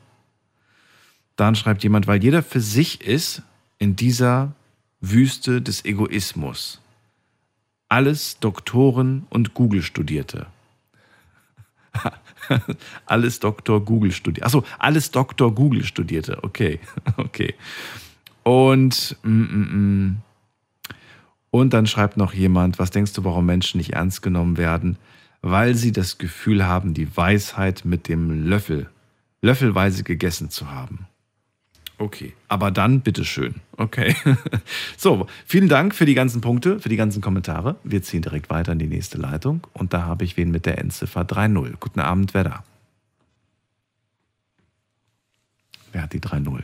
Dann 1.36 1.54
schreibt 1.54 1.82
jemand, 1.82 2.06
weil 2.06 2.22
jeder 2.22 2.42
für 2.42 2.60
sich 2.60 3.02
ist 3.02 3.42
in 3.78 3.94
dieser 3.94 4.52
Wüste 5.00 5.60
des 5.62 5.84
Egoismus. 5.84 6.80
Alles 7.88 8.38
Doktoren 8.40 9.26
und 9.30 9.54
Google-Studierte. 9.54 10.46
alles 13.06 13.40
Doktor 13.40 13.84
Google 13.84 14.12
studierte. 14.12 14.46
Achso, 14.46 14.64
alles 14.78 15.10
Doktor 15.10 15.54
Google 15.54 15.84
studierte. 15.84 16.42
Okay, 16.42 16.80
okay. 17.16 17.54
Und, 18.42 19.16
mm, 19.22 19.30
mm, 19.30 20.06
mm. 20.06 20.16
und 21.50 21.72
dann 21.72 21.86
schreibt 21.86 22.16
noch 22.16 22.32
jemand, 22.32 22.78
was 22.78 22.90
denkst 22.90 23.12
du, 23.14 23.24
warum 23.24 23.46
Menschen 23.46 23.78
nicht 23.78 23.92
ernst 23.94 24.22
genommen 24.22 24.56
werden? 24.56 24.98
Weil 25.42 25.74
sie 25.74 25.92
das 25.92 26.18
Gefühl 26.18 26.66
haben, 26.66 26.94
die 26.94 27.16
Weisheit 27.16 27.84
mit 27.84 28.08
dem 28.08 28.46
Löffel, 28.48 28.88
löffelweise 29.42 30.02
gegessen 30.02 30.50
zu 30.50 30.70
haben. 30.70 31.06
Okay, 31.98 32.35
aber 32.48 32.70
dann 32.70 33.01
bitteschön. 33.01 33.55
Okay. 33.77 34.14
So, 34.98 35.27
vielen 35.47 35.68
Dank 35.68 35.94
für 35.94 36.05
die 36.06 36.14
ganzen 36.14 36.40
Punkte, 36.40 36.81
für 36.81 36.89
die 36.89 36.97
ganzen 36.97 37.20
Kommentare. 37.23 37.77
Wir 37.85 38.02
ziehen 38.02 38.23
direkt 38.23 38.51
weiter 38.51 38.73
in 38.73 38.78
die 38.78 38.86
nächste 38.86 39.18
Leitung 39.18 39.66
und 39.74 39.93
da 39.93 40.02
habe 40.02 40.24
ich 40.24 40.36
wen 40.36 40.51
mit 40.51 40.66
der 40.66 40.78
Endziffer 40.78 41.23
3.0. 41.23 41.74
Guten 41.78 42.01
Abend, 42.01 42.35
wer 42.35 42.44
da? 42.44 42.64
Wer 45.93 46.02
hat 46.02 46.12
die 46.12 46.20
3.0? 46.20 46.62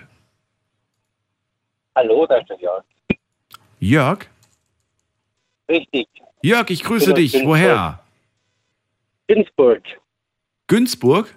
Hallo, 1.95 2.27
da 2.27 2.37
ist 2.39 2.49
der 2.49 2.59
Jörg. 2.61 2.85
Jörg? 3.81 4.27
Richtig. 5.69 6.09
Jörg, 6.43 6.71
ich 6.71 6.83
grüße 6.83 7.11
aus 7.13 7.17
dich. 7.17 7.33
Günzburg. 7.33 7.49
Woher? 7.51 8.01
Günzburg. 9.29 9.83
Günzburg? 10.67 11.35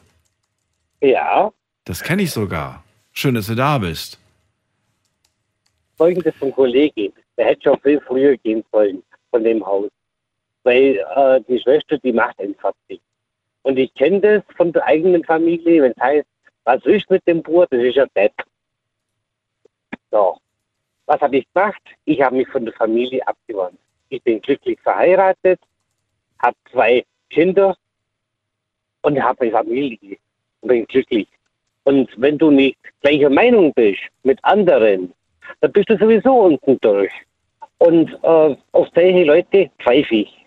Ja, 1.01 1.51
Das 1.83 2.01
kenne 2.01 2.23
ich 2.23 2.31
sogar. 2.31 2.83
Schön, 3.17 3.35
dass 3.35 3.47
du 3.47 3.55
da 3.55 3.77
bist. 3.77 4.19
folgendes 5.97 6.35
vom 6.35 6.51
Kollegen. 6.51 7.13
Der 7.37 7.45
hätte 7.45 7.63
schon 7.63 7.79
viel 7.79 8.01
früher 8.01 8.35
gehen 8.37 8.63
sollen 8.71 9.03
von 9.31 9.43
dem 9.43 9.65
Haus. 9.65 9.89
weil 10.63 10.97
äh, 11.15 11.41
die 11.47 11.59
Schwester, 11.59 11.97
die 11.99 12.11
macht 12.11 12.39
einen 12.39 12.55
fertig. 12.55 12.99
Und 13.61 13.77
ich 13.77 13.93
kenne 13.93 14.19
das 14.19 14.43
von 14.57 14.73
der 14.73 14.83
eigenen 14.85 15.23
Familie, 15.23 15.83
wenn 15.83 15.91
es 15.91 16.01
heißt, 16.01 16.27
was 16.63 16.83
ist 16.85 17.09
mit 17.09 17.25
dem 17.27 17.43
Bruder, 17.43 17.67
das 17.69 17.83
ist 17.83 17.95
ja 17.95 18.05
Depp. 18.15 18.33
So. 20.11 20.37
Was 21.05 21.21
habe 21.21 21.37
ich 21.37 21.47
gemacht? 21.53 21.81
Ich 22.05 22.19
habe 22.21 22.35
mich 22.35 22.47
von 22.49 22.65
der 22.65 22.73
Familie 22.73 23.25
abgewandt. 23.27 23.77
Ich 24.09 24.23
bin 24.23 24.41
glücklich 24.41 24.79
verheiratet, 24.81 25.59
habe 26.39 26.57
zwei 26.71 27.05
Kinder 27.29 27.77
und 29.03 29.21
habe 29.21 29.41
eine 29.41 29.51
Familie 29.51 30.17
und 30.61 30.69
bin 30.69 30.85
glücklich. 30.87 31.27
Und 31.85 32.09
wenn 32.17 32.37
du 32.37 32.51
nicht 32.51 32.77
gleicher 33.01 33.29
Meinung 33.29 33.73
bist 33.73 34.01
mit 34.23 34.43
anderen, 34.43 35.13
dann 35.61 35.71
bist 35.71 35.89
du 35.89 35.97
sowieso 35.97 36.33
unten 36.33 36.79
durch. 36.81 37.11
Und 37.77 38.11
äh, 38.23 38.55
auf 38.71 38.87
solche 38.93 39.23
Leute 39.23 39.69
pfeife 39.79 40.15
ich. 40.15 40.45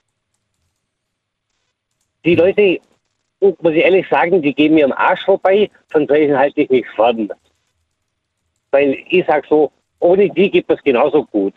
Die 2.24 2.34
Leute, 2.34 2.80
muss 3.40 3.72
ich 3.72 3.84
ehrlich 3.84 4.08
sagen, 4.08 4.42
die 4.42 4.52
gehen 4.52 4.74
mir 4.74 4.84
am 4.84 4.92
Arsch 4.92 5.24
vorbei, 5.24 5.70
von 5.88 6.06
solchen 6.08 6.36
halte 6.36 6.62
ich 6.62 6.70
mich 6.70 6.88
fern. 6.90 7.30
Weil 8.72 8.98
ich 9.08 9.24
sage 9.24 9.46
so, 9.48 9.70
ohne 10.00 10.28
die 10.30 10.50
gibt 10.50 10.70
es 10.70 10.82
genauso 10.82 11.24
gut. 11.24 11.54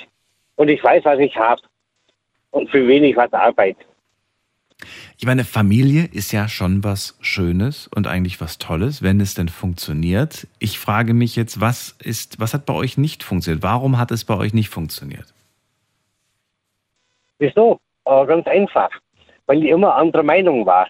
Und 0.57 0.69
ich 0.69 0.83
weiß, 0.83 1.03
was 1.05 1.19
ich 1.19 1.35
habe. 1.35 1.61
Und 2.51 2.69
für 2.69 2.87
wen 2.87 3.03
ich 3.03 3.15
was 3.15 3.33
arbeite. 3.33 3.83
Ich 5.17 5.25
meine, 5.25 5.43
Familie 5.43 6.05
ist 6.11 6.31
ja 6.31 6.47
schon 6.47 6.83
was 6.83 7.17
Schönes 7.21 7.87
und 7.87 8.07
eigentlich 8.07 8.41
was 8.41 8.57
Tolles, 8.57 9.01
wenn 9.01 9.19
es 9.19 9.33
denn 9.33 9.49
funktioniert. 9.49 10.47
Ich 10.59 10.79
frage 10.79 11.13
mich 11.13 11.35
jetzt, 11.35 11.61
was 11.61 11.95
ist, 12.03 12.39
was 12.39 12.53
hat 12.53 12.65
bei 12.65 12.73
euch 12.73 12.97
nicht 12.97 13.23
funktioniert? 13.23 13.63
Warum 13.63 13.97
hat 13.97 14.11
es 14.11 14.25
bei 14.25 14.35
euch 14.35 14.53
nicht 14.53 14.69
funktioniert? 14.69 15.33
Wieso? 17.39 17.79
Äh, 18.05 18.25
ganz 18.25 18.47
einfach. 18.47 18.89
Weil 19.47 19.63
ich 19.63 19.69
immer 19.69 19.95
anderer 19.95 20.23
Meinung 20.23 20.65
war. 20.65 20.87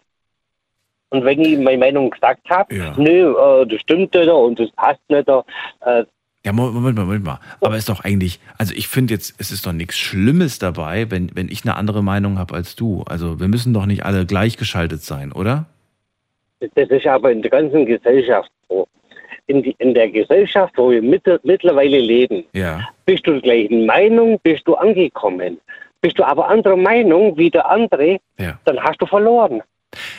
Und 1.10 1.26
wenn 1.26 1.42
ich 1.42 1.58
meine 1.60 1.78
Meinung 1.78 2.10
gesagt 2.10 2.50
habe, 2.50 2.74
Ja. 2.76 2.94
nö, 2.98 3.34
äh, 3.38 3.66
das 3.68 3.82
stimmt 3.82 4.14
nicht 4.14 4.30
und 4.30 4.60
das 4.60 4.72
passt 4.72 5.02
nicht, 5.10 5.28
äh, 5.28 6.06
Ja, 6.46 6.54
Mo- 6.54 6.72
Moment 6.72 6.96
mal, 6.98 7.06
Moment 7.06 7.24
mal. 7.24 7.40
Aber 7.62 7.78
ist 7.78 7.88
doch 7.90 8.04
eigentlich, 8.04 8.40
also 8.58 8.74
ich 8.76 8.88
finde 8.88 9.14
jetzt, 9.14 9.36
es 9.40 9.52
ist 9.52 9.66
doch 9.66 9.74
nichts 9.74 9.98
Schlimmes 9.98 10.58
dabei, 10.58 11.12
wenn, 11.12 11.30
wenn 11.36 11.50
ich 11.50 11.64
eine 11.64 11.76
andere 11.76 12.02
Meinung 12.04 12.40
habe 12.40 12.56
als 12.56 12.76
du. 12.76 13.04
Also 13.08 13.40
wir 13.40 13.48
müssen 13.48 13.74
doch 13.74 13.86
nicht 13.86 14.04
alle 14.06 14.26
gleichgeschaltet 14.26 15.04
sein, 15.04 15.32
oder? 15.32 15.66
Das 16.76 16.90
ist 16.90 17.06
aber 17.08 17.32
in 17.32 17.42
der 17.42 17.52
ganzen 17.52 17.86
Gesellschaft 17.86 18.50
so. 18.70 18.88
In, 19.48 19.62
die, 19.64 19.76
in 19.80 19.94
der 19.94 20.10
Gesellschaft, 20.10 20.74
wo 20.78 20.92
wir 20.92 21.02
mit, 21.02 21.24
mittlerweile 21.44 22.00
leben, 22.00 22.44
Ja. 22.54 22.88
bist 23.06 23.28
du 23.28 23.34
der 23.34 23.42
gleichen 23.42 23.86
Meinung, 23.86 24.40
bist 24.44 24.68
du 24.68 24.76
angekommen. 24.76 25.60
Bist 26.02 26.18
du 26.18 26.24
aber 26.24 26.48
anderer 26.50 26.78
Meinung 26.78 27.38
wie 27.38 27.50
der 27.52 27.70
andere, 27.70 28.18
Ja. 28.40 28.58
dann 28.66 28.80
hast 28.80 29.00
du 29.02 29.06
verloren. 29.06 29.62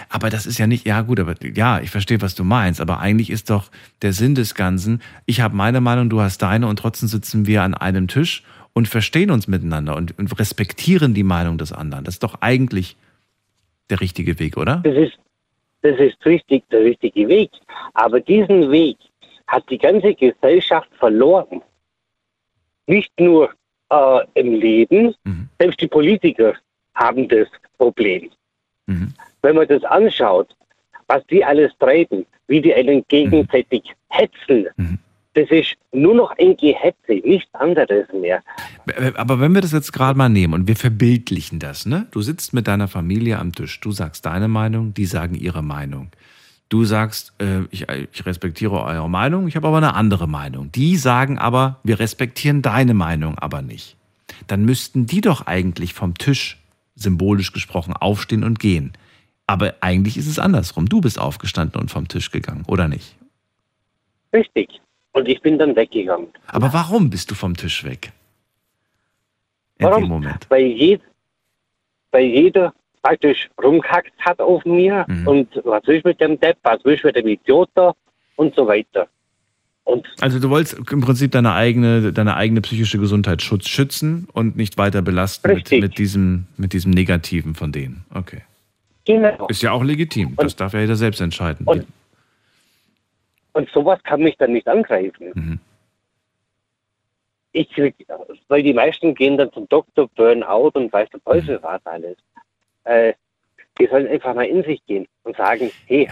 Aber 0.08 0.30
das 0.30 0.46
ist 0.46 0.58
ja 0.58 0.66
nicht, 0.66 0.86
ja 0.86 1.00
gut, 1.02 1.18
aber 1.20 1.34
ja, 1.42 1.80
ich 1.80 1.90
verstehe, 1.90 2.20
was 2.20 2.34
du 2.34 2.44
meinst, 2.44 2.80
aber 2.80 3.00
eigentlich 3.00 3.30
ist 3.30 3.50
doch 3.50 3.70
der 4.02 4.12
Sinn 4.12 4.34
des 4.34 4.54
Ganzen, 4.54 5.00
ich 5.26 5.40
habe 5.40 5.56
meine 5.56 5.80
Meinung, 5.80 6.10
du 6.10 6.20
hast 6.20 6.38
deine 6.42 6.66
und 6.66 6.78
trotzdem 6.78 7.08
sitzen 7.08 7.46
wir 7.46 7.62
an 7.62 7.74
einem 7.74 8.08
Tisch 8.08 8.44
und 8.74 8.88
verstehen 8.88 9.30
uns 9.30 9.48
miteinander 9.48 9.96
und, 9.96 10.18
und 10.18 10.38
respektieren 10.38 11.14
die 11.14 11.22
Meinung 11.22 11.58
des 11.58 11.72
anderen. 11.72 12.04
Das 12.04 12.14
ist 12.14 12.22
doch 12.22 12.40
eigentlich 12.40 12.96
der 13.90 14.00
richtige 14.00 14.38
Weg, 14.38 14.56
oder? 14.56 14.76
Das 14.84 14.96
ist, 14.96 15.18
das 15.82 15.98
ist 15.98 16.24
richtig, 16.24 16.68
der 16.70 16.80
richtige 16.80 17.28
Weg. 17.28 17.50
Aber 17.94 18.20
diesen 18.20 18.70
Weg 18.70 18.96
hat 19.46 19.68
die 19.70 19.78
ganze 19.78 20.14
Gesellschaft 20.14 20.88
verloren. 20.98 21.60
Nicht 22.86 23.12
nur 23.18 23.50
äh, 23.90 24.20
im 24.34 24.54
Leben, 24.54 25.14
selbst 25.58 25.80
die 25.80 25.88
Politiker 25.88 26.54
haben 26.94 27.28
das 27.28 27.48
Problem. 27.76 28.30
Wenn 29.42 29.56
man 29.56 29.68
das 29.68 29.84
anschaut, 29.84 30.54
was 31.08 31.26
die 31.26 31.44
alles 31.44 31.72
treiben, 31.78 32.24
wie 32.46 32.60
die 32.60 32.74
einen 32.74 33.04
gegenseitig 33.08 33.82
hetzen, 34.08 34.68
das 35.34 35.50
ist 35.50 35.74
nur 35.92 36.14
noch 36.14 36.34
ein 36.38 36.56
Gehetze, 36.56 37.26
nichts 37.26 37.52
anderes 37.54 38.06
mehr. 38.12 38.42
Aber 39.14 39.40
wenn 39.40 39.54
wir 39.54 39.62
das 39.62 39.72
jetzt 39.72 39.92
gerade 39.92 40.16
mal 40.16 40.28
nehmen 40.28 40.52
und 40.52 40.68
wir 40.68 40.76
verbildlichen 40.76 41.58
das, 41.58 41.86
ne? 41.86 42.06
Du 42.10 42.20
sitzt 42.20 42.52
mit 42.52 42.66
deiner 42.66 42.88
Familie 42.88 43.38
am 43.38 43.52
Tisch, 43.52 43.80
du 43.80 43.92
sagst 43.92 44.26
deine 44.26 44.48
Meinung, 44.48 44.92
die 44.94 45.06
sagen 45.06 45.34
ihre 45.34 45.62
Meinung. 45.62 46.10
Du 46.68 46.84
sagst, 46.84 47.34
äh, 47.38 47.62
ich, 47.70 47.86
ich 47.88 48.26
respektiere 48.26 48.82
eure 48.82 49.08
Meinung, 49.08 49.46
ich 49.46 49.56
habe 49.56 49.68
aber 49.68 49.76
eine 49.78 49.94
andere 49.94 50.26
Meinung. 50.26 50.72
Die 50.72 50.96
sagen 50.96 51.38
aber, 51.38 51.80
wir 51.82 52.00
respektieren 52.00 52.62
deine 52.62 52.94
Meinung 52.94 53.38
aber 53.38 53.62
nicht. 53.62 53.96
Dann 54.46 54.64
müssten 54.64 55.06
die 55.06 55.20
doch 55.20 55.46
eigentlich 55.46 55.94
vom 55.94 56.14
Tisch, 56.14 56.62
symbolisch 56.94 57.52
gesprochen, 57.52 57.94
aufstehen 57.94 58.44
und 58.44 58.58
gehen. 58.58 58.92
Aber 59.46 59.74
eigentlich 59.80 60.16
ist 60.16 60.26
es 60.28 60.38
andersrum. 60.38 60.86
Du 60.88 61.00
bist 61.00 61.18
aufgestanden 61.18 61.80
und 61.80 61.90
vom 61.90 62.08
Tisch 62.08 62.30
gegangen, 62.30 62.64
oder 62.68 62.88
nicht? 62.88 63.16
Richtig. 64.32 64.80
Und 65.12 65.28
ich 65.28 65.40
bin 65.42 65.58
dann 65.58 65.76
weggegangen. 65.76 66.28
Aber 66.46 66.72
warum 66.72 67.10
bist 67.10 67.30
du 67.30 67.34
vom 67.34 67.54
Tisch 67.56 67.84
weg? 67.84 68.12
In 69.78 69.86
Warum? 69.86 70.02
dem 70.04 70.08
Moment. 70.08 70.46
Weil, 70.48 70.66
je, 70.66 70.98
weil 72.12 72.24
jeder 72.24 72.72
praktisch 73.02 73.50
rumgehackt 73.62 74.12
hat 74.20 74.40
auf 74.40 74.64
mir 74.64 75.04
Mhm. 75.08 75.26
und 75.26 75.48
was 75.64 75.86
will 75.86 75.96
ich 75.96 76.04
mit 76.04 76.20
dem 76.20 76.38
Depp, 76.38 76.56
was 76.62 76.84
will 76.84 76.94
ich 76.94 77.02
mit 77.04 77.16
dem 77.16 77.26
Idiot 77.26 77.68
da 77.74 77.92
und 78.36 78.54
so 78.54 78.66
weiter. 78.66 79.08
Und 79.84 80.06
Also 80.20 80.38
du 80.38 80.48
wolltest 80.48 80.74
im 80.92 81.00
Prinzip 81.00 81.32
deine 81.32 81.52
eigene, 81.54 82.12
deine 82.12 82.36
eigene 82.36 82.60
psychische 82.60 82.98
Gesundheit 82.98 83.42
schützen 83.42 84.28
und 84.32 84.56
nicht 84.56 84.78
weiter 84.78 85.02
belasten 85.02 85.52
mit, 85.52 85.70
mit, 85.72 85.98
diesem, 85.98 86.46
mit 86.56 86.72
diesem 86.72 86.92
Negativen 86.92 87.56
von 87.56 87.72
denen. 87.72 88.04
Okay. 88.14 88.42
Genau. 89.04 89.46
Ist 89.48 89.62
ja 89.62 89.72
auch 89.72 89.82
legitim. 89.82 90.34
Das 90.36 90.56
darf 90.56 90.72
ja 90.74 90.80
jeder 90.80 90.96
selbst 90.96 91.20
entscheiden. 91.20 91.66
Und, 91.66 91.86
und 93.52 93.68
sowas 93.70 94.02
kann 94.02 94.22
mich 94.22 94.36
dann 94.38 94.52
nicht 94.52 94.68
angreifen. 94.68 95.30
Mhm. 95.34 95.60
Ich 97.52 97.68
krieg, 97.70 97.94
weil 98.48 98.62
die 98.62 98.72
meisten 98.72 99.14
gehen 99.14 99.36
dann 99.36 99.52
zum 99.52 99.68
Doktor, 99.68 100.08
Burnout 100.14 100.70
und 100.74 100.92
weiß 100.92 101.08
der 101.10 101.20
Mhm. 101.20 101.24
Teufel 101.30 101.58
was 101.62 101.84
alles. 101.84 102.16
Äh, 102.84 103.12
die 103.78 103.86
sollen 103.86 104.06
einfach 104.08 104.34
mal 104.34 104.44
in 104.46 104.62
sich 104.64 104.84
gehen 104.86 105.06
und 105.24 105.36
sagen, 105.36 105.70
hey, 105.86 106.04
ist 106.04 106.10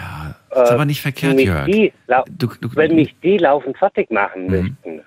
äh, 0.56 0.72
aber 0.74 0.84
nicht 0.84 1.00
verkehrt, 1.00 1.36
wenn 1.36 1.64
mich 1.66 1.74
die, 1.74 1.92
Du, 2.38 2.46
du, 2.60 2.74
wenn 2.74 2.94
mich 2.94 3.14
die 3.22 3.38
laufen 3.38 3.74
fertig 3.74 4.10
machen 4.10 4.46
Mhm. 4.46 4.50
möchten, 4.50 5.04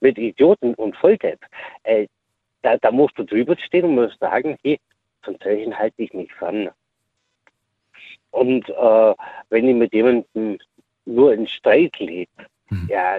mit 0.00 0.18
Idioten 0.18 0.74
und 0.74 0.96
Volldepp, 0.96 1.40
äh, 1.84 2.06
da, 2.62 2.76
da 2.76 2.90
musst 2.90 3.18
du 3.18 3.24
drüber 3.24 3.56
stehen 3.58 3.84
und 3.84 3.94
musst 3.96 4.18
sagen, 4.20 4.56
hey, 4.62 4.78
von 5.22 5.36
solchen 5.42 5.76
halte 5.76 6.02
ich 6.02 6.12
mich 6.12 6.32
fern. 6.34 6.70
Und 8.32 8.68
äh, 8.68 9.14
wenn 9.50 9.68
ich 9.68 9.74
mit 9.74 9.94
jemandem 9.94 10.58
nur 11.04 11.32
in 11.32 11.46
Streit 11.46 11.98
lebe, 11.98 12.30
Mhm. 12.72 12.88
ja, 12.88 13.18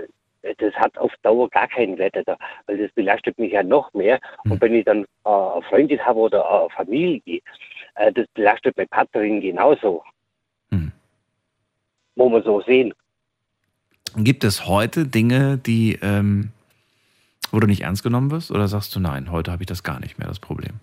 das 0.58 0.74
hat 0.74 0.98
auf 0.98 1.12
Dauer 1.22 1.50
gar 1.50 1.68
keinen 1.68 1.98
Wert, 1.98 2.16
da, 2.26 2.38
weil 2.66 2.78
das 2.78 2.92
belastet 2.94 3.38
mich 3.38 3.54
ja 3.54 3.64
noch 3.64 3.94
mehr. 3.94 4.20
Mhm. 4.44 4.52
Und 4.52 4.62
wenn 4.62 4.74
ich 4.74 4.86
dann 4.86 5.04
äh, 5.26 5.30
eine 5.30 5.62
Freundin 5.70 6.04
habe 6.04 6.20
oder 6.20 6.62
eine 6.62 6.70
Familie, 6.72 7.42
äh, 7.96 8.12
das 8.12 8.28
belastet 8.34 8.76
meine 8.76 8.88
Partnerin 8.88 9.40
genauso. 9.42 10.04
Mhm. 10.72 10.92
Muss 12.16 12.32
man 12.32 12.44
so 12.44 12.62
sehen. 12.62 12.94
Gibt 14.18 14.44
es 14.44 14.68
heute 14.68 15.08
Dinge, 15.08 15.58
die, 15.58 15.98
ähm, 16.02 16.52
wo 17.52 17.60
du 17.60 17.68
nicht 17.68 17.82
ernst 17.82 18.04
genommen 18.04 18.32
wirst? 18.32 18.52
Oder 18.52 18.68
sagst 18.68 18.96
du, 18.96 19.00
nein, 19.00 19.32
heute 19.32 19.52
habe 19.52 19.64
ich 19.64 19.68
das 19.68 19.84
gar 19.84 20.00
nicht 20.00 20.20
mehr, 20.20 20.28
das 20.28 20.40
Problem? 20.40 20.80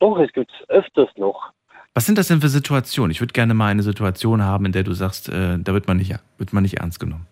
Doch, 0.00 0.18
es 0.18 0.32
gibt 0.32 0.50
öfters 0.68 1.08
noch. 1.16 1.52
Was 1.94 2.06
sind 2.06 2.18
das 2.18 2.26
denn 2.26 2.40
für 2.40 2.48
Situationen? 2.48 3.12
Ich 3.12 3.20
würde 3.20 3.32
gerne 3.32 3.54
mal 3.54 3.68
eine 3.68 3.84
Situation 3.84 4.42
haben, 4.42 4.66
in 4.66 4.72
der 4.72 4.82
du 4.82 4.92
sagst, 4.92 5.28
äh, 5.28 5.58
da 5.58 5.72
wird 5.72 5.86
man, 5.86 5.96
nicht, 5.96 6.12
wird 6.38 6.52
man 6.52 6.64
nicht 6.64 6.78
ernst 6.78 6.98
genommen. 6.98 7.26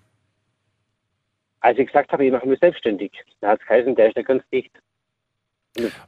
Als 1.61 1.79
ich 1.79 1.87
gesagt 1.89 2.13
habe, 2.13 2.25
ich 2.25 2.33
mache 2.33 2.47
mich 2.47 2.61
selbstständig, 2.61 3.13
da 3.41 3.51
hat 3.51 3.61
es 3.61 3.67
geheißen, 3.67 3.95
der 3.97 4.09
ist 4.09 4.17
ja 4.17 4.23
ganz 4.23 4.43
dicht. 4.53 4.71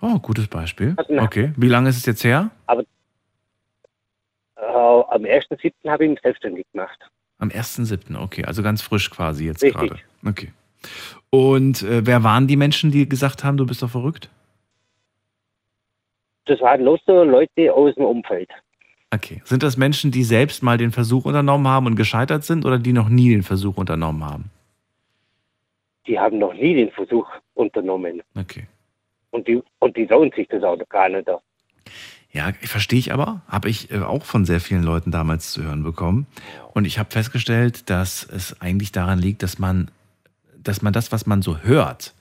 Oh, 0.01 0.19
gutes 0.19 0.47
Beispiel. 0.47 0.95
Okay. 0.99 1.53
Wie 1.57 1.69
lange 1.69 1.89
ist 1.89 1.97
es 1.97 2.07
jetzt 2.07 2.23
her? 2.23 2.51
Aber 2.67 2.83
äh, 4.57 4.63
am 4.63 5.23
1.7. 5.23 5.73
habe 5.89 6.05
ich 6.05 6.11
mich 6.11 6.21
selbstständig 6.23 6.67
gemacht. 6.73 6.99
Am 7.39 7.49
1.7., 7.49 8.21
okay, 8.21 8.45
also 8.45 8.63
ganz 8.63 8.83
frisch 8.83 9.11
quasi 9.11 9.47
jetzt 9.47 9.63
Richtig. 9.63 9.81
gerade. 9.81 10.01
Okay. 10.25 10.53
Und 11.31 11.83
äh, 11.83 12.07
wer 12.07 12.23
waren 12.23 12.47
die 12.47 12.57
Menschen, 12.57 12.93
die 12.93 13.09
gesagt 13.09 13.43
haben, 13.43 13.57
du 13.57 13.67
bist 13.67 13.83
doch 13.83 13.91
verrückt? 13.91 14.29
Das 16.47 16.61
waren 16.61 16.83
lauter 16.83 17.25
Leute 17.25 17.73
aus 17.73 17.95
dem 17.95 18.05
Umfeld. 18.05 18.51
Okay. 19.15 19.41
Sind 19.45 19.63
das 19.63 19.77
Menschen, 19.77 20.11
die 20.11 20.25
selbst 20.25 20.63
mal 20.63 20.77
den 20.77 20.91
Versuch 20.91 21.25
unternommen 21.25 21.69
haben 21.69 21.87
und 21.87 21.97
gescheitert 21.97 22.45
sind 22.45 22.65
oder 22.65 22.79
die 22.79 22.93
noch 22.93 23.09
nie 23.09 23.31
den 23.31 23.43
Versuch 23.43 23.77
unternommen 23.77 24.25
haben? 24.25 24.51
Die 26.07 26.19
haben 26.19 26.39
noch 26.39 26.53
nie 26.53 26.75
den 26.75 26.91
Versuch 26.91 27.27
unternommen. 27.55 28.23
Okay. 28.37 28.67
Und 29.31 29.49
die, 29.49 29.63
und 29.79 29.97
die 29.97 30.07
trauen 30.07 30.31
sich 30.35 30.49
das 30.49 30.63
auch 30.63 30.79
gar 30.89 31.09
nicht. 31.09 31.29
Ja, 32.35 32.53
verstehe 32.63 32.99
ich 32.99 33.13
aber. 33.13 33.43
Habe 33.49 33.69
ich 33.69 33.93
äh, 33.93 34.01
auch 34.01 34.25
von 34.25 34.45
sehr 34.45 34.61
vielen 34.61 34.83
Leuten 34.83 35.13
damals 35.13 35.53
zu 35.53 35.63
hören 35.63 35.85
bekommen. 35.85 36.27
Und 36.73 36.85
ich 36.85 36.99
habe 36.99 37.11
festgestellt, 37.11 37.89
dass 37.89 38.25
es 38.25 38.61
eigentlich 38.61 38.91
daran 38.91 39.21
liegt, 39.21 39.45
dass 39.45 39.61
man, 39.61 39.91
dass 40.59 40.83
man 40.83 40.93
das, 40.93 41.13
was 41.13 41.27
man 41.27 41.43
so 41.43 41.59
hört, 41.59 42.13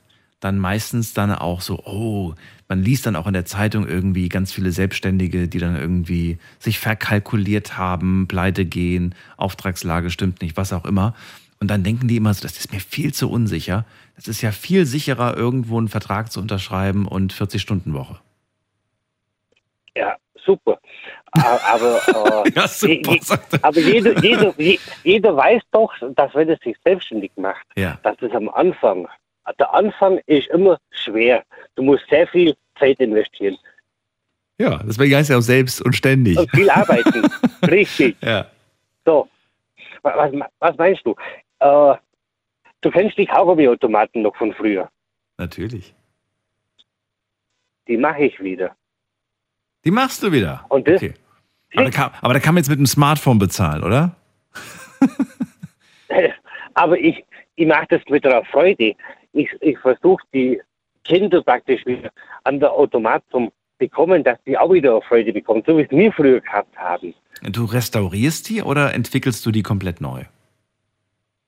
dann 0.44 0.60
meistens 0.60 1.14
dann 1.14 1.32
auch 1.32 1.62
so, 1.62 1.80
oh, 1.86 2.34
man 2.68 2.82
liest 2.82 3.06
dann 3.06 3.16
auch 3.16 3.28
in 3.28 3.34
der 3.34 3.46
Zeitung 3.46 3.88
irgendwie 3.88 4.30
ganz 4.30 4.52
viele 4.52 4.72
Selbstständige, 4.72 5.48
die 5.48 5.60
dann 5.60 5.76
irgendwie 5.76 6.38
sich 6.60 6.80
verkalkuliert 6.80 7.78
haben, 7.78 8.28
pleite 8.28 8.66
gehen, 8.66 9.16
Auftragslage 9.38 10.10
stimmt 10.10 10.42
nicht, 10.42 10.58
was 10.58 10.74
auch 10.74 10.86
immer. 10.86 11.14
Und 11.60 11.70
dann 11.70 11.84
denken 11.84 12.08
die 12.08 12.18
immer 12.18 12.34
so, 12.34 12.42
das 12.42 12.58
ist 12.58 12.74
mir 12.74 12.80
viel 12.80 13.14
zu 13.14 13.32
unsicher. 13.32 13.86
Es 14.18 14.28
ist 14.28 14.42
ja 14.42 14.52
viel 14.52 14.86
sicherer, 14.86 15.38
irgendwo 15.38 15.78
einen 15.78 15.88
Vertrag 15.88 16.32
zu 16.32 16.42
unterschreiben 16.42 17.08
und 17.08 17.34
40-Stunden-Woche. 17.34 18.20
Ja, 19.96 20.18
super. 20.46 20.80
Aber, 21.32 22.44
äh, 22.46 22.52
ja, 22.54 22.68
super, 22.68 23.40
aber 23.62 23.80
jeder, 23.80 24.22
jeder, 24.24 24.54
jeder 25.04 25.36
weiß 25.36 25.62
doch, 25.72 25.94
dass 26.16 26.36
wenn 26.36 26.50
er 26.50 26.58
sich 26.64 26.76
selbstständig 26.84 27.32
macht, 27.38 27.66
ja. 27.76 27.98
dass 28.04 28.18
das 28.18 28.32
am 28.34 28.50
Anfang, 28.50 29.08
der 29.60 29.74
Anfang 29.74 30.20
ist 30.26 30.48
immer 30.50 30.80
schwer. 30.92 31.44
Du 31.76 31.84
musst 31.84 32.08
sehr 32.10 32.28
viel 32.28 32.56
Zeit 32.80 33.00
investieren. 33.00 33.58
Ja, 34.58 34.82
deswegen 34.84 35.16
heißt 35.16 35.30
ja 35.30 35.38
auch 35.38 35.42
selbst 35.42 35.82
und 35.82 35.96
ständig. 35.96 36.38
Und 36.38 36.50
viel 36.52 36.70
arbeiten. 36.70 37.28
Richtig. 37.64 38.16
Ja. 38.22 38.48
So. 39.06 39.28
Was, 40.04 40.32
was 40.60 40.78
meinst 40.78 41.06
du? 41.06 41.16
Äh, 41.60 41.96
du 42.82 42.92
kennst 42.92 43.18
die 43.18 43.26
Kaugummiautomaten 43.26 44.22
noch 44.22 44.36
von 44.36 44.54
früher. 44.54 44.90
Natürlich. 45.38 45.94
Die 47.88 47.98
mache 47.98 48.26
ich 48.26 48.40
wieder. 48.40 48.76
Die 49.84 49.92
machst 49.92 50.24
du 50.24 50.32
wieder. 50.32 50.66
Und 50.70 50.88
das, 50.88 51.02
okay. 51.02 51.14
aber, 51.74 51.84
da 51.86 51.92
kann, 51.92 52.12
aber 52.22 52.34
da 52.34 52.40
kann 52.40 52.54
man 52.54 52.62
jetzt 52.62 52.70
mit 52.70 52.80
dem 52.80 52.86
Smartphone 52.86 53.40
bezahlen, 53.40 53.84
oder? 53.84 54.16
aber 56.74 56.98
ich, 56.98 57.26
ich 57.56 57.68
mache 57.68 57.88
das 57.90 58.02
mit 58.08 58.26
einer 58.26 58.46
Freude. 58.46 58.96
Ich, 59.34 59.50
ich 59.62 59.78
versuche 59.80 60.24
die 60.34 60.62
Kinder 61.04 61.42
praktisch 61.44 61.86
wieder 61.86 62.10
an 62.44 62.60
der 62.60 62.72
Automat 62.72 63.24
zu 63.32 63.52
bekommen, 63.78 64.24
dass 64.24 64.38
die 64.46 64.58
auch 64.58 64.72
wieder 64.72 65.02
Freude 65.02 65.34
bekommen, 65.34 65.64
so 65.66 65.78
wie 65.78 65.82
es 65.82 65.92
wir 65.92 66.12
früher 66.14 66.40
gehabt 66.40 66.76
haben. 66.78 67.14
Du 67.42 67.66
restaurierst 67.66 68.48
die 68.50 68.62
oder 68.62 68.94
entwickelst 68.94 69.46
du 69.46 69.52
die 69.52 69.64
komplett 69.64 70.00
neu? 70.00 70.24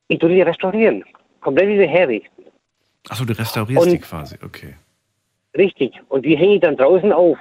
Ich 0.07 0.19
tue 0.19 0.29
die 0.29 0.41
restaurieren, 0.41 1.03
komplett 1.41 1.69
wieder 1.69 1.87
herrichten. 1.87 2.43
Achso, 3.09 3.23
du 3.25 3.37
restaurierst 3.37 3.85
Und- 3.85 3.91
die 3.93 3.99
quasi, 3.99 4.35
okay. 4.43 4.75
Richtig. 5.57 5.93
Und 6.09 6.25
die 6.25 6.35
hänge 6.35 6.55
ich 6.55 6.61
dann 6.61 6.75
draußen 6.75 7.13
auf. 7.13 7.37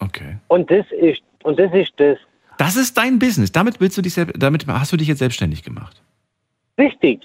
Okay. 0.00 0.38
Und 0.48 0.70
das 0.70 0.84
ist, 0.90 1.22
und 1.44 1.58
das 1.58 1.72
ist 1.72 1.92
das. 1.98 2.18
Das 2.58 2.76
ist 2.76 2.96
dein 2.98 3.18
Business. 3.18 3.52
Damit 3.52 3.80
willst 3.80 3.96
du 3.96 4.02
dich 4.02 4.14
damit 4.14 4.66
hast 4.66 4.92
du 4.92 4.96
dich 4.96 5.06
jetzt 5.08 5.20
selbstständig 5.20 5.62
gemacht. 5.62 6.02
Richtig. 6.78 7.20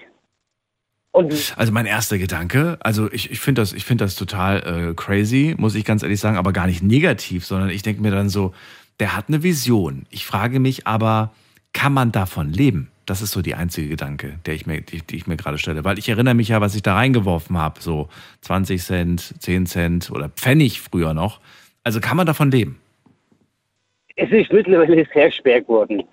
Und 1.11 1.53
Also 1.57 1.71
mein 1.71 1.85
erster 1.85 2.17
Gedanke, 2.17 2.77
also 2.81 3.11
ich, 3.11 3.31
ich 3.31 3.39
finde 3.39 3.61
das, 3.61 3.73
ich 3.73 3.83
finde 3.83 4.05
das 4.05 4.15
total 4.15 4.89
äh, 4.89 4.93
crazy, 4.93 5.55
muss 5.57 5.75
ich 5.75 5.83
ganz 5.83 6.03
ehrlich 6.03 6.19
sagen, 6.19 6.37
aber 6.37 6.53
gar 6.53 6.67
nicht 6.67 6.83
negativ, 6.83 7.45
sondern 7.45 7.69
ich 7.69 7.81
denke 7.81 8.01
mir 8.01 8.11
dann 8.11 8.29
so, 8.29 8.53
der 8.99 9.15
hat 9.15 9.25
eine 9.27 9.41
Vision. 9.43 10.05
Ich 10.09 10.25
frage 10.25 10.59
mich 10.59 10.85
aber, 10.85 11.31
kann 11.73 11.93
man 11.93 12.11
davon 12.11 12.51
leben? 12.51 12.91
Das 13.05 13.21
ist 13.21 13.31
so 13.31 13.41
die 13.41 13.55
einzige 13.55 13.89
Gedanke, 13.89 14.39
der 14.45 14.53
ich 14.53 14.67
mir, 14.67 14.81
die, 14.81 15.01
die 15.01 15.15
ich 15.15 15.25
mir 15.25 15.35
gerade 15.35 15.57
stelle. 15.57 15.83
Weil 15.83 15.97
ich 15.97 16.09
erinnere 16.09 16.35
mich 16.35 16.49
ja, 16.49 16.61
was 16.61 16.75
ich 16.75 16.83
da 16.83 16.93
reingeworfen 16.93 17.57
habe, 17.57 17.81
so 17.81 18.07
20 18.41 18.81
Cent, 18.81 19.33
10 19.39 19.65
Cent 19.65 20.11
oder 20.11 20.29
Pfennig 20.29 20.79
früher 20.79 21.15
noch. 21.15 21.39
Also 21.83 21.99
kann 21.99 22.17
man 22.17 22.27
davon 22.27 22.51
leben? 22.51 22.79
es 24.19 24.31
ist 24.31 24.51
mittlerweile 24.51 25.05
sehr 25.13 25.31
schwer 25.31 25.61
geworden. 25.61 26.03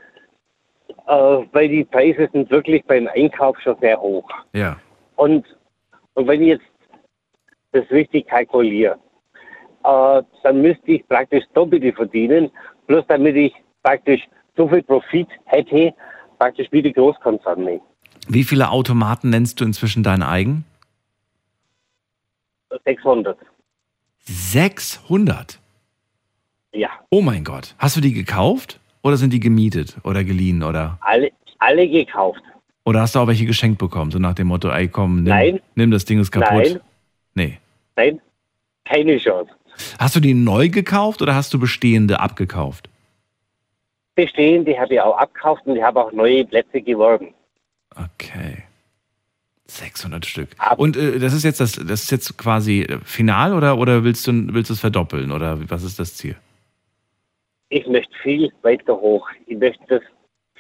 Äh, 1.09 1.13
weil 1.53 1.69
die 1.69 1.85
Preise 1.85 2.29
sind 2.33 2.51
wirklich 2.51 2.85
beim 2.85 3.09
Einkauf 3.15 3.59
schon 3.61 3.77
sehr 3.81 4.01
hoch. 4.01 4.29
Ja. 4.53 4.77
Und, 5.17 5.45
und 6.15 6.27
wenn 6.27 6.43
ich 6.43 6.49
jetzt 6.49 6.65
das 7.73 7.91
richtig 7.91 8.27
kalkuliere, 8.29 8.99
äh, 9.85 10.23
dann 10.43 10.63
müsste 10.63 10.93
ich 10.93 11.07
praktisch 11.09 11.45
Doppelte 11.55 11.93
verdienen, 11.93 12.51
bloß 12.87 13.05
damit 13.09 13.37
ich 13.37 13.53
praktisch 13.83 14.23
so 14.57 14.69
viel 14.69 14.83
Profit 14.83 15.29
hätte, 15.45 15.95
praktisch 16.39 16.69
wie 16.71 16.83
die 16.83 16.93
Großkonzerne. 16.93 17.81
Wie 18.29 18.45
viele 18.45 18.71
Automaten 18.71 19.31
nennst 19.31 19.61
du 19.61 19.65
inzwischen 19.65 20.03
dein 20.03 20.23
eigen? 20.23 20.65
600. 22.85 23.39
600? 24.21 25.61
Ja, 26.73 26.91
Oh 27.11 27.23
mein 27.23 27.45
Gott. 27.45 27.75
Hast 27.79 27.97
du 27.97 28.01
die 28.01 28.13
gekauft 28.13 28.81
oder 29.03 29.17
sind 29.17 29.33
die 29.33 29.41
gemietet 29.41 29.97
oder 30.05 30.25
geliehen 30.25 30.63
oder? 30.63 30.99
alle, 31.01 31.31
alle 31.59 31.89
gekauft. 31.89 32.43
Oder 32.87 33.01
hast 33.01 33.17
du 33.17 33.19
auch 33.19 33.27
welche 33.27 33.47
geschenkt 33.47 33.79
bekommen, 33.79 34.13
so 34.13 34.21
nach 34.21 34.35
dem 34.35 34.47
Motto, 34.47 34.71
ey 34.71 34.87
komm, 34.87 35.17
nimm, 35.17 35.25
Nein. 35.25 35.61
nimm 35.75 35.91
das 35.91 36.05
Ding 36.05 36.21
ist 36.21 36.31
kaputt? 36.31 36.51
Nein. 36.55 36.81
Nee. 37.35 37.59
Nein, 37.97 38.21
keine 38.85 39.19
Chance. 39.19 39.51
Hast 39.99 40.15
du 40.15 40.21
die 40.21 40.35
neu 40.35 40.69
gekauft 40.69 41.21
oder 41.21 41.35
hast 41.35 41.53
du 41.53 41.59
bestehende 41.59 42.21
abgekauft? 42.21 42.89
Bestehende 44.15 44.79
habe 44.79 44.95
ich 44.95 45.01
auch 45.01 45.19
abgekauft 45.19 45.67
und 45.67 45.77
ich 45.77 45.83
habe 45.83 46.01
auch 46.01 46.13
neue 46.13 46.45
Plätze 46.45 46.81
geworben. 46.81 47.35
Okay. 47.97 48.63
600 49.67 50.25
Stück. 50.25 50.51
Und 50.77 50.97
äh, 50.97 51.19
das 51.19 51.33
ist 51.33 51.43
jetzt 51.43 51.59
das, 51.59 51.73
das 51.73 52.05
ist 52.05 52.13
jetzt 52.13 52.39
quasi 52.39 52.87
final 53.03 53.53
oder, 53.53 53.79
oder 53.79 54.05
willst 54.05 54.29
du 54.29 54.55
willst 54.55 54.71
du 54.71 54.75
es 54.75 54.81
verdoppeln 54.81 55.33
oder 55.33 55.59
was 55.69 55.83
ist 55.83 55.99
das 55.99 56.15
Ziel? 56.15 56.37
Ich 57.69 57.85
möchte 57.89 58.15
viel 58.23 58.53
weiter 58.63 58.95
hoch. 58.95 59.29
Ich 59.47 59.59
möchte 59.59 59.83
das 59.89 60.03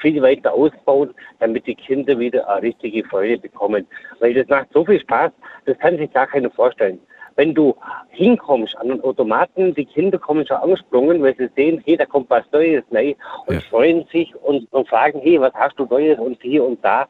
viel 0.06 0.22
weiter 0.22 0.52
ausbauen, 0.52 1.12
damit 1.40 1.66
die 1.66 1.74
Kinder 1.74 2.16
wieder 2.18 2.48
eine 2.48 2.62
richtige 2.62 3.04
Freude 3.08 3.38
bekommen. 3.38 3.86
Weil 4.20 4.34
das 4.34 4.46
macht 4.48 4.68
so 4.72 4.84
viel 4.84 5.00
Spaß, 5.00 5.32
das 5.64 5.76
kann 5.78 5.98
sich 5.98 6.12
gar 6.12 6.28
keiner 6.28 6.50
vorstellen. 6.50 7.00
Wenn 7.34 7.54
du 7.54 7.74
hinkommst 8.10 8.76
an 8.78 8.88
den 8.88 9.00
Automaten, 9.02 9.74
die 9.74 9.84
Kinder 9.84 10.18
kommen 10.18 10.46
schon 10.46 10.56
angesprungen, 10.58 11.22
weil 11.22 11.36
sie 11.36 11.50
sehen, 11.56 11.82
hey, 11.84 11.96
da 11.96 12.06
kommt 12.06 12.30
was 12.30 12.44
Neues 12.52 12.84
rein 12.92 13.14
und 13.46 13.62
freuen 13.64 14.06
sich 14.12 14.34
und, 14.36 14.72
und 14.72 14.88
fragen, 14.88 15.20
hey, 15.20 15.40
was 15.40 15.52
hast 15.54 15.78
du 15.78 15.86
Neues 15.86 16.18
und 16.18 16.40
hier 16.40 16.64
und 16.64 16.82
da. 16.84 17.06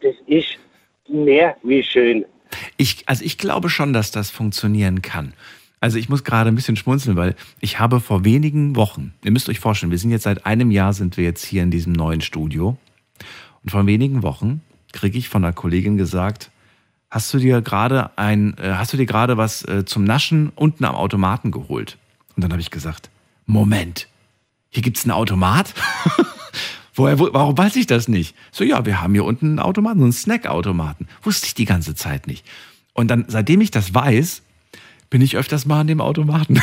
Das 0.00 0.14
ist 0.26 0.58
mehr 1.08 1.56
wie 1.62 1.82
schön. 1.82 2.26
Ich, 2.76 3.04
also 3.06 3.24
ich 3.24 3.38
glaube 3.38 3.70
schon, 3.70 3.92
dass 3.92 4.10
das 4.10 4.30
funktionieren 4.30 5.02
kann. 5.02 5.34
Also 5.84 5.98
ich 5.98 6.08
muss 6.08 6.24
gerade 6.24 6.48
ein 6.48 6.54
bisschen 6.54 6.76
schmunzeln, 6.76 7.14
weil 7.14 7.36
ich 7.60 7.78
habe 7.78 8.00
vor 8.00 8.24
wenigen 8.24 8.74
Wochen, 8.74 9.12
ihr 9.22 9.30
müsst 9.30 9.50
euch 9.50 9.60
vorstellen, 9.60 9.90
wir 9.90 9.98
sind 9.98 10.10
jetzt 10.10 10.22
seit 10.22 10.46
einem 10.46 10.70
Jahr 10.70 10.94
sind 10.94 11.18
wir 11.18 11.24
jetzt 11.24 11.44
hier 11.44 11.62
in 11.62 11.70
diesem 11.70 11.92
neuen 11.92 12.22
Studio 12.22 12.78
und 13.62 13.68
vor 13.70 13.84
wenigen 13.84 14.22
Wochen 14.22 14.62
kriege 14.94 15.18
ich 15.18 15.28
von 15.28 15.44
einer 15.44 15.52
Kollegin 15.52 15.98
gesagt, 15.98 16.50
hast 17.10 17.34
du 17.34 17.38
dir 17.38 17.60
gerade 17.60 18.16
ein, 18.16 18.56
äh, 18.56 18.76
hast 18.76 18.94
du 18.94 18.96
dir 18.96 19.04
gerade 19.04 19.36
was 19.36 19.62
äh, 19.68 19.84
zum 19.84 20.04
Naschen 20.04 20.52
unten 20.54 20.86
am 20.86 20.94
Automaten 20.94 21.50
geholt? 21.50 21.98
Und 22.34 22.42
dann 22.42 22.50
habe 22.50 22.62
ich 22.62 22.70
gesagt, 22.70 23.10
Moment, 23.44 24.08
hier 24.70 24.82
gibt's 24.82 25.04
einen 25.04 25.12
Automat? 25.12 25.74
Woher, 26.94 27.18
wo, 27.18 27.28
warum 27.34 27.58
weiß 27.58 27.76
ich 27.76 27.86
das 27.86 28.08
nicht? 28.08 28.34
So, 28.52 28.64
ja, 28.64 28.86
wir 28.86 29.02
haben 29.02 29.12
hier 29.12 29.26
unten 29.26 29.48
einen 29.48 29.58
Automaten, 29.58 29.98
so 29.98 30.04
einen 30.04 30.14
Snackautomaten. 30.14 31.08
Wusste 31.22 31.46
ich 31.46 31.52
die 31.52 31.66
ganze 31.66 31.94
Zeit 31.94 32.26
nicht. 32.26 32.46
Und 32.94 33.08
dann, 33.08 33.26
seitdem 33.28 33.60
ich 33.60 33.70
das 33.70 33.92
weiß, 33.92 34.43
bin 35.10 35.22
ich 35.22 35.36
öfters 35.36 35.66
mal 35.66 35.80
an 35.80 35.86
dem 35.86 36.00
Automaten. 36.00 36.60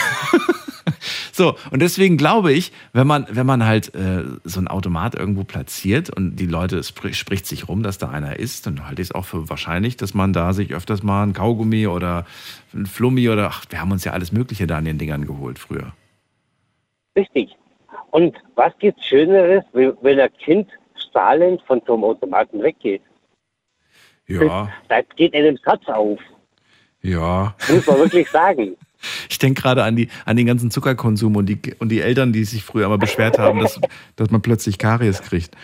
so, 1.32 1.56
und 1.72 1.82
deswegen 1.82 2.18
glaube 2.18 2.52
ich, 2.52 2.72
wenn 2.94 3.08
man, 3.08 3.26
wenn 3.30 3.46
man 3.46 3.66
halt 3.66 3.94
äh, 3.96 4.24
so 4.44 4.60
einen 4.60 4.68
Automat 4.68 5.16
irgendwo 5.16 5.44
platziert 5.44 6.10
und 6.10 6.36
die 6.36 6.46
Leute, 6.46 6.78
es 6.78 6.90
spr 6.90 7.14
spricht 7.14 7.46
sich 7.46 7.68
rum, 7.68 7.84
dass 7.84 7.98
da 7.98 8.10
einer 8.10 8.40
ist, 8.40 8.66
dann 8.66 8.88
halte 8.88 9.02
ich 9.02 9.10
es 9.10 9.16
auch 9.16 9.26
für 9.26 9.50
wahrscheinlich, 9.50 9.98
dass 9.98 10.14
man 10.14 10.34
da 10.34 10.54
sich 10.54 10.74
öfters 10.74 11.04
mal 11.04 11.24
ein 11.24 11.34
Kaugummi 11.34 11.88
oder 11.88 12.26
ein 12.74 12.86
Flummi 12.86 13.30
oder, 13.30 13.48
ach, 13.48 13.66
wir 13.70 13.82
haben 13.82 13.92
uns 13.92 14.04
ja 14.04 14.14
alles 14.14 14.32
Mögliche 14.32 14.68
da 14.68 14.78
an 14.78 14.86
den 14.86 14.98
Dingern 14.98 15.26
geholt 15.26 15.60
früher. 15.60 15.94
Richtig. 17.16 17.56
Und 18.12 18.36
was 18.56 18.74
gibt's 18.80 19.06
Schöneres, 19.06 19.64
wenn 19.74 20.20
ein 20.20 20.34
Kind 20.38 20.70
strahlend 20.96 21.62
von 21.64 21.82
so 21.86 21.94
einem 21.94 22.04
Automaten 22.04 22.62
weggeht? 22.62 23.02
Ja, 24.28 24.70
Da 24.88 25.02
geht 25.16 25.34
einem 25.34 25.56
das 25.56 25.66
Herz 25.66 25.88
auf, 25.88 26.20
ja. 27.02 27.56
muss 27.69 27.88
man 27.88 27.98
wirklich 27.98 28.30
sagen. 28.30 28.76
Ich 29.30 29.40
denke 29.40 29.61
gerade 29.61 29.84
an, 29.84 29.95
die, 29.95 30.10
an 30.26 30.38
den 30.38 30.45
ganzen 30.45 30.69
Zuckerkonsum 30.69 31.36
und 31.36 31.48
die, 31.48 31.60
und 31.80 31.90
die 31.90 32.02
Eltern, 32.02 32.34
die 32.34 32.44
sich 32.44 32.64
früher 32.64 32.86
immer 32.86 32.99
beschwert 32.99 33.40
haben, 33.40 33.60
dass, 33.60 33.80
dass 34.15 34.30
man 34.30 34.41
plötzlich 34.41 34.78
Karies 34.78 35.22
kriegt. 35.22 35.56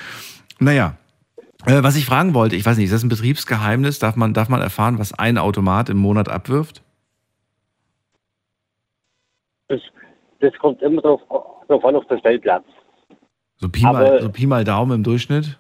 Naja, 0.60 0.98
äh, 1.66 1.84
was 1.84 1.96
ich 1.96 2.06
fragen 2.06 2.34
wollte, 2.34 2.56
ich 2.56 2.66
weiß 2.66 2.78
nicht, 2.78 2.86
ist 2.86 2.94
das 2.94 3.04
ein 3.04 3.10
Betriebsgeheimnis? 3.10 4.00
Darf 4.00 4.16
man, 4.16 4.34
darf 4.34 4.50
man 4.50 4.62
erfahren, 4.62 4.98
was 5.00 5.14
ein 5.14 5.38
Automat 5.38 5.90
im 5.90 5.98
Monat 5.98 6.30
abwirft? 6.30 6.82
Das, 9.68 9.82
das 10.40 10.54
kommt 10.60 10.82
immer 10.82 11.02
drauf, 11.02 11.22
drauf 11.68 11.86
an 11.86 11.96
auf 11.96 12.08
den 12.08 12.20
Stellplatz. 12.20 12.64
So 13.58 13.70
Pi, 13.70 13.84
mal, 13.84 13.96
Aber- 13.96 14.22
so 14.22 14.30
Pi 14.30 14.48
mal 14.48 14.64
Daumen 14.64 14.98
im 14.98 15.04
Durchschnitt? 15.04 15.58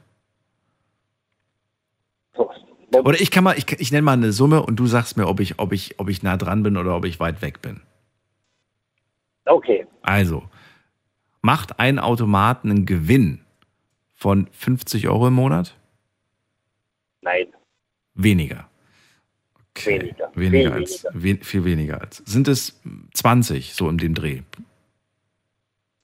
Oder 3.03 3.19
ich 3.21 3.31
kann 3.31 3.43
mal, 3.43 3.57
ich, 3.57 3.71
ich 3.79 3.91
nenne 3.91 4.03
mal 4.03 4.13
eine 4.13 4.31
Summe 4.31 4.63
und 4.63 4.77
du 4.77 4.87
sagst 4.87 5.17
mir, 5.17 5.27
ob 5.27 5.39
ich, 5.39 5.59
ob, 5.59 5.71
ich, 5.73 5.99
ob 5.99 6.09
ich 6.09 6.23
nah 6.23 6.37
dran 6.37 6.63
bin 6.63 6.77
oder 6.77 6.95
ob 6.95 7.05
ich 7.05 7.19
weit 7.19 7.41
weg 7.41 7.61
bin. 7.61 7.81
Okay, 9.45 9.85
Also, 10.01 10.43
macht 11.41 11.79
ein 11.79 11.99
Automat 11.99 12.63
einen 12.65 12.85
Gewinn 12.85 13.41
von 14.13 14.47
50 14.51 15.07
Euro 15.07 15.27
im 15.27 15.33
Monat? 15.35 15.75
nein, 17.21 17.47
Weniger. 18.13 18.67
Weniger. 19.85 20.31
Weniger 20.33 20.71
Viel 20.71 20.81
als, 20.81 21.05
we 21.13 21.35
viel 21.41 21.63
weniger 21.63 22.01
als. 22.01 22.23
Sind 22.25 22.47
es 22.47 22.81
20 23.13 23.73
so 23.75 23.87
in 23.89 23.99
dem 23.99 24.15
Dreh? 24.15 24.41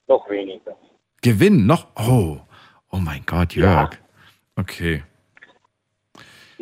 Noch 0.06 0.28
weniger. 0.30 0.76
Gewinn 1.22 1.66
noch? 1.66 1.88
Oh, 1.96 2.40
oh 2.90 2.98
mein 2.98 3.22
Gott, 3.26 3.54
Jörg. 3.54 3.98
Okay. 4.54 5.02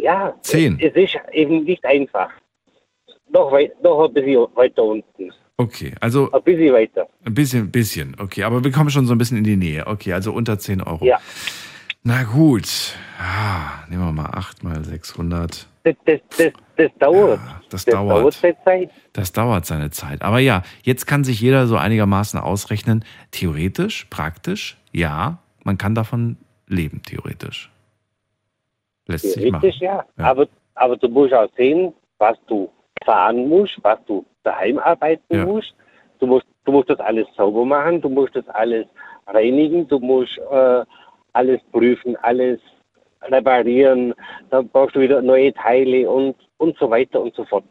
Ja, 0.02 0.34
Zehn. 0.42 0.78
es 0.80 0.94
ist 0.96 1.16
eben 1.32 1.64
nicht 1.64 1.84
einfach. 1.84 2.28
Noch, 3.32 3.52
weit, 3.52 3.80
noch 3.82 4.04
ein 4.08 4.12
bisschen 4.12 4.46
weiter 4.54 4.82
unten. 4.82 5.32
Okay, 5.56 5.94
also 6.00 6.30
Ein 6.32 6.42
bisschen 6.42 6.72
weiter. 6.74 7.06
ein 7.24 7.34
bisschen, 7.34 7.70
bisschen. 7.70 8.16
Okay, 8.18 8.42
aber 8.42 8.62
wir 8.64 8.72
kommen 8.72 8.90
schon 8.90 9.06
so 9.06 9.14
ein 9.14 9.18
bisschen 9.18 9.38
in 9.38 9.44
die 9.44 9.56
Nähe. 9.56 9.86
Okay, 9.86 10.12
also 10.12 10.32
unter 10.32 10.58
10 10.58 10.82
Euro. 10.82 11.04
Ja. 11.04 11.18
Na 12.02 12.24
gut. 12.24 12.96
Ah, 13.18 13.84
nehmen 13.88 14.02
wir 14.04 14.12
mal 14.12 14.30
8 14.32 14.64
mal 14.64 14.82
600. 14.84 15.68
Das, 15.84 15.94
das, 16.04 16.20
das, 16.36 16.52
das 16.76 16.90
dauert. 16.98 17.40
Das, 17.70 17.84
Das 17.84 17.94
dauert. 17.94 18.18
dauert 18.22 18.34
seine 18.34 18.56
Zeit. 18.64 18.90
Das 19.12 19.32
dauert 19.32 19.66
seine 19.66 19.90
Zeit. 19.90 20.22
Aber 20.22 20.40
ja, 20.40 20.62
jetzt 20.82 21.06
kann 21.06 21.22
sich 21.22 21.40
jeder 21.40 21.66
so 21.68 21.76
einigermaßen 21.76 22.40
ausrechnen. 22.40 23.04
Theoretisch, 23.30 24.06
praktisch, 24.10 24.78
ja, 24.92 25.38
man 25.64 25.78
kann 25.78 25.94
davon 25.94 26.36
leben, 26.66 27.02
theoretisch. 27.02 27.70
Lässt 29.06 29.32
sich 29.32 29.50
machen. 29.50 29.62
Theoretisch 29.62 29.80
ja. 29.80 30.04
Aber, 30.18 30.46
aber 30.74 30.96
du 30.96 31.08
musst 31.08 31.32
auch 31.34 31.48
sehen, 31.56 31.92
was 32.18 32.36
du 32.46 32.70
fahren 33.04 33.48
musst, 33.48 33.78
was 33.82 33.98
du 34.06 34.24
daheim 34.42 34.78
arbeiten 34.78 35.36
Ja. 35.36 35.44
musst. 35.44 35.74
Du 36.18 36.26
musst, 36.26 36.46
du 36.64 36.72
musst 36.72 36.88
das 36.88 37.00
alles 37.00 37.26
sauber 37.36 37.64
machen, 37.64 38.00
du 38.00 38.08
musst 38.08 38.36
das 38.36 38.48
alles 38.48 38.86
reinigen, 39.26 39.88
du 39.88 39.98
musst 39.98 40.38
äh, 40.50 40.84
alles 41.32 41.60
prüfen, 41.72 42.16
alles 42.22 42.60
reparieren, 43.22 44.14
dann 44.50 44.68
brauchst 44.68 44.96
du 44.96 45.00
wieder 45.00 45.22
neue 45.22 45.52
Teile 45.54 46.08
und, 46.10 46.36
und 46.58 46.76
so 46.78 46.90
weiter 46.90 47.20
und 47.20 47.34
so 47.34 47.44
fort. 47.44 47.64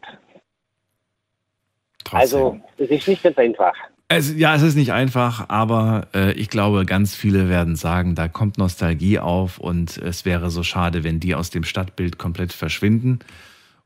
Also, 2.10 2.58
es 2.78 2.90
ist 2.90 3.08
nicht 3.08 3.22
ganz 3.22 3.38
einfach. 3.38 3.74
Es, 4.16 4.34
ja, 4.36 4.54
es 4.54 4.62
ist 4.62 4.74
nicht 4.74 4.92
einfach, 4.92 5.48
aber 5.48 6.08
äh, 6.14 6.32
ich 6.32 6.50
glaube, 6.50 6.84
ganz 6.84 7.14
viele 7.14 7.48
werden 7.48 7.76
sagen, 7.76 8.14
da 8.14 8.28
kommt 8.28 8.58
Nostalgie 8.58 9.18
auf 9.18 9.58
und 9.58 9.96
es 9.96 10.24
wäre 10.24 10.50
so 10.50 10.62
schade, 10.62 11.02
wenn 11.04 11.18
die 11.20 11.34
aus 11.34 11.50
dem 11.50 11.64
Stadtbild 11.64 12.18
komplett 12.18 12.52
verschwinden. 12.52 13.20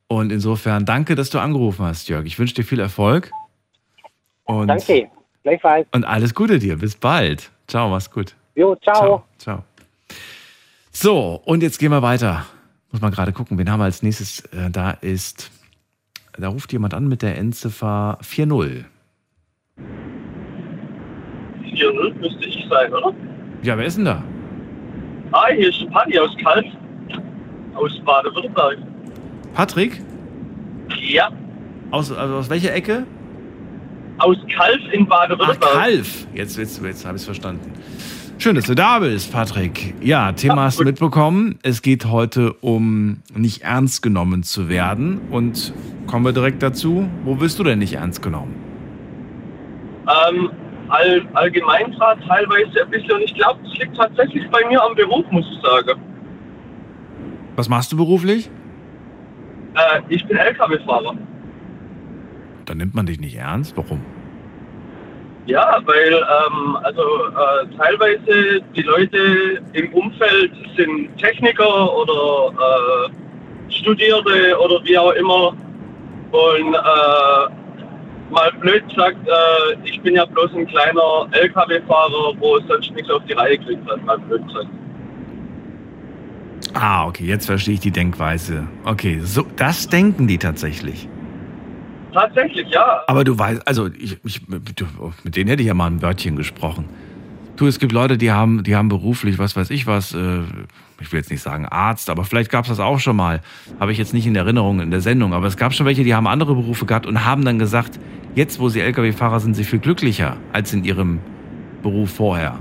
Und 0.07 0.31
insofern 0.31 0.85
danke, 0.85 1.15
dass 1.15 1.29
du 1.29 1.39
angerufen 1.39 1.85
hast, 1.85 2.09
Jörg. 2.09 2.25
Ich 2.25 2.37
wünsche 2.39 2.55
dir 2.55 2.63
viel 2.63 2.79
Erfolg. 2.79 3.31
Und, 4.43 4.67
Danke, 4.67 5.09
gleichfalls. 5.43 5.87
Und 5.91 6.03
alles 6.05 6.33
Gute 6.33 6.59
dir. 6.59 6.77
Bis 6.77 6.95
bald. 6.95 7.51
Ciao, 7.67 7.89
mach's 7.89 8.09
gut. 8.09 8.35
Jo, 8.55 8.75
ciao. 8.77 9.23
Ciao. 9.37 9.63
So, 10.91 11.41
und 11.45 11.61
jetzt 11.61 11.79
gehen 11.79 11.91
wir 11.91 12.01
weiter. 12.01 12.45
Muss 12.91 13.01
man 13.01 13.11
gerade 13.11 13.33
gucken, 13.33 13.57
wen 13.57 13.69
haben 13.69 13.79
wir 13.79 13.85
als 13.85 14.01
nächstes? 14.03 14.41
Äh, 14.45 14.69
Da 14.71 14.91
ist, 14.91 15.51
da 16.37 16.47
ruft 16.49 16.71
jemand 16.73 16.93
an 16.93 17.07
mit 17.07 17.21
der 17.21 17.37
Endziffer 17.37 18.17
40. 18.21 18.85
4-0 21.63 22.13
müsste 22.19 22.45
ich 22.45 22.65
sein, 22.69 22.91
oder? 22.93 23.13
Ja, 23.63 23.77
wer 23.77 23.85
ist 23.85 23.97
denn 23.97 24.05
da? 24.05 24.23
Ah, 25.31 25.47
hier 25.55 25.69
ist 25.69 25.85
Paddy 25.91 26.19
aus 26.19 26.35
Kalf. 26.43 26.65
Aus 27.75 27.91
Baden-Württemberg. 28.05 28.77
Patrick? 29.53 30.01
Ja, 31.01 31.29
Aus, 31.91 32.11
also 32.11 32.35
aus 32.35 32.49
welcher 32.49 32.73
Ecke? 32.73 33.05
aus 34.19 34.37
Kalf 34.55 34.79
in 34.93 35.05
Baden-Württemberg. 35.05 35.73
Kalf. 35.73 36.27
Jetzt, 36.33 36.57
jetzt, 36.57 36.81
jetzt 36.83 37.05
habe 37.05 37.15
ich 37.17 37.21
es 37.21 37.25
verstanden. 37.25 37.71
Schön, 38.39 38.55
dass 38.55 38.65
du 38.65 38.73
da 38.75 38.99
bist, 38.99 39.31
Patrick. 39.31 39.93
Ja, 40.01 40.31
Thema 40.31 40.63
hast 40.63 40.79
du 40.79 40.83
mitbekommen. 40.83 41.59
Es 41.63 41.81
geht 41.81 42.05
heute 42.05 42.53
um 42.53 43.21
nicht 43.35 43.61
ernst 43.63 44.01
genommen 44.01 44.43
zu 44.43 44.69
werden. 44.69 45.21
Und 45.31 45.73
kommen 46.07 46.25
wir 46.25 46.33
direkt 46.33 46.61
dazu. 46.63 47.07
Wo 47.25 47.39
wirst 47.39 47.59
du 47.59 47.63
denn 47.63 47.79
nicht 47.79 47.93
ernst 47.93 48.21
genommen? 48.21 48.55
Ähm, 50.07 50.51
all, 50.89 51.21
allgemein 51.33 51.93
zwar 51.95 52.19
teilweise 52.21 52.83
ein 52.83 52.89
bisschen. 52.89 53.11
Und 53.11 53.21
ich 53.21 53.33
glaube, 53.35 53.59
das 53.63 53.73
liegt 53.77 53.95
tatsächlich 53.97 54.49
bei 54.49 54.65
mir 54.67 54.81
am 54.81 54.95
Beruf, 54.95 55.25
muss 55.31 55.45
ich 55.51 55.61
sagen. 55.61 56.01
Was 57.55 57.69
machst 57.69 57.91
du 57.91 57.97
beruflich? 57.97 58.49
Äh, 59.75 60.01
ich 60.09 60.25
bin 60.25 60.37
LKW-Fahrer. 60.37 61.15
Dann 62.65 62.77
nimmt 62.77 62.95
man 62.95 63.05
dich 63.05 63.19
nicht 63.19 63.35
ernst. 63.35 63.75
Warum? 63.77 64.01
Ja, 65.45 65.79
weil 65.85 66.13
ähm, 66.13 66.77
also 66.83 67.01
äh, 67.01 67.77
teilweise 67.77 68.61
die 68.75 68.81
Leute 68.81 69.61
im 69.73 69.93
Umfeld 69.93 70.51
sind 70.75 71.17
Techniker 71.17 71.97
oder 71.97 72.51
äh, 72.51 73.71
Studierte 73.71 74.59
oder 74.59 74.83
wie 74.83 74.97
auch 74.97 75.11
immer. 75.11 75.53
Und 76.31 76.73
äh, 76.73 77.66
mal 78.29 78.51
blöd 78.59 78.87
gesagt, 78.89 79.17
äh, 79.27 79.77
ich 79.83 79.99
bin 80.01 80.15
ja 80.15 80.25
bloß 80.25 80.53
ein 80.55 80.67
kleiner 80.67 81.27
LKW-Fahrer, 81.31 82.33
wo 82.39 82.59
sonst 82.67 82.91
nichts 82.91 83.09
auf 83.09 83.23
die 83.25 83.33
Reihe 83.33 83.57
kriegt, 83.57 83.89
hat 83.89 84.03
mal 84.05 84.19
blöd 84.19 84.45
gesagt. 84.47 84.67
Ah, 86.73 87.07
okay, 87.07 87.25
jetzt 87.25 87.45
verstehe 87.45 87.75
ich 87.75 87.79
die 87.79 87.91
Denkweise. 87.91 88.67
Okay, 88.83 89.19
so, 89.21 89.45
das 89.55 89.87
denken 89.87 90.27
die 90.27 90.37
tatsächlich. 90.37 91.07
Tatsächlich, 92.13 92.67
ja. 92.69 93.03
Aber 93.07 93.23
du 93.23 93.37
weißt, 93.37 93.67
also 93.67 93.87
ich, 93.87 94.17
ich, 94.23 94.41
mit 94.47 95.35
denen 95.35 95.49
hätte 95.49 95.61
ich 95.61 95.67
ja 95.67 95.73
mal 95.73 95.87
ein 95.87 96.01
Wörtchen 96.01 96.35
gesprochen. 96.35 96.89
Du, 97.55 97.67
es 97.67 97.79
gibt 97.79 97.91
Leute, 97.91 98.17
die 98.17 98.31
haben, 98.31 98.63
die 98.63 98.75
haben 98.75 98.89
beruflich, 98.89 99.39
was 99.39 99.55
weiß 99.55 99.69
ich 99.71 99.87
was, 99.87 100.13
äh, 100.13 100.41
ich 100.99 101.11
will 101.11 101.19
jetzt 101.19 101.29
nicht 101.31 101.41
sagen 101.41 101.65
Arzt, 101.65 102.09
aber 102.09 102.23
vielleicht 102.23 102.51
gab 102.51 102.63
es 102.65 102.69
das 102.69 102.79
auch 102.79 102.99
schon 102.99 103.15
mal. 103.15 103.41
Habe 103.79 103.91
ich 103.91 103.97
jetzt 103.97 104.13
nicht 104.13 104.25
in 104.27 104.35
Erinnerung 104.35 104.79
in 104.79 104.91
der 104.91 105.01
Sendung, 105.01 105.33
aber 105.33 105.47
es 105.47 105.57
gab 105.57 105.73
schon 105.73 105.85
welche, 105.85 106.03
die 106.03 106.15
haben 106.15 106.27
andere 106.27 106.55
Berufe 106.55 106.85
gehabt 106.85 107.05
und 107.05 107.25
haben 107.25 107.45
dann 107.45 107.59
gesagt, 107.59 107.99
jetzt 108.35 108.59
wo 108.59 108.69
sie 108.69 108.81
Lkw-Fahrer 108.81 109.39
sind, 109.39 109.55
sie 109.55 109.63
viel 109.63 109.79
glücklicher 109.79 110.37
als 110.53 110.73
in 110.73 110.83
ihrem 110.83 111.19
Beruf 111.83 112.11
vorher. 112.15 112.59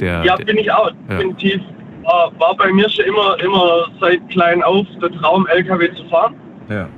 Der, 0.00 0.24
Ja, 0.24 0.36
der, 0.36 0.44
bin 0.44 0.58
ich 0.58 0.70
auch, 0.70 0.90
Ja. 1.08 1.16
definitiv. 1.16 1.60
War, 2.04 2.32
war 2.38 2.56
bei 2.56 2.72
mir 2.72 2.88
schon 2.88 3.04
immer, 3.04 3.38
immer 3.40 3.86
seit 4.00 4.26
klein 4.30 4.62
auf 4.62 4.86
der 5.02 5.10
Traum, 5.12 5.46
LKW 5.48 5.92
zu 5.94 6.04
fahren. 6.08 6.34
ja. 6.68 6.88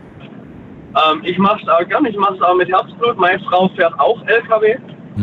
Ähm, 0.93 1.21
ich 1.23 1.39
mache 1.39 1.61
es 1.63 1.69
auch 1.69 1.87
gern, 1.89 2.05
ich 2.05 2.17
mache 2.17 2.35
es 2.35 2.43
auch 2.43 2.57
mit 2.57 2.69
Herzblut. 2.69 3.17
Meine 3.17 3.39
Frau 3.45 3.69
fährt 3.77 3.97
auch 4.01 4.21
LKW. 4.27 4.77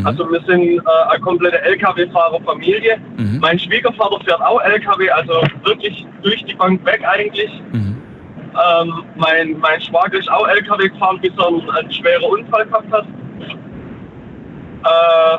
Also 0.05 0.29
wir 0.31 0.41
sind 0.41 0.77
äh, 0.77 0.81
eine 1.09 1.19
komplette 1.21 1.61
LKW-Fahrerfamilie. 1.61 2.97
Mein 3.39 3.57
Schwiegervater 3.59 4.19
fährt 4.25 4.41
auch 4.41 4.61
LKW, 4.61 5.09
also 5.09 5.41
wirklich 5.63 6.05
durch 6.23 6.43
die 6.45 6.53
Bank 6.55 6.85
weg 6.85 7.01
eigentlich. 7.05 7.51
Ähm, 8.57 9.03
mein, 9.15 9.59
mein 9.59 9.81
Schwager 9.81 10.17
ist 10.17 10.31
auch 10.31 10.47
LKW 10.47 10.89
gefahren, 10.89 11.19
bis 11.21 11.31
er 11.37 11.47
einen, 11.47 11.69
einen 11.69 11.91
schweren 11.91 12.23
Unfall 12.23 12.65
gehabt 12.65 12.91
hat. 12.91 13.05
Äh, 14.83 15.37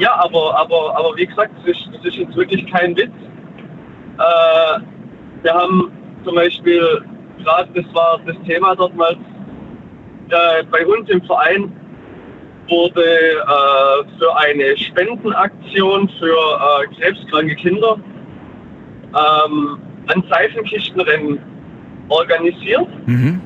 ja, 0.00 0.14
aber, 0.16 0.58
aber, 0.58 0.96
aber 0.96 1.16
wie 1.16 1.26
gesagt, 1.26 1.52
es 1.62 1.76
ist, 1.76 1.88
es 1.98 2.04
ist 2.04 2.16
jetzt 2.16 2.36
wirklich 2.36 2.70
kein 2.70 2.96
Witz. 2.96 3.10
Äh, 4.18 4.80
wir 5.42 5.54
haben 5.54 5.90
zum 6.24 6.34
Beispiel, 6.34 7.02
gerade 7.42 7.68
das 7.74 7.94
war 7.94 8.20
das 8.26 8.36
Thema 8.46 8.76
dort 8.76 8.94
mal, 8.94 9.16
äh, 10.28 10.62
bei 10.70 10.86
uns 10.86 11.08
im 11.08 11.22
Verein 11.22 11.72
wurde 12.68 13.02
äh, 13.02 14.18
für 14.18 14.36
eine 14.36 14.76
Spendenaktion 14.76 16.08
für 16.18 16.36
äh, 16.36 16.94
krebskranke 16.94 17.54
Kinder 17.56 17.98
ähm, 19.08 19.78
ein 20.08 20.22
Seifenkistenrennen 20.30 21.38
organisiert. 22.08 22.88
Mhm. 23.06 23.40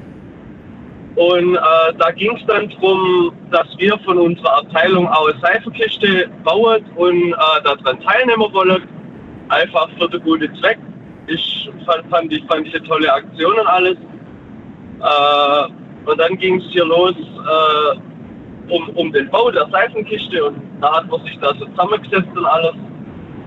Und 1.14 1.56
äh, 1.56 1.58
da 1.98 2.10
ging 2.12 2.34
es 2.36 2.46
dann 2.46 2.70
darum, 2.70 3.32
dass 3.50 3.66
wir 3.76 3.98
von 3.98 4.18
unserer 4.18 4.58
Abteilung 4.60 5.06
eine 5.06 5.38
Seifenkiste 5.42 6.30
bauen 6.42 6.84
und 6.96 7.32
äh, 7.32 7.62
daran 7.64 8.00
teilnehmen 8.00 8.52
wollen. 8.52 8.82
Einfach 9.48 9.88
für 9.98 10.08
den 10.08 10.22
guten 10.22 10.54
Zweck. 10.56 10.78
Ich 11.26 11.70
fand, 11.84 12.08
fand, 12.08 12.32
ich, 12.32 12.42
fand 12.46 12.66
ich 12.66 12.74
eine 12.74 12.84
tolle 12.84 13.12
Aktion 13.12 13.52
und 13.58 13.66
alles. 13.66 13.96
Äh, 15.00 16.10
und 16.10 16.18
dann 16.18 16.36
ging 16.38 16.60
es 16.60 16.64
hier 16.72 16.84
los 16.86 17.14
äh, 17.14 18.11
um, 18.68 18.88
um 18.90 19.12
den 19.12 19.28
Bau 19.30 19.50
der 19.50 19.66
Seifenkiste 19.70 20.44
und 20.44 20.56
da 20.80 20.96
hat 20.96 21.08
man 21.10 21.22
sich 21.24 21.38
da 21.40 21.52
so 21.58 21.66
zusammengesetzt 21.66 22.28
und 22.34 22.44
alles. 22.44 22.74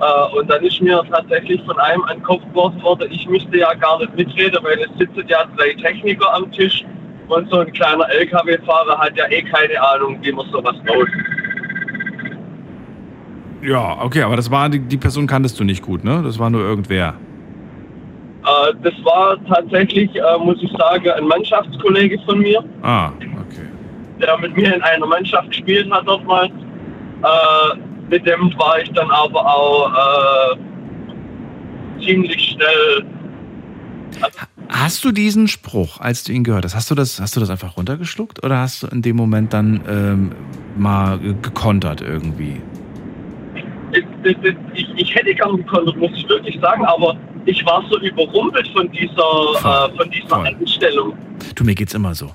Äh, 0.01 0.37
und 0.37 0.49
dann 0.49 0.63
ist 0.63 0.81
mir 0.81 1.01
tatsächlich 1.09 1.61
von 1.63 1.77
einem 1.79 2.03
an 2.03 2.17
den 2.17 2.23
Kopf 2.23 2.43
geworfen 2.49 2.81
worden, 2.83 3.07
ich 3.11 3.27
müsste 3.27 3.57
ja 3.57 3.73
gar 3.75 3.99
nicht 3.99 4.15
mitreden, 4.15 4.59
weil 4.63 4.79
es 4.79 4.89
sitzen 4.97 5.23
ja 5.27 5.45
drei 5.57 5.73
Techniker 5.73 6.33
am 6.33 6.51
Tisch 6.51 6.83
und 7.27 7.49
so 7.49 7.59
ein 7.59 7.71
kleiner 7.71 8.07
LKW-Fahrer 8.09 8.97
hat 8.99 9.17
ja 9.17 9.25
eh 9.29 9.41
keine 9.43 9.81
Ahnung, 9.81 10.17
wie 10.21 10.31
man 10.31 10.45
sowas 10.51 10.75
baut. 10.85 11.07
Ja, 13.61 13.97
okay, 14.01 14.21
aber 14.21 14.35
das 14.35 14.51
war, 14.51 14.69
die, 14.69 14.79
die 14.79 14.97
Person 14.97 15.25
kanntest 15.25 15.59
du 15.59 15.63
nicht 15.63 15.81
gut, 15.81 16.03
ne? 16.03 16.21
Das 16.23 16.37
war 16.37 16.49
nur 16.49 16.61
irgendwer. 16.61 17.15
Äh, 18.43 18.73
das 18.83 18.93
war 19.03 19.37
tatsächlich, 19.47 20.09
äh, 20.15 20.37
muss 20.37 20.61
ich 20.61 20.71
sagen, 20.77 21.09
ein 21.09 21.25
Mannschaftskollege 21.25 22.19
von 22.25 22.39
mir, 22.39 22.63
Ah, 22.83 23.11
der 24.21 24.37
mit 24.37 24.55
mir 24.55 24.75
in 24.75 24.81
einer 24.81 25.05
Mannschaft 25.05 25.49
gespielt 25.49 25.91
hat 25.91 26.07
dort 26.07 26.25
mal. 26.25 26.45
Äh, 26.45 27.77
mit 28.09 28.25
dem 28.25 28.53
war 28.57 28.79
ich 28.81 28.91
dann 28.91 29.09
aber 29.09 29.45
auch 29.45 29.91
äh, 29.91 30.57
ziemlich 32.03 32.51
schnell. 32.51 33.05
Hast 34.69 35.03
du 35.03 35.11
diesen 35.11 35.47
Spruch, 35.47 35.99
als 35.99 36.23
du 36.23 36.31
ihn 36.31 36.43
gehört 36.43 36.65
hast, 36.65 36.75
hast 36.75 36.89
du 36.91 36.95
das, 36.95 37.19
hast 37.19 37.35
du 37.35 37.39
das 37.39 37.49
einfach 37.49 37.77
runtergeschluckt 37.77 38.43
oder 38.43 38.59
hast 38.59 38.83
du 38.83 38.87
in 38.87 39.01
dem 39.01 39.15
Moment 39.15 39.53
dann 39.53 39.81
ähm, 39.87 40.31
mal 40.77 41.19
gekontert 41.19 42.01
irgendwie? 42.01 42.61
Ich, 43.91 44.03
ich, 44.73 44.89
ich, 44.95 45.15
hätte 45.15 45.33
gern 45.33 45.57
gekontert, 45.57 45.95
muss 45.97 46.11
ich 46.15 46.27
wirklich 46.27 46.59
sagen, 46.59 46.83
aber 46.85 47.15
ich 47.45 47.65
war 47.65 47.83
so 47.89 47.99
überrumpelt 47.99 48.67
von 48.69 48.91
dieser, 48.91 49.89
äh, 49.91 49.97
von 49.97 50.09
dieser 50.09 50.43
Einstellung. 50.43 51.13
Du, 51.53 51.63
mir 51.63 51.75
geht's 51.75 51.93
immer 51.93 52.15
so 52.15 52.31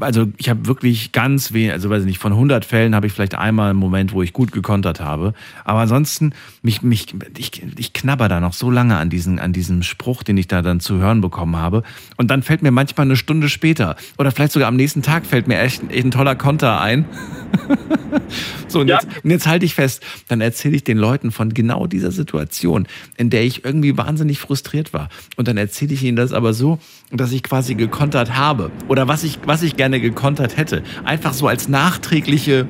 also 0.00 0.26
ich 0.36 0.50
habe 0.50 0.66
wirklich 0.66 1.12
ganz 1.12 1.52
wenig, 1.52 1.72
also 1.72 1.88
weiß 1.88 2.00
ich 2.00 2.06
nicht, 2.06 2.18
von 2.18 2.32
100 2.32 2.64
Fällen 2.64 2.94
habe 2.94 3.06
ich 3.06 3.12
vielleicht 3.12 3.34
einmal 3.34 3.70
einen 3.70 3.78
Moment, 3.78 4.12
wo 4.12 4.22
ich 4.22 4.32
gut 4.34 4.52
gekontert 4.52 5.00
habe. 5.00 5.32
Aber 5.64 5.80
ansonsten, 5.80 6.32
mich, 6.62 6.82
mich, 6.82 7.14
ich, 7.38 7.62
ich 7.78 7.92
knabber 7.94 8.28
da 8.28 8.40
noch 8.40 8.52
so 8.52 8.70
lange 8.70 8.96
an, 8.96 9.08
diesen, 9.08 9.38
an 9.38 9.54
diesem 9.54 9.82
Spruch, 9.82 10.22
den 10.22 10.36
ich 10.36 10.46
da 10.46 10.60
dann 10.60 10.80
zu 10.80 10.98
hören 10.98 11.22
bekommen 11.22 11.56
habe. 11.56 11.84
Und 12.16 12.30
dann 12.30 12.42
fällt 12.42 12.62
mir 12.62 12.70
manchmal 12.70 13.06
eine 13.06 13.16
Stunde 13.16 13.48
später 13.48 13.96
oder 14.18 14.30
vielleicht 14.30 14.52
sogar 14.52 14.68
am 14.68 14.76
nächsten 14.76 15.02
Tag 15.02 15.24
fällt 15.24 15.48
mir 15.48 15.58
echt, 15.58 15.82
echt 15.90 16.04
ein 16.04 16.10
toller 16.10 16.34
Konter 16.34 16.80
ein. 16.80 17.06
so, 18.68 18.80
und, 18.80 18.88
ja. 18.88 18.96
jetzt, 18.96 19.24
und 19.24 19.30
jetzt 19.30 19.46
halte 19.46 19.64
ich 19.64 19.74
fest, 19.74 20.02
dann 20.28 20.42
erzähle 20.42 20.76
ich 20.76 20.84
den 20.84 20.98
Leuten 20.98 21.30
von 21.30 21.54
genau 21.54 21.86
dieser 21.86 22.10
Situation, 22.10 22.86
in 23.16 23.30
der 23.30 23.44
ich 23.44 23.64
irgendwie 23.64 23.96
wahnsinnig 23.96 24.38
frustriert 24.38 24.92
war. 24.92 25.08
Und 25.36 25.48
dann 25.48 25.56
erzähle 25.56 25.94
ich 25.94 26.02
ihnen 26.02 26.16
das 26.16 26.32
aber 26.32 26.52
so, 26.52 26.78
dass 27.12 27.32
ich 27.32 27.42
quasi 27.42 27.74
gekontert 27.74 28.36
habe. 28.36 28.70
Oder 28.88 29.08
was 29.08 29.24
ich, 29.24 29.38
was 29.46 29.62
ich 29.62 29.76
gerne 29.76 30.00
gekontert 30.00 30.56
hätte. 30.56 30.82
Einfach 31.04 31.32
so 31.32 31.46
als 31.46 31.68
nachträgliche, 31.68 32.66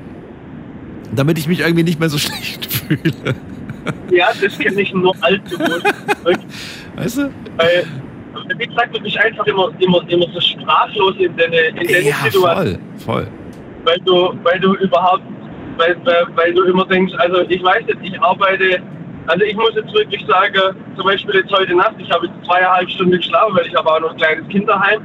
damit 1.15 1.39
ich 1.39 1.49
mich 1.49 1.61
irgendwie 1.61 1.85
nicht 1.85 2.01
mehr 2.01 2.09
so 2.09 2.19
schlecht 2.19 2.67
fühle. 2.67 3.35
Ja, 4.11 4.29
das 4.41 4.59
kenne 4.59 4.81
ich 4.81 4.93
nur 4.93 5.15
allzu 5.21 5.59
gut. 6.25 6.39
weißt 6.97 7.19
du? 7.19 7.31
Weil, 7.57 7.87
wie 8.59 8.67
gesagt, 8.67 8.97
du 8.97 9.01
bist 9.01 9.17
einfach 9.19 9.47
immer, 9.47 9.71
immer, 9.79 10.09
immer 10.09 10.27
so 10.33 10.41
sprachlos 10.41 11.15
in 11.19 11.37
deine, 11.37 11.57
in 11.57 11.77
deine 11.77 12.01
ja, 12.03 12.17
Situation. 12.17 12.43
Voll, 12.43 12.79
voll. 12.99 13.29
Weil 13.85 14.01
du, 14.01 14.35
weil 14.43 14.59
du 14.59 14.75
überhaupt, 14.75 15.23
weil, 15.79 15.97
weil, 16.05 16.27
weil 16.35 16.55
du 16.55 16.65
immer 16.65 16.85
denkst, 16.87 17.15
also 17.19 17.43
ich 17.49 17.63
weiß 17.63 17.85
jetzt, 17.87 18.01
ich 18.03 18.21
arbeite 18.21 18.83
also 19.27 19.45
ich 19.45 19.57
muss 19.57 19.75
jetzt 19.75 19.93
wirklich 19.93 20.25
sagen, 20.27 20.77
zum 20.97 21.05
Beispiel 21.05 21.35
jetzt 21.35 21.53
heute 21.53 21.75
Nacht, 21.75 21.95
ich 21.99 22.11
habe 22.11 22.27
jetzt 22.27 22.47
zweieinhalb 22.47 22.89
Stunden 22.91 23.17
geschlafen, 23.17 23.57
weil 23.57 23.67
ich 23.67 23.75
habe 23.75 23.91
auch 23.91 24.01
noch 24.01 24.11
ein 24.11 24.17
kleines 24.17 24.49
Kinderheim. 24.49 25.03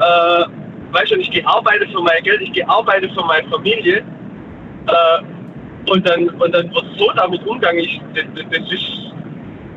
Äh, 0.00 0.44
weißt 0.92 1.12
du, 1.12 1.16
ich 1.16 1.30
gehe 1.30 1.46
arbeiten 1.46 1.90
für 1.90 2.02
mein 2.02 2.22
Geld, 2.24 2.40
ich 2.42 2.52
gehe 2.52 2.68
arbeiten 2.68 3.08
für 3.14 3.24
meine 3.24 3.48
Familie. 3.48 3.98
Äh, 3.98 5.90
und 5.90 6.06
dann, 6.08 6.28
und 6.28 6.54
dann 6.54 6.74
wird 6.74 6.84
so 6.96 7.10
damit 7.16 7.46
umgegangen. 7.46 7.80
Ich, 7.80 8.00
das, 8.14 8.24
das 8.50 8.72
ist, 8.72 9.12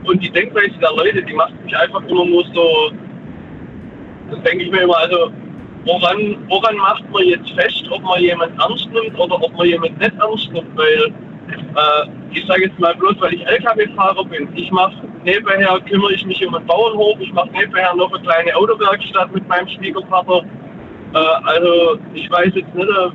und 0.06 0.22
die 0.24 0.32
Denkweise 0.32 0.72
der 0.82 0.92
Leute, 0.94 1.24
die 1.24 1.34
macht 1.34 1.54
mich 1.64 1.76
einfach 1.78 2.02
immer 2.08 2.26
nur 2.26 2.44
so, 2.54 2.92
das 4.32 4.42
denke 4.44 4.66
ich 4.66 4.72
mir 4.72 4.82
immer, 4.82 4.98
also 4.98 5.32
woran, 5.86 6.38
woran 6.50 6.76
macht 6.78 7.10
man 7.12 7.24
jetzt 7.26 7.52
fest, 7.52 7.86
ob 7.92 8.02
man 8.02 8.22
jemand 8.22 8.60
ernst 8.60 8.90
nimmt 8.92 9.18
oder 9.20 9.36
ob 9.36 9.56
man 9.56 9.68
jemand 9.68 10.00
nicht 10.00 10.14
ernst 10.20 10.52
nimmt, 10.52 10.76
weil 10.76 11.14
äh, 11.52 12.10
ich 12.32 12.46
sage 12.46 12.64
jetzt 12.66 12.80
mal 12.80 12.96
bloß, 12.96 13.16
weil 13.20 13.34
ich 13.34 13.46
LKW-Fahrer 13.46 14.26
bin. 14.26 14.48
Ich 14.56 14.72
mache 14.72 14.96
nebenher, 15.24 15.80
kümmere 15.90 16.14
ich 16.14 16.26
mich 16.26 16.46
um 16.46 16.56
einen 16.56 16.66
Bauernhof, 16.66 17.20
ich 17.20 17.32
mache 17.34 17.50
nebenher 17.52 17.94
noch 17.96 18.14
eine 18.14 18.24
kleine 18.24 18.56
Autowerkstatt 18.56 19.34
mit 19.34 19.48
meinem 19.48 19.68
Schwiegervater. 19.68 20.44
Äh, 21.14 21.18
also 21.18 22.00
ich 22.14 22.30
weiß 22.30 22.52
jetzt 22.56 22.74
nicht, 22.74 22.90
äh, 22.90 23.10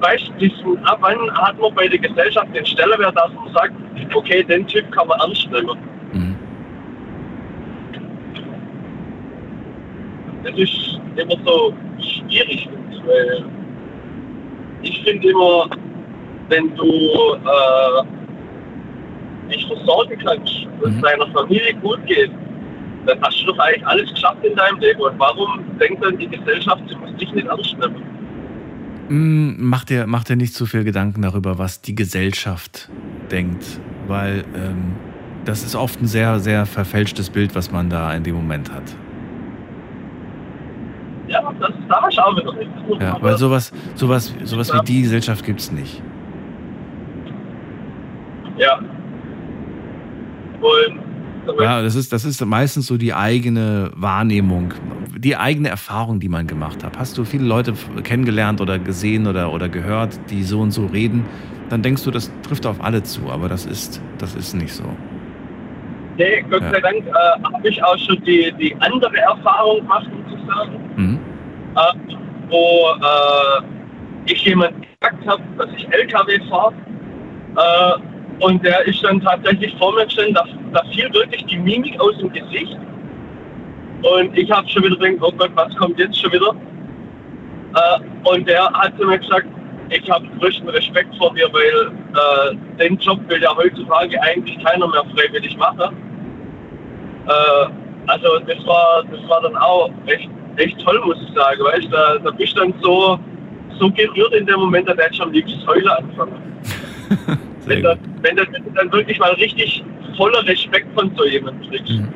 weißt 0.00 0.32
du, 0.38 0.76
ab 0.84 0.98
wann 1.00 1.30
hat 1.36 1.58
man 1.60 1.74
bei 1.74 1.88
der 1.88 1.98
Gesellschaft 1.98 2.54
den 2.54 2.66
Stellenwert, 2.66 3.16
dass 3.16 3.32
man 3.32 3.52
sagt, 3.54 3.74
okay, 4.14 4.42
den 4.42 4.66
Typ 4.66 4.90
kann 4.92 5.08
man 5.08 5.18
ernst 5.20 5.50
nehmen. 5.50 5.78
Mhm. 6.12 6.36
Das 10.42 10.54
ist 10.58 11.00
immer 11.16 11.36
so 11.46 11.74
schwierig, 11.98 12.68
weil 13.06 13.44
ich 14.82 15.02
finde 15.02 15.28
immer, 15.28 15.70
wenn 16.48 16.74
du 16.76 16.84
äh, 16.84 18.02
dich 19.52 19.66
versorgen 19.66 20.18
kannst 20.24 20.66
und 20.82 20.96
mhm. 20.96 21.02
deiner 21.02 21.26
Familie 21.28 21.74
gut 21.74 22.04
geht, 22.06 22.30
dann 23.06 23.20
hast 23.22 23.40
du 23.42 23.46
doch 23.46 23.58
eigentlich 23.58 23.86
alles 23.86 24.10
geschafft 24.10 24.44
in 24.44 24.54
deinem 24.56 24.78
Leben. 24.78 25.00
Und 25.00 25.18
warum 25.18 25.60
denkt 25.78 26.02
dann 26.02 26.16
die 26.18 26.28
Gesellschaft, 26.28 26.82
sie 26.88 26.96
muss 26.96 27.14
dich 27.16 27.32
nicht 27.32 27.46
ernst 27.46 27.76
nehmen? 27.78 28.02
Mm, 29.08 29.54
mach 29.58 29.84
dir, 29.84 30.06
mach 30.06 30.24
dir 30.24 30.36
nicht 30.36 30.54
zu 30.54 30.66
viel 30.66 30.84
Gedanken 30.84 31.22
darüber, 31.22 31.58
was 31.58 31.80
die 31.80 31.94
Gesellschaft 31.94 32.88
denkt, 33.30 33.64
weil 34.06 34.44
ähm, 34.54 34.94
das 35.44 35.62
ist 35.62 35.76
oft 35.76 36.00
ein 36.00 36.06
sehr, 36.06 36.38
sehr 36.38 36.64
verfälschtes 36.64 37.28
Bild, 37.28 37.54
was 37.54 37.70
man 37.70 37.90
da 37.90 38.14
in 38.14 38.22
dem 38.22 38.34
Moment 38.34 38.72
hat. 38.72 38.96
Ja, 41.28 41.52
das, 41.58 41.70
da 41.88 42.08
ich 42.08 42.18
auch 42.18 42.36
wieder 42.36 42.52
nicht. 42.54 42.70
Ja, 43.00 43.18
weil 43.20 43.36
sowas, 43.36 43.72
sowas, 43.94 44.34
sowas 44.44 44.72
wie 44.72 44.84
die 44.84 45.02
Gesellschaft 45.02 45.44
gibt 45.44 45.60
es 45.60 45.72
nicht. 45.72 46.02
Ja. 48.58 48.78
Und 50.60 51.04
ja, 51.60 51.82
das 51.82 51.94
ist, 51.94 52.12
das 52.12 52.24
ist 52.24 52.44
meistens 52.44 52.86
so 52.86 52.96
die 52.96 53.12
eigene 53.12 53.90
Wahrnehmung, 53.94 54.72
die 55.18 55.36
eigene 55.36 55.68
Erfahrung, 55.68 56.20
die 56.20 56.28
man 56.28 56.46
gemacht 56.46 56.82
hat. 56.82 56.98
Hast 56.98 57.18
du 57.18 57.24
viele 57.24 57.44
Leute 57.44 57.74
kennengelernt 58.02 58.60
oder 58.60 58.78
gesehen 58.78 59.26
oder, 59.26 59.52
oder 59.52 59.68
gehört, 59.68 60.18
die 60.30 60.42
so 60.42 60.60
und 60.60 60.70
so 60.70 60.86
reden, 60.86 61.26
dann 61.68 61.82
denkst 61.82 62.04
du, 62.04 62.10
das 62.10 62.32
trifft 62.46 62.66
auf 62.66 62.82
alle 62.82 63.02
zu, 63.02 63.30
aber 63.30 63.48
das 63.48 63.66
ist, 63.66 64.00
das 64.18 64.34
ist 64.34 64.54
nicht 64.54 64.72
so. 64.72 64.84
Nee, 66.16 66.44
Gott 66.48 66.62
ja. 66.62 66.70
sei 66.70 66.80
Dank 66.80 67.06
äh, 67.06 67.12
habe 67.52 67.68
ich 67.68 67.82
auch 67.82 67.98
schon 67.98 68.22
die, 68.24 68.52
die 68.58 68.74
andere 68.80 69.16
Erfahrung 69.16 69.80
gemacht, 69.80 70.08
sozusagen, 70.28 70.80
mhm. 70.96 71.18
äh, 71.76 72.14
wo 72.48 72.86
äh, 73.02 74.32
ich 74.32 74.44
jemand 74.44 74.74
gesagt 75.00 75.26
habe, 75.26 75.42
dass 75.58 75.68
ich 75.76 75.86
LKW 75.92 76.38
fahre. 76.48 76.74
Und 78.40 78.64
der 78.64 78.84
ist 78.86 79.02
dann 79.02 79.20
tatsächlich 79.20 79.74
vor 79.78 79.94
mir 79.94 80.04
gestanden, 80.04 80.34
da, 80.34 80.44
da 80.72 80.88
fiel 80.90 81.12
wirklich 81.12 81.44
die 81.46 81.56
Mimik 81.56 81.98
aus 82.00 82.16
dem 82.18 82.32
Gesicht. 82.32 82.76
Und 84.02 84.36
ich 84.36 84.50
habe 84.50 84.68
schon 84.68 84.84
wieder 84.84 84.96
gedacht, 84.96 85.22
oh 85.22 85.32
Gott, 85.36 85.50
was 85.54 85.74
kommt 85.76 85.98
jetzt 85.98 86.20
schon 86.20 86.32
wieder? 86.32 86.54
Äh, 87.74 88.28
und 88.28 88.48
der 88.48 88.64
hat 88.72 88.96
zu 88.98 89.06
mir 89.06 89.18
gesagt, 89.18 89.46
ich 89.90 90.10
habe 90.10 90.26
größten 90.40 90.68
Respekt 90.68 91.16
vor 91.16 91.32
dir, 91.34 91.48
weil 91.52 91.92
äh, 92.14 92.56
den 92.78 92.96
Job 92.98 93.18
will 93.28 93.42
ja 93.42 93.54
heutzutage 93.56 94.20
eigentlich 94.22 94.62
keiner 94.64 94.88
mehr 94.88 95.04
freiwillig 95.14 95.56
machen. 95.56 95.96
Äh, 97.26 97.66
also 98.06 98.38
das 98.46 98.66
war, 98.66 99.04
das 99.10 99.28
war 99.28 99.42
dann 99.42 99.56
auch 99.56 99.90
echt, 100.06 100.28
echt 100.56 100.78
toll, 100.80 101.00
muss 101.04 101.16
ich 101.26 101.34
sagen. 101.34 101.62
Weißt, 101.64 101.88
da, 101.90 102.18
da 102.18 102.30
bist 102.30 102.56
du 102.56 102.60
dann 102.60 102.74
so, 102.82 103.18
so 103.78 103.90
gerührt 103.90 104.34
in 104.34 104.46
dem 104.46 104.60
Moment, 104.60 104.88
da 104.88 104.92
hätte 104.92 105.10
ich 105.12 105.22
am 105.22 105.32
liebsten 105.32 105.66
heulen 105.66 105.88
anfangen. 105.88 106.42
wenn, 107.66 107.82
das, 107.82 107.98
wenn, 108.22 108.36
das, 108.36 108.46
dann 108.74 108.92
wirklich 108.92 109.18
mal 109.18 109.32
richtig 109.34 109.84
voller 110.16 110.46
Respekt 110.46 110.86
von 110.94 111.10
so 111.16 111.24
jemandem 111.24 111.70
kriegst. 111.70 111.90
Mhm. 111.90 112.08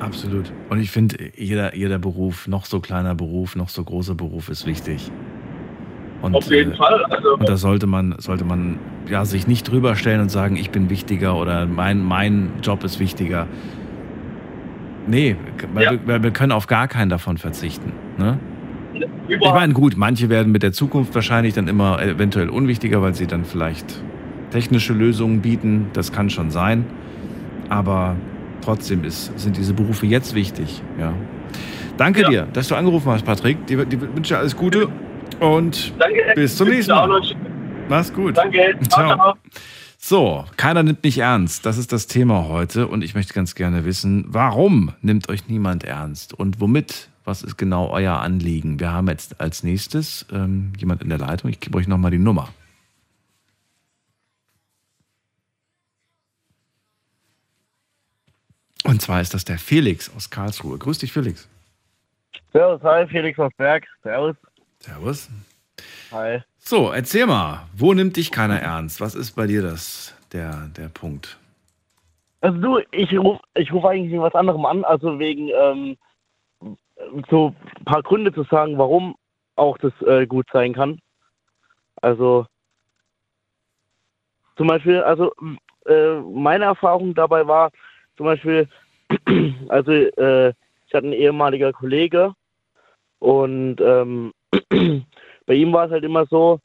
Absolut. 0.00 0.52
Und 0.68 0.80
ich 0.80 0.90
finde, 0.90 1.16
jeder, 1.36 1.74
jeder 1.74 1.98
Beruf, 1.98 2.46
noch 2.46 2.66
so 2.66 2.80
kleiner 2.80 3.14
Beruf, 3.14 3.56
noch 3.56 3.68
so 3.68 3.84
großer 3.84 4.14
Beruf 4.14 4.48
ist 4.48 4.66
wichtig. 4.66 5.10
Und, 6.20 6.34
Auf 6.34 6.50
jeden 6.50 6.72
äh, 6.72 6.76
Fall. 6.76 7.04
Also, 7.04 7.34
und 7.34 7.48
da 7.48 7.56
sollte 7.56 7.86
man, 7.86 8.14
sollte 8.18 8.44
man 8.44 8.78
ja, 9.08 9.24
sich 9.24 9.46
nicht 9.46 9.70
drüber 9.70 9.94
stellen 9.96 10.20
und 10.20 10.30
sagen, 10.30 10.56
ich 10.56 10.70
bin 10.70 10.90
wichtiger 10.90 11.36
oder 11.36 11.66
mein, 11.66 12.02
mein 12.02 12.52
Job 12.62 12.82
ist 12.84 12.98
wichtiger. 12.98 13.46
Nee, 15.06 15.36
ja. 15.78 15.92
wir, 16.06 16.22
wir, 16.22 16.30
können 16.30 16.52
auf 16.52 16.66
gar 16.66 16.88
keinen 16.88 17.10
davon 17.10 17.36
verzichten. 17.36 17.92
Ne? 18.16 18.38
Ich 19.28 19.40
meine, 19.40 19.72
gut, 19.72 19.96
manche 19.96 20.28
werden 20.28 20.52
mit 20.52 20.62
der 20.62 20.72
Zukunft 20.72 21.14
wahrscheinlich 21.14 21.54
dann 21.54 21.68
immer 21.68 22.00
eventuell 22.02 22.48
unwichtiger, 22.48 23.00
weil 23.02 23.14
sie 23.14 23.26
dann 23.26 23.44
vielleicht 23.44 24.02
technische 24.50 24.92
Lösungen 24.92 25.40
bieten. 25.40 25.88
Das 25.92 26.12
kann 26.12 26.30
schon 26.30 26.50
sein. 26.50 26.84
Aber 27.68 28.16
trotzdem 28.62 29.04
ist, 29.04 29.36
sind 29.38 29.56
diese 29.56 29.74
Berufe 29.74 30.06
jetzt 30.06 30.34
wichtig. 30.34 30.82
Ja. 30.98 31.12
Danke 31.96 32.22
ja. 32.22 32.28
dir, 32.28 32.48
dass 32.52 32.68
du 32.68 32.74
angerufen 32.74 33.10
hast, 33.10 33.24
Patrick. 33.24 33.66
Dir, 33.66 33.84
dir 33.84 34.00
wünsche 34.14 34.36
alles 34.36 34.56
Gute 34.56 34.88
und 35.40 35.92
Danke. 35.98 36.20
bis 36.34 36.56
zum 36.56 36.68
nächsten 36.68 36.92
Mal. 36.92 37.20
Mach's 37.88 38.12
gut. 38.12 38.36
Danke. 38.36 38.76
Ciao. 38.88 39.34
So, 39.98 40.44
keiner 40.56 40.82
nimmt 40.82 41.02
mich 41.02 41.18
ernst. 41.18 41.64
Das 41.64 41.78
ist 41.78 41.92
das 41.92 42.06
Thema 42.06 42.46
heute 42.48 42.88
und 42.88 43.02
ich 43.02 43.14
möchte 43.14 43.32
ganz 43.32 43.54
gerne 43.54 43.84
wissen, 43.84 44.26
warum 44.28 44.92
nimmt 45.00 45.28
euch 45.30 45.48
niemand 45.48 45.84
ernst 45.84 46.34
und 46.34 46.60
womit 46.60 47.08
was 47.24 47.42
ist 47.42 47.56
genau 47.56 47.88
euer 47.88 48.18
Anliegen? 48.20 48.80
Wir 48.80 48.92
haben 48.92 49.08
jetzt 49.08 49.40
als 49.40 49.62
nächstes 49.62 50.26
ähm, 50.30 50.72
jemand 50.78 51.02
in 51.02 51.08
der 51.08 51.18
Leitung. 51.18 51.50
Ich 51.50 51.60
gebe 51.60 51.78
euch 51.78 51.88
nochmal 51.88 52.10
die 52.10 52.18
Nummer. 52.18 52.48
Und 58.84 59.00
zwar 59.00 59.22
ist 59.22 59.32
das 59.32 59.44
der 59.44 59.58
Felix 59.58 60.14
aus 60.14 60.28
Karlsruhe. 60.28 60.76
Grüß 60.78 60.98
dich, 60.98 61.12
Felix. 61.12 61.48
Servus, 62.52 62.82
hi, 62.82 63.06
Felix 63.06 63.38
aus 63.38 63.52
Berg. 63.56 63.86
Servus. 64.02 64.36
Servus. 64.78 65.30
Hi. 66.12 66.42
So, 66.58 66.92
erzähl 66.92 67.26
mal, 67.26 67.66
wo 67.74 67.94
nimmt 67.94 68.16
dich 68.16 68.30
keiner 68.30 68.60
ernst? 68.60 69.00
Was 69.00 69.14
ist 69.14 69.32
bei 69.32 69.46
dir 69.46 69.62
das, 69.62 70.14
der, 70.32 70.68
der 70.76 70.88
Punkt? 70.88 71.38
Also 72.42 72.58
du, 72.58 72.78
ich 72.90 73.10
rufe 73.18 73.40
ich 73.54 73.72
ruf 73.72 73.84
eigentlich 73.86 74.12
wegen 74.12 74.22
was 74.22 74.34
anderem 74.34 74.66
an, 74.66 74.84
also 74.84 75.18
wegen 75.18 75.48
ähm, 75.48 75.96
so 77.30 77.54
ein 77.78 77.84
paar 77.84 78.02
Gründe 78.02 78.32
zu 78.32 78.44
sagen, 78.44 78.78
warum 78.78 79.16
auch 79.56 79.78
das 79.78 79.92
äh, 80.02 80.26
gut 80.26 80.46
sein 80.52 80.74
kann. 80.74 80.98
Also 82.02 82.46
zum 84.56 84.68
Beispiel, 84.68 85.00
also 85.00 85.32
äh, 85.86 86.20
meine 86.20 86.64
Erfahrung 86.64 87.14
dabei 87.14 87.46
war 87.46 87.70
zum 88.16 88.26
Beispiel, 88.26 88.68
also 89.68 89.92
äh, 89.92 90.50
ich 90.86 90.94
hatte 90.94 91.06
einen 91.06 91.12
ehemaliger 91.12 91.72
Kollege 91.72 92.34
und 93.18 93.80
ähm, 93.80 94.32
bei 95.46 95.54
ihm 95.54 95.72
war 95.72 95.86
es 95.86 95.92
halt 95.92 96.04
immer 96.04 96.26
so, 96.26 96.60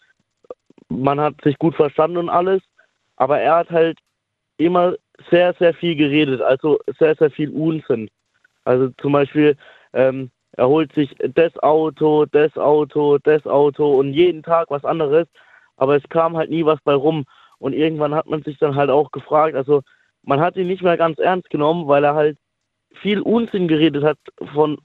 man 0.90 1.20
hat 1.20 1.36
sich 1.44 1.58
gut 1.58 1.76
verstanden 1.76 2.18
und 2.18 2.30
alles, 2.30 2.62
aber 3.16 3.40
er 3.40 3.56
hat 3.56 3.70
halt 3.70 3.98
immer 4.58 4.96
sehr, 5.30 5.54
sehr 5.56 5.74
viel 5.74 5.96
geredet, 5.96 6.42
also 6.42 6.80
sehr, 7.00 7.16
sehr 7.16 7.32
viel 7.32 7.50
Unsinn. 7.52 8.10
Also 8.66 8.90
zum 9.02 9.14
Beispiel, 9.14 9.58
ähm, 9.94 10.32
er 10.54 10.68
holt 10.68 10.94
sich 10.94 11.16
das 11.20 11.58
Auto, 11.60 12.26
das 12.26 12.58
Auto, 12.58 13.18
das 13.20 13.46
Auto 13.46 14.00
und 14.00 14.14
jeden 14.14 14.44
Tag 14.44 14.70
was 14.70 14.84
anderes, 14.84 15.28
aber 15.78 15.96
es 15.96 16.04
kam 16.10 16.36
halt 16.36 16.50
nie 16.50 16.66
was 16.66 16.80
bei 16.82 16.94
rum. 16.94 17.26
Und 17.60 17.74
irgendwann 17.74 18.16
hat 18.16 18.28
man 18.28 18.42
sich 18.44 18.58
dann 18.58 18.76
halt 18.76 18.90
auch 18.90 19.12
gefragt, 19.12 19.56
also 19.56 19.82
man 20.24 20.40
hat 20.40 20.56
ihn 20.58 20.68
nicht 20.68 20.82
mehr 20.82 20.98
ganz 20.98 21.20
ernst 21.20 21.50
genommen, 21.50 21.88
weil 21.88 22.04
er 22.04 22.16
halt 22.16 22.38
viel 23.02 23.22
Unsinn 23.22 23.68
geredet 23.68 24.04
hat 24.04 24.18
von, 24.54 24.80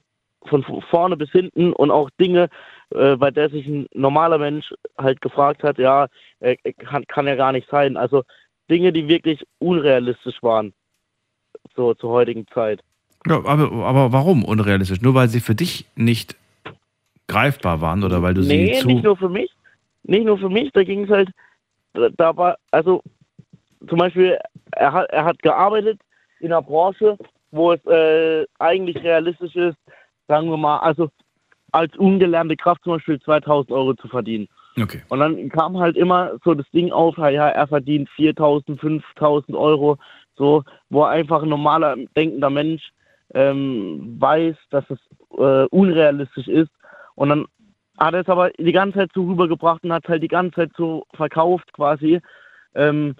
von 0.45 0.63
vorne 0.89 1.17
bis 1.17 1.31
hinten 1.31 1.73
und 1.73 1.91
auch 1.91 2.09
Dinge, 2.19 2.49
äh, 2.91 3.15
bei 3.15 3.31
der 3.31 3.49
sich 3.49 3.65
ein 3.67 3.87
normaler 3.93 4.37
Mensch 4.37 4.73
halt 4.97 5.21
gefragt 5.21 5.63
hat, 5.63 5.77
ja, 5.77 6.07
äh, 6.39 6.55
kann, 6.73 7.05
kann 7.07 7.27
ja 7.27 7.35
gar 7.35 7.51
nicht 7.51 7.69
sein. 7.69 7.97
Also 7.97 8.23
Dinge, 8.69 8.93
die 8.93 9.07
wirklich 9.07 9.45
unrealistisch 9.59 10.41
waren, 10.43 10.73
so 11.75 11.93
zur 11.93 12.11
heutigen 12.11 12.47
Zeit. 12.47 12.81
Ja, 13.27 13.37
aber, 13.45 13.71
aber 13.85 14.11
warum 14.11 14.43
unrealistisch? 14.43 15.01
Nur 15.01 15.15
weil 15.15 15.27
sie 15.29 15.39
für 15.39 15.55
dich 15.55 15.85
nicht 15.95 16.35
greifbar 17.27 17.81
waren 17.81 18.03
oder 18.03 18.21
weil 18.21 18.33
du 18.33 18.41
nee, 18.41 18.73
sie 18.75 18.81
zu... 18.81 18.87
nicht 18.87 19.03
nur 19.03 19.17
für 19.17 19.29
mich. 19.29 19.51
Nicht 20.03 20.25
nur 20.25 20.37
für 20.37 20.49
mich, 20.49 20.71
da 20.71 20.83
ging 20.83 21.05
es 21.05 21.09
halt, 21.09 21.29
da 22.17 22.37
war, 22.37 22.57
also 22.69 23.01
zum 23.89 23.97
Beispiel, 23.97 24.37
er 24.73 24.93
hat, 24.93 25.09
er 25.09 25.25
hat 25.25 25.41
gearbeitet 25.41 25.99
in 26.39 26.51
einer 26.51 26.61
Branche, 26.61 27.17
wo 27.51 27.71
es 27.71 27.83
äh, 27.85 28.45
eigentlich 28.59 28.97
realistisch 28.97 29.55
ist, 29.55 29.77
sagen 30.27 30.49
wir 30.49 30.57
mal, 30.57 30.77
also 30.79 31.09
als 31.71 31.95
ungelernte 31.97 32.55
Kraft 32.55 32.83
zum 32.83 32.93
Beispiel 32.93 33.19
2000 33.19 33.71
Euro 33.71 33.95
zu 33.95 34.07
verdienen. 34.07 34.47
Okay. 34.79 35.01
Und 35.09 35.19
dann 35.19 35.49
kam 35.49 35.77
halt 35.77 35.95
immer 35.97 36.33
so 36.43 36.53
das 36.53 36.69
Ding 36.71 36.91
auf, 36.91 37.17
ja, 37.17 37.49
er 37.49 37.67
verdient 37.67 38.09
4000, 38.15 38.79
5000 38.79 39.57
Euro, 39.57 39.97
so, 40.35 40.63
wo 40.89 41.03
einfach 41.03 41.43
ein 41.43 41.49
normaler 41.49 41.95
denkender 42.15 42.49
Mensch 42.49 42.91
ähm, 43.33 44.15
weiß, 44.19 44.55
dass 44.69 44.85
es 44.89 44.99
äh, 45.37 45.65
unrealistisch 45.69 46.47
ist. 46.47 46.71
Und 47.15 47.29
dann 47.29 47.45
hat 47.97 48.13
er 48.13 48.21
es 48.21 48.29
aber 48.29 48.49
die 48.51 48.71
ganze 48.71 48.99
Zeit 48.99 49.11
so 49.13 49.25
rübergebracht 49.25 49.83
und 49.83 49.93
hat 49.93 50.07
halt 50.07 50.23
die 50.23 50.27
ganze 50.27 50.55
Zeit 50.55 50.71
so 50.77 51.05
verkauft 51.13 51.71
quasi, 51.73 52.21
ähm, 52.75 53.15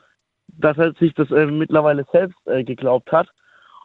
dass 0.48 0.78
er 0.78 0.94
sich 0.94 1.14
das 1.14 1.32
äh, 1.32 1.46
mittlerweile 1.46 2.06
selbst 2.12 2.38
äh, 2.46 2.64
geglaubt 2.64 3.12
hat. 3.12 3.30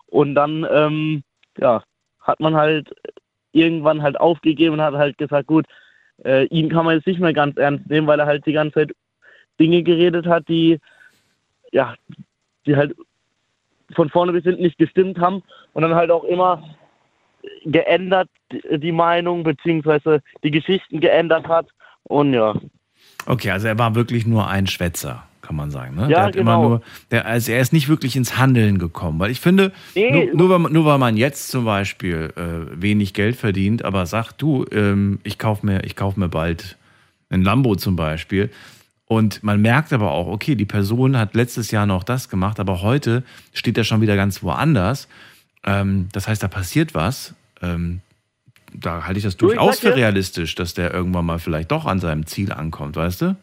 Und 0.06 0.34
dann, 0.34 0.66
ähm, 0.70 1.22
ja, 1.58 1.82
hat 2.20 2.40
man 2.40 2.54
halt 2.54 2.92
irgendwann 3.52 4.02
halt 4.02 4.18
aufgegeben 4.20 4.74
und 4.74 4.82
hat 4.82 4.94
halt 4.94 5.18
gesagt, 5.18 5.46
gut, 5.46 5.66
äh, 6.24 6.44
ihn 6.46 6.68
kann 6.68 6.84
man 6.84 6.96
jetzt 6.96 7.06
nicht 7.06 7.20
mehr 7.20 7.32
ganz 7.32 7.56
ernst 7.56 7.88
nehmen, 7.88 8.06
weil 8.06 8.20
er 8.20 8.26
halt 8.26 8.44
die 8.46 8.52
ganze 8.52 8.74
Zeit 8.74 8.92
Dinge 9.58 9.82
geredet 9.82 10.26
hat, 10.26 10.48
die, 10.48 10.78
ja, 11.72 11.94
die 12.66 12.76
halt 12.76 12.94
von 13.94 14.08
vorne 14.10 14.32
bis 14.32 14.44
hinten 14.44 14.62
nicht 14.62 14.78
gestimmt 14.78 15.18
haben 15.18 15.42
und 15.72 15.82
dann 15.82 15.94
halt 15.94 16.10
auch 16.10 16.24
immer 16.24 16.62
geändert 17.64 18.28
die 18.70 18.92
Meinung 18.92 19.42
beziehungsweise 19.44 20.22
die 20.42 20.50
Geschichten 20.50 21.00
geändert 21.00 21.48
hat 21.48 21.66
und 22.04 22.34
ja. 22.34 22.54
Okay, 23.26 23.50
also 23.50 23.68
er 23.68 23.78
war 23.78 23.94
wirklich 23.94 24.26
nur 24.26 24.48
ein 24.48 24.66
Schwätzer, 24.66 25.24
kann 25.42 25.56
man 25.56 25.70
sagen. 25.70 25.94
Ne? 25.94 26.02
Ja, 26.02 26.08
der 26.08 26.22
hat 26.24 26.32
genau. 26.34 26.54
immer 26.62 26.68
nur, 26.68 26.82
der, 27.10 27.26
also 27.26 27.52
er 27.52 27.60
ist 27.60 27.72
nicht 27.72 27.88
wirklich 27.88 28.16
ins 28.16 28.38
Handeln 28.38 28.78
gekommen, 28.78 29.18
weil 29.20 29.30
ich 29.30 29.40
finde, 29.40 29.72
Nee. 29.94 30.10
nur, 30.10 30.34
nur, 30.34 30.50
weil, 30.50 30.58
man- 30.58 30.72
nur 30.72 30.84
weil 30.84 30.98
man 30.98 31.16
jetzt 31.16 31.48
zum 31.48 31.64
Beispiel 31.64 32.32
äh, 32.36 32.80
wenig 32.82 33.14
Geld 33.14 33.36
verdient, 33.36 33.84
aber 33.84 34.06
sagt, 34.06 34.42
du, 34.42 34.64
ähm, 34.72 35.20
ich 35.22 35.38
kaufe 35.38 35.64
mir, 35.64 35.84
ich 35.84 35.96
kauf 35.96 36.16
mir 36.16 36.28
bald 36.28 36.76
ein 37.30 37.42
Lambo 37.42 37.76
zum 37.76 37.94
Beispiel. 37.96 38.50
Und 39.10 39.42
man 39.42 39.60
merkt 39.60 39.92
aber 39.92 40.12
auch, 40.12 40.28
okay, 40.28 40.54
die 40.54 40.64
Person 40.64 41.18
hat 41.18 41.34
letztes 41.34 41.72
Jahr 41.72 41.84
noch 41.84 42.04
das 42.04 42.28
gemacht, 42.28 42.60
aber 42.60 42.80
heute 42.80 43.24
steht 43.52 43.76
er 43.76 43.82
schon 43.82 44.00
wieder 44.00 44.14
ganz 44.14 44.44
woanders. 44.44 45.08
Ähm, 45.66 46.08
das 46.12 46.28
heißt, 46.28 46.40
da 46.40 46.46
passiert 46.46 46.94
was. 46.94 47.34
Ähm, 47.60 48.02
da 48.72 49.04
halte 49.08 49.18
ich 49.18 49.24
das 49.24 49.36
durchaus 49.36 49.80
für 49.80 49.96
realistisch, 49.96 50.54
dass 50.54 50.74
der 50.74 50.94
irgendwann 50.94 51.26
mal 51.26 51.40
vielleicht 51.40 51.72
doch 51.72 51.86
an 51.86 51.98
seinem 51.98 52.24
Ziel 52.24 52.52
ankommt, 52.52 52.94
weißt 52.94 53.22
du? 53.22 53.36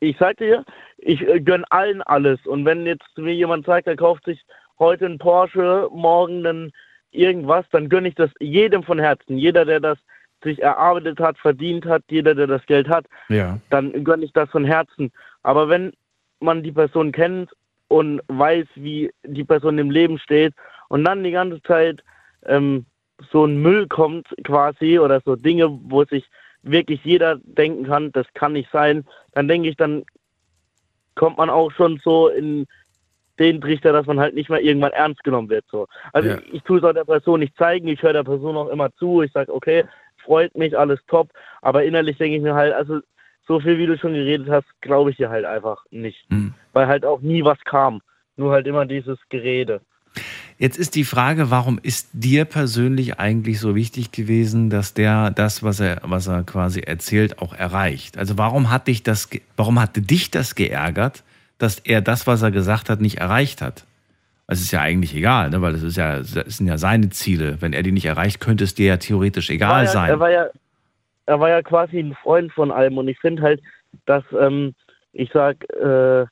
Ich 0.00 0.16
sag 0.18 0.38
dir, 0.38 0.64
ich 0.98 1.20
äh, 1.28 1.38
gönn 1.38 1.64
allen 1.70 2.02
alles. 2.02 2.44
Und 2.44 2.64
wenn 2.64 2.84
jetzt 2.84 3.06
mir 3.16 3.34
jemand 3.34 3.66
sagt, 3.66 3.86
er 3.86 3.94
kauft 3.94 4.24
sich 4.24 4.42
heute 4.80 5.06
einen 5.06 5.18
Porsche, 5.18 5.88
morgen 5.92 6.42
dann 6.42 6.72
irgendwas, 7.12 7.64
dann 7.70 7.88
gönne 7.88 8.08
ich 8.08 8.16
das 8.16 8.30
jedem 8.40 8.82
von 8.82 8.98
Herzen. 8.98 9.38
Jeder, 9.38 9.64
der 9.64 9.78
das 9.78 9.98
sich 10.42 10.60
erarbeitet 10.62 11.20
hat, 11.20 11.38
verdient 11.38 11.86
hat, 11.86 12.02
jeder, 12.10 12.34
der 12.34 12.46
das 12.46 12.64
Geld 12.66 12.88
hat, 12.88 13.06
Ja. 13.28 13.58
dann 13.70 14.04
gönne 14.04 14.24
ich 14.24 14.32
das 14.32 14.50
von 14.50 14.64
Herzen. 14.64 15.12
Aber 15.42 15.68
wenn 15.68 15.92
man 16.40 16.62
die 16.62 16.72
Person 16.72 17.12
kennt 17.12 17.50
und 17.88 18.20
weiß, 18.28 18.66
wie 18.74 19.10
die 19.24 19.44
Person 19.44 19.78
im 19.78 19.90
Leben 19.90 20.18
steht 20.18 20.54
und 20.88 21.04
dann 21.04 21.24
die 21.24 21.30
ganze 21.30 21.62
Zeit 21.62 22.02
ähm, 22.46 22.86
so 23.30 23.44
ein 23.44 23.60
Müll 23.62 23.86
kommt 23.86 24.26
quasi 24.44 24.98
oder 24.98 25.20
so 25.24 25.36
Dinge, 25.36 25.68
wo 25.84 26.04
sich 26.04 26.24
wirklich 26.62 27.04
jeder 27.04 27.38
denken 27.42 27.84
kann, 27.86 28.12
das 28.12 28.26
kann 28.34 28.52
nicht 28.52 28.70
sein, 28.72 29.04
dann 29.32 29.48
denke 29.48 29.68
ich, 29.68 29.76
dann 29.76 30.04
kommt 31.14 31.38
man 31.38 31.50
auch 31.50 31.70
schon 31.72 32.00
so 32.02 32.28
in 32.28 32.66
den 33.38 33.60
Trichter, 33.60 33.92
dass 33.92 34.06
man 34.06 34.20
halt 34.20 34.34
nicht 34.34 34.50
mehr 34.50 34.60
irgendwann 34.60 34.92
ernst 34.92 35.24
genommen 35.24 35.48
wird. 35.48 35.64
So. 35.70 35.86
Also 36.12 36.30
Ja. 36.30 36.38
ich 36.52 36.62
tue 36.62 36.78
es 36.78 36.84
auch 36.84 36.92
der 36.92 37.04
Person 37.04 37.40
nicht 37.40 37.56
zeigen, 37.56 37.88
ich 37.88 38.02
höre 38.02 38.12
der 38.12 38.24
Person 38.24 38.56
auch 38.56 38.68
immer 38.68 38.92
zu, 38.94 39.22
ich 39.22 39.32
sage, 39.32 39.52
okay, 39.54 39.84
freut 40.24 40.56
mich, 40.56 40.78
alles 40.78 41.00
top, 41.08 41.30
aber 41.60 41.84
innerlich 41.84 42.18
denke 42.18 42.36
ich 42.36 42.42
mir 42.42 42.54
halt, 42.54 42.72
also 42.74 43.00
so 43.46 43.60
viel 43.60 43.78
wie 43.78 43.86
du 43.86 43.98
schon 43.98 44.14
geredet 44.14 44.48
hast, 44.48 44.66
glaube 44.80 45.10
ich 45.10 45.16
dir 45.16 45.30
halt 45.30 45.44
einfach 45.44 45.84
nicht. 45.90 46.26
Weil 46.72 46.86
halt 46.86 47.04
auch 47.04 47.20
nie 47.20 47.44
was 47.44 47.58
kam. 47.64 48.00
Nur 48.36 48.52
halt 48.52 48.66
immer 48.66 48.86
dieses 48.86 49.18
Gerede. 49.28 49.80
Jetzt 50.58 50.78
ist 50.78 50.94
die 50.94 51.04
Frage, 51.04 51.50
warum 51.50 51.80
ist 51.82 52.10
dir 52.12 52.44
persönlich 52.44 53.18
eigentlich 53.18 53.58
so 53.58 53.74
wichtig 53.74 54.12
gewesen, 54.12 54.70
dass 54.70 54.94
der 54.94 55.30
das, 55.30 55.62
was 55.62 55.80
er, 55.80 56.00
was 56.04 56.28
er 56.28 56.44
quasi 56.44 56.80
erzählt, 56.80 57.38
auch 57.40 57.52
erreicht? 57.52 58.16
Also 58.16 58.38
warum 58.38 58.70
hat 58.70 58.86
dich 58.86 59.02
das, 59.02 59.28
warum 59.56 59.80
hatte 59.80 60.02
dich 60.02 60.30
das 60.30 60.54
geärgert, 60.54 61.24
dass 61.58 61.78
er 61.78 62.00
das, 62.00 62.26
was 62.26 62.42
er 62.42 62.50
gesagt 62.50 62.90
hat, 62.90 63.00
nicht 63.00 63.18
erreicht 63.18 63.60
hat? 63.60 63.84
Es 64.52 64.60
ist 64.60 64.72
ja 64.72 64.80
eigentlich 64.80 65.14
egal, 65.14 65.50
ne? 65.50 65.60
weil 65.62 65.72
das 65.72 65.82
ist 65.82 65.96
ja, 65.96 66.18
das 66.18 66.56
sind 66.56 66.66
ja 66.66 66.78
seine 66.78 67.10
Ziele. 67.10 67.56
Wenn 67.60 67.72
er 67.72 67.82
die 67.82 67.92
nicht 67.92 68.06
erreicht, 68.06 68.40
könnte 68.40 68.64
es 68.64 68.74
dir 68.74 68.86
ja 68.86 68.96
theoretisch 68.96 69.50
egal 69.50 69.84
ja, 69.84 69.90
sein. 69.90 70.10
Er 70.10 70.20
war 70.20 70.30
ja, 70.30 70.46
er 71.26 71.40
war 71.40 71.48
ja 71.48 71.62
quasi 71.62 71.98
ein 71.98 72.14
Freund 72.22 72.52
von 72.52 72.70
allem 72.70 72.98
und 72.98 73.08
ich 73.08 73.18
finde 73.18 73.42
halt, 73.42 73.62
dass 74.06 74.24
ähm, 74.38 74.74
ich 75.12 75.30
sag, 75.32 75.64
äh, 75.74 76.26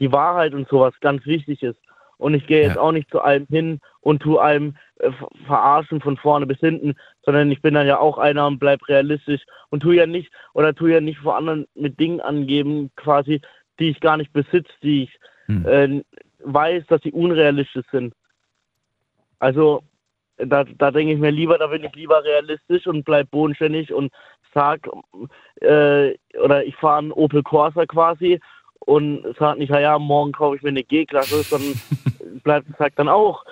die 0.00 0.12
Wahrheit 0.12 0.54
und 0.54 0.68
sowas 0.68 0.94
ganz 1.00 1.24
wichtig 1.26 1.62
ist. 1.62 1.78
Und 2.16 2.34
ich 2.34 2.46
gehe 2.46 2.62
jetzt 2.62 2.78
auch 2.78 2.92
nicht 2.92 3.10
zu 3.10 3.20
allem 3.20 3.46
hin 3.50 3.80
und 4.00 4.22
tu 4.22 4.38
allem 4.38 4.76
äh, 5.00 5.10
ver- 5.10 5.28
verarschen 5.46 6.00
von 6.00 6.16
vorne 6.16 6.46
bis 6.46 6.58
hinten, 6.58 6.94
sondern 7.22 7.50
ich 7.50 7.60
bin 7.60 7.74
dann 7.74 7.86
ja 7.86 7.98
auch 7.98 8.18
einer 8.18 8.46
und 8.46 8.58
bleib 8.58 8.88
realistisch 8.88 9.42
und 9.70 9.80
tu 9.80 9.92
ja 9.92 10.06
nicht 10.06 10.30
oder 10.52 10.74
tu 10.74 10.86
ja 10.86 11.00
nicht 11.00 11.18
vor 11.18 11.36
anderen 11.36 11.66
mit 11.74 11.98
Dingen 11.98 12.20
angeben, 12.20 12.90
quasi, 12.96 13.40
die 13.78 13.90
ich 13.90 14.00
gar 14.00 14.16
nicht 14.16 14.32
besitze, 14.32 14.72
die 14.82 15.04
ich 15.04 15.18
äh, 15.66 16.02
weiß, 16.44 16.84
dass 16.88 17.02
sie 17.02 17.12
unrealistisch 17.12 17.86
sind. 17.90 18.14
Also 19.38 19.82
da, 20.36 20.64
da 20.64 20.90
denke 20.90 21.12
ich 21.12 21.18
mir 21.18 21.30
lieber, 21.30 21.58
da 21.58 21.66
bin 21.68 21.84
ich 21.84 21.94
lieber 21.94 22.22
realistisch 22.24 22.86
und 22.86 23.04
bleib 23.04 23.30
bodenständig 23.30 23.92
und 23.92 24.12
sag, 24.52 24.88
äh, 25.60 26.14
oder 26.42 26.64
ich 26.64 26.76
fahre 26.76 26.98
einen 26.98 27.12
Opel 27.12 27.42
Corsa 27.42 27.86
quasi 27.86 28.40
und 28.80 29.24
sag 29.38 29.58
nicht, 29.58 29.70
ja, 29.70 29.98
morgen 29.98 30.32
kaufe 30.32 30.56
ich 30.56 30.62
mir 30.62 30.70
eine 30.70 30.84
G-Klasse, 30.84 31.42
sondern 31.42 31.80
bleibt, 32.42 32.68
sag 32.78 32.94
dann 32.96 33.08
auch, 33.08 33.44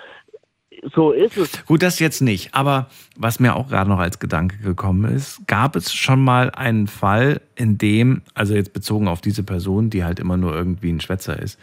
so 0.93 1.11
ist 1.11 1.37
es. 1.37 1.65
Gut, 1.65 1.81
das 1.81 1.99
jetzt 1.99 2.21
nicht. 2.21 2.53
Aber 2.55 2.87
was 3.15 3.39
mir 3.39 3.55
auch 3.55 3.69
gerade 3.69 3.89
noch 3.89 3.99
als 3.99 4.19
Gedanke 4.19 4.57
gekommen 4.57 5.15
ist, 5.15 5.47
gab 5.47 5.75
es 5.75 5.93
schon 5.93 6.23
mal 6.23 6.49
einen 6.51 6.87
Fall, 6.87 7.41
in 7.55 7.77
dem, 7.77 8.21
also 8.33 8.53
jetzt 8.53 8.73
bezogen 8.73 9.07
auf 9.07 9.21
diese 9.21 9.43
Person, 9.43 9.89
die 9.89 10.03
halt 10.03 10.19
immer 10.19 10.37
nur 10.37 10.53
irgendwie 10.53 10.91
ein 10.91 11.01
Schwätzer 11.01 11.39
ist, 11.39 11.59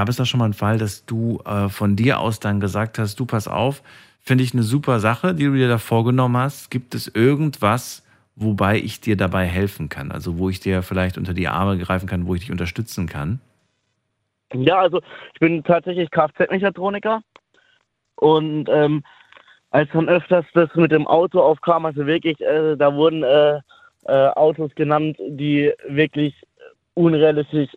gab 0.00 0.08
es 0.08 0.16
da 0.16 0.24
schon 0.24 0.38
mal 0.38 0.46
einen 0.46 0.54
Fall, 0.54 0.78
dass 0.78 1.04
du 1.04 1.42
äh, 1.44 1.68
von 1.68 1.94
dir 1.94 2.20
aus 2.20 2.40
dann 2.40 2.58
gesagt 2.58 2.98
hast, 2.98 3.20
du 3.20 3.26
pass 3.26 3.46
auf, 3.46 3.82
finde 4.18 4.42
ich 4.42 4.54
eine 4.54 4.62
super 4.62 4.98
Sache, 4.98 5.34
die 5.34 5.44
du 5.44 5.52
dir 5.52 5.68
da 5.68 5.76
vorgenommen 5.76 6.38
hast. 6.38 6.70
Gibt 6.70 6.94
es 6.94 7.06
irgendwas, 7.06 8.02
wobei 8.34 8.78
ich 8.78 9.02
dir 9.02 9.18
dabei 9.18 9.44
helfen 9.44 9.90
kann? 9.90 10.10
Also 10.10 10.38
wo 10.38 10.48
ich 10.48 10.58
dir 10.58 10.82
vielleicht 10.82 11.18
unter 11.18 11.34
die 11.34 11.48
Arme 11.48 11.76
greifen 11.76 12.08
kann, 12.08 12.26
wo 12.26 12.34
ich 12.34 12.40
dich 12.40 12.50
unterstützen 12.50 13.08
kann? 13.08 13.40
Ja, 14.54 14.78
also 14.78 15.02
ich 15.34 15.38
bin 15.38 15.62
tatsächlich 15.64 16.10
Kfz-Mechatroniker 16.10 17.20
und 18.14 18.70
ähm, 18.70 19.04
als 19.70 19.90
dann 19.92 20.08
öfters 20.08 20.46
das 20.54 20.74
mit 20.76 20.92
dem 20.92 21.06
Auto 21.06 21.42
aufkam, 21.42 21.84
also 21.84 22.06
wirklich, 22.06 22.40
äh, 22.40 22.74
da 22.74 22.94
wurden 22.94 23.22
äh, 23.22 23.60
äh, 24.06 24.28
Autos 24.28 24.74
genannt, 24.76 25.18
die 25.28 25.74
wirklich 25.88 26.34
unrealistisch, 26.94 27.68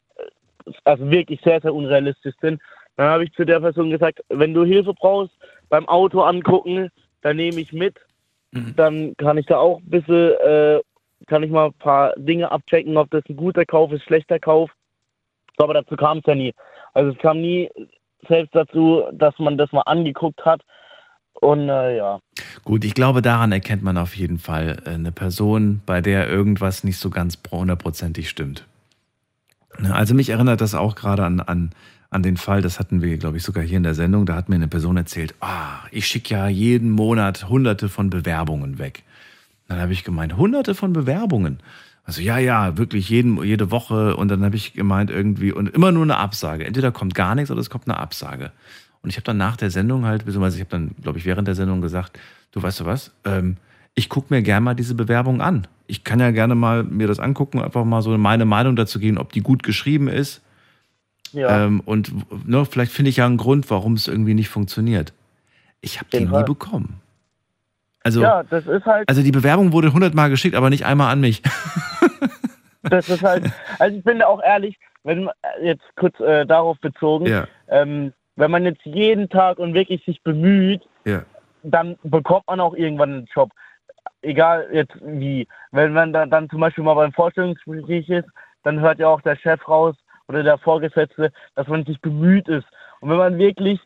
also 0.84 1.10
wirklich 1.10 1.40
sehr, 1.44 1.62
sehr 1.62 1.74
unrealistisch 1.74 2.36
sind. 2.42 2.62
Dann 2.96 3.10
habe 3.10 3.24
ich 3.24 3.34
zu 3.34 3.46
der 3.46 3.60
Person 3.60 3.90
gesagt, 3.90 4.24
wenn 4.30 4.54
du 4.54 4.64
Hilfe 4.64 4.94
brauchst 4.94 5.34
beim 5.70 5.88
Auto 5.88 6.22
angucken, 6.22 6.90
dann 7.22 7.38
nehme 7.38 7.60
ich 7.60 7.74
mit. 7.74 7.96
Mhm. 8.52 8.74
Dann 8.76 9.18
kann 9.18 9.38
ich 9.38 9.46
da 9.48 9.58
auch 9.58 9.80
ein 9.80 9.90
bisschen, 9.90 10.34
äh, 10.46 10.80
kann 11.28 11.44
ich 11.44 11.50
mal 11.50 11.68
ein 11.68 11.74
paar 11.74 12.14
Dinge 12.18 12.52
abchecken, 12.52 12.98
ob 12.98 13.10
das 13.12 13.24
ein 13.30 13.36
guter 13.36 13.66
Kauf 13.66 13.92
ist, 13.92 14.04
schlechter 14.04 14.40
Kauf. 14.40 14.70
Aber 15.58 15.74
dazu 15.74 15.96
kam 15.96 16.20
es 16.20 16.26
ja 16.28 16.36
nie. 16.36 16.54
Also 16.94 17.12
es 17.12 17.18
kam 17.18 17.42
nie 17.42 17.70
selbst 18.28 18.56
dazu, 18.56 19.04
dass 19.12 19.38
man 19.40 19.58
das 19.58 19.72
mal 19.72 19.82
angeguckt 19.82 20.44
hat. 20.46 20.62
Und 21.34 21.68
äh, 21.70 21.98
ja. 21.98 22.20
Gut, 22.64 22.86
ich 22.86 22.94
glaube, 22.94 23.22
daran 23.22 23.52
erkennt 23.52 23.84
man 23.84 23.98
auf 23.98 24.16
jeden 24.16 24.38
Fall 24.38 24.82
äh, 24.86 24.92
eine 24.92 25.12
Person, 25.12 25.82
bei 25.86 26.00
der 26.00 26.30
irgendwas 26.30 26.84
nicht 26.84 26.98
so 26.98 27.10
ganz 27.10 27.40
hundertprozentig 27.52 28.30
stimmt. 28.30 28.66
Ne, 29.80 29.94
also 29.94 30.14
mich 30.14 30.30
erinnert 30.30 30.62
das 30.62 30.76
auch 30.76 30.96
gerade 30.96 31.26
an, 31.26 31.40
an, 31.40 31.72
an 32.10 32.24
den 32.24 32.38
Fall, 32.38 32.62
das 32.62 32.80
hatten 32.80 33.02
wir, 33.02 33.18
glaube 33.18 33.38
ich, 33.38 33.44
sogar 33.44 33.64
hier 33.64 33.78
in 33.78 33.84
der 33.84 33.96
Sendung, 33.96 34.26
da 34.26 34.36
hat 34.36 34.50
mir 34.50 34.56
eine 34.56 34.68
Person 34.68 34.98
erzählt, 34.98 35.34
ah, 35.40 35.80
ich 35.92 36.08
schicke 36.08 36.36
ja 36.36 36.48
jeden 36.48 36.92
Monat 36.92 37.50
hunderte 37.50 37.90
von 37.90 38.10
Bewerbungen 38.10 38.78
weg. 38.78 39.04
Dann 39.68 39.80
habe 39.80 39.94
ich 39.94 40.04
gemeint, 40.04 40.38
hunderte 40.38 40.76
von 40.76 40.94
Bewerbungen. 40.94 41.60
Also 42.06 42.22
ja, 42.22 42.38
ja, 42.38 42.78
wirklich 42.78 43.10
jeden, 43.10 43.42
jede 43.44 43.72
Woche. 43.72 44.16
Und 44.18 44.28
dann 44.28 44.44
habe 44.44 44.56
ich 44.56 44.74
gemeint 44.74 45.10
irgendwie, 45.10 45.52
und 45.52 45.70
immer 45.70 45.92
nur 45.92 46.04
eine 46.04 46.18
Absage. 46.18 46.66
Entweder 46.66 46.92
kommt 46.92 47.16
gar 47.16 47.34
nichts 47.34 47.50
oder 47.50 47.62
es 47.62 47.70
kommt 47.70 47.88
eine 47.88 47.98
Absage. 47.98 48.52
Und 49.02 49.10
ich 49.10 49.16
habe 49.16 49.24
dann 49.24 49.38
nach 49.38 49.58
der 49.58 49.72
Sendung 49.72 50.06
halt, 50.06 50.26
beziehungsweise 50.26 50.58
ich 50.58 50.62
habe 50.62 50.72
dann, 50.72 50.92
glaube 51.02 51.18
ich, 51.18 51.26
während 51.26 51.48
der 51.48 51.56
Sendung 51.56 51.82
gesagt, 51.82 52.20
du 52.52 52.62
weißt 52.62 52.82
du 52.82 52.86
was, 52.86 53.12
ähm, 53.26 53.58
ich 53.96 54.10
gucke 54.10 54.34
mir 54.34 54.42
gerne 54.42 54.62
mal 54.64 54.74
diese 54.74 54.96
Bewerbung 54.96 55.42
an. 55.42 55.68
Ich 55.88 56.04
kann 56.04 56.20
ja 56.20 56.32
gerne 56.32 56.56
mal 56.56 56.84
mir 56.84 57.08
das 57.08 57.20
angucken, 57.20 57.62
einfach 57.62 57.86
mal 57.86 58.02
so 58.02 58.18
meine 58.18 58.46
Meinung 58.46 58.76
dazu 58.76 59.00
geben, 59.00 59.18
ob 59.18 59.32
die 59.34 59.42
gut 59.42 59.64
geschrieben 59.64 60.08
ist. 60.08 60.42
Ja. 61.32 61.66
Ähm, 61.66 61.82
und 61.86 62.12
ne, 62.48 62.66
vielleicht 62.66 62.92
finde 62.92 63.10
ich 63.10 63.18
ja 63.18 63.26
einen 63.26 63.38
Grund, 63.38 63.70
warum 63.70 63.94
es 63.94 64.08
irgendwie 64.08 64.34
nicht 64.34 64.50
funktioniert. 64.50 65.14
Ich 65.82 66.00
habe 66.00 66.10
die 66.12 66.26
nie 66.26 66.44
bekommen. 66.44 67.02
Also, 68.04 68.22
ja, 68.22 68.44
das 68.44 68.68
ist 68.68 68.86
halt. 68.86 69.08
Also 69.08 69.24
die 69.24 69.32
Bewerbung 69.32 69.72
wurde 69.72 69.94
hundertmal 69.94 70.30
geschickt, 70.30 70.56
aber 70.56 70.70
nicht 70.70 70.86
einmal 70.86 71.12
an 71.12 71.22
mich. 71.22 71.42
das 72.84 73.10
ist 73.10 73.24
halt. 73.24 73.52
Also 73.80 73.98
ich 73.98 74.04
bin 74.04 74.22
auch 74.22 74.42
ehrlich, 74.44 74.78
wenn 75.04 75.30
jetzt 75.62 75.84
kurz 75.96 76.20
äh, 76.20 76.46
darauf 76.46 76.78
bezogen, 76.80 77.26
ja. 77.28 77.48
ähm, 77.70 78.14
wenn 78.36 78.52
man 78.52 78.66
jetzt 78.66 78.84
jeden 78.84 79.30
Tag 79.30 79.58
und 79.58 79.74
wirklich 79.74 80.04
sich 80.06 80.22
bemüht, 80.22 80.82
ja. 81.06 81.24
dann 81.64 81.98
bekommt 82.04 82.48
man 82.48 82.60
auch 82.60 82.74
irgendwann 82.74 83.14
einen 83.14 83.28
Job. 83.34 83.52
Egal 84.24 84.68
jetzt 84.72 84.96
wie. 85.02 85.48
Wenn 85.72 85.94
man 85.94 86.14
dann, 86.14 86.30
dann 86.30 86.50
zum 86.50 86.62
Beispiel 86.62 86.84
mal 86.84 86.96
beim 86.96 87.14
Vorstellungsgespräch 87.14 88.10
ist, 88.10 88.28
dann 88.64 88.80
hört 88.80 89.00
ja 89.00 89.10
auch 89.10 89.22
der 89.22 89.36
Chef 89.36 89.68
raus 89.68 89.96
oder 90.28 90.44
der 90.44 90.58
Vorgesetzte, 90.58 91.32
dass 91.56 91.68
man 91.68 91.86
sich 91.86 92.00
bemüht 92.02 92.48
ist. 92.48 92.66
Und 93.02 93.10
wenn 93.10 93.18
man 93.18 93.38
wirklich 93.38 93.80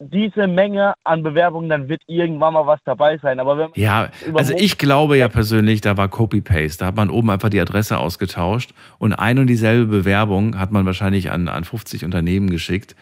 diese 0.00 0.46
Menge 0.46 0.94
an 1.02 1.24
Bewerbungen, 1.24 1.68
dann 1.68 1.88
wird 1.88 2.02
irgendwann 2.06 2.54
mal 2.54 2.66
was 2.66 2.78
dabei 2.84 3.18
sein. 3.18 3.40
Aber 3.40 3.58
wenn 3.58 3.70
ja, 3.74 4.10
also 4.32 4.54
ich 4.56 4.78
glaube 4.78 5.18
ja 5.18 5.28
persönlich, 5.28 5.80
da 5.80 5.96
war 5.96 6.08
Copy-Paste. 6.08 6.78
Da 6.78 6.86
hat 6.86 6.96
man 6.96 7.10
oben 7.10 7.30
einfach 7.30 7.48
die 7.48 7.60
Adresse 7.60 7.98
ausgetauscht 7.98 8.74
und 8.98 9.12
ein 9.12 9.38
und 9.40 9.48
dieselbe 9.48 9.86
Bewerbung 9.86 10.58
hat 10.58 10.70
man 10.70 10.86
wahrscheinlich 10.86 11.32
an, 11.32 11.48
an 11.48 11.64
50 11.64 12.04
Unternehmen 12.04 12.48
geschickt. 12.48 12.94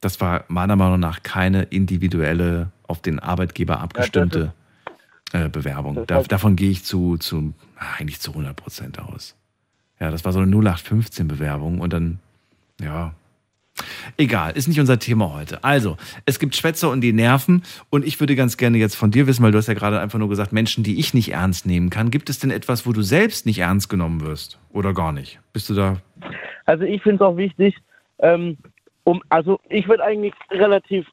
Das 0.00 0.20
war 0.20 0.44
meiner 0.48 0.76
Meinung 0.76 1.00
nach 1.00 1.24
keine 1.24 1.64
individuelle, 1.64 2.70
auf 2.86 3.02
den 3.02 3.18
Arbeitgeber 3.18 3.80
abgestimmte 3.80 4.38
ja, 4.38 4.52
äh, 5.34 5.48
Bewerbung. 5.48 6.06
Da, 6.06 6.22
davon 6.22 6.56
gehe 6.56 6.70
ich 6.70 6.84
zu, 6.84 7.18
zu, 7.18 7.52
eigentlich 7.98 8.20
zu 8.20 8.30
100 8.30 8.54
Prozent 8.56 8.98
aus. 9.00 9.36
Ja, 10.00 10.10
das 10.10 10.24
war 10.24 10.32
so 10.32 10.38
eine 10.38 10.54
0815-Bewerbung 10.54 11.80
und 11.80 11.92
dann, 11.92 12.20
ja, 12.80 13.14
Egal, 14.16 14.52
ist 14.52 14.68
nicht 14.68 14.78
unser 14.78 15.00
Thema 15.00 15.34
heute. 15.34 15.64
Also, 15.64 15.96
es 16.26 16.38
gibt 16.38 16.54
Schwätzer 16.54 16.90
und 16.90 17.00
die 17.00 17.12
Nerven. 17.12 17.64
Und 17.90 18.06
ich 18.06 18.20
würde 18.20 18.36
ganz 18.36 18.56
gerne 18.56 18.78
jetzt 18.78 18.94
von 18.94 19.10
dir 19.10 19.26
wissen, 19.26 19.42
weil 19.42 19.50
du 19.50 19.58
hast 19.58 19.66
ja 19.66 19.74
gerade 19.74 19.98
einfach 19.98 20.20
nur 20.20 20.28
gesagt, 20.28 20.52
Menschen, 20.52 20.84
die 20.84 21.00
ich 21.00 21.12
nicht 21.12 21.32
ernst 21.32 21.66
nehmen 21.66 21.90
kann. 21.90 22.12
Gibt 22.12 22.30
es 22.30 22.38
denn 22.38 22.52
etwas, 22.52 22.86
wo 22.86 22.92
du 22.92 23.02
selbst 23.02 23.46
nicht 23.46 23.58
ernst 23.58 23.88
genommen 23.88 24.20
wirst? 24.20 24.60
Oder 24.70 24.94
gar 24.94 25.10
nicht? 25.10 25.40
Bist 25.52 25.68
du 25.70 25.74
da? 25.74 25.96
Also, 26.66 26.84
ich 26.84 27.02
finde 27.02 27.16
es 27.16 27.28
auch 27.28 27.36
wichtig, 27.36 27.76
ähm, 28.20 28.58
um, 29.02 29.20
also 29.28 29.58
ich 29.68 29.88
werde 29.88 30.04
eigentlich 30.04 30.34
relativ 30.52 31.08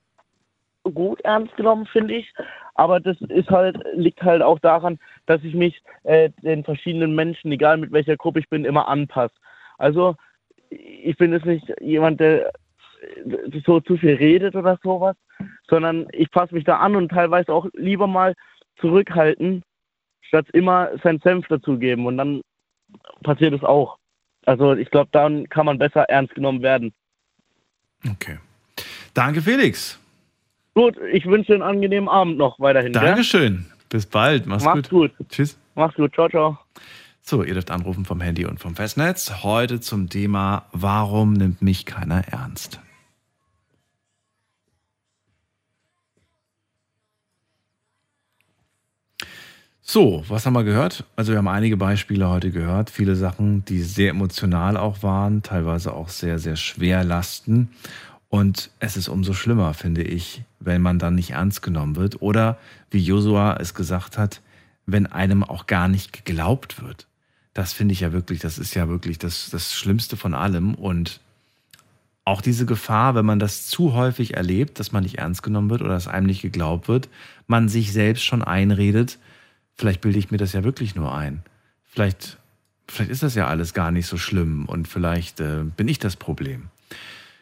gut 0.83 1.19
ernst 1.21 1.55
genommen, 1.55 1.87
finde 1.91 2.13
ich. 2.13 2.31
Aber 2.75 2.99
das 2.99 3.19
ist 3.21 3.49
halt, 3.49 3.77
liegt 3.93 4.21
halt 4.21 4.41
auch 4.41 4.59
daran, 4.59 4.99
dass 5.25 5.43
ich 5.43 5.53
mich 5.53 5.81
äh, 6.03 6.29
den 6.41 6.63
verschiedenen 6.63 7.15
Menschen, 7.15 7.51
egal 7.51 7.77
mit 7.77 7.91
welcher 7.91 8.17
Gruppe 8.17 8.39
ich 8.39 8.49
bin, 8.49 8.65
immer 8.65 8.87
anpasse. 8.87 9.35
Also 9.77 10.15
ich 10.69 11.17
bin 11.17 11.33
jetzt 11.33 11.45
nicht 11.45 11.71
jemand, 11.81 12.19
der 12.19 12.51
so 13.65 13.79
zu 13.79 13.97
viel 13.97 14.15
redet 14.15 14.55
oder 14.55 14.79
sowas, 14.83 15.15
sondern 15.67 16.07
ich 16.11 16.29
passe 16.31 16.53
mich 16.53 16.63
da 16.63 16.77
an 16.77 16.95
und 16.95 17.09
teilweise 17.09 17.51
auch 17.53 17.67
lieber 17.73 18.07
mal 18.07 18.35
zurückhalten, 18.79 19.63
statt 20.21 20.47
immer 20.53 20.89
seinen 21.03 21.19
Senf 21.19 21.47
dazugeben. 21.47 22.05
Und 22.05 22.17
dann 22.17 22.41
passiert 23.23 23.53
es 23.53 23.63
auch. 23.63 23.97
Also 24.45 24.73
ich 24.73 24.89
glaube, 24.89 25.09
dann 25.11 25.49
kann 25.49 25.65
man 25.65 25.77
besser 25.77 26.03
ernst 26.03 26.33
genommen 26.35 26.61
werden. 26.61 26.93
Okay. 28.09 28.39
Danke, 29.13 29.41
Felix. 29.41 30.00
Gut, 30.73 30.97
ich 31.11 31.25
wünsche 31.25 31.53
einen 31.53 31.63
angenehmen 31.63 32.07
Abend 32.07 32.37
noch 32.37 32.59
weiterhin. 32.59 32.93
Dankeschön. 32.93 33.65
Gell? 33.65 33.77
Bis 33.89 34.05
bald. 34.05 34.45
Mach's, 34.45 34.63
Mach's 34.63 34.89
gut. 34.89 35.17
gut. 35.17 35.29
Tschüss. 35.29 35.59
Mach's 35.75 35.95
gut. 35.95 36.13
Ciao, 36.13 36.29
ciao. 36.29 36.57
So, 37.21 37.43
ihr 37.43 37.53
dürft 37.53 37.71
anrufen 37.71 38.05
vom 38.05 38.21
Handy 38.21 38.45
und 38.45 38.59
vom 38.59 38.75
Festnetz. 38.75 39.43
Heute 39.43 39.79
zum 39.81 40.09
Thema, 40.09 40.65
warum 40.71 41.33
nimmt 41.33 41.61
mich 41.61 41.85
keiner 41.85 42.23
ernst? 42.29 42.79
So, 49.81 50.23
was 50.29 50.45
haben 50.45 50.53
wir 50.53 50.63
gehört? 50.63 51.03
Also 51.17 51.33
wir 51.33 51.37
haben 51.37 51.49
einige 51.49 51.75
Beispiele 51.75 52.29
heute 52.29 52.51
gehört, 52.51 52.89
viele 52.89 53.15
Sachen, 53.17 53.65
die 53.65 53.81
sehr 53.81 54.11
emotional 54.11 54.77
auch 54.77 55.03
waren, 55.03 55.43
teilweise 55.43 55.93
auch 55.93 56.07
sehr, 56.07 56.39
sehr 56.39 56.55
schwer 56.55 57.03
lasten. 57.03 57.71
Und 58.29 58.71
es 58.79 58.95
ist 58.95 59.09
umso 59.09 59.33
schlimmer, 59.33 59.73
finde 59.73 60.03
ich, 60.03 60.43
wenn 60.63 60.81
man 60.81 60.99
dann 60.99 61.15
nicht 61.15 61.31
ernst 61.31 61.61
genommen 61.61 61.95
wird 61.95 62.21
oder, 62.21 62.57
wie 62.89 62.99
Josua 62.99 63.57
es 63.59 63.73
gesagt 63.73 64.17
hat, 64.17 64.41
wenn 64.85 65.07
einem 65.07 65.43
auch 65.43 65.67
gar 65.67 65.87
nicht 65.87 66.13
geglaubt 66.13 66.81
wird. 66.81 67.07
Das 67.53 67.73
finde 67.73 67.93
ich 67.93 67.99
ja 67.99 68.13
wirklich, 68.13 68.39
das 68.39 68.57
ist 68.57 68.73
ja 68.75 68.87
wirklich 68.87 69.19
das, 69.19 69.49
das 69.49 69.73
Schlimmste 69.73 70.15
von 70.17 70.33
allem. 70.33 70.73
Und 70.73 71.19
auch 72.23 72.41
diese 72.41 72.65
Gefahr, 72.65 73.15
wenn 73.15 73.25
man 73.25 73.39
das 73.39 73.67
zu 73.67 73.93
häufig 73.93 74.35
erlebt, 74.35 74.79
dass 74.79 74.91
man 74.91 75.03
nicht 75.03 75.17
ernst 75.17 75.43
genommen 75.43 75.69
wird 75.69 75.81
oder 75.81 75.91
dass 75.91 76.07
einem 76.07 76.27
nicht 76.27 76.41
geglaubt 76.41 76.87
wird, 76.87 77.09
man 77.47 77.67
sich 77.67 77.91
selbst 77.91 78.23
schon 78.23 78.43
einredet, 78.43 79.17
vielleicht 79.75 80.01
bilde 80.01 80.19
ich 80.19 80.31
mir 80.31 80.37
das 80.37 80.53
ja 80.53 80.63
wirklich 80.63 80.95
nur 80.95 81.13
ein. 81.13 81.43
Vielleicht, 81.83 82.37
vielleicht 82.87 83.11
ist 83.11 83.23
das 83.23 83.35
ja 83.35 83.47
alles 83.47 83.73
gar 83.73 83.91
nicht 83.91 84.07
so 84.07 84.17
schlimm 84.17 84.65
und 84.65 84.87
vielleicht 84.87 85.39
äh, 85.39 85.63
bin 85.63 85.87
ich 85.87 85.99
das 85.99 86.15
Problem. 86.15 86.69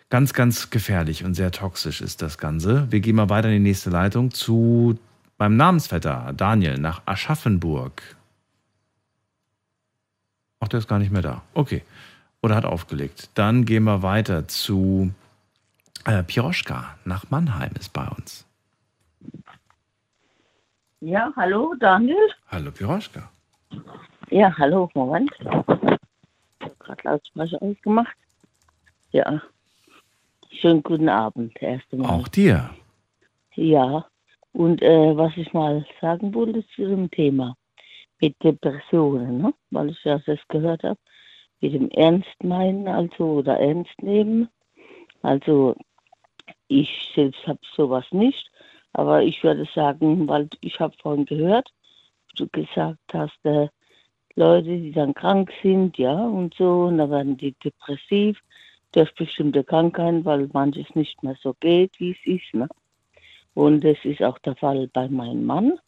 Ganz, 0.10 0.34
ganz 0.34 0.72
gefährlich 0.72 1.23
und 1.23 1.36
sehr 1.36 1.52
toxisch 1.52 2.02
ist 2.02 2.23
das 2.23 2.40
Ganze. 2.40 2.91
Wir 2.91 2.99
gehen 2.99 3.15
mal 3.15 3.30
weiter 3.30 3.49
in 3.49 3.56
die 3.64 3.69
nächste 3.69 3.91
Leitung 3.91 4.31
zu 4.31 4.98
meinem 5.38 5.56
Namensvetter 5.56 6.34
Daniel 6.36 6.80
nach 6.80 7.03
Aschaffenburg. 7.06 8.02
Ach, 10.60 10.68
der 10.68 10.80
ist 10.80 10.88
gar 10.88 10.98
nicht 10.98 11.11
mehr 11.11 11.22
da. 11.22 11.44
Okay. 11.53 11.84
Oder 12.41 12.56
hat 12.56 12.65
aufgelegt. 12.65 13.30
Dann 13.36 13.65
gehen 13.65 13.84
wir 13.84 14.02
weiter 14.02 14.48
zu 14.48 15.14
äh, 16.06 16.23
Piroschka 16.23 16.95
nach 17.06 17.30
Mannheim 17.30 17.72
ist 17.80 17.94
bei 17.94 18.07
uns. 18.07 18.48
Ja, 21.02 21.31
hallo 21.36 21.76
Daniel. 21.80 22.18
Hallo 22.48 22.72
Piroschka. 22.72 23.30
Ja, 24.31 24.57
hallo, 24.57 24.90
Moment. 24.95 25.31
Ich 25.40 25.45
habe 25.45 26.76
gerade 26.80 27.02
Lautsprecher 27.03 27.61
ausgemacht. 27.61 28.15
Ja. 29.11 29.41
Schönen 30.50 30.84
guten 30.84 31.10
Abend, 31.10 31.54
erst 31.62 31.86
einmal. 31.92 32.20
Auch 32.20 32.28
dir. 32.28 32.70
Ja. 33.56 34.06
Und 34.52 34.82
äh, 34.82 35.16
was 35.16 35.36
ich 35.38 35.54
mal 35.54 35.86
sagen 36.02 36.34
wollte 36.34 36.66
zu 36.76 36.88
dem 36.88 37.10
Thema 37.12 37.56
mit 38.20 38.36
Depressionen, 38.44 39.42
ne? 39.42 39.54
weil 39.70 39.92
ich 39.92 40.04
ja 40.04 40.20
das 40.26 40.40
gehört 40.48 40.84
habe, 40.84 41.00
mit 41.62 41.74
dem 41.74 41.90
Ernst 41.92 42.44
meinen, 42.44 42.88
also 42.88 43.26
oder 43.26 43.60
ernst 43.60 44.02
nehmen. 44.02 44.50
Also 45.22 45.76
ich 46.68 46.90
selbst 47.16 47.46
habe 47.48 47.60
sowas 47.76 48.06
nicht, 48.12 48.50
aber 48.94 49.22
ich 49.22 49.44
würde 49.44 49.68
sagen, 49.74 50.28
weil 50.28 50.50
ich 50.62 50.80
habe 50.80 50.96
vorhin 51.02 51.26
gehört, 51.26 51.72
du 52.36 52.48
gesagt 52.48 53.00
hast, 53.14 53.38
äh, 53.44 53.68
Leute, 54.36 54.70
die 54.70 54.92
dann 54.92 55.14
krank 55.14 55.52
sind, 55.62 55.98
ja, 55.98 56.14
und 56.14 56.54
so, 56.56 56.86
und 56.86 56.98
dann 56.98 57.12
werden 57.12 57.38
die 57.38 57.54
depressiv. 57.64 58.40
Durch 58.91 59.14
bestimmte 59.16 59.64
Krankheiten, 59.64 60.26
weil 60.26 60.49
manches 60.53 60.88
nicht 60.95 61.22
mehr 61.24 61.36
so 61.41 61.53
geht, 61.60 61.99
wie 61.99 62.11
es 62.11 62.26
ist. 62.26 62.53
Ne? 62.53 62.68
Und 63.53 63.84
das 63.84 63.98
ist 64.03 64.22
auch 64.24 64.40
der 64.40 64.56
Fall 64.56 64.88
bei 64.94 65.07
meinem 65.07 65.45
Mann. 65.45 65.80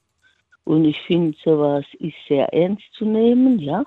Und 0.64 0.86
ich 0.86 1.00
finde, 1.02 1.38
sowas 1.44 1.86
ist 2.00 2.16
sehr 2.28 2.54
ernst 2.54 2.84
zu 2.94 3.06
nehmen, 3.06 3.60
ja. 3.60 3.84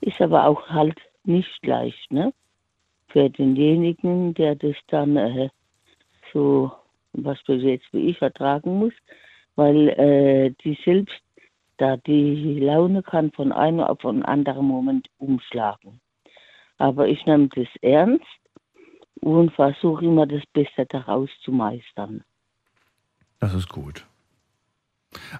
Ist 0.00 0.20
aber 0.20 0.46
auch 0.46 0.68
halt 0.68 0.98
nicht 1.24 1.64
leicht, 1.64 2.12
ne? 2.12 2.32
Für 3.08 3.30
denjenigen, 3.30 4.34
der 4.34 4.56
das 4.56 4.76
dann 4.88 5.16
äh, 5.16 5.48
so, 6.32 6.70
was 7.12 7.42
du 7.44 7.54
jetzt 7.54 7.86
wie 7.92 8.10
ich 8.10 8.18
vertragen 8.18 8.78
muss, 8.78 8.92
weil 9.54 9.88
äh, 9.88 10.50
die 10.64 10.78
selbst, 10.84 11.20
da 11.78 11.96
die 11.96 12.58
Laune 12.60 13.02
kann 13.02 13.32
von 13.32 13.52
einem 13.52 13.80
auf 13.80 14.04
einen 14.04 14.22
anderen 14.22 14.66
Moment 14.66 15.08
umschlagen. 15.18 16.00
Aber 16.78 17.08
ich 17.08 17.24
nehme 17.26 17.48
das 17.48 17.68
ernst 17.80 18.24
und 19.20 19.52
versuche 19.52 20.04
immer 20.04 20.26
das 20.26 20.42
Beste 20.52 20.86
daraus 20.86 21.30
zu 21.42 21.52
meistern. 21.52 22.22
Das 23.40 23.54
ist 23.54 23.68
gut. 23.68 24.06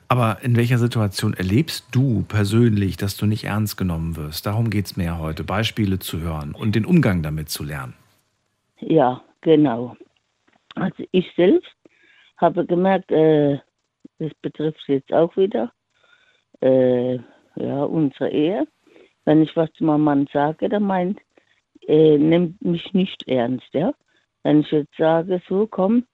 Aber 0.08 0.38
in 0.42 0.56
welcher 0.56 0.78
Situation 0.78 1.34
erlebst 1.34 1.88
du 1.92 2.24
persönlich, 2.28 2.96
dass 2.96 3.16
du 3.16 3.26
nicht 3.26 3.44
ernst 3.44 3.76
genommen 3.76 4.16
wirst? 4.16 4.46
Darum 4.46 4.70
geht 4.70 4.86
es 4.86 4.96
mir 4.96 5.18
heute, 5.18 5.44
Beispiele 5.44 5.98
zu 5.98 6.20
hören 6.20 6.54
und 6.54 6.74
den 6.74 6.86
Umgang 6.86 7.22
damit 7.22 7.50
zu 7.50 7.64
lernen. 7.64 7.94
Ja, 8.80 9.22
genau. 9.40 9.96
Also 10.74 11.04
ich 11.10 11.30
selbst 11.36 11.70
habe 12.36 12.66
gemerkt, 12.66 13.10
äh, 13.10 13.58
das 14.18 14.32
betrifft 14.42 14.82
jetzt 14.86 15.12
auch 15.12 15.36
wieder 15.36 15.72
äh, 16.60 17.14
ja, 17.56 17.84
unsere 17.84 18.30
Ehe. 18.30 18.66
Wenn 19.24 19.42
ich 19.42 19.56
was 19.56 19.72
zu 19.72 19.84
meinem 19.84 20.04
Mann 20.04 20.28
sage, 20.32 20.68
der 20.68 20.80
meint, 20.80 21.18
äh, 21.86 22.18
nimmt 22.18 22.62
mich 22.62 22.92
nicht 22.92 23.26
ernst. 23.28 23.72
Ja? 23.72 23.92
Wenn 24.42 24.60
ich 24.60 24.70
jetzt 24.70 24.96
sage, 24.96 25.40
so 25.48 25.66
komm, 25.66 26.04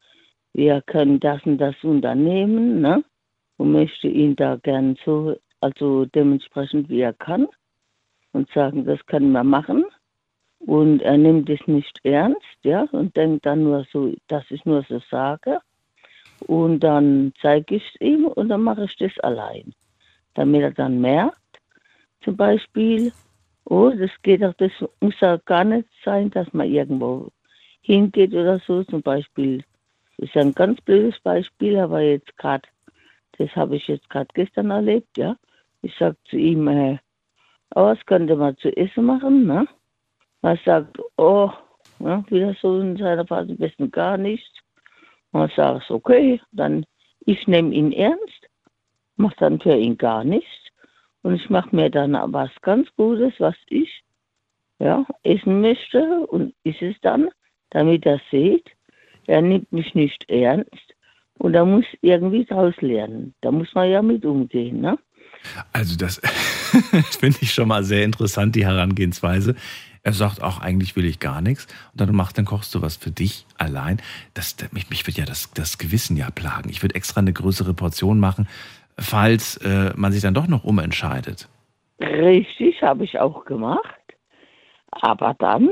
wir 0.52 0.82
können 0.82 1.20
das 1.20 1.42
und 1.44 1.58
das 1.58 1.74
unternehmen, 1.82 2.80
ne? 2.80 3.04
und 3.56 3.72
möchte 3.72 4.08
ihn 4.08 4.36
da 4.36 4.56
gern 4.56 4.96
so, 5.04 5.36
also 5.60 6.04
dementsprechend 6.06 6.88
wie 6.88 7.00
er 7.00 7.12
kann 7.12 7.46
und 8.32 8.50
sagen, 8.50 8.84
das 8.84 9.04
können 9.06 9.32
wir 9.32 9.44
machen. 9.44 9.84
Und 10.58 11.02
er 11.02 11.18
nimmt 11.18 11.50
es 11.50 11.60
nicht 11.66 11.98
ernst, 12.04 12.58
ja, 12.62 12.86
und 12.92 13.16
denkt 13.16 13.46
dann 13.46 13.64
nur 13.64 13.84
so, 13.92 14.12
dass 14.28 14.44
ich 14.50 14.64
nur 14.64 14.84
so 14.88 15.00
sage. 15.10 15.58
Und 16.46 16.80
dann 16.80 17.32
zeige 17.40 17.76
ich 17.76 17.84
es 17.84 18.00
ihm 18.00 18.26
und 18.26 18.48
dann 18.48 18.62
mache 18.62 18.84
ich 18.84 18.96
das 18.96 19.16
allein. 19.20 19.74
Damit 20.34 20.62
er 20.62 20.70
dann 20.72 21.00
merkt, 21.00 21.36
zum 22.22 22.36
Beispiel, 22.36 23.12
oh, 23.64 23.90
das 23.90 24.10
geht 24.22 24.42
doch, 24.42 24.54
das 24.54 24.72
muss 25.00 25.18
ja 25.20 25.36
gar 25.44 25.64
nicht 25.64 25.88
sein, 26.04 26.30
dass 26.30 26.52
man 26.52 26.70
irgendwo 26.70 27.28
hingeht 27.80 28.32
oder 28.32 28.58
so. 28.66 28.84
Zum 28.84 29.02
Beispiel, 29.02 29.64
das 30.18 30.28
ist 30.28 30.36
ein 30.36 30.52
ganz 30.52 30.80
blödes 30.80 31.18
Beispiel, 31.20 31.78
aber 31.78 32.00
jetzt 32.00 32.36
gerade 32.38 32.68
das 33.38 33.54
habe 33.56 33.76
ich 33.76 33.88
jetzt 33.88 34.08
gerade 34.10 34.28
gestern 34.34 34.70
erlebt, 34.70 35.16
ja. 35.16 35.36
Ich 35.80 35.96
sage 35.96 36.16
zu 36.28 36.36
ihm, 36.36 36.68
äh, 36.68 36.98
oh, 37.74 37.86
was 37.86 38.04
könnte 38.06 38.36
man 38.36 38.56
zu 38.58 38.74
essen 38.76 39.04
machen, 39.04 39.46
ne? 39.46 39.66
Er 40.42 40.58
sagt, 40.64 40.98
oh, 41.16 41.50
ja, 41.98 42.24
wieder 42.28 42.54
so 42.60 42.78
in 42.80 42.96
seiner 42.96 43.26
Phase, 43.26 43.54
besten 43.54 43.90
gar 43.90 44.16
nichts. 44.16 44.50
Ich 45.32 45.54
sage, 45.54 45.82
okay, 45.88 46.40
dann 46.52 46.84
ich 47.24 47.46
nehme 47.46 47.74
ihn 47.74 47.92
ernst, 47.92 48.48
mache 49.16 49.36
dann 49.38 49.60
für 49.60 49.76
ihn 49.76 49.96
gar 49.96 50.24
nichts. 50.24 50.61
Und 51.22 51.36
ich 51.36 51.48
mache 51.50 51.74
mir 51.74 51.90
dann 51.90 52.12
was 52.32 52.50
ganz 52.62 52.88
Gutes, 52.96 53.34
was 53.38 53.54
ich 53.68 54.02
ja, 54.78 55.06
essen 55.22 55.60
möchte 55.60 56.26
und 56.26 56.54
ist 56.64 56.82
es 56.82 56.96
dann, 57.02 57.28
damit 57.70 58.04
er 58.04 58.20
sieht, 58.30 58.68
er 59.26 59.40
nimmt 59.40 59.72
mich 59.72 59.94
nicht 59.94 60.28
ernst 60.28 60.94
und 61.38 61.52
da 61.52 61.64
muss 61.64 61.84
irgendwie 62.00 62.44
draus 62.44 62.74
lernen. 62.80 63.34
Da 63.40 63.52
muss 63.52 63.72
man 63.74 63.88
ja 63.88 64.02
mit 64.02 64.24
umgehen. 64.24 64.80
Ne? 64.80 64.98
Also 65.72 65.96
das 65.96 66.20
finde 67.18 67.38
ich 67.40 67.52
schon 67.54 67.68
mal 67.68 67.84
sehr 67.84 68.04
interessant, 68.04 68.56
die 68.56 68.66
Herangehensweise. 68.66 69.54
Er 70.04 70.12
sagt 70.12 70.42
auch, 70.42 70.60
eigentlich 70.60 70.96
will 70.96 71.04
ich 71.04 71.20
gar 71.20 71.40
nichts. 71.40 71.68
Und 71.92 72.00
dann 72.00 72.14
machst, 72.14 72.36
dann 72.36 72.44
kochst 72.44 72.74
du 72.74 72.82
was 72.82 72.96
für 72.96 73.12
dich 73.12 73.46
allein. 73.56 74.02
Das, 74.34 74.56
mich, 74.72 74.90
mich 74.90 75.06
wird 75.06 75.16
ja 75.16 75.24
das, 75.24 75.50
das 75.54 75.78
Gewissen 75.78 76.16
ja 76.16 76.30
plagen. 76.30 76.70
Ich 76.70 76.82
würde 76.82 76.96
extra 76.96 77.20
eine 77.20 77.32
größere 77.32 77.72
Portion 77.72 78.18
machen, 78.18 78.48
falls 78.98 79.56
äh, 79.58 79.92
man 79.96 80.12
sich 80.12 80.22
dann 80.22 80.34
doch 80.34 80.48
noch 80.48 80.64
umentscheidet. 80.64 81.48
Richtig, 82.00 82.82
habe 82.82 83.04
ich 83.04 83.18
auch 83.18 83.44
gemacht. 83.44 84.02
Aber 84.90 85.34
dann 85.38 85.70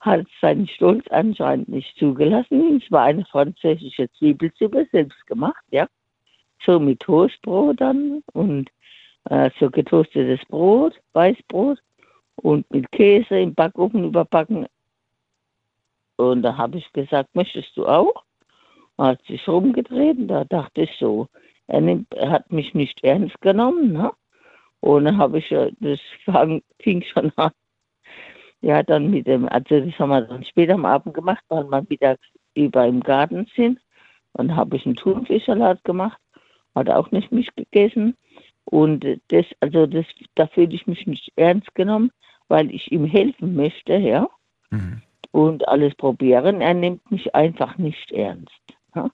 hat 0.00 0.26
seinen 0.40 0.66
Stolz 0.66 1.06
anscheinend 1.10 1.68
nicht 1.68 1.96
zugelassen. 1.96 2.80
Es 2.82 2.90
war 2.90 3.04
eine 3.04 3.24
französische 3.24 4.10
Zwiebelsuppe, 4.12 4.88
selbst 4.90 5.26
gemacht, 5.26 5.62
ja. 5.70 5.86
So 6.64 6.80
mit 6.80 7.00
Toastbrot 7.00 7.80
dann 7.80 8.22
und 8.32 8.70
äh, 9.30 9.50
so 9.58 9.70
getoastetes 9.70 10.40
Brot, 10.48 10.94
Weißbrot 11.12 11.78
und 12.36 12.68
mit 12.70 12.90
Käse 12.92 13.38
im 13.38 13.54
Backofen 13.54 14.04
überbacken. 14.04 14.66
Und 16.16 16.42
da 16.42 16.56
habe 16.56 16.78
ich 16.78 16.92
gesagt, 16.92 17.34
möchtest 17.34 17.76
du 17.76 17.86
auch? 17.86 18.24
Hat 18.98 19.22
sich 19.26 19.46
rumgedreht 19.48 20.18
und 20.18 20.28
da 20.28 20.44
dachte 20.44 20.82
ich 20.82 20.90
so, 20.98 21.28
er, 21.72 21.80
nimmt, 21.80 22.12
er 22.14 22.30
hat 22.30 22.52
mich 22.52 22.74
nicht 22.74 23.02
ernst 23.02 23.40
genommen. 23.40 23.92
Ne? 23.92 24.12
Und 24.80 25.06
dann 25.06 25.16
habe 25.16 25.38
ich, 25.38 25.48
das 25.48 26.00
fing 26.80 27.02
schon 27.02 27.32
an, 27.36 27.50
ja, 28.60 28.82
dann 28.82 29.10
mit 29.10 29.26
dem, 29.26 29.48
also 29.48 29.80
das 29.80 29.98
haben 29.98 30.10
wir 30.10 30.20
dann 30.20 30.44
später 30.44 30.74
am 30.74 30.84
Abend 30.84 31.14
gemacht, 31.14 31.42
weil 31.48 31.64
wir 31.64 31.88
wieder 31.88 32.16
über 32.54 32.86
im 32.86 33.00
Garten 33.00 33.46
sind. 33.56 33.80
Dann 34.34 34.54
habe 34.54 34.76
ich 34.76 34.86
einen 34.86 34.96
Thunfischsalat 34.96 35.82
gemacht, 35.84 36.18
hat 36.74 36.90
auch 36.90 37.10
nicht 37.10 37.32
mich 37.32 37.48
gegessen. 37.56 38.16
Und 38.64 39.04
das, 39.28 39.46
also 39.60 39.86
das, 39.86 40.06
da 40.34 40.46
fühle 40.46 40.74
ich 40.74 40.86
mich 40.86 41.06
nicht 41.06 41.32
ernst 41.36 41.74
genommen, 41.74 42.12
weil 42.48 42.70
ich 42.70 42.92
ihm 42.92 43.04
helfen 43.04 43.56
möchte, 43.56 43.94
ja. 43.94 44.28
Mhm. 44.70 45.02
Und 45.32 45.66
alles 45.66 45.94
probieren. 45.94 46.60
Er 46.60 46.74
nimmt 46.74 47.10
mich 47.10 47.34
einfach 47.34 47.78
nicht 47.78 48.12
ernst. 48.12 48.52
Ja? 48.94 49.10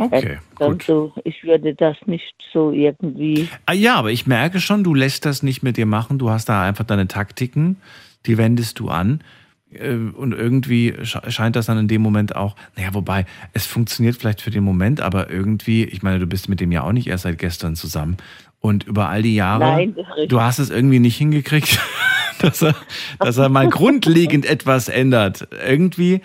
Okay, 0.00 0.38
gut. 0.54 0.82
So, 0.82 1.12
ich 1.24 1.44
würde 1.44 1.74
das 1.74 1.96
nicht 2.06 2.34
so 2.52 2.70
irgendwie. 2.72 3.48
Ah, 3.66 3.72
ja, 3.72 3.96
aber 3.96 4.10
ich 4.10 4.26
merke 4.26 4.60
schon, 4.60 4.84
du 4.84 4.94
lässt 4.94 5.24
das 5.24 5.42
nicht 5.42 5.62
mit 5.62 5.76
dir 5.76 5.86
machen. 5.86 6.18
Du 6.18 6.30
hast 6.30 6.48
da 6.48 6.62
einfach 6.62 6.84
deine 6.84 7.08
Taktiken 7.08 7.76
die 8.26 8.38
wendest 8.38 8.78
du 8.78 8.88
an. 8.88 9.20
Äh, 9.72 9.94
und 9.94 10.32
irgendwie 10.32 10.94
scheint 11.02 11.56
das 11.56 11.66
dann 11.66 11.78
in 11.78 11.88
dem 11.88 12.02
Moment 12.02 12.36
auch, 12.36 12.56
naja, 12.76 12.90
wobei, 12.92 13.26
es 13.52 13.66
funktioniert 13.66 14.16
vielleicht 14.16 14.40
für 14.40 14.50
den 14.50 14.64
Moment, 14.64 15.00
aber 15.00 15.30
irgendwie, 15.30 15.84
ich 15.84 16.02
meine, 16.02 16.18
du 16.18 16.26
bist 16.26 16.48
mit 16.48 16.60
dem 16.60 16.72
ja 16.72 16.82
auch 16.82 16.92
nicht 16.92 17.06
erst 17.06 17.24
seit 17.24 17.38
gestern 17.38 17.74
zusammen. 17.76 18.16
Und 18.60 18.84
über 18.84 19.08
all 19.08 19.22
die 19.22 19.34
Jahre, 19.34 19.60
Nein, 19.60 19.96
du 20.28 20.40
hast 20.40 20.58
es 20.58 20.70
irgendwie 20.70 20.98
nicht 20.98 21.16
hingekriegt, 21.16 21.78
dass 22.40 22.62
er, 22.62 22.74
dass 23.18 23.36
er 23.36 23.48
mal 23.48 23.68
grundlegend 23.70 24.46
etwas 24.46 24.88
ändert. 24.88 25.48
Irgendwie 25.66 26.22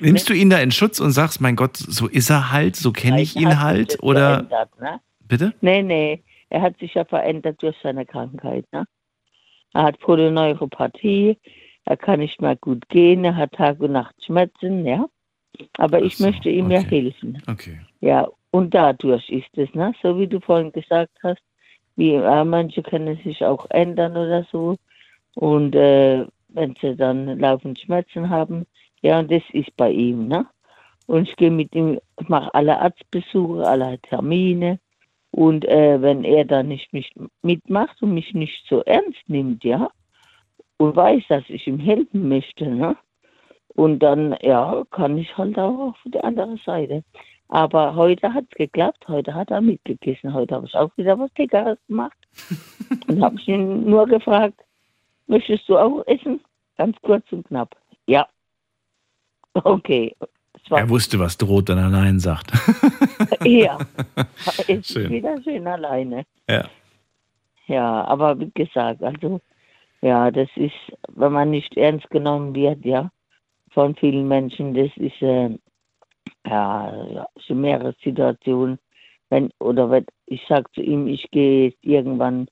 nimmst 0.00 0.28
du 0.28 0.34
ihn 0.34 0.50
da 0.50 0.58
in 0.58 0.70
Schutz 0.70 1.00
und 1.00 1.12
sagst, 1.12 1.40
mein 1.40 1.56
Gott, 1.56 1.76
so 1.76 2.06
ist 2.06 2.30
er 2.30 2.52
halt, 2.52 2.76
so 2.76 2.92
kenne 2.92 3.22
ich 3.22 3.36
ihn 3.36 3.60
halt, 3.60 4.02
oder? 4.02 4.42
Ne? 4.80 5.00
Bitte? 5.20 5.54
Nee, 5.60 5.82
nee, 5.82 6.22
er 6.50 6.62
hat 6.62 6.78
sich 6.78 6.94
ja 6.94 7.04
verändert 7.04 7.62
durch 7.62 7.76
seine 7.82 8.06
Krankheit, 8.06 8.66
ne? 8.72 8.84
Er 9.72 9.82
hat 9.82 9.98
Polyneuropathie, 9.98 11.38
er 11.84 11.96
kann 11.96 12.20
nicht 12.20 12.40
mehr 12.40 12.56
gut 12.56 12.88
gehen, 12.88 13.24
er 13.24 13.36
hat 13.36 13.52
Tag 13.52 13.80
und 13.80 13.92
Nacht 13.92 14.14
Schmerzen, 14.24 14.86
ja. 14.86 15.06
Aber 15.78 16.02
ich 16.02 16.16
so, 16.16 16.26
möchte 16.26 16.48
ihm 16.48 16.66
okay. 16.66 16.74
ja 16.74 16.80
helfen. 16.82 17.42
Okay. 17.46 17.80
Ja, 18.00 18.28
und 18.50 18.72
dadurch 18.74 19.28
ist 19.30 19.56
es, 19.56 19.72
ne? 19.74 19.92
so 20.02 20.18
wie 20.18 20.28
du 20.28 20.40
vorhin 20.40 20.72
gesagt 20.72 21.16
hast, 21.22 21.42
wie 21.96 22.14
äh, 22.14 22.44
manche 22.44 22.82
können 22.82 23.18
sich 23.24 23.44
auch 23.44 23.66
ändern 23.70 24.16
oder 24.16 24.46
so. 24.50 24.76
Und 25.34 25.74
äh, 25.74 26.24
wenn 26.48 26.74
sie 26.80 26.96
dann 26.96 27.38
laufend 27.38 27.80
Schmerzen 27.80 28.30
haben, 28.30 28.66
ja, 29.04 29.18
und 29.18 29.30
das 29.30 29.42
ist 29.52 29.76
bei 29.76 29.90
ihm, 29.90 30.28
ne? 30.28 30.46
Und 31.06 31.28
ich 31.28 31.36
gehe 31.36 31.50
mit 31.50 31.74
ihm, 31.74 32.00
mache 32.26 32.54
alle 32.54 32.80
Arztbesuche, 32.80 33.62
alle 33.66 33.98
Termine. 34.00 34.80
Und 35.30 35.66
äh, 35.66 36.00
wenn 36.00 36.24
er 36.24 36.46
dann 36.46 36.68
nicht 36.68 36.90
mich 36.94 37.12
mitmacht 37.42 38.00
und 38.02 38.14
mich 38.14 38.32
nicht 38.32 38.66
so 38.66 38.82
ernst 38.84 39.20
nimmt, 39.26 39.62
ja, 39.62 39.90
und 40.78 40.96
weiß, 40.96 41.22
dass 41.28 41.44
ich 41.48 41.66
ihm 41.66 41.78
helfen 41.78 42.30
möchte, 42.30 42.66
ne? 42.66 42.96
Und 43.74 43.98
dann, 43.98 44.36
ja, 44.40 44.82
kann 44.90 45.18
ich 45.18 45.36
halt 45.36 45.58
auch 45.58 45.90
auf 45.90 45.96
die 46.06 46.20
andere 46.20 46.56
Seite. 46.64 47.04
Aber 47.48 47.94
heute 47.96 48.32
hat 48.32 48.46
es 48.50 48.56
geklappt, 48.56 49.06
heute 49.08 49.34
hat 49.34 49.50
er 49.50 49.60
mitgegessen. 49.60 50.32
Heute 50.32 50.54
habe 50.54 50.66
ich 50.66 50.74
auch 50.74 50.96
wieder 50.96 51.18
was 51.18 51.30
Leckeres 51.36 51.78
gemacht. 51.88 52.16
und 53.08 53.22
habe 53.22 53.36
ich 53.38 53.48
ihn 53.48 53.84
nur 53.84 54.06
gefragt, 54.06 54.64
möchtest 55.26 55.68
du 55.68 55.76
auch 55.76 56.06
essen? 56.06 56.40
Ganz 56.78 56.96
kurz 57.02 57.30
und 57.32 57.46
knapp. 57.48 57.76
Ja. 58.06 58.26
Okay, 59.64 60.14
er 60.70 60.88
wusste, 60.88 61.18
was 61.18 61.36
droht, 61.36 61.68
wenn 61.68 61.78
er 61.78 61.90
Nein 61.90 62.18
sagt. 62.18 62.50
ja, 63.44 63.78
ist 64.68 64.88
schön. 64.92 65.10
wieder 65.10 65.40
schön 65.42 65.66
alleine. 65.66 66.24
Ja. 66.48 66.64
Ja, 67.66 68.04
aber 68.04 68.38
wie 68.40 68.50
gesagt, 68.54 69.02
also 69.02 69.40
Ja, 70.00 70.30
das 70.30 70.48
ist, 70.56 70.74
wenn 71.08 71.32
man 71.32 71.50
nicht 71.50 71.76
ernst 71.76 72.08
genommen 72.10 72.54
wird, 72.54 72.84
ja, 72.84 73.10
von 73.70 73.94
vielen 73.96 74.26
Menschen, 74.28 74.74
das 74.74 74.90
ist 74.96 75.20
äh, 75.22 75.50
ja, 76.46 77.06
ja 77.06 77.26
schon 77.46 77.60
mehrere 77.60 77.94
Situationen. 78.02 78.78
Wenn, 79.30 79.50
oder 79.60 79.90
wenn 79.90 80.06
ich 80.26 80.42
sage 80.48 80.66
zu 80.74 80.82
ihm, 80.82 81.06
ich 81.08 81.30
gehe 81.30 81.68
jetzt 81.68 81.82
irgendwann 81.84 82.46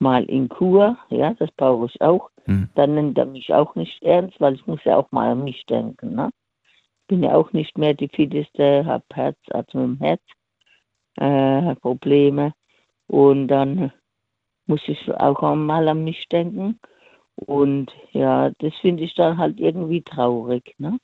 mal 0.00 0.24
in 0.24 0.48
Kur, 0.48 0.96
ja, 1.10 1.34
das 1.34 1.50
brauche 1.52 1.86
ich 1.86 2.00
auch, 2.00 2.30
Hm. 2.46 2.68
dann 2.74 2.94
nimmt 2.94 3.16
er 3.16 3.24
mich 3.24 3.54
auch 3.54 3.74
nicht 3.74 4.02
ernst, 4.02 4.38
weil 4.38 4.54
ich 4.54 4.66
muss 4.66 4.80
ja 4.84 4.96
auch 4.98 5.10
mal 5.12 5.30
an 5.32 5.44
mich 5.44 5.64
denken. 5.64 6.14
Ne? 6.14 6.28
Bin 7.08 7.22
ja 7.22 7.34
auch 7.34 7.52
nicht 7.52 7.78
mehr 7.78 7.94
die 7.94 8.08
fitteste, 8.08 8.86
habe 8.86 9.04
Herz, 9.14 9.38
also 9.50 9.78
mit 9.78 10.00
dem 10.00 10.04
Herz 10.04 10.22
äh, 11.16 11.74
Probleme 11.76 12.54
und 13.08 13.48
dann 13.48 13.92
muss 14.66 14.82
ich 14.88 15.12
auch 15.12 15.42
mal 15.56 15.88
an 15.88 16.04
mich 16.04 16.26
denken. 16.28 16.80
Und 17.36 17.92
ja, 18.12 18.50
das 18.58 18.74
finde 18.80 19.04
ich 19.04 19.14
dann 19.14 19.38
halt 19.38 19.60
irgendwie 19.60 20.02
traurig, 20.02 20.74
ne? 20.78 20.98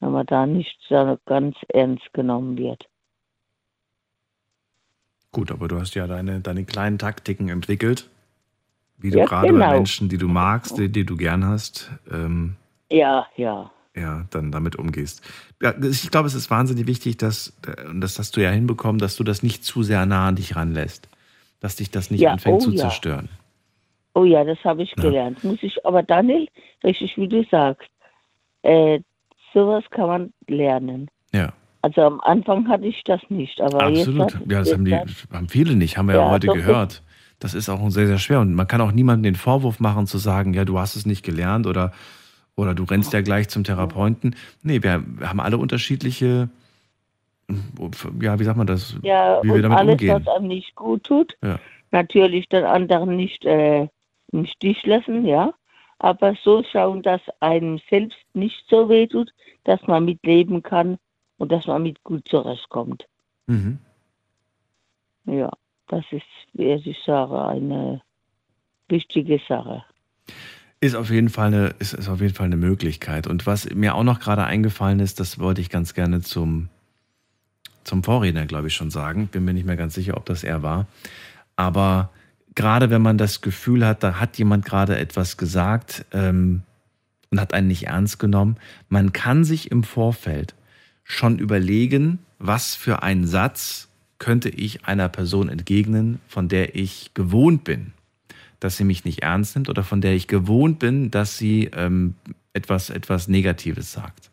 Wenn 0.00 0.12
man 0.12 0.26
da 0.26 0.46
nicht 0.46 0.78
so 0.88 1.18
ganz 1.26 1.56
ernst 1.68 2.12
genommen 2.12 2.58
wird. 2.58 2.86
Gut, 5.32 5.50
aber 5.50 5.68
du 5.68 5.78
hast 5.80 5.94
ja 5.94 6.06
deine, 6.06 6.40
deine 6.40 6.64
kleinen 6.64 6.98
Taktiken 6.98 7.48
entwickelt, 7.48 8.08
wie 8.98 9.10
du 9.10 9.18
Ja, 9.20 9.26
gerade 9.26 9.52
genau. 9.52 9.66
bei 9.66 9.72
Menschen, 9.74 10.08
die 10.08 10.18
du 10.18 10.28
magst, 10.28 10.78
die, 10.78 10.90
die 10.90 11.04
du 11.06 11.16
gern 11.16 11.46
hast, 11.46 11.90
ähm, 12.10 12.56
Ja, 12.90 13.26
ja. 13.36 13.70
Ja, 13.96 14.24
dann 14.30 14.50
damit 14.50 14.76
umgehst. 14.76 15.22
Ja, 15.62 15.74
ich 15.80 16.10
glaube, 16.10 16.26
es 16.26 16.34
ist 16.34 16.50
wahnsinnig 16.50 16.86
wichtig, 16.86 17.16
dass, 17.16 17.56
und 17.88 18.00
das 18.00 18.18
hast 18.18 18.36
du 18.36 18.42
ja 18.42 18.50
hinbekommen, 18.50 18.98
dass 18.98 19.16
du 19.16 19.24
das 19.24 19.42
nicht 19.42 19.64
zu 19.64 19.82
sehr 19.82 20.04
nah 20.06 20.28
an 20.28 20.36
dich 20.36 20.56
ranlässt. 20.56 21.08
Dass 21.60 21.76
dich 21.76 21.90
das 21.90 22.10
nicht 22.10 22.20
Ja, 22.20 22.32
anfängt 22.32 22.56
oh 22.56 22.64
zu 22.64 22.70
ja. 22.72 22.78
zerstören. 22.78 23.28
Oh 24.14 24.24
ja, 24.24 24.44
das 24.44 24.58
habe 24.64 24.82
ich 24.82 24.94
gelernt. 24.96 25.42
Muss 25.42 25.58
ich, 25.62 25.84
aber 25.86 26.02
Daniel, 26.02 26.48
richtig 26.82 27.16
wie 27.16 27.28
du 27.28 27.44
sagst, 27.50 27.88
äh, 28.62 29.00
sowas 29.52 29.84
kann 29.90 30.06
man 30.06 30.32
lernen. 30.46 31.08
Ja. 31.32 31.52
Also 31.82 32.02
am 32.02 32.20
Anfang 32.20 32.68
hatte 32.68 32.86
ich 32.86 33.02
das 33.04 33.20
nicht, 33.28 33.60
aber 33.60 33.82
Absolut. 33.82 34.32
jetzt. 34.32 34.50
Ja, 34.50 34.58
das 34.60 34.72
haben, 34.72 34.84
die, 34.84 34.94
haben 34.94 35.48
viele 35.48 35.76
nicht, 35.76 35.98
haben 35.98 36.08
wir 36.08 36.16
ja, 36.16 36.30
heute 36.30 36.48
gehört. 36.48 37.02
Das 37.40 37.54
ist 37.54 37.68
auch 37.68 37.90
sehr, 37.90 38.06
sehr 38.06 38.18
schwer. 38.18 38.40
Und 38.40 38.54
man 38.54 38.66
kann 38.66 38.80
auch 38.80 38.92
niemandem 38.92 39.34
den 39.34 39.34
Vorwurf 39.34 39.80
machen, 39.80 40.06
zu 40.06 40.18
sagen, 40.18 40.54
ja, 40.54 40.64
du 40.64 40.78
hast 40.78 40.96
es 40.96 41.06
nicht 41.06 41.24
gelernt 41.24 41.66
oder, 41.66 41.92
oder 42.56 42.74
du 42.74 42.84
rennst 42.84 43.12
ja 43.12 43.20
gleich 43.20 43.48
zum 43.48 43.64
Therapeuten. 43.64 44.36
Nee, 44.62 44.82
wir, 44.82 45.04
haben 45.22 45.40
alle 45.40 45.58
unterschiedliche, 45.58 46.48
ja, 48.20 48.38
wie 48.38 48.44
sagt 48.44 48.56
man 48.56 48.66
das, 48.66 48.96
Ja, 49.02 49.40
wie 49.42 49.52
wir 49.54 49.62
damit 49.62 49.78
alles, 49.78 49.92
umgehen. 49.92 50.22
was 50.24 50.34
einem 50.36 50.48
nicht 50.48 50.74
gut 50.74 51.04
tut, 51.04 51.36
Ja. 51.42 51.58
natürlich 51.90 52.48
den 52.48 52.64
anderen 52.64 53.16
nicht 53.16 53.44
äh, 53.44 53.88
im 54.32 54.46
Stich 54.46 54.84
lassen, 54.86 55.26
ja. 55.26 55.52
Aber 55.98 56.34
so 56.42 56.62
schauen, 56.70 57.02
dass 57.02 57.20
einem 57.40 57.80
selbst 57.88 58.18
nicht 58.34 58.64
so 58.68 58.88
weh 58.88 59.06
tut, 59.06 59.32
dass 59.64 59.80
man 59.86 60.04
mitleben 60.04 60.62
kann 60.62 60.98
und 61.38 61.50
dass 61.52 61.66
man 61.66 61.82
mit 61.82 62.02
gut 62.04 62.28
zurechtkommt. 62.28 63.06
Mhm. 63.46 63.78
Ja, 65.26 65.50
das 65.88 66.04
ist, 66.10 66.24
wie 66.52 66.72
ich 66.72 66.98
sage, 67.04 67.42
eine 67.46 68.02
wichtige 68.88 69.40
Sache. 69.48 69.84
Ist 70.84 70.96
auf 70.96 71.08
jeden 71.08 71.30
Fall 71.30 71.46
eine, 71.46 71.74
ist, 71.78 71.94
ist 71.94 72.10
auf 72.10 72.20
jeden 72.20 72.34
Fall 72.34 72.44
eine 72.44 72.58
Möglichkeit. 72.58 73.26
Und 73.26 73.46
was 73.46 73.70
mir 73.70 73.94
auch 73.94 74.02
noch 74.02 74.20
gerade 74.20 74.44
eingefallen 74.44 75.00
ist, 75.00 75.18
das 75.18 75.38
wollte 75.38 75.62
ich 75.62 75.70
ganz 75.70 75.94
gerne 75.94 76.20
zum, 76.20 76.68
zum 77.84 78.04
Vorredner, 78.04 78.44
glaube 78.44 78.66
ich, 78.66 78.74
schon 78.74 78.90
sagen. 78.90 79.28
Bin 79.28 79.46
mir 79.46 79.54
nicht 79.54 79.64
mehr 79.64 79.78
ganz 79.78 79.94
sicher, 79.94 80.14
ob 80.18 80.26
das 80.26 80.44
er 80.44 80.62
war. 80.62 80.86
Aber 81.56 82.10
gerade 82.54 82.90
wenn 82.90 83.00
man 83.00 83.16
das 83.16 83.40
Gefühl 83.40 83.86
hat, 83.86 84.02
da 84.02 84.20
hat 84.20 84.36
jemand 84.36 84.66
gerade 84.66 84.98
etwas 84.98 85.38
gesagt 85.38 86.04
ähm, 86.12 86.64
und 87.30 87.40
hat 87.40 87.54
einen 87.54 87.68
nicht 87.68 87.86
ernst 87.86 88.18
genommen, 88.18 88.58
man 88.90 89.14
kann 89.14 89.42
sich 89.42 89.70
im 89.70 89.84
Vorfeld 89.84 90.54
schon 91.02 91.38
überlegen, 91.38 92.18
was 92.38 92.74
für 92.74 93.02
einen 93.02 93.26
Satz 93.26 93.88
könnte 94.18 94.50
ich 94.50 94.84
einer 94.84 95.08
Person 95.08 95.48
entgegnen, 95.48 96.20
von 96.28 96.48
der 96.48 96.76
ich 96.76 97.12
gewohnt 97.14 97.64
bin, 97.64 97.94
dass 98.64 98.78
sie 98.78 98.84
mich 98.84 99.04
nicht 99.04 99.22
ernst 99.22 99.56
nimmt 99.56 99.68
oder 99.68 99.82
von 99.82 100.00
der 100.00 100.14
ich 100.14 100.26
gewohnt 100.26 100.78
bin, 100.78 101.10
dass 101.10 101.36
sie 101.36 101.70
ähm, 101.76 102.14
etwas, 102.54 102.88
etwas 102.88 103.28
Negatives 103.28 103.92
sagt. 103.92 104.30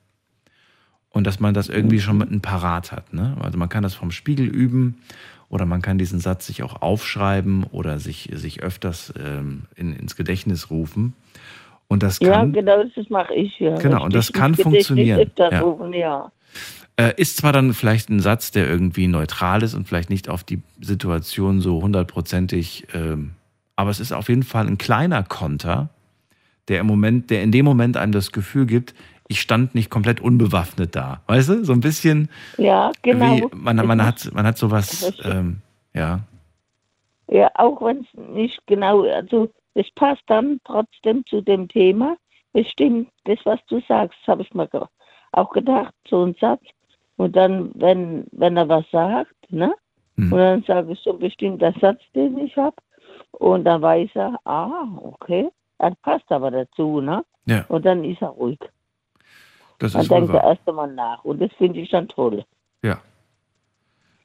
Und 1.09 1.27
dass 1.27 1.41
man 1.41 1.53
das 1.53 1.67
irgendwie 1.67 1.99
schon 1.99 2.17
mit 2.17 2.29
einem 2.29 2.39
Parat 2.39 2.93
hat. 2.93 3.11
Ne? 3.11 3.35
Also 3.41 3.57
man 3.57 3.67
kann 3.67 3.83
das 3.83 3.93
vom 3.93 4.09
Spiegel 4.09 4.47
üben 4.47 5.01
oder 5.49 5.65
man 5.65 5.81
kann 5.81 5.97
diesen 5.97 6.21
Satz 6.21 6.47
sich 6.47 6.63
auch 6.63 6.81
aufschreiben 6.81 7.65
oder 7.65 7.99
sich, 7.99 8.29
sich 8.31 8.63
öfters 8.63 9.13
ähm, 9.21 9.63
in, 9.75 9.93
ins 9.93 10.15
Gedächtnis 10.15 10.69
rufen. 10.69 11.13
Und 11.89 12.01
das 12.01 12.19
ja, 12.19 12.31
kann, 12.31 12.53
genau, 12.53 12.85
das 12.85 13.09
mache 13.09 13.33
ich. 13.33 13.59
Ja. 13.59 13.75
Genau, 13.75 14.05
und 14.05 14.15
das 14.15 14.31
kann 14.31 14.55
funktionieren, 14.55 15.29
ja. 15.37 15.59
rufen, 15.59 15.91
ja. 15.91 16.31
Äh, 16.95 17.11
ist 17.17 17.35
zwar 17.35 17.51
dann 17.51 17.73
vielleicht 17.73 18.09
ein 18.09 18.21
Satz, 18.21 18.51
der 18.51 18.65
irgendwie 18.65 19.07
neutral 19.07 19.61
ist 19.61 19.73
und 19.73 19.89
vielleicht 19.89 20.09
nicht 20.09 20.29
auf 20.29 20.45
die 20.45 20.61
Situation 20.79 21.59
so 21.59 21.81
hundertprozentig, 21.81 22.87
ähm, 22.93 23.31
aber 23.81 23.89
es 23.89 23.99
ist 23.99 24.11
auf 24.11 24.29
jeden 24.29 24.43
Fall 24.43 24.67
ein 24.67 24.77
kleiner 24.77 25.23
Konter, 25.23 25.89
der 26.67 26.79
im 26.81 26.85
Moment, 26.85 27.31
der 27.31 27.41
in 27.41 27.51
dem 27.51 27.65
Moment 27.65 27.97
einem 27.97 28.11
das 28.11 28.31
Gefühl 28.31 28.67
gibt, 28.67 28.93
ich 29.27 29.41
stand 29.41 29.73
nicht 29.73 29.89
komplett 29.89 30.21
unbewaffnet 30.21 30.95
da. 30.95 31.21
Weißt 31.25 31.49
du? 31.49 31.65
So 31.65 31.73
ein 31.73 31.79
bisschen 31.79 32.29
Ja, 32.57 32.91
genau. 33.01 33.37
wie 33.37 33.47
man, 33.55 33.77
man 33.77 34.05
hat, 34.05 34.29
man 34.33 34.45
hat 34.45 34.59
sowas, 34.59 35.11
ähm, 35.23 35.61
ja. 35.95 36.19
Ja, 37.27 37.49
auch 37.55 37.81
wenn 37.81 38.01
es 38.01 38.29
nicht 38.35 38.61
genau, 38.67 39.01
also 39.03 39.49
es 39.73 39.89
passt 39.95 40.21
dann 40.27 40.59
trotzdem 40.63 41.25
zu 41.25 41.41
dem 41.41 41.67
Thema. 41.67 42.17
Es 42.53 42.67
stimmt, 42.67 43.09
das, 43.23 43.39
was 43.45 43.59
du 43.67 43.81
sagst, 43.87 44.19
habe 44.27 44.43
ich 44.43 44.53
mir 44.53 44.69
auch 45.31 45.49
gedacht, 45.51 45.93
so 46.07 46.23
ein 46.23 46.35
Satz. 46.39 46.61
Und 47.15 47.35
dann, 47.35 47.71
wenn, 47.73 48.25
wenn 48.31 48.57
er 48.57 48.69
was 48.69 48.85
sagt, 48.91 49.33
ne? 49.49 49.73
Hm. 50.17 50.33
Und 50.33 50.39
dann 50.39 50.63
sage 50.63 50.91
ich 50.91 50.99
so 50.99 51.13
bestimmt 51.13 51.61
der 51.63 51.73
Satz, 51.81 52.01
den 52.13 52.37
ich 52.37 52.55
habe. 52.57 52.75
Und 53.31 53.63
dann 53.65 53.81
weiß 53.81 54.09
er, 54.15 54.39
ah, 54.45 54.87
okay, 55.01 55.49
er 55.79 55.95
passt 56.03 56.31
aber 56.31 56.51
dazu, 56.51 57.01
ne? 57.01 57.23
Ja. 57.45 57.65
Und 57.69 57.85
dann 57.85 58.03
ist 58.03 58.21
er 58.21 58.29
ruhig. 58.29 58.59
Das 59.79 59.93
dann 59.93 60.01
ist 60.03 60.11
denkt 60.11 60.33
er 60.33 60.43
erst 60.43 60.67
einmal 60.67 60.91
nach. 60.93 61.23
Und 61.23 61.41
das 61.41 61.51
finde 61.57 61.79
ich 61.79 61.89
dann 61.89 62.07
toll. 62.07 62.45
Ja. 62.83 62.99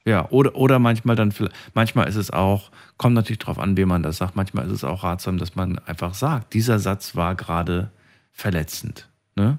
Ja, 0.05 0.27
oder, 0.29 0.55
oder 0.55 0.79
manchmal 0.79 1.15
dann, 1.15 1.31
vielleicht- 1.31 1.55
manchmal 1.73 2.07
ist 2.07 2.15
es 2.15 2.31
auch, 2.31 2.69
kommt 2.97 3.15
natürlich 3.15 3.39
drauf 3.39 3.59
an, 3.59 3.75
wem 3.75 3.89
man 3.89 4.03
das 4.03 4.17
sagt, 4.17 4.35
manchmal 4.35 4.65
ist 4.67 4.71
es 4.71 4.83
auch 4.83 5.03
ratsam, 5.03 5.37
dass 5.37 5.55
man 5.55 5.79
einfach 5.79 6.13
sagt, 6.13 6.53
dieser 6.53 6.79
Satz 6.79 7.15
war 7.15 7.35
gerade 7.35 7.89
verletzend. 8.31 9.09
Ne? 9.35 9.57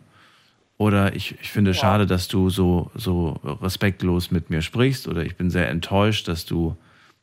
Oder 0.79 1.15
ich, 1.17 1.33
ich 1.43 1.51
finde 1.51 1.75
schade, 1.75 2.07
dass 2.07 2.29
du 2.29 2.49
so, 2.49 2.91
so 2.95 3.41
respektlos 3.61 4.31
mit 4.31 4.49
mir 4.49 4.63
sprichst 4.63 5.09
oder 5.09 5.23
ich 5.23 5.37
bin 5.37 5.51
sehr 5.51 5.69
enttäuscht, 5.69 6.29
dass 6.29 6.47
du, 6.47 6.77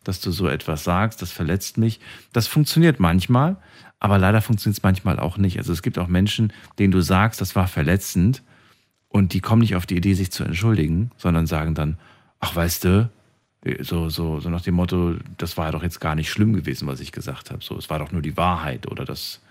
dass 0.08 0.22
du 0.22 0.32
so 0.32 0.48
etwas 0.48 0.84
sagst, 0.84 1.22
das 1.22 1.32
verletzt 1.32 1.78
mich. 1.78 2.00
Das 2.34 2.48
funktioniert 2.48 3.00
manchmal, 3.00 3.58
aber 4.00 4.18
leider 4.18 4.42
funktioniert 4.42 4.78
es 4.78 4.84
manchmal 4.84 5.20
auch 5.20 5.38
nicht. 5.38 5.58
Also 5.58 5.74
es 5.74 5.82
gibt 5.82 6.00
auch 6.00 6.08
Menschen, 6.08 6.54
denen 6.80 6.92
du 6.92 7.02
sagst, 7.02 7.42
das 7.42 7.56
war 7.56 7.68
verletzend 7.68 8.44
und 9.10 9.34
die 9.34 9.42
kommen 9.42 9.62
nicht 9.62 9.76
auf 9.76 9.86
die 9.86 9.98
Idee, 9.98 10.14
sich 10.14 10.32
zu 10.32 10.44
entschuldigen, 10.44 11.12
sondern 11.18 11.48
sagen 11.48 11.74
dann, 11.74 11.98
ach 12.40 12.56
weißt 12.56 12.84
du, 12.84 13.10
so, 13.80 14.10
so, 14.10 14.40
so 14.40 14.50
nach 14.50 14.62
dem 14.62 14.76
Motto, 14.76 15.16
das 15.38 15.58
war 15.58 15.66
ja 15.66 15.72
doch 15.72 15.84
jetzt 15.84 16.00
gar 16.00 16.16
nicht 16.16 16.30
schlimm 16.30 16.54
gewesen, 16.54 16.88
was 16.88 17.00
ich 17.00 17.12
gesagt 17.12 17.50
habe. 17.50 17.64
So, 17.64 17.78
es 17.78 17.90
war 17.90 18.00
doch 18.00 18.12
nur 18.12 18.22
die 18.22 18.38
Wahrheit 18.38 18.88
oder 18.88 19.06
das, 19.06 19.42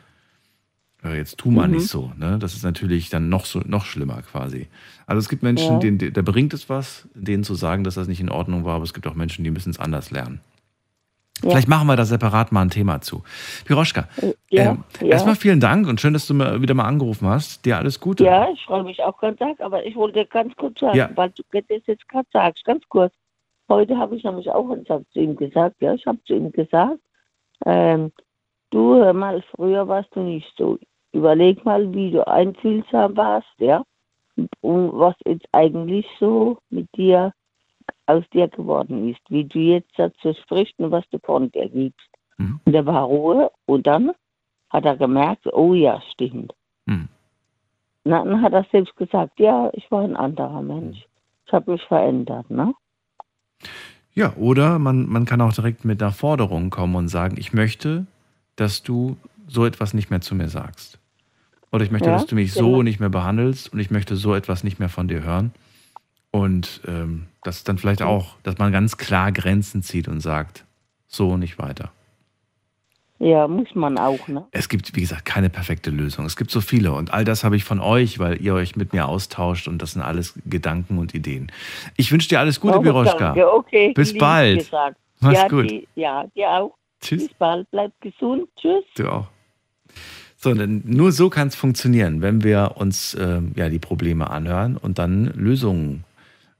jetzt 1.13 1.39
tu 1.39 1.51
mal 1.51 1.69
Mhm. 1.69 1.75
nicht 1.75 1.89
so. 1.89 2.13
Ne? 2.17 2.39
Das 2.39 2.55
ist 2.55 2.63
natürlich 2.65 3.11
dann 3.11 3.29
noch 3.29 3.45
so, 3.45 3.61
noch 3.67 3.85
schlimmer 3.85 4.23
quasi. 4.23 4.69
Also 5.07 5.19
es 5.19 5.29
gibt 5.29 5.43
Menschen, 5.43 5.75
Ja. 5.75 5.79
denen, 5.81 6.13
da 6.13 6.23
bringt 6.23 6.55
es 6.55 6.69
was, 6.71 7.09
denen 7.15 7.45
zu 7.45 7.55
sagen, 7.55 7.85
dass 7.85 7.97
das 7.97 8.09
nicht 8.09 8.21
in 8.21 8.31
Ordnung 8.31 8.65
war, 8.65 8.77
aber 8.77 8.85
es 8.85 8.95
gibt 8.95 9.07
auch 9.07 9.15
Menschen, 9.15 9.45
die 9.45 9.51
müssen 9.51 9.71
es 9.71 9.79
anders 9.79 10.11
lernen. 10.11 10.41
Ja. 11.43 11.51
Vielleicht 11.51 11.69
machen 11.69 11.87
wir 11.89 11.97
da 11.97 12.05
separat 12.05 12.53
mal 12.53 12.63
ein 12.63 12.71
Thema 12.71 13.01
zu. 13.01 13.23
Piroschka, 13.67 14.09
Ja, 14.51 14.71
ähm, 14.73 14.85
erstmal 15.01 15.35
vielen 15.35 15.61
Dank 15.61 15.89
und 15.89 16.01
schön, 16.01 16.13
dass 16.15 16.27
du 16.27 16.33
mir 16.33 16.63
wieder 16.63 16.75
mal 16.75 16.85
angerufen 16.85 17.29
hast. 17.29 17.65
Dir 17.67 17.77
alles 17.77 17.99
Gute. 18.01 18.25
Ja, 18.25 18.49
ich 18.51 18.63
freue 18.65 18.85
mich 18.85 19.03
auch 19.03 19.19
ganz 19.21 19.41
arg, 19.43 19.61
aber 19.61 19.85
ich 19.85 19.97
wollte 19.97 20.25
ganz 20.27 20.55
kurz 20.57 20.79
sagen, 20.81 20.97
weil 21.17 21.31
du 21.31 21.43
das 21.53 21.83
jetzt 21.87 22.09
gerade 22.09 22.29
sagst, 22.33 22.65
ganz 22.65 22.83
kurz. 22.89 23.13
Heute 23.69 23.97
habe 23.99 24.15
ich 24.17 24.23
nämlich 24.25 24.49
auch 24.51 24.69
zu 25.13 25.19
ihm 25.19 25.37
gesagt. 25.37 25.77
Ja, 25.81 25.93
ich 25.95 26.07
habe 26.07 26.19
zu 26.27 26.35
ihm 26.35 26.53
gesagt, 26.53 27.01
ähm, 27.67 28.13
du 28.71 28.95
hör 28.97 29.13
mal, 29.13 29.43
früher 29.55 29.89
warst 29.89 30.15
du 30.15 30.21
nicht 30.21 30.53
so. 30.57 30.79
Überleg 31.15 31.65
mal, 31.65 31.95
wie 31.95 32.11
du 32.11 32.27
einfühlsam 32.27 33.17
warst, 33.17 33.55
ja, 33.59 33.85
und 34.61 34.99
was 34.99 35.15
jetzt 35.25 35.47
eigentlich 35.53 36.07
so 36.19 36.59
mit 36.71 36.89
dir 36.97 37.33
aus 38.07 38.25
dir 38.33 38.49
geworden 38.49 39.09
ist, 39.09 39.21
wie 39.29 39.45
du 39.45 39.59
jetzt 39.59 39.93
dazu 39.97 40.35
sprichst 40.43 40.75
und 40.79 40.91
was 40.91 41.05
du 41.11 41.19
von 41.21 41.51
dir 41.53 41.69
gibst. 41.69 42.09
Mhm. 42.37 42.61
Und 42.65 42.75
er 42.75 42.85
war 42.85 43.05
Ruhe 43.05 43.51
und 43.67 43.87
dann 43.87 44.11
hat 44.71 44.85
er 44.85 44.97
gemerkt, 44.97 45.47
oh 45.53 45.73
ja, 45.73 46.03
stimmt. 46.13 46.53
Mhm. 46.87 47.09
Dann 48.03 48.43
hat 48.43 48.53
er 48.53 48.67
selbst 48.71 48.97
gesagt, 48.97 49.39
ja, 49.39 49.71
ich 49.73 49.91
war 49.91 50.03
ein 50.03 50.17
anderer 50.17 50.63
Mensch. 50.63 51.07
Ich 51.47 51.53
habe 51.53 51.73
mich 51.73 51.83
verändert, 51.85 52.51
ne? 52.51 52.75
Ja, 54.15 54.35
oder 54.37 54.79
man, 54.79 55.09
man 55.09 55.25
kann 55.25 55.41
auch 55.41 55.53
direkt 55.53 55.85
mit 55.85 56.03
einer 56.03 56.13
Forderung 56.13 56.71
kommen 56.71 56.97
und 56.97 57.09
sagen, 57.09 57.37
ich 57.39 57.53
möchte, 57.53 58.07
dass 58.57 58.83
du 58.83 59.17
so 59.47 59.65
etwas 59.65 59.95
nicht 59.95 60.11
mehr 60.11 60.21
zu 60.21 60.35
mir 60.35 60.49
sagst. 60.49 60.99
Oder 61.75 61.85
ich 61.85 61.91
möchte, 61.91 62.09
Ja, 62.09 62.15
dass 62.15 62.27
du 62.27 62.37
mich 62.37 62.55
genau. 62.55 62.77
so 62.77 62.83
nicht 62.85 63.01
mehr 63.01 63.09
behandelst 63.09 63.73
und 63.73 63.81
ich 63.81 63.91
möchte 63.91 64.15
so 64.15 64.33
etwas 64.33 64.63
nicht 64.63 64.79
mehr 64.79 64.89
von 64.89 65.09
dir 65.09 65.25
hören. 65.25 65.53
Und 66.31 66.81
ähm, 66.87 67.27
das 67.43 67.57
ist 67.57 67.69
dann 67.69 67.79
vielleicht 67.79 68.01
auch, 68.01 68.37
dass 68.45 68.59
man 68.59 68.71
ganz 68.71 68.97
klar 68.97 69.33
Grenzen 69.33 69.83
zieht 69.83 70.07
und 70.07 70.21
sagt, 70.21 70.65
so 71.09 71.37
nicht 71.37 71.59
weiter. 71.59 71.91
Ja, 73.19 73.49
muss 73.49 73.75
man 73.75 73.99
auch, 73.99 74.29
ne? 74.29 74.45
Es 74.53 74.69
gibt, 74.69 74.95
wie 74.95 75.01
gesagt, 75.01 75.25
keine 75.25 75.51
perfekte 75.51 75.91
Lösung. 75.91 76.27
Es 76.27 76.37
gibt 76.37 76.53
so 76.53 76.61
viele 76.61 76.93
und 76.93 77.13
all 77.13 77.25
das 77.25 77.43
habe 77.43 77.57
ich 77.57 77.65
von 77.65 77.81
euch, 77.81 78.21
weil 78.21 78.41
ihr 78.41 78.55
euch 78.55 78.77
mit 78.77 78.93
mir 78.93 79.09
austauscht 79.09 79.67
und 79.67 79.79
das 79.83 79.93
sind 79.93 80.03
alles 80.03 80.35
Gedanken 80.47 80.99
und 80.99 81.13
Ideen. 81.13 81.51
Ich 81.97 82.13
wünsche 82.13 82.29
dir 82.29 82.39
alles 82.39 82.61
Gute, 82.61 82.79
Oh, 82.79 82.83
Biroschka. 82.83 83.35
okay. 83.53 83.93
Bis 83.95 84.17
bald. 84.17 84.59
gesagt. 84.61 84.97
Mach's 85.19 85.39
ja, 85.41 85.49
gut. 85.49 85.71
Die, 85.71 85.89
ja, 85.97 86.25
dir 86.37 86.51
auch. 86.51 86.75
Tschüss. 87.01 87.27
Bis 87.27 87.35
bald. 87.37 87.69
Bleib 87.73 87.93
gesund. 88.01 88.49
Tschüss. 88.61 88.85
Du 88.97 89.09
auch. 89.09 89.27
So, 90.45 90.53
denn 90.53 90.83
nur 90.85 91.11
so 91.11 91.31
kann 91.31 91.49
es 91.49 91.55
funktionieren, 91.55 92.21
wenn 92.21 92.45
wir 92.45 92.73
uns 92.75 93.17
ähm, 93.19 93.53
ja 93.57 93.71
die 93.71 93.79
Probleme 93.79 94.29
anhören 94.29 94.77
und 94.77 94.99
dann 94.99 95.33
Lösungen 95.35 96.05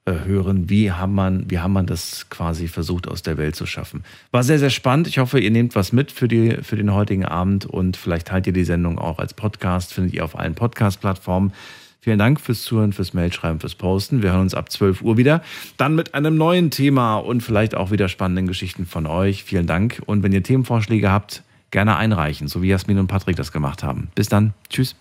äh, 0.07 0.15
hören. 0.25 0.71
Wie 0.71 0.91
haben 0.91 1.15
man, 1.15 1.51
wie 1.51 1.59
haben 1.59 1.75
man 1.75 1.85
das 1.85 2.31
quasi 2.31 2.67
versucht 2.67 3.07
aus 3.07 3.21
der 3.21 3.37
Welt 3.37 3.57
zu 3.57 3.67
schaffen? 3.67 4.03
War 4.31 4.43
sehr, 4.43 4.59
sehr 4.59 4.71
spannend. 4.71 5.07
Ich 5.07 5.19
hoffe, 5.19 5.39
ihr 5.39 5.51
nehmt 5.51 5.75
was 5.75 5.93
mit 5.93 6.13
für 6.13 6.29
die 6.29 6.57
für 6.63 6.77
den 6.77 6.95
heutigen 6.95 7.27
Abend 7.27 7.67
und 7.67 7.99
vielleicht 7.99 8.29
teilt 8.29 8.47
ihr 8.47 8.55
die 8.55 8.65
Sendung 8.65 8.99
auch 8.99 9.19
als 9.19 9.35
Podcast. 9.35 9.93
Findet 9.93 10.15
ihr 10.15 10.25
auf 10.25 10.39
allen 10.39 10.55
Podcast-Plattformen. 10.55 11.53
Vielen 12.01 12.19
Dank 12.19 12.41
fürs 12.41 12.63
Zuhören, 12.63 12.95
fürs 12.95 13.13
Mailschreiben, 13.13 13.61
fürs 13.61 13.75
Posten. 13.75 14.23
Wir 14.23 14.33
hören 14.33 14.41
uns 14.41 14.55
ab 14.55 14.73
12 14.73 15.03
Uhr 15.03 15.19
wieder. 15.19 15.43
Dann 15.77 15.95
mit 15.95 16.15
einem 16.15 16.39
neuen 16.39 16.71
Thema 16.71 17.17
und 17.17 17.43
vielleicht 17.43 17.75
auch 17.75 17.91
wieder 17.91 18.09
spannenden 18.09 18.47
Geschichten 18.47 18.87
von 18.87 19.05
euch. 19.05 19.45
Vielen 19.45 19.67
Dank. 19.67 20.01
Und 20.07 20.23
wenn 20.23 20.33
ihr 20.33 20.43
Themenvorschläge 20.43 21.13
habt, 21.13 21.43
gerne 21.75 21.97
einreichen, 21.97 22.47
so 22.47 22.63
wie 22.63 22.69
Jasmin 22.69 23.01
und 23.01 23.09
Patrick 23.09 23.35
das 23.35 23.51
gemacht 23.51 23.83
haben. 23.83 24.09
Bis 24.15 24.29
dann. 24.29 24.55
Tschüss. 24.71 24.95